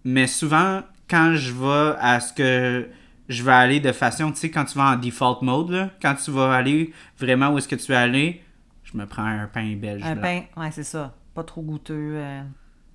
Mais 0.04 0.26
souvent, 0.26 0.80
quand 1.08 1.34
je 1.34 1.52
vais 1.52 1.96
à 2.00 2.20
ce 2.20 2.32
que 2.32 2.88
je 3.30 3.44
vais 3.44 3.52
aller 3.52 3.80
de 3.80 3.92
façon, 3.92 4.32
tu 4.32 4.38
sais, 4.38 4.50
quand 4.50 4.64
tu 4.64 4.76
vas 4.76 4.90
en 4.92 4.96
default 4.96 5.42
mode, 5.42 5.70
là, 5.70 5.90
quand 6.02 6.14
tu 6.16 6.30
vas 6.32 6.52
aller 6.52 6.92
vraiment 7.18 7.50
où 7.50 7.58
est-ce 7.58 7.68
que 7.68 7.76
tu 7.76 7.92
veux 7.92 7.96
aller, 7.98 8.42
je 8.82 8.98
me 8.98 9.06
prends 9.06 9.24
un 9.24 9.46
pain 9.46 9.76
belge. 9.76 10.02
un 10.04 10.14
blanc. 10.14 10.22
pain, 10.22 10.42
ouais, 10.60 10.70
c'est 10.72 10.82
ça. 10.84 11.14
Pas 11.32 11.44
trop 11.44 11.62
goûteux. 11.62 12.14
euh. 12.16 12.42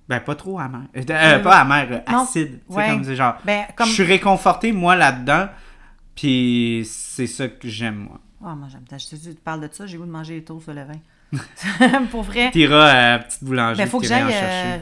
Ben, 0.08 0.20
pas 0.20 0.34
trop 0.34 0.58
amer. 0.60 0.82
Euh, 0.94 1.02
euh, 1.08 1.38
pas 1.40 1.60
amer, 1.60 2.02
acide. 2.06 2.60
Sais, 2.68 2.74
Ouais. 2.74 2.90
comme 2.90 3.02
c'est 3.02 3.16
genre. 3.16 3.36
Ben, 3.44 3.64
comme. 3.74 3.88
Je 3.88 3.94
suis 3.94 4.02
réconforté, 4.04 4.72
moi, 4.72 4.94
là-dedans. 4.94 5.48
Puis 6.14 6.86
c'est 6.88 7.26
ça 7.26 7.48
que 7.48 7.66
j'aime, 7.68 7.96
moi. 7.96 8.20
Ah, 8.44 8.54
moi, 8.54 8.68
j'aime. 8.70 8.84
Je 8.90 9.16
tu 9.16 9.34
parles 9.36 9.66
de 9.66 9.72
ça, 9.72 9.86
j'ai 9.86 9.96
goût 9.96 10.04
de 10.06 10.10
manger 10.10 10.34
les 10.34 10.44
toasts 10.44 10.68
au 10.68 10.72
levain. 10.72 11.00
Pour 12.10 12.22
vrai. 12.22 12.50
T'iras 12.50 12.86
à 12.86 13.10
la 13.12 13.18
petite 13.20 13.42
boulangerie. 13.42 13.78
Ben, 13.78 13.88
faut 13.88 14.00
que 14.00 14.06
j'aille. 14.06 14.22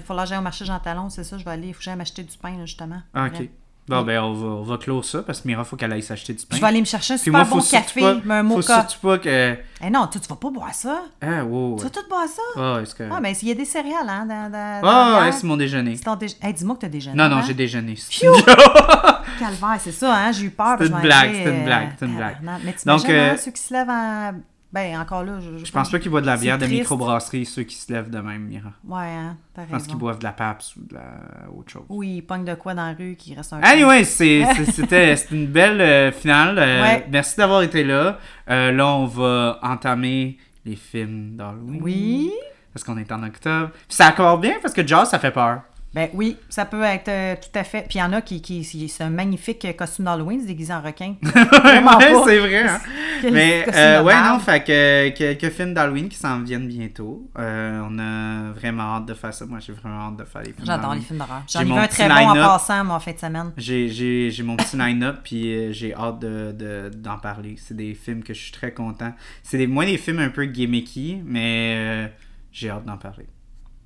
faut 0.04 0.14
que 0.14 0.26
j'aille 0.26 0.38
au 0.38 0.42
marché 0.42 0.64
Jean 0.64 0.80
Talon, 0.80 1.08
c'est 1.10 1.24
ça, 1.24 1.38
je 1.38 1.44
vais 1.44 1.50
aller. 1.52 1.72
Faut 1.72 1.78
que 1.78 1.84
j'aille 1.84 1.96
m'acheter 1.96 2.24
du 2.24 2.36
pain, 2.36 2.56
là, 2.58 2.66
justement. 2.66 3.00
Ah, 3.14 3.26
ok. 3.26 3.34
vrai. 3.34 3.50
Bon, 3.86 4.00
ben, 4.02 4.18
on 4.22 4.32
va, 4.32 4.46
on 4.46 4.62
va 4.62 4.78
clore 4.78 5.04
ça 5.04 5.22
parce 5.22 5.42
que 5.42 5.48
Mira, 5.48 5.62
faut 5.62 5.76
qu'elle 5.76 5.92
aille 5.92 6.02
s'acheter 6.02 6.32
du 6.32 6.46
pain. 6.46 6.56
Je 6.56 6.60
vais 6.62 6.66
aller 6.66 6.80
me 6.80 6.86
chercher 6.86 7.12
un 7.14 7.16
Puis 7.16 7.24
super 7.24 7.40
moi, 7.40 7.44
faut 7.44 7.54
bon 7.56 7.60
surtout 7.60 7.84
café, 7.84 8.00
pas- 8.00 8.16
mais 8.24 8.34
un 8.34 8.42
Faut 8.48 8.56
mocha. 8.56 8.74
surtout 8.88 9.06
pas 9.06 9.18
que. 9.18 9.56
Eh 9.84 9.90
non, 9.90 10.06
toi, 10.06 10.20
tu 10.22 10.26
vas 10.28 10.36
pas 10.36 10.50
boire 10.50 10.72
ça. 10.74 11.02
Ah, 11.20 11.44
wow. 11.44 11.76
Tu 11.76 11.84
vas 11.84 11.90
tout 11.90 12.08
boire 12.08 12.26
ça? 12.26 12.42
Ah, 12.56 12.78
est-ce 12.82 12.94
que. 12.94 13.02
Ah, 13.12 13.20
mais 13.20 13.32
il 13.42 13.48
y 13.48 13.50
a 13.50 13.54
des 13.54 13.66
céréales, 13.66 14.08
hein, 14.08 14.24
dans, 14.26 14.50
dans, 14.50 14.80
dans 14.80 14.88
Ah, 15.20 15.30
c'est 15.32 15.46
mon 15.46 15.58
déjeuner. 15.58 15.96
C'est 15.96 16.04
ton 16.04 16.14
déje- 16.16 16.36
Hey, 16.40 16.54
dis-moi 16.54 16.76
que 16.76 16.80
t'as 16.80 16.88
déjeuné. 16.88 17.14
Non, 17.16 17.28
non, 17.28 17.36
hein? 17.36 17.44
j'ai 17.46 17.52
déjeuné. 17.54 17.94
Calvaire, 19.38 19.76
c'est 19.80 19.92
ça, 19.92 20.14
hein? 20.14 20.32
J'ai 20.32 20.44
eu 20.46 20.50
peur. 20.50 20.76
Parce 20.78 20.88
une 20.88 20.96
je 20.96 21.02
blague, 21.02 21.34
c'était 21.34 21.50
une 21.50 21.60
euh, 21.60 21.64
blague, 21.64 21.88
c'était 21.92 22.06
une 22.06 22.16
blague. 22.16 22.36
Mais 22.64 22.72
tu 22.72 22.86
Donc, 22.88 23.04
hein, 23.04 23.10
euh, 23.10 23.36
ceux 23.36 23.50
qui 23.50 23.60
se 23.62 23.74
lèvent 23.74 23.90
en... 23.90 24.32
Ben, 24.74 24.98
encore 24.98 25.22
là, 25.22 25.38
je... 25.38 25.64
Je 25.64 25.70
pense 25.70 25.88
pas 25.88 26.00
qu'ils 26.00 26.10
boivent 26.10 26.24
de 26.24 26.26
la 26.26 26.36
bière 26.36 26.58
de 26.58 26.66
microbrasserie, 26.66 27.46
ceux 27.46 27.62
qui 27.62 27.76
se 27.76 27.92
lèvent 27.92 28.10
de 28.10 28.18
même, 28.18 28.42
Mira. 28.42 28.72
Ouais, 28.84 29.06
hein, 29.06 29.36
Je 29.56 29.62
pense 29.70 29.86
qu'ils 29.86 29.96
boivent 29.96 30.18
de 30.18 30.24
la 30.24 30.32
PAPS 30.32 30.74
ou 30.74 30.80
de 30.84 30.94
la 30.94 31.48
autre 31.56 31.70
chose. 31.70 31.84
Oui, 31.88 32.16
ils 32.16 32.22
pognent 32.22 32.44
de 32.44 32.54
quoi 32.54 32.74
dans 32.74 32.86
la 32.86 32.92
rue 32.92 33.14
qui 33.14 33.36
reste 33.36 33.52
un 33.52 33.60
Anyway, 33.60 34.02
c'était 34.04 34.52
c'était 34.66 35.14
une 35.30 35.46
belle 35.46 35.80
euh, 35.80 36.10
finale. 36.10 36.58
Euh, 36.58 36.82
Ouais. 36.82 37.06
Merci 37.08 37.36
d'avoir 37.36 37.62
été 37.62 37.84
là. 37.84 38.18
Euh, 38.50 38.72
là, 38.72 38.88
on 38.88 39.06
va 39.06 39.60
entamer 39.62 40.38
les 40.64 40.74
films 40.74 41.36
d'Halloween. 41.36 41.78
Oui. 41.80 42.32
Parce 42.72 42.82
qu'on 42.82 42.98
est 42.98 43.12
en 43.12 43.22
octobre. 43.22 43.70
Puis 43.86 43.96
ça 43.96 44.08
accorde 44.08 44.40
bien 44.40 44.54
parce 44.60 44.74
que 44.74 44.84
Jaws, 44.84 45.04
ça 45.04 45.20
fait 45.20 45.30
peur. 45.30 45.60
Ben 45.94 46.08
oui, 46.12 46.36
ça 46.48 46.64
peut 46.64 46.82
être 46.82 47.08
euh, 47.08 47.36
tout 47.36 47.56
à 47.56 47.62
fait. 47.62 47.82
Puis 47.88 47.98
il 47.98 48.02
y 48.02 48.02
en 48.02 48.12
a 48.12 48.20
qui, 48.20 48.42
qui, 48.42 48.64
c'est 48.88 49.04
un 49.04 49.10
magnifique 49.10 49.64
costume 49.76 50.06
d'Halloween, 50.06 50.40
se 50.40 50.46
déguisé 50.48 50.72
en 50.72 50.82
requin. 50.82 51.14
Ouais, 51.22 52.14
c'est 52.24 52.38
vrai. 52.40 52.66
hein. 52.68 52.80
Mais 53.32 53.64
euh, 53.72 54.02
ouais, 54.02 54.14
non, 54.22 54.38
fait 54.40 54.64
que 54.64 55.08
quelques 55.10 55.50
films 55.54 55.72
d'Halloween 55.72 56.08
qui 56.08 56.16
s'en 56.16 56.40
viennent 56.42 56.66
bientôt. 56.66 57.30
Euh, 57.38 57.80
on 57.88 57.98
a 57.98 58.52
vraiment 58.52 58.96
hâte 58.96 59.06
de 59.06 59.14
faire 59.14 59.32
ça. 59.32 59.46
Moi, 59.46 59.60
j'ai 59.60 59.72
vraiment 59.72 60.08
hâte 60.08 60.16
de 60.16 60.24
faire 60.24 60.42
les 60.42 60.52
films. 60.52 60.66
J'adore 60.66 60.94
les 60.94 61.00
films 61.00 61.18
d'horreur. 61.20 61.42
J'en 61.48 61.60
ai 61.60 61.64
vu 61.64 61.72
un 61.72 61.86
très 61.86 62.08
bon 62.08 62.14
en 62.28 62.34
passant, 62.34 62.84
moi, 62.84 62.96
en 62.96 63.00
fin 63.00 63.12
de 63.12 63.18
semaine. 63.18 63.52
J'ai, 63.56 64.42
mon 64.42 64.56
petit 64.56 64.76
line-up, 64.76 65.18
puis 65.22 65.72
j'ai 65.72 65.94
hâte 65.94 66.18
de, 66.18 66.52
de- 66.52 66.90
d'en 66.94 67.18
parler. 67.18 67.54
C'est 67.58 67.76
des 67.76 67.94
films 67.94 68.22
que 68.24 68.34
je 68.34 68.40
suis 68.42 68.52
très 68.52 68.72
content. 68.74 69.12
C'est 69.44 69.58
des, 69.58 69.66
moins 69.68 69.86
des 69.86 69.96
films 69.98 70.18
un 70.18 70.28
peu 70.30 70.44
gimmicky, 70.46 71.22
mais 71.24 72.12
j'ai 72.52 72.68
hâte 72.70 72.84
d'en 72.84 72.98
parler. 72.98 73.26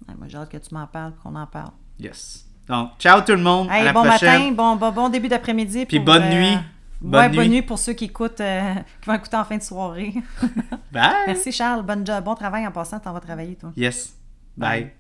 Ouais, 0.09 0.15
moi, 0.19 0.27
j'ai 0.29 0.39
hâte 0.39 0.51
que 0.51 0.57
tu 0.57 0.75
m'en 0.75 0.87
parles, 0.87 1.13
qu'on 1.23 1.35
en 1.37 1.47
parle. 1.47 1.71
Yes. 1.99 2.45
Donc, 2.69 2.91
ciao 2.99 3.21
tout 3.23 3.33
le 3.33 3.39
monde. 3.43 3.69
à 3.71 3.79
Hey, 3.79 3.85
la 3.85 3.93
bon 3.93 4.03
prochaine. 4.05 4.41
matin, 4.51 4.53
bon, 4.53 4.77
bon, 4.77 4.93
bon 4.93 5.09
début 5.09 5.29
d'après-midi. 5.29 5.87
Puis 5.87 5.99
pour, 5.99 6.07
bonne 6.07 6.23
euh, 6.25 6.35
nuit. 6.35 6.51
ouais, 6.55 6.61
Bonne 7.01 7.29
bonne 7.33 7.41
nuit. 7.47 7.49
nuit 7.49 7.63
pour 7.63 7.79
ceux 7.79 7.95
qui 7.95 8.05
écoutent, 8.07 8.41
euh, 8.41 8.75
qui 9.01 9.07
vont 9.09 9.15
écouter 9.15 9.37
en 9.37 9.45
fin 9.45 9.57
de 9.57 9.63
soirée. 9.63 10.15
Bye. 10.93 11.13
Merci 11.27 11.51
Charles, 11.53 11.83
bonne 11.83 12.07
job, 12.07 12.23
bon 12.25 12.35
travail 12.35 12.67
en 12.67 12.71
passant, 12.73 13.01
t'en 13.01 13.13
vas 13.13 13.21
travailler 13.21 13.55
toi. 13.57 13.73
Yes. 13.77 14.15
Bye. 14.57 14.93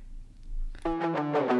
Bye. 0.84 1.57